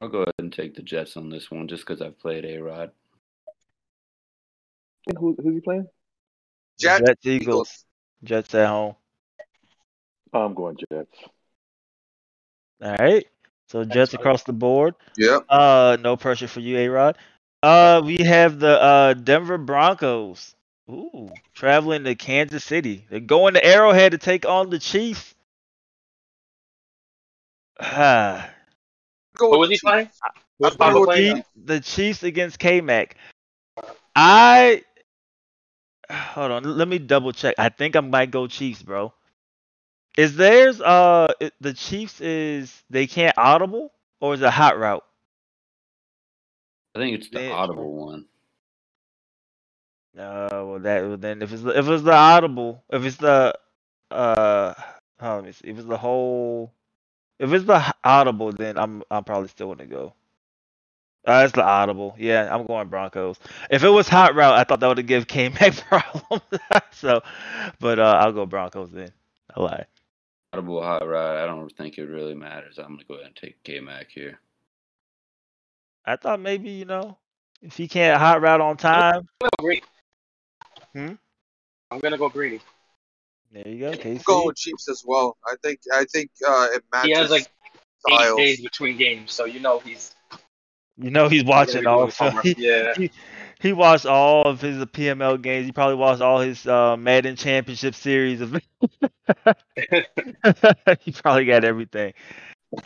I'll 0.01 0.09
go 0.09 0.23
ahead 0.23 0.33
and 0.39 0.51
take 0.51 0.75
the 0.75 0.81
Jets 0.81 1.15
on 1.15 1.29
this 1.29 1.49
one 1.49 1.69
just 1.69 1.85
because 1.87 2.01
I've 2.01 2.19
played 2.19 2.43
A 2.43 2.57
Rod. 2.57 2.91
who, 5.17 5.37
who's 5.41 5.53
he 5.55 5.61
playing? 5.61 5.87
Jets, 6.79 7.03
Jets, 7.05 7.25
Eagles. 7.25 7.43
Eagles, 7.43 7.85
Jets 8.23 8.55
at 8.55 8.67
home. 8.67 8.95
Oh, 10.33 10.41
I'm 10.41 10.53
going 10.53 10.77
Jets. 10.91 11.17
All 12.81 12.95
right, 12.99 13.25
so 13.67 13.83
Jets 13.85 14.11
fine. 14.11 14.19
across 14.19 14.43
the 14.43 14.53
board. 14.53 14.95
Yeah. 15.17 15.39
Uh, 15.47 15.97
no 16.01 16.17
pressure 16.17 16.47
for 16.47 16.59
you, 16.59 16.77
A 16.77 16.87
Rod. 16.89 17.17
Uh, 17.61 18.01
we 18.03 18.17
have 18.17 18.59
the 18.59 18.81
uh 18.81 19.13
Denver 19.13 19.57
Broncos. 19.57 20.55
Ooh, 20.89 21.31
traveling 21.53 22.03
to 22.03 22.15
Kansas 22.15 22.63
City. 22.63 23.05
They're 23.09 23.21
going 23.21 23.53
to 23.53 23.65
Arrowhead 23.65 24.11
to 24.11 24.17
take 24.17 24.45
on 24.45 24.69
the 24.69 24.79
Chiefs. 24.79 25.33
Ah, 27.79 28.49
Go 29.37 29.49
What 29.49 29.59
was 29.59 29.69
he 29.69 29.75
the 29.77 29.81
playing? 29.81 30.09
What's 30.57 30.75
I'm 30.79 31.03
playing? 31.03 31.43
The 31.55 31.79
Chiefs 31.79 32.23
against 32.23 32.59
K 32.59 32.81
Mac. 32.81 33.15
I 34.15 34.83
hold 36.11 36.51
on. 36.51 36.63
Let 36.63 36.87
me 36.87 36.99
double 36.99 37.31
check. 37.33 37.55
I 37.57 37.69
think 37.69 37.95
I 37.95 38.01
might 38.01 38.31
go 38.31 38.47
Chiefs, 38.47 38.83
bro. 38.83 39.13
Is 40.17 40.35
theirs 40.35 40.81
uh 40.81 41.33
the 41.61 41.73
Chiefs 41.73 42.21
is 42.21 42.83
they 42.89 43.07
can't 43.07 43.37
audible 43.37 43.91
or 44.21 44.33
is 44.35 44.41
it 44.41 44.49
hot 44.51 44.77
route? 44.79 45.03
I 46.95 46.99
think 46.99 47.15
it's 47.17 47.29
the 47.29 47.39
audible 47.39 47.95
one. 47.95 48.25
Uh, 50.17 50.47
well 50.51 50.79
that 50.79 51.03
well, 51.03 51.17
then 51.17 51.41
if 51.41 51.53
it's 51.53 51.63
the, 51.63 51.77
if 51.77 51.87
it's 51.87 52.03
the 52.03 52.13
audible, 52.13 52.83
if 52.91 53.03
it's 53.05 53.17
the 53.17 53.53
uh, 54.11 54.73
hold 55.19 55.31
on, 55.31 55.35
let 55.37 55.45
me 55.45 55.51
see. 55.53 55.67
If 55.69 55.77
it's 55.79 55.87
the 55.87 55.97
whole, 55.97 56.73
if 57.39 57.51
it's 57.53 57.65
the 57.65 57.93
audible, 58.03 58.51
then 58.51 58.77
I'm 58.77 59.03
I'm 59.11 59.23
probably 59.23 59.49
still 59.49 59.67
gonna 59.69 59.87
go. 59.87 60.13
Uh, 61.25 61.43
it's 61.45 61.53
the 61.53 61.63
audible. 61.63 62.15
Yeah, 62.17 62.53
I'm 62.53 62.65
going 62.65 62.89
Broncos. 62.89 63.39
If 63.69 63.83
it 63.83 63.89
was 63.89 64.09
hot 64.09 64.35
route, 64.35 64.55
I 64.55 64.65
thought 64.65 64.81
that 64.81 64.87
would 64.87 64.97
have 64.97 65.07
give 65.07 65.27
K 65.27 65.49
Mac 65.49 65.75
problems. 65.89 66.43
so, 66.91 67.21
but 67.79 67.99
uh, 67.99 68.19
I'll 68.19 68.33
go 68.33 68.45
Broncos 68.45 68.91
then. 68.91 69.11
I 69.55 69.61
lie. 69.61 69.85
Audible 70.51 70.83
hot 70.83 71.07
route. 71.07 71.37
I 71.37 71.45
don't 71.45 71.71
think 71.71 71.97
it 71.97 72.05
really 72.05 72.35
matters. 72.35 72.77
I'm 72.77 72.93
gonna 72.93 73.03
go 73.07 73.15
ahead 73.15 73.27
and 73.27 73.35
take 73.35 73.63
K 73.63 73.79
Mac 73.79 74.09
here. 74.09 74.39
I 76.05 76.17
thought 76.17 76.41
maybe 76.41 76.71
you 76.71 76.85
know 76.85 77.17
if 77.61 77.77
he 77.77 77.87
can't 77.87 78.19
hot 78.19 78.41
route 78.41 78.59
on 78.61 78.75
time. 78.75 79.27
I'm 79.41 79.49
gonna 79.49 79.51
go 79.57 79.63
greedy. 79.63 79.83
Hmm? 80.93 81.13
I'm 81.89 81.99
gonna 81.99 82.17
go 82.17 82.29
greeny. 82.29 82.59
There 83.53 83.67
you 83.67 83.79
go, 83.79 83.91
I'm 83.91 84.17
going 84.17 84.47
with 84.47 84.57
Chiefs 84.57 84.89
as 84.89 85.03
well. 85.05 85.37
I 85.45 85.55
think 85.63 85.79
I 85.93 86.05
think 86.11 86.31
uh, 86.45 86.67
it 86.71 86.83
matches 86.91 87.07
He 87.07 87.15
has 87.15 87.29
like 87.31 87.47
eight 88.09 88.15
styles. 88.15 88.37
days 88.37 88.61
between 88.61 88.97
games, 88.97 89.31
so 89.31 89.45
you 89.45 89.59
know 89.59 89.79
he's 89.79 90.12
You 91.03 91.11
know 91.11 91.27
he's 91.27 91.43
watching 91.43 91.85
all. 91.85 92.09
So 92.09 92.29
he, 92.43 92.55
Yeah. 92.57 92.93
he 93.59 93.73
watched 93.73 94.05
all 94.05 94.43
of 94.43 94.61
his 94.61 94.77
PML 94.85 95.41
games. 95.41 95.65
He 95.65 95.73
probably 95.73 95.95
watched 95.95 96.21
all 96.21 96.39
his 96.39 96.65
uh, 96.65 96.95
Madden 96.95 97.35
Championship 97.35 97.93
series 97.93 98.39
of. 98.39 98.53
he 101.01 101.11
probably 101.11 101.45
got 101.45 101.65
everything. 101.65 102.13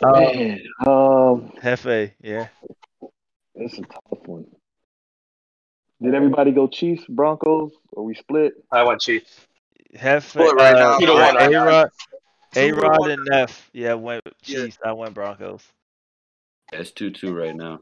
Um, 0.04 0.12
Man, 0.12 0.60
um, 0.80 1.52
Hefe, 1.62 2.12
yeah. 2.20 2.48
it's 3.54 3.78
a 3.78 3.82
tough 3.82 4.26
one. 4.26 4.46
Did 6.02 6.14
everybody 6.14 6.50
go 6.50 6.66
Chiefs, 6.68 7.04
Broncos, 7.08 7.72
or 7.92 8.04
we 8.04 8.14
split? 8.14 8.52
I 8.70 8.82
went 8.82 9.00
Chiefs. 9.00 9.46
Hefe, 9.96 10.36
Well, 10.36 10.54
right 10.54 10.74
now, 10.74 10.96
uh, 10.96 10.98
to 10.98 11.12
one 11.12 11.20
right. 11.36 11.52
A-Rod, 11.54 11.90
Two 12.52 12.60
to 12.72 12.76
A-Rod 12.76 13.10
and 13.10 13.24
Neff. 13.30 13.70
Yeah, 13.72 13.94
went 13.94 14.22
Yeah. 14.44 14.64
Chiefs. 14.64 14.78
I 14.84 14.92
went 14.92 15.14
Broncos. 15.14 15.62
Yeah, 16.72 16.80
it's 16.80 16.90
two 16.90 17.10
two 17.10 17.32
right 17.34 17.54
now. 17.56 17.80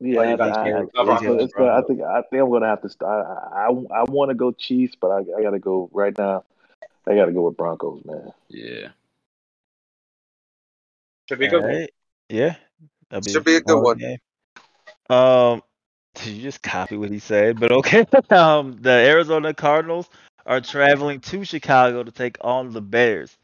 Yeah, 0.00 0.20
I, 0.20 0.24
I, 0.34 0.80
I, 0.80 1.04
Broncos. 1.04 1.42
it's 1.44 1.52
gonna- 1.54 1.72
I 1.72 1.82
think 1.82 2.02
I 2.02 2.22
think 2.22 2.42
I'm 2.42 2.50
gonna 2.50 2.66
have 2.66 2.82
to. 2.82 2.88
st- 2.88 3.08
I 3.08 3.22
I, 3.52 3.68
I 3.68 4.02
want 4.04 4.30
to 4.30 4.34
go 4.34 4.50
Chiefs, 4.52 4.96
but 5.00 5.08
I, 5.10 5.18
I 5.38 5.42
got 5.42 5.50
to 5.50 5.58
go 5.58 5.88
right 5.92 6.16
now. 6.16 6.44
I 7.06 7.14
got 7.14 7.26
to 7.26 7.32
go 7.32 7.42
with 7.42 7.56
Broncos, 7.56 8.02
man. 8.04 8.32
Yeah. 8.48 8.88
Should 11.28 11.38
be 11.38 11.46
a 11.46 11.50
good. 11.50 11.62
one. 11.62 11.70
Alright. 11.70 11.90
Yeah. 12.28 12.56
That'll 13.10 13.30
Should 13.30 13.44
be 13.44 13.56
a 13.56 13.60
good 13.60 13.80
one. 13.80 13.98
game. 13.98 14.18
Um, 15.10 15.62
you 16.24 16.42
just 16.42 16.62
copy 16.62 16.96
what 16.96 17.10
he 17.10 17.18
said, 17.18 17.60
but 17.60 17.72
okay. 17.72 18.06
um, 18.30 18.78
the 18.80 18.90
Arizona 18.90 19.54
Cardinals 19.54 20.08
are 20.46 20.60
traveling 20.60 21.20
to 21.20 21.44
Chicago 21.44 22.02
to 22.02 22.10
take 22.10 22.36
on 22.40 22.72
the 22.72 22.80
Bears. 22.82 23.36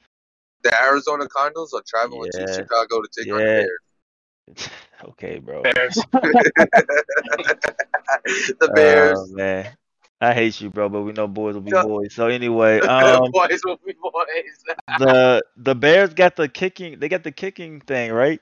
The 0.63 0.75
Arizona 0.83 1.27
Cardinals 1.29 1.73
are 1.73 1.83
traveling 1.87 2.31
Yeah. 2.35 2.47
to 2.47 2.55
Chicago 2.55 3.01
to 3.03 3.09
take 3.17 3.33
on 3.33 3.39
the 3.39 3.45
Bears. 3.45 3.71
okay, 5.09 5.39
bro. 5.39 5.63
Bears. 5.63 5.95
the 8.61 8.71
Bears. 8.75 9.19
Oh, 9.33 9.37
man. 9.37 9.77
I 10.23 10.35
hate 10.35 10.61
you, 10.61 10.69
bro, 10.69 10.91
but 10.91 11.01
we 11.01 11.13
know 11.13 11.27
boys 11.27 11.55
will 11.55 11.63
be 11.63 11.71
boys. 11.71 12.13
So 12.13 12.27
anyway, 12.27 12.79
um, 12.81 13.31
boys 13.31 13.61
will 13.65 13.79
be 13.85 13.95
boys. 13.95 14.77
the 14.99 15.43
the 15.57 15.75
Bears 15.75 16.13
got 16.13 16.37
the 16.37 16.47
kicking. 16.47 16.99
They 17.01 17.09
got 17.09 17.25
the 17.25 17.33
kicking 17.33 17.81
thing, 17.81 18.13
right? 18.13 18.39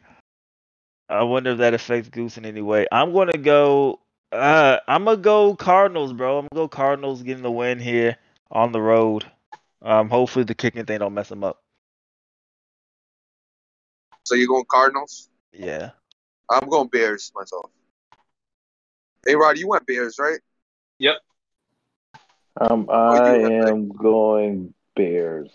I 1.09 1.23
wonder 1.23 1.53
if 1.53 1.59
that 1.59 1.75
affects 1.75 2.09
Goose 2.09 2.37
in 2.37 2.45
any 2.45 2.63
way. 2.63 2.87
I'm 2.91 3.13
gonna 3.13 3.39
go. 3.39 4.01
Uh, 4.33 4.79
I'm 4.89 5.05
gonna 5.05 5.19
go 5.19 5.55
Cardinals, 5.55 6.13
bro. 6.13 6.39
I'm 6.39 6.49
gonna 6.53 6.65
go 6.65 6.69
Cardinals 6.69 7.23
getting 7.23 7.45
the 7.45 7.51
win 7.51 7.79
here 7.79 8.17
on 8.51 8.73
the 8.73 8.81
road. 8.81 9.25
Um, 9.81 10.11
hopefully 10.11 10.45
the 10.45 10.57
kicking 10.57 10.85
thing 10.85 10.99
don't 10.99 11.15
mess 11.15 11.29
them 11.29 11.45
up. 11.45 11.63
So 14.25 14.35
you're 14.35 14.49
going 14.49 14.65
Cardinals? 14.69 15.29
Yeah. 15.53 15.91
I'm 16.51 16.69
going 16.69 16.89
Bears 16.89 17.33
myself. 17.35 17.71
Hey 19.27 19.35
Rod, 19.35 19.59
you 19.59 19.69
went 19.69 19.87
Bears, 19.87 20.19
right? 20.19 20.39
Yep. 20.99 21.17
Um, 22.61 22.87
Oh, 22.89 22.93
I 22.93 23.37
you 23.37 23.43
went 23.43 23.55
am 23.55 23.89
going 23.89 24.75
Bears. 24.97 25.51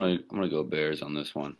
I'm 0.00 0.22
gonna, 0.30 0.48
go 0.48 0.62
Bears 0.62 1.02
on 1.02 1.14
this 1.14 1.34
one. 1.34 1.56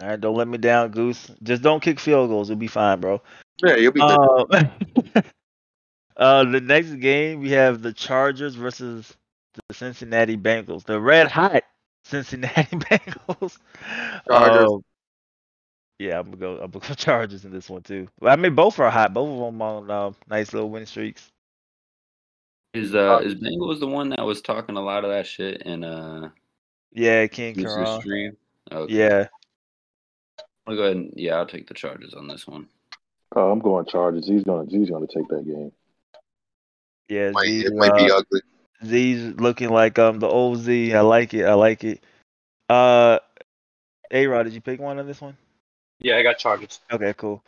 All 0.00 0.08
right, 0.08 0.20
don't 0.20 0.36
let 0.36 0.48
me 0.48 0.58
down, 0.58 0.90
Goose. 0.90 1.30
Just 1.42 1.62
don't 1.62 1.80
kick 1.80 1.98
field 1.98 2.28
goals. 2.28 2.48
You'll 2.48 2.58
be 2.58 2.66
fine, 2.66 3.00
bro. 3.00 3.22
Yeah, 3.58 3.76
you'll 3.76 3.92
be 3.92 4.00
good. 4.00 4.18
Um, 4.18 4.46
uh, 6.16 6.44
the 6.44 6.60
next 6.60 6.94
game 6.96 7.40
we 7.40 7.50
have 7.52 7.82
the 7.82 7.92
Chargers 7.92 8.54
versus 8.54 9.16
the 9.68 9.74
Cincinnati 9.74 10.36
Bengals. 10.36 10.84
The 10.84 11.00
red 11.00 11.30
hot 11.30 11.62
Cincinnati 12.04 12.76
Bengals. 12.76 13.58
Chargers. 14.26 14.70
Um, 14.70 14.84
yeah, 15.98 16.18
I'm 16.18 16.26
gonna 16.26 16.36
go. 16.36 16.52
I'm 16.58 16.70
gonna 16.70 16.86
go 16.88 16.94
Chargers 16.96 17.44
in 17.44 17.52
this 17.52 17.70
one 17.70 17.82
too. 17.82 18.08
I 18.22 18.36
mean, 18.36 18.54
both 18.54 18.78
are 18.78 18.90
hot. 18.90 19.14
Both 19.14 19.30
of 19.30 19.38
them 19.38 19.62
on 19.62 19.90
uh, 19.90 20.12
nice 20.28 20.52
little 20.52 20.70
win 20.70 20.86
streaks. 20.86 21.30
Is 22.74 22.94
uh 22.94 23.20
is 23.22 23.34
Bengals 23.34 23.80
the 23.80 23.86
one 23.86 24.08
that 24.10 24.24
was 24.24 24.40
talking 24.40 24.76
a 24.76 24.80
lot 24.80 25.04
of 25.04 25.10
that 25.10 25.26
shit 25.26 25.62
in 25.62 25.84
uh 25.84 26.30
Yeah, 26.92 27.26
King 27.26 27.54
Gooses 27.54 27.74
Karan. 27.74 28.00
stream? 28.00 28.36
Okay. 28.70 28.94
Yeah, 28.94 29.26
I'll 30.66 30.76
go 30.76 30.84
ahead 30.84 30.96
and 30.96 31.12
yeah, 31.14 31.36
I'll 31.36 31.46
take 31.46 31.66
the 31.68 31.74
Chargers 31.74 32.14
on 32.14 32.28
this 32.28 32.46
one. 32.46 32.68
Oh, 33.36 33.50
I'm 33.50 33.58
going 33.58 33.84
Chargers. 33.86 34.26
He's 34.26 34.44
gonna 34.44 34.64
he's 34.68 34.88
gonna 34.88 35.06
take 35.06 35.28
that 35.28 35.44
game. 35.44 35.72
yeah. 37.08 37.30
Might, 37.32 37.46
Z's, 37.46 37.64
it 37.64 37.74
might 37.74 37.94
be 37.94 38.10
uh, 38.10 38.16
ugly. 38.16 38.40
Z's 38.84 39.34
looking 39.38 39.68
like 39.68 39.98
um 39.98 40.18
the 40.18 40.28
old 40.28 40.58
Z. 40.58 40.94
I 40.94 41.00
like 41.00 41.34
it. 41.34 41.44
I 41.44 41.54
like 41.54 41.84
it. 41.84 42.02
Uh, 42.68 43.18
A 44.10 44.26
Rod, 44.26 44.44
did 44.44 44.54
you 44.54 44.62
pick 44.62 44.80
one 44.80 44.98
on 44.98 45.06
this 45.06 45.20
one? 45.20 45.36
Yeah, 46.02 46.16
I 46.16 46.22
got 46.22 46.38
Chargers. 46.38 46.80
Okay, 46.90 47.14
cool. 47.16 47.42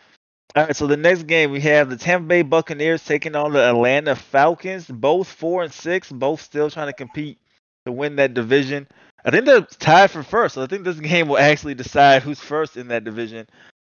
All 0.57 0.65
right, 0.67 0.77
so 0.77 0.87
the 0.87 0.97
next 0.97 1.25
game 1.25 1.51
we 1.51 1.61
have 1.63 1.91
the 1.91 1.97
Tampa 1.97 2.27
Bay 2.27 2.43
Buccaneers 2.43 3.05
taking 3.05 3.35
on 3.35 3.53
the 3.53 3.69
Atlanta 3.69 4.15
Falcons. 4.15 4.87
Both 4.87 5.29
four 5.29 5.65
and 5.65 5.73
six, 5.73 6.11
both 6.13 6.41
still 6.41 6.71
trying 6.71 6.87
to 6.87 6.93
compete 6.93 7.39
to 7.87 7.93
win 7.93 8.17
that 8.17 8.35
division. 8.35 8.87
I 9.25 9.31
think 9.31 9.47
they're 9.47 9.63
tied 9.63 10.11
for 10.13 10.23
first, 10.23 10.55
so 10.55 10.63
I 10.63 10.67
think 10.67 10.85
this 10.85 11.01
game 11.01 11.29
will 11.29 11.39
actually 11.39 11.75
decide 11.75 12.23
who's 12.23 12.39
first 12.39 12.77
in 12.77 12.89
that 12.89 13.05
division. 13.05 13.49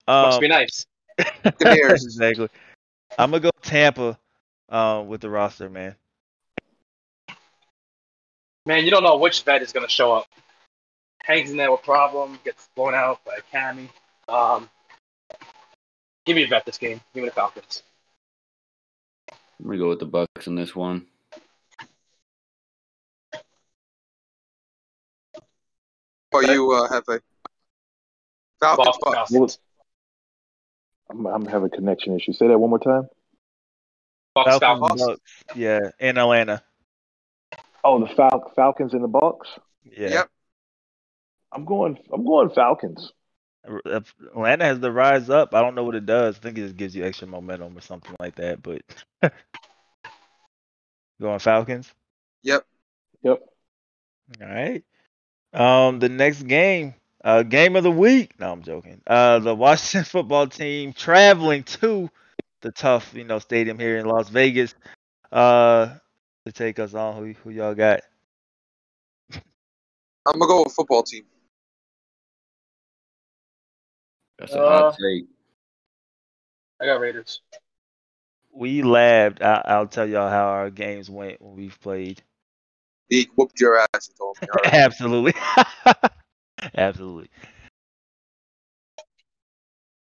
Must 0.08 0.36
Um, 0.36 0.40
be 0.40 0.48
nice. 0.48 0.86
Bears. 1.58 2.04
exactly. 2.04 2.48
I'm 3.18 3.30
gonna 3.30 3.40
go 3.40 3.50
Tampa 3.62 4.18
uh, 4.70 5.04
with 5.06 5.20
the 5.20 5.28
roster, 5.28 5.68
man. 5.68 5.94
Man, 8.64 8.84
you 8.84 8.90
don't 8.90 9.04
know 9.04 9.16
which 9.16 9.42
vet 9.42 9.62
is 9.62 9.72
gonna 9.72 9.88
show 9.88 10.12
up. 10.12 10.26
Hangs 11.22 11.50
in 11.50 11.56
there 11.56 11.70
with 11.70 11.82
problem, 11.82 12.38
gets 12.44 12.68
blown 12.74 12.94
out 12.94 13.24
by 13.24 13.38
Cammy. 13.52 13.88
Um, 14.28 14.68
give 16.24 16.36
me 16.36 16.44
a 16.44 16.48
bet 16.48 16.64
this 16.66 16.78
game. 16.78 17.00
Give 17.14 17.22
me 17.22 17.28
the 17.28 17.34
Falcons. 17.34 17.82
I'm 19.30 19.66
gonna 19.66 19.78
go 19.78 19.88
with 19.88 20.00
the 20.00 20.06
Bucks 20.06 20.46
in 20.46 20.54
this 20.54 20.74
one. 20.74 21.06
For 26.30 26.42
you, 26.42 26.72
uh, 26.72 26.88
Hefe. 26.88 27.20
Falcons, 28.60 28.86
Bucks, 28.86 28.98
Bucks. 29.00 29.30
Falcons. 29.30 29.58
I'm 31.08 31.26
I'm 31.26 31.46
having 31.46 31.66
a 31.66 31.70
connection 31.70 32.14
issues. 32.16 32.38
Say 32.38 32.48
that 32.48 32.58
one 32.58 32.70
more 32.70 32.78
time. 32.78 33.08
Bucks, 34.34 34.58
Falcons, 34.58 35.00
Falcons. 35.00 35.06
Bucks. 35.06 35.56
Yeah, 35.56 35.90
in 36.00 36.18
Atlanta. 36.18 36.62
Oh, 37.84 38.00
the 38.04 38.12
Fal- 38.14 38.52
Falcons 38.56 38.92
and 38.92 39.04
the 39.04 39.08
Bucks. 39.08 39.48
Yeah. 39.84 40.08
Yep. 40.08 40.30
I'm 41.52 41.64
going. 41.64 41.98
I'm 42.12 42.26
going 42.26 42.50
Falcons. 42.50 43.12
If 43.84 44.14
Atlanta 44.32 44.64
has 44.64 44.80
the 44.80 44.92
rise 44.92 45.28
up. 45.30 45.54
I 45.54 45.62
don't 45.62 45.74
know 45.74 45.84
what 45.84 45.94
it 45.94 46.06
does. 46.06 46.36
I 46.36 46.40
think 46.40 46.58
it 46.58 46.62
just 46.62 46.76
gives 46.76 46.94
you 46.94 47.04
extra 47.04 47.26
momentum 47.26 47.76
or 47.76 47.80
something 47.80 48.14
like 48.20 48.36
that. 48.36 48.62
But 48.62 48.82
going 51.20 51.38
Falcons. 51.38 51.92
Yep. 52.42 52.64
Yep. 53.22 53.42
All 54.40 54.48
right. 54.48 54.84
Um, 55.52 55.98
the 55.98 56.08
next 56.08 56.42
game, 56.42 56.94
uh, 57.24 57.42
game 57.42 57.76
of 57.76 57.82
the 57.82 57.90
week. 57.90 58.38
No, 58.38 58.52
I'm 58.52 58.62
joking. 58.62 59.00
Uh, 59.06 59.38
the 59.38 59.54
Washington 59.54 60.04
football 60.10 60.46
team 60.46 60.92
traveling 60.92 61.62
to 61.64 62.10
the 62.60 62.72
tough, 62.72 63.14
you 63.14 63.24
know, 63.24 63.38
stadium 63.38 63.78
here 63.78 63.98
in 63.98 64.06
Las 64.06 64.28
Vegas. 64.28 64.74
Uh, 65.32 65.94
to 66.44 66.52
take 66.52 66.78
us 66.78 66.94
on, 66.94 67.16
who 67.16 67.32
who 67.42 67.50
y'all 67.50 67.74
got? 67.74 68.00
I'm 69.32 70.38
gonna 70.38 70.46
go 70.46 70.62
with 70.62 70.72
football 70.72 71.02
team. 71.02 71.24
That's 74.38 74.52
a 74.52 74.60
Uh, 74.60 74.68
hot 74.68 74.96
take. 74.98 75.26
I 76.80 76.86
got 76.86 77.00
Raiders. 77.00 77.40
We 78.52 78.82
labbed. 78.82 79.42
I, 79.42 79.62
I'll 79.64 79.86
tell 79.86 80.08
y'all 80.08 80.30
how 80.30 80.46
our 80.46 80.70
games 80.70 81.10
went 81.10 81.40
when 81.40 81.56
we've 81.56 81.78
played. 81.80 82.22
He 83.08 83.28
whooped 83.36 83.60
your 83.60 83.78
ass. 83.78 84.08
He 84.08 84.14
told 84.18 84.38
me. 84.40 84.48
All 84.52 84.60
right. 84.64 84.74
Absolutely, 84.74 85.34
absolutely. 86.74 87.30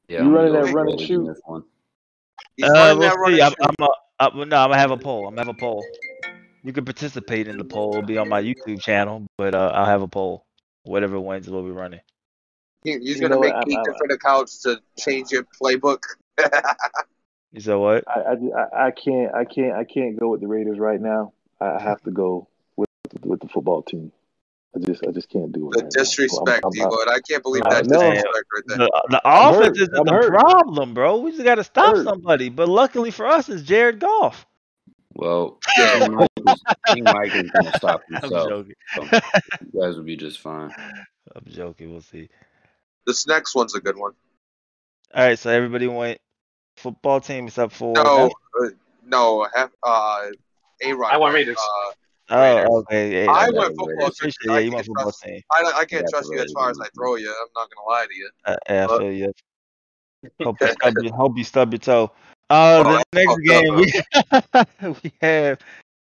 Yeah, 0.07 0.23
You 0.23 0.27
I'm 0.27 0.33
running 0.33 0.53
that 0.53 0.65
with 0.65 0.73
run 0.73 0.89
and 0.89 0.99
shoot? 0.99 1.25
this 1.25 1.41
one. 1.45 1.63
He's 2.57 2.65
Uh, 2.65 2.95
we'll 2.97 3.09
see. 3.09 3.41
I'm, 3.41 3.51
shoot. 3.51 3.57
I'm, 3.61 3.75
a, 3.79 3.89
I'm, 4.19 4.49
no, 4.49 4.57
I'm 4.57 4.69
gonna 4.69 4.77
have 4.77 4.91
a 4.91 4.97
poll. 4.97 5.27
I'm 5.27 5.35
gonna 5.35 5.47
have 5.47 5.55
a 5.55 5.59
poll. 5.59 5.85
You 6.63 6.73
can 6.73 6.85
participate 6.85 7.47
in 7.47 7.57
the 7.57 7.63
poll. 7.63 7.91
It'll 7.91 8.01
be 8.03 8.17
on 8.17 8.29
my 8.29 8.41
YouTube 8.41 8.81
channel, 8.81 9.25
but 9.37 9.55
uh, 9.55 9.71
I'll 9.73 9.85
have 9.85 10.01
a 10.01 10.07
poll. 10.07 10.45
Whatever 10.83 11.19
wins, 11.19 11.49
we'll 11.49 11.63
be 11.63 11.71
running. 11.71 12.01
He- 12.83 12.97
he's 12.99 13.15
You 13.19 13.21
gonna 13.27 13.39
make 13.39 13.53
what, 13.53 13.55
I'm- 13.57 13.63
Keith 13.65 13.77
I'm- 13.77 13.95
for 13.97 14.07
the 14.07 14.17
couch 14.17 14.59
to 14.63 14.81
change 14.97 15.31
your 15.31 15.45
playbook. 15.61 16.03
You 17.53 17.59
said 17.59 17.75
what? 17.75 18.05
I, 18.07 18.19
I, 18.21 18.33
I- 18.33 18.87
I 18.87 18.91
can't 18.91 19.35
I 19.35 19.43
can't 19.43 19.73
I 19.75 19.83
can't 19.83 20.17
go 20.17 20.29
with 20.29 20.39
the 20.39 20.47
Raiders 20.47 20.79
right 20.79 21.01
now. 21.01 21.33
I 21.59 21.81
have 21.81 22.01
to 22.03 22.11
go 22.11 22.47
with 22.77 22.87
with 23.23 23.41
the 23.41 23.49
football 23.49 23.83
team. 23.83 24.13
I 24.73 24.79
just 24.79 25.05
I 25.05 25.11
just 25.11 25.27
can't 25.29 25.51
do 25.51 25.67
it. 25.67 25.71
the 25.73 25.83
right 25.83 25.83
now. 25.83 26.01
disrespect, 26.01 26.63
I'm- 26.63 26.71
I'm- 26.81 26.89
D-Wood. 26.89 27.09
I 27.09 27.19
can't 27.29 27.43
believe 27.43 27.63
that 27.69 27.85
know. 27.87 27.99
disrespect 27.99 28.45
right 28.55 28.63
there. 28.67 28.77
The, 28.77 29.07
the 29.09 29.21
offense 29.25 29.77
isn't 29.81 30.05
the 30.05 30.11
hurt. 30.13 30.29
problem, 30.31 30.93
bro. 30.93 31.17
We 31.17 31.31
just 31.31 31.43
gotta 31.43 31.65
stop 31.65 31.97
Hurt. 31.97 32.05
somebody. 32.05 32.47
But 32.47 32.69
luckily 32.69 33.11
for 33.11 33.27
us, 33.27 33.49
it's 33.49 33.63
Jared 33.63 33.99
Goff. 33.99 34.45
Well, 35.13 35.59
King 35.75 36.13
Mike 36.15 36.29
is, 36.47 36.63
King 36.87 37.03
Mike 37.03 37.35
is 37.35 37.51
gonna 37.51 37.73
stop 37.75 38.01
I'm 38.13 38.21
himself. 38.21 38.47
joking. 38.49 38.75
So 38.95 39.03
you 39.73 39.81
guys 39.81 39.97
will 39.97 40.05
be 40.05 40.15
just 40.15 40.39
fine. 40.39 40.71
I'm 41.35 41.43
joking. 41.49 41.91
We'll 41.91 41.99
see. 41.99 42.29
This 43.05 43.27
next 43.27 43.55
one's 43.55 43.75
a 43.75 43.81
good 43.81 43.97
one. 43.97 44.13
All 45.13 45.23
right, 45.23 45.37
so 45.37 45.49
everybody 45.49 45.87
went 45.87 46.19
football 46.77 47.19
team 47.19 47.47
except 47.47 47.73
for 47.73 47.95
No, 47.95 48.31
uh, 48.61 48.67
no, 49.05 49.47
have, 49.53 49.71
uh, 49.83 50.27
A 50.83 50.93
Rod. 50.93 51.13
I 51.13 51.17
want 51.17 51.33
Raiders. 51.33 51.57
Uh, 51.57 51.93
Oh, 52.33 52.77
okay. 52.79 53.25
Yeah, 53.25 53.31
I 53.33 53.49
yeah, 53.51 53.59
went 53.59 53.75
football 53.77 54.09
team. 54.11 54.31
yeah, 54.45 54.59
you 54.59 54.71
can't 54.71 54.73
went 54.75 54.85
football 54.85 55.03
trust- 55.05 55.23
team. 55.23 55.41
I, 55.51 55.71
I 55.75 55.85
can't 55.85 56.03
Yeah, 56.05 56.09
trust 56.09 56.31
you 56.31 56.39
as 56.39 56.51
far 56.53 56.69
as 56.69 56.79
I 56.79 56.87
throw 56.95 57.15
you. 57.15 57.29
I'm 57.29 57.47
not 57.53 57.69
gonna 57.69 57.85
lie 57.87 58.05
to 58.07 58.15
you. 58.15 58.29
Uh, 58.45 58.55
yeah, 58.69 58.87
I 58.89 58.97
feel 58.97 59.11
you. 59.11 59.33
Hope 60.43 60.57
you 60.61 60.67
stub 60.71 60.93
your, 61.01 61.13
hope 61.13 61.37
you 61.37 61.43
stub 61.43 61.73
your 61.73 61.79
toe. 61.79 62.11
Uh, 62.49 62.83
Oh, 62.83 62.83
the 62.83 62.89
that's 62.93 63.05
next 63.13 63.27
fucked 63.27 63.43
game 63.43 63.75
we 64.83 64.95
we 65.03 65.13
have 65.21 65.59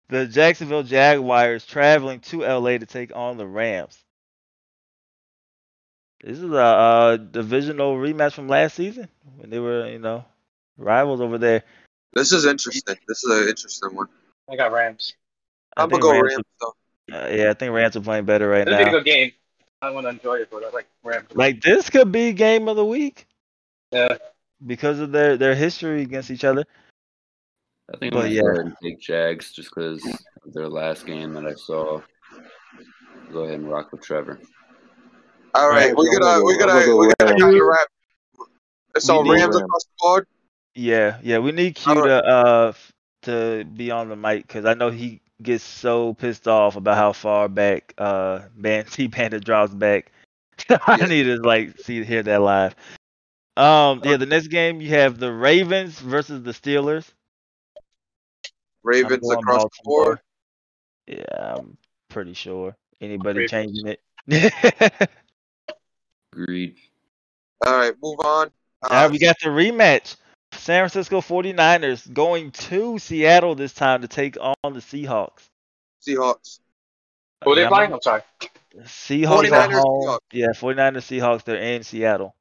the 0.09 0.27
Jacksonville 0.27 0.83
Jaguars 0.83 1.65
traveling 1.67 2.21
to 2.21 2.43
LA 2.45 2.79
to 2.79 2.87
take 2.87 3.15
on 3.15 3.37
the 3.37 3.47
Rams. 3.47 3.97
This 6.23 6.39
is 6.39 6.51
a 6.51 6.57
uh, 6.63 7.17
divisional 7.17 7.97
rematch 7.97 8.33
from 8.33 8.49
last 8.49 8.75
season 8.75 9.09
when 9.37 9.51
they 9.51 9.59
were, 9.61 9.89
you 9.89 9.99
know, 10.01 10.25
rivals 10.77 11.21
over 11.21 11.39
there. 11.39 11.63
This 12.15 12.33
is 12.33 12.45
interesting. 12.45 12.97
This 13.07 13.23
is 13.23 13.31
an 13.43 13.49
interesting 13.49 13.95
one. 13.95 14.09
I 14.51 14.57
got 14.57 14.73
Rams. 14.73 15.15
I 15.77 15.83
I'm 15.85 15.89
gonna 15.91 16.03
go 16.03 16.11
Rams 16.13 16.35
Rams 16.35 16.45
though. 16.61 17.17
uh, 17.17 17.29
yeah, 17.31 17.51
I 17.51 17.55
think 17.55 17.73
Rams 17.73 17.97
are 17.97 18.01
playing 18.01 18.25
better 18.25 18.49
right 18.49 18.63
It'll 18.67 18.77
be 18.77 18.83
a 18.83 18.87
now. 18.87 18.93
good 18.93 19.05
game. 19.05 19.33
I 19.81 19.91
want 19.91 20.07
to 20.07 20.11
enjoy 20.11 20.37
it, 20.39 20.49
but 20.51 20.65
I 20.65 20.71
like 20.71 20.87
Rams. 21.05 21.29
Like 21.35 21.61
this 21.63 21.89
could 21.91 22.11
be 22.11 22.33
game 22.33 22.67
of 22.69 22.75
the 22.77 22.85
week 22.85 23.27
Yeah. 23.93 24.17
because 24.67 24.99
of 24.99 25.13
their 25.13 25.37
their 25.37 25.55
history 25.55 26.03
against 26.03 26.31
each 26.33 26.43
other. 26.45 26.65
I 27.95 27.97
think 27.99 28.13
But 28.13 28.25
I'm 28.27 28.35
gonna 28.35 28.35
yeah. 28.35 28.63
go 28.65 28.73
take 28.83 28.99
Jags 29.01 29.53
just 29.53 29.69
because 29.73 30.05
of 30.45 30.53
their 30.53 30.69
last 30.69 31.07
game 31.07 31.33
that 31.35 31.47
I 31.47 31.55
saw. 31.55 32.01
Go 33.33 33.41
ahead 33.45 33.61
and 33.61 33.71
rock 33.71 33.93
with 33.93 34.03
Trevor. 34.03 34.41
All 35.55 35.69
right, 35.69 35.97
we're 35.97 36.07
I'm 36.13 36.21
gonna 36.21 36.25
gonna 36.25 36.45
we're 36.45 36.59
gonna 36.59 36.73
gonna 36.85 36.97
we're 36.97 37.13
gonna 37.19 37.33
Rams. 37.33 37.43
kind 37.43 37.57
of 37.57 37.67
wrap. 37.67 37.89
So 38.99 39.19
Rams 39.23 39.31
Rams. 39.31 39.57
across 39.57 39.85
the 39.85 39.91
board. 39.99 40.27
Yeah, 40.75 41.19
yeah, 41.23 41.39
we 41.39 41.53
need 41.53 41.75
Q 41.75 41.93
All 41.93 42.03
to 42.03 42.25
uh 42.25 42.73
to 43.23 43.65
be 43.65 43.91
on 43.91 44.09
the 44.09 44.17
mic 44.17 44.47
because 44.47 44.65
I 44.65 44.75
know 44.75 44.91
he 44.91 45.21
gets 45.43 45.65
so 45.65 46.15
pissed 46.15 46.49
off 46.49 46.77
about 46.77 46.97
how 46.97 47.13
far 47.13 47.49
back 47.49 47.95
uh 47.99 48.41
Ban 48.57 48.85
T 48.91 49.09
Panda 49.09 49.41
drops 49.41 49.75
back. 49.75 50.13
I 50.71 50.97
Yeah. 50.97 51.07
need 51.07 51.25
to 51.25 51.37
like 51.37 51.79
see 51.81 52.05
hear 52.05 52.23
that 52.23 52.41
live. 52.41 52.75
Um, 53.57 54.03
yeah, 54.05 54.17
the 54.17 54.27
next 54.27 54.49
game 54.49 54.81
you 54.81 54.91
have 54.91 55.19
the 55.19 55.33
Ravens 55.33 55.99
versus 55.99 56.43
the 56.45 56.53
Steelers. 56.53 57.11
Ravens 58.85 59.21
going 59.21 59.39
across 59.39 59.65
the 59.65 59.71
board. 59.83 60.21
Yeah, 61.09 61.25
I'm 61.57 61.77
pretty 62.09 62.35
sure. 62.35 62.77
Anybody 63.01 63.41
Ravens. 63.41 63.51
changing 63.51 63.97
it? 64.29 65.11
Agreed. 66.33 66.77
All 67.67 67.77
right, 67.77 67.95
move 68.03 68.19
on. 68.25 68.51
Now 68.89 69.09
we 69.09 69.19
got 69.19 69.37
the 69.43 69.49
rematch. 69.49 70.17
San 70.53 70.89
Francisco 70.89 71.21
49ers 71.21 72.13
going 72.13 72.51
to 72.53 72.99
Seattle 72.99 73.55
this 73.55 73.75
time 73.75 74.03
to 74.03 74.09
take 74.09 74.37
on 74.41 74.55
the 74.73 74.81
Seahawks. 74.81 75.49
Seahawks. 76.07 76.61
Who 77.45 77.53
are 77.53 77.55
they 77.55 77.63
Yeah, 77.63 77.67
I'm 77.69 77.73
playing? 77.73 77.93
I'm 77.93 78.01
sorry. 78.01 78.23
Seahawks 78.83 79.51
at 79.51 79.71
49ers, 79.71 79.81
home. 79.83 80.05
Seahawks. 80.05 80.19
Yeah, 80.33 80.47
49ers 80.55 80.97
Seahawks. 81.21 81.45
They're 81.45 81.57
in 81.57 81.83
Seattle. 81.83 82.35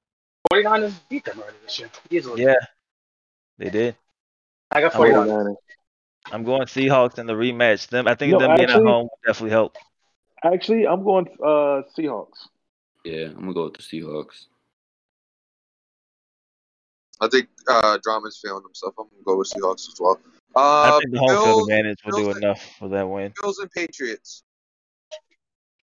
49ers 0.53 0.93
beat 1.09 1.25
them 1.25 1.39
already 1.39 1.57
this 1.63 1.79
year. 1.79 1.89
Easily. 2.09 2.43
Yeah, 2.43 2.55
they 3.57 3.69
did. 3.69 3.95
I 4.71 4.81
got 4.81 4.95
I'm 4.95 5.01
going- 5.01 5.13
49ers. 5.13 5.27
49ers. 5.27 5.55
I'm 6.31 6.43
going 6.43 6.61
Seahawks 6.63 7.19
in 7.19 7.25
the 7.25 7.33
rematch. 7.33 7.87
Them, 7.87 8.07
I 8.07 8.15
think 8.15 8.33
No, 8.33 8.39
them 8.39 8.55
being 8.57 8.69
at 8.69 8.81
home 8.81 9.07
definitely 9.25 9.51
help. 9.51 9.75
Actually, 10.43 10.85
I'm 10.87 11.03
going 11.03 11.27
uh 11.41 11.83
Seahawks. 11.97 12.47
Yeah, 13.07 13.27
I'm 13.27 13.39
gonna 13.39 13.53
go 13.53 13.63
with 13.65 13.75
the 13.75 13.83
Seahawks. 13.83 14.47
I 17.21 17.29
think 17.29 17.47
uh, 17.69 17.97
Drummond's 18.03 18.37
feeling 18.43 18.63
himself. 18.63 18.95
I'm 18.99 19.05
gonna 19.09 19.23
go 19.25 19.37
with 19.37 19.47
Seahawks 19.49 19.87
as 19.87 19.95
well. 19.97 20.19
I 20.53 20.89
Uh, 20.89 20.99
think 20.99 21.13
the 21.13 21.19
home 21.19 21.29
field 21.29 21.43
Bills, 21.43 21.69
advantage 21.69 21.99
will 22.05 22.11
do 22.11 22.23
Bills- 22.25 22.37
enough 22.37 22.75
for 22.77 22.89
that 22.89 23.07
win. 23.07 23.33
Bills 23.41 23.59
and 23.59 23.71
Patriots. 23.71 24.43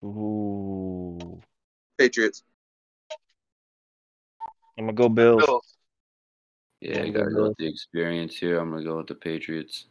Ooh, 0.04 1.40
Patriots. 1.96 2.42
I'm 4.76 4.84
gonna 4.84 4.92
go 4.92 5.08
Bills. 5.08 5.44
Bills. 5.46 5.76
Yeah, 6.82 7.00
I'm 7.00 7.06
you 7.06 7.12
gotta 7.14 7.30
go 7.30 7.36
go 7.36 7.48
with 7.48 7.56
the 7.56 7.66
experience 7.68 8.36
here. 8.36 8.58
I'm 8.58 8.70
gonna 8.70 8.84
go 8.84 8.98
with 8.98 9.06
the 9.06 9.14
Patriots. 9.14 9.86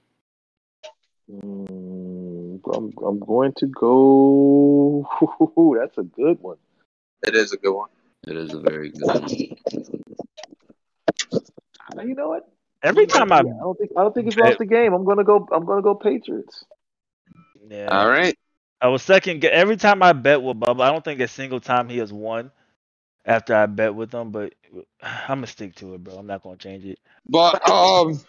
Mm, 1.32 2.60
I'm 2.76 2.94
I'm 3.04 3.20
going 3.20 3.54
to 3.58 3.66
go. 3.66 5.10
Ooh, 5.58 5.78
That's 5.80 5.98
a 5.98 6.04
good 6.04 6.40
one. 6.42 6.58
It 7.26 7.36
is 7.36 7.54
a 7.54 7.58
good 7.58 7.74
one. 7.74 7.90
It 8.28 8.36
is 8.38 8.54
a 8.54 8.60
very 8.60 8.92
good 8.92 9.08
one. 9.08 9.24
Uh, 11.98 12.02
You 12.02 12.16
know 12.16 12.30
what? 12.30 12.48
Every 12.82 13.06
time 13.06 13.32
I, 13.32 13.40
I 13.40 13.42
don't 13.44 13.78
think 13.78 13.92
I 13.96 14.02
don't 14.02 14.14
think 14.14 14.28
it's 14.28 14.36
lost 14.36 14.58
the 14.60 14.66
game. 14.66 14.94
I'm 14.94 15.06
gonna 15.06 15.24
go. 15.24 15.48
I'm 15.52 15.66
gonna 15.66 15.82
go 15.82 15.96
Patriots. 15.96 16.66
yeah, 17.70 17.88
All 17.88 18.08
right. 18.10 18.38
I 18.82 18.88
was 18.90 19.02
second. 19.02 19.44
Every 19.46 19.78
time 19.78 20.04
I 20.04 20.12
bet 20.12 20.42
with 20.42 20.60
Bubba, 20.60 20.82
I 20.82 20.92
don't 20.92 21.04
think 21.04 21.22
a 21.22 21.28
single 21.30 21.62
time 21.62 21.88
he 21.88 22.00
has 22.00 22.12
won 22.12 22.52
after 23.26 23.56
I 23.56 23.68
bet 23.68 23.96
with 23.96 24.14
him. 24.14 24.32
But 24.32 24.54
I'm 25.02 25.38
gonna 25.38 25.48
stick 25.48 25.76
to 25.76 25.94
it, 25.94 26.04
bro. 26.04 26.16
I'm 26.16 26.28
not 26.28 26.44
gonna 26.44 26.58
change 26.58 26.84
it. 26.84 27.00
But 27.28 27.68
um, 27.70 28.20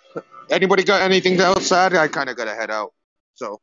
anybody 0.50 0.84
got 0.84 1.02
anything 1.02 1.40
else 1.40 1.68
to 1.70 1.76
add? 1.76 1.94
I 1.94 2.06
kind 2.06 2.30
of 2.30 2.36
gotta 2.36 2.54
head 2.54 2.70
out. 2.70 2.92
So 3.34 3.60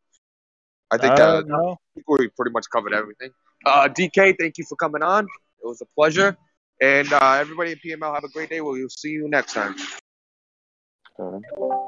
I 0.91 0.97
think 0.97 1.13
Uh, 1.13 1.23
uh, 1.23 1.43
no. 1.45 1.71
I 1.71 1.75
think 1.95 2.09
we 2.09 2.27
pretty 2.27 2.51
much 2.51 2.65
covered 2.69 2.93
everything. 2.93 3.31
Uh, 3.65 3.87
DK, 3.87 4.35
thank 4.39 4.57
you 4.57 4.65
for 4.67 4.75
coming 4.75 5.03
on. 5.03 5.25
It 5.63 5.67
was 5.67 5.81
a 5.81 5.85
pleasure. 5.95 6.35
And 6.81 7.11
uh, 7.13 7.37
everybody 7.39 7.73
at 7.73 7.77
PML, 7.85 8.13
have 8.13 8.23
a 8.23 8.29
great 8.29 8.49
day. 8.49 8.61
We'll 8.61 8.89
see 8.89 9.09
you 9.09 9.29
next 9.29 9.53
time. 9.53 9.75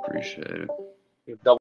Appreciate 0.05 0.47
it. 0.47 0.69
Double 1.27 1.43